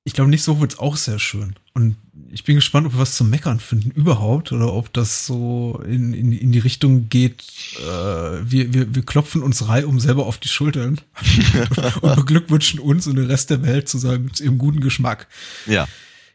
Ich 0.03 0.13
glaube, 0.13 0.29
nächste 0.29 0.51
Woche 0.51 0.63
wird 0.63 0.73
es 0.73 0.79
auch 0.79 0.97
sehr 0.97 1.21
schön. 1.21 1.55
Und 1.73 1.97
ich 2.31 2.45
bin 2.45 2.57
gespannt, 2.57 2.87
ob 2.87 2.95
wir 2.95 2.99
was 2.99 3.17
zum 3.17 3.31
Meckern 3.31 3.61
finden 3.61 3.91
überhaupt 3.93 4.53
oder 4.53 4.73
ob 4.73 4.93
das 4.93 5.25
so 5.25 5.81
in, 5.87 6.13
in, 6.13 6.33
in 6.33 6.53
die 6.53 6.59
Richtung 6.59 7.09
geht, 7.09 7.45
äh, 7.79 7.83
wir, 7.85 8.75
wir, 8.75 8.95
wir 8.95 9.03
klopfen 9.03 9.43
uns 9.43 9.67
reihum 9.69 9.99
selber 10.01 10.27
auf 10.27 10.39
die 10.39 10.49
Schultern 10.49 11.01
und 12.03 12.17
beglückwünschen 12.17 12.81
uns 12.81 13.07
und 13.07 13.17
den 13.17 13.27
Rest 13.27 13.51
der 13.51 13.63
Welt 13.63 13.89
zu 13.89 13.99
seinem, 13.99 14.35
zu 14.35 14.45
ihrem 14.45 14.59
guten 14.59 14.81
Geschmack. 14.81 15.29
Ja. 15.67 15.89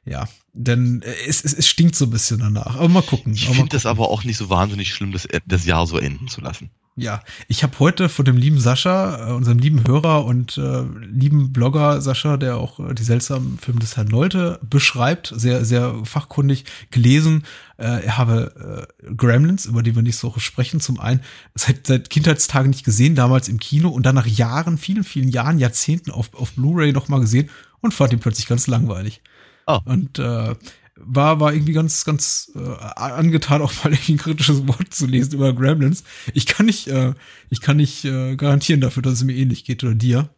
Ja, 0.06 0.28
denn 0.54 1.04
es, 1.28 1.44
es, 1.44 1.54
es 1.54 1.68
stinkt 1.68 1.96
so 1.96 2.06
ein 2.06 2.12
bisschen 2.12 2.40
danach. 2.40 2.78
Aber 2.78 2.88
mal 2.88 3.04
gucken. 3.04 3.34
Ich 3.34 3.48
finde 3.48 3.78
es 3.78 3.86
aber 3.86 4.10
auch 4.10 4.24
nicht 4.24 4.38
so 4.38 4.50
wahnsinnig 4.50 4.94
schlimm, 4.94 5.12
das, 5.12 5.28
das 5.46 5.66
Jahr 5.66 5.86
so 5.86 6.00
enden 6.00 6.28
zu 6.30 6.42
lassen. 6.42 6.72
Ja, 6.96 7.22
ich 7.48 7.64
habe 7.64 7.80
heute 7.80 8.10
von 8.10 8.26
dem 8.26 8.36
lieben 8.36 8.60
Sascha, 8.60 9.30
äh, 9.30 9.32
unserem 9.32 9.60
lieben 9.60 9.88
Hörer 9.88 10.26
und 10.26 10.58
äh, 10.58 10.84
lieben 11.06 11.54
Blogger 11.54 12.02
Sascha, 12.02 12.36
der 12.36 12.58
auch 12.58 12.80
äh, 12.80 12.94
die 12.94 13.04
seltsamen 13.04 13.58
Filme 13.58 13.80
des 13.80 13.96
Herrn 13.96 14.08
Leute 14.08 14.60
beschreibt, 14.70 15.32
sehr, 15.34 15.64
sehr 15.64 15.96
fachkundig 16.04 16.66
gelesen. 16.92 17.46
Äh, 17.78 18.06
er 18.06 18.18
habe 18.18 18.90
äh, 19.02 19.14
Gremlins, 19.16 19.66
über 19.66 19.82
die 19.82 19.96
wir 19.96 20.02
nicht 20.02 20.18
so 20.18 20.34
sprechen, 20.38 20.82
zum 20.82 21.00
einen 21.00 21.22
seit, 21.56 21.88
seit 21.88 22.10
Kindheitstagen 22.10 22.70
nicht 22.70 22.84
gesehen, 22.84 23.16
damals 23.16 23.48
im 23.48 23.60
Kino 23.60 23.90
und 23.90 24.06
dann 24.06 24.16
nach 24.16 24.28
Jahren, 24.28 24.78
vielen, 24.78 25.06
vielen 25.06 25.30
Jahren, 25.30 25.58
Jahrzehnten 25.58 26.12
auf, 26.12 26.34
auf 26.34 26.52
Blu-ray 26.54 26.92
nochmal 26.92 27.22
gesehen 27.22 27.50
und 27.80 27.94
fand 27.94 28.12
ihn 28.12 28.20
plötzlich 28.20 28.48
ganz 28.48 28.68
langweilig. 28.68 29.22
Oh. 29.68 29.80
Und 29.86 30.20
äh, 30.20 30.56
war, 31.02 31.40
war 31.40 31.54
irgendwie 31.54 31.74
ganz, 31.74 32.06
ganz 32.06 32.52
äh, 32.56 32.84
angetan, 33.00 33.62
auch 33.64 33.74
mal 33.84 33.94
ein 33.94 34.18
kritisches 34.18 34.68
Wort 34.68 34.94
zu 34.94 35.06
lesen 35.08 35.34
über 35.34 35.54
Gremlins. 35.54 36.04
Ich 36.34 36.46
kann 36.46 36.66
nicht, 36.66 36.88
äh, 36.88 37.14
ich 37.50 37.62
kann 37.62 37.78
nicht 37.78 38.06
äh, 38.06 38.36
garantieren 38.36 38.82
dafür, 38.82 39.04
dass 39.04 39.14
es 39.14 39.24
mir 39.24 39.36
ähnlich 39.36 39.64
geht 39.66 39.84
oder 39.84 39.96
dir. 39.96 40.30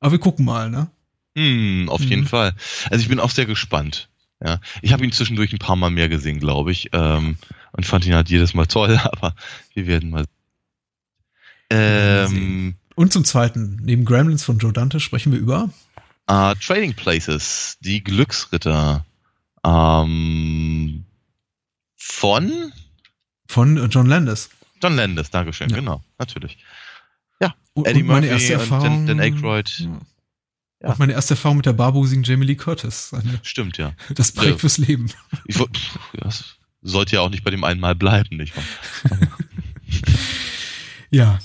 Aber 0.00 0.12
wir 0.12 0.18
gucken 0.18 0.44
mal, 0.44 0.70
ne? 0.70 0.90
Hm, 1.36 1.88
auf 1.88 2.00
hm. 2.00 2.08
jeden 2.08 2.26
Fall. 2.26 2.54
Also 2.90 3.02
ich 3.02 3.08
bin 3.08 3.20
auch 3.20 3.30
sehr 3.30 3.46
gespannt. 3.46 4.08
Ja, 4.44 4.60
ich 4.82 4.92
habe 4.92 5.04
ihn 5.04 5.12
zwischendurch 5.12 5.52
ein 5.52 5.58
paar 5.58 5.76
Mal 5.76 5.90
mehr 5.90 6.10
gesehen, 6.10 6.38
glaube 6.40 6.70
ich, 6.70 6.90
ähm, 6.92 7.38
und 7.72 7.86
fand 7.86 8.04
ihn 8.06 8.14
halt 8.14 8.28
jedes 8.28 8.54
Mal 8.54 8.66
toll. 8.66 8.98
Aber 9.02 9.34
wir 9.74 9.86
werden 9.86 10.10
mal. 10.10 10.24
Ähm, 11.70 12.74
und 12.94 13.12
zum 13.12 13.24
Zweiten, 13.24 13.80
neben 13.82 14.04
Gremlins 14.04 14.44
von 14.44 14.58
Joe 14.58 14.72
Dante 14.72 15.00
sprechen 15.00 15.32
wir 15.32 15.38
über 15.38 15.70
uh, 16.30 16.54
Trading 16.54 16.94
Places, 16.94 17.76
die 17.80 18.02
Glücksritter. 18.04 19.04
Ähm, 19.66 21.04
von? 21.96 22.72
Von 23.48 23.76
äh, 23.76 23.86
John 23.86 24.06
Landis. 24.06 24.50
John 24.82 24.96
Landis, 24.96 25.30
Dankeschön, 25.30 25.70
ja. 25.70 25.76
genau, 25.76 26.02
natürlich. 26.18 26.58
Ja, 27.40 27.54
und, 27.74 27.86
Eddie 27.86 28.02
und 28.02 28.08
meine 28.08 28.26
Murphy 28.26 28.42
erste 28.42 28.52
Erfahrung, 28.54 29.00
und 29.00 29.06
Dan, 29.06 29.18
Dan 29.18 29.20
Aykroyd. 29.20 29.78
Ja. 29.78 30.00
Ja. 30.82 30.90
Auch 30.90 30.98
meine 30.98 31.14
erste 31.14 31.34
Erfahrung 31.34 31.56
mit 31.56 31.66
der 31.66 31.72
barbusigen 31.72 32.22
Jamie 32.22 32.44
Lee 32.44 32.54
Curtis. 32.54 33.14
Eine, 33.14 33.40
Stimmt, 33.42 33.78
ja. 33.78 33.92
Das 34.14 34.32
prägt 34.32 34.52
ja. 34.52 34.58
fürs 34.58 34.76
Leben. 34.78 35.10
Ich, 35.46 35.58
das 36.12 36.56
sollte 36.82 37.16
ja 37.16 37.22
auch 37.22 37.30
nicht 37.30 37.44
bei 37.44 37.50
dem 37.50 37.64
einen 37.64 37.80
Mal 37.80 37.94
bleiben, 37.94 38.36
nicht 38.36 38.54
wahr? 38.56 38.64
ja, 41.10 41.38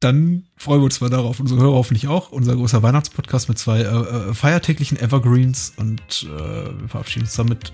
dann 0.00 0.44
freuen 0.56 0.80
wir 0.80 0.84
uns 0.84 1.00
mal 1.00 1.10
darauf, 1.10 1.40
unsere 1.40 1.60
Hörer 1.60 1.74
hoffentlich 1.74 2.08
auch. 2.08 2.30
Unser 2.30 2.54
großer 2.54 2.82
Weihnachtspodcast 2.82 3.48
mit 3.48 3.58
zwei 3.58 3.80
äh, 3.80 3.84
äh, 3.84 4.34
feiertäglichen 4.34 4.98
Evergreens 4.98 5.72
und 5.76 6.00
äh, 6.22 6.80
wir 6.80 6.88
verabschieden 6.88 7.24
uns 7.24 7.34
damit 7.34 7.72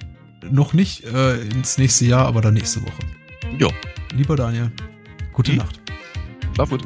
noch 0.51 0.73
nicht 0.73 1.05
äh, 1.05 1.41
ins 1.43 1.79
nächste 1.79 2.07
Jahr, 2.07 2.27
aber 2.27 2.41
dann 2.41 2.55
nächste 2.55 2.83
Woche. 2.83 3.01
Jo. 3.59 3.71
Lieber 4.15 4.37
Daniel, 4.37 4.73
gute 5.33 5.53
hm. 5.53 5.59
Nacht. 5.59 5.81
Schlaf 6.55 6.71
gut. 6.71 6.83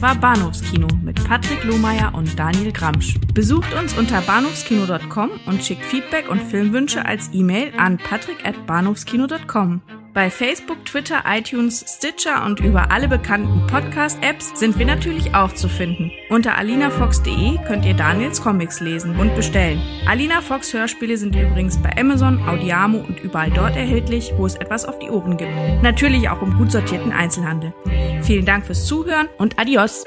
Das 0.00 0.10
war 0.10 0.14
Bahnhofskino 0.14 0.86
mit 1.02 1.24
Patrick 1.26 1.64
Lohmeier 1.64 2.14
und 2.14 2.38
Daniel 2.38 2.70
Gramsch. 2.70 3.18
Besucht 3.34 3.74
uns 3.74 3.98
unter 3.98 4.20
bahnhofskino.com 4.20 5.30
und 5.46 5.64
schickt 5.64 5.84
Feedback 5.84 6.30
und 6.30 6.40
Filmwünsche 6.40 7.04
als 7.04 7.30
E-Mail 7.32 7.72
an 7.76 7.98
patrick@bahnhofskino.com. 7.98 9.80
Bei 10.14 10.30
Facebook, 10.30 10.84
Twitter, 10.84 11.22
iTunes, 11.28 11.84
Stitcher 11.86 12.44
und 12.44 12.60
über 12.60 12.90
alle 12.90 13.08
bekannten 13.08 13.66
Podcast-Apps 13.66 14.58
sind 14.58 14.78
wir 14.78 14.86
natürlich 14.86 15.34
auch 15.34 15.52
zu 15.52 15.68
finden. 15.68 16.10
Unter 16.30 16.56
alinafox.de 16.56 17.58
könnt 17.66 17.84
ihr 17.84 17.94
Daniels 17.94 18.40
Comics 18.40 18.80
lesen 18.80 19.18
und 19.18 19.34
bestellen. 19.34 19.80
Alina 20.06 20.40
Fox 20.40 20.72
Hörspiele 20.72 21.16
sind 21.16 21.36
übrigens 21.36 21.76
bei 21.78 21.96
Amazon, 21.96 22.40
Audiamo 22.48 22.98
und 22.98 23.20
überall 23.20 23.50
dort 23.50 23.76
erhältlich, 23.76 24.32
wo 24.36 24.46
es 24.46 24.54
etwas 24.56 24.86
auf 24.86 24.98
die 24.98 25.10
Ohren 25.10 25.36
gibt. 25.36 25.52
Natürlich 25.82 26.28
auch 26.28 26.42
im 26.42 26.56
gut 26.56 26.72
sortierten 26.72 27.12
Einzelhandel. 27.12 27.72
Vielen 28.28 28.44
Dank 28.44 28.66
fürs 28.66 28.84
Zuhören 28.84 29.30
und 29.38 29.58
adios. 29.58 30.04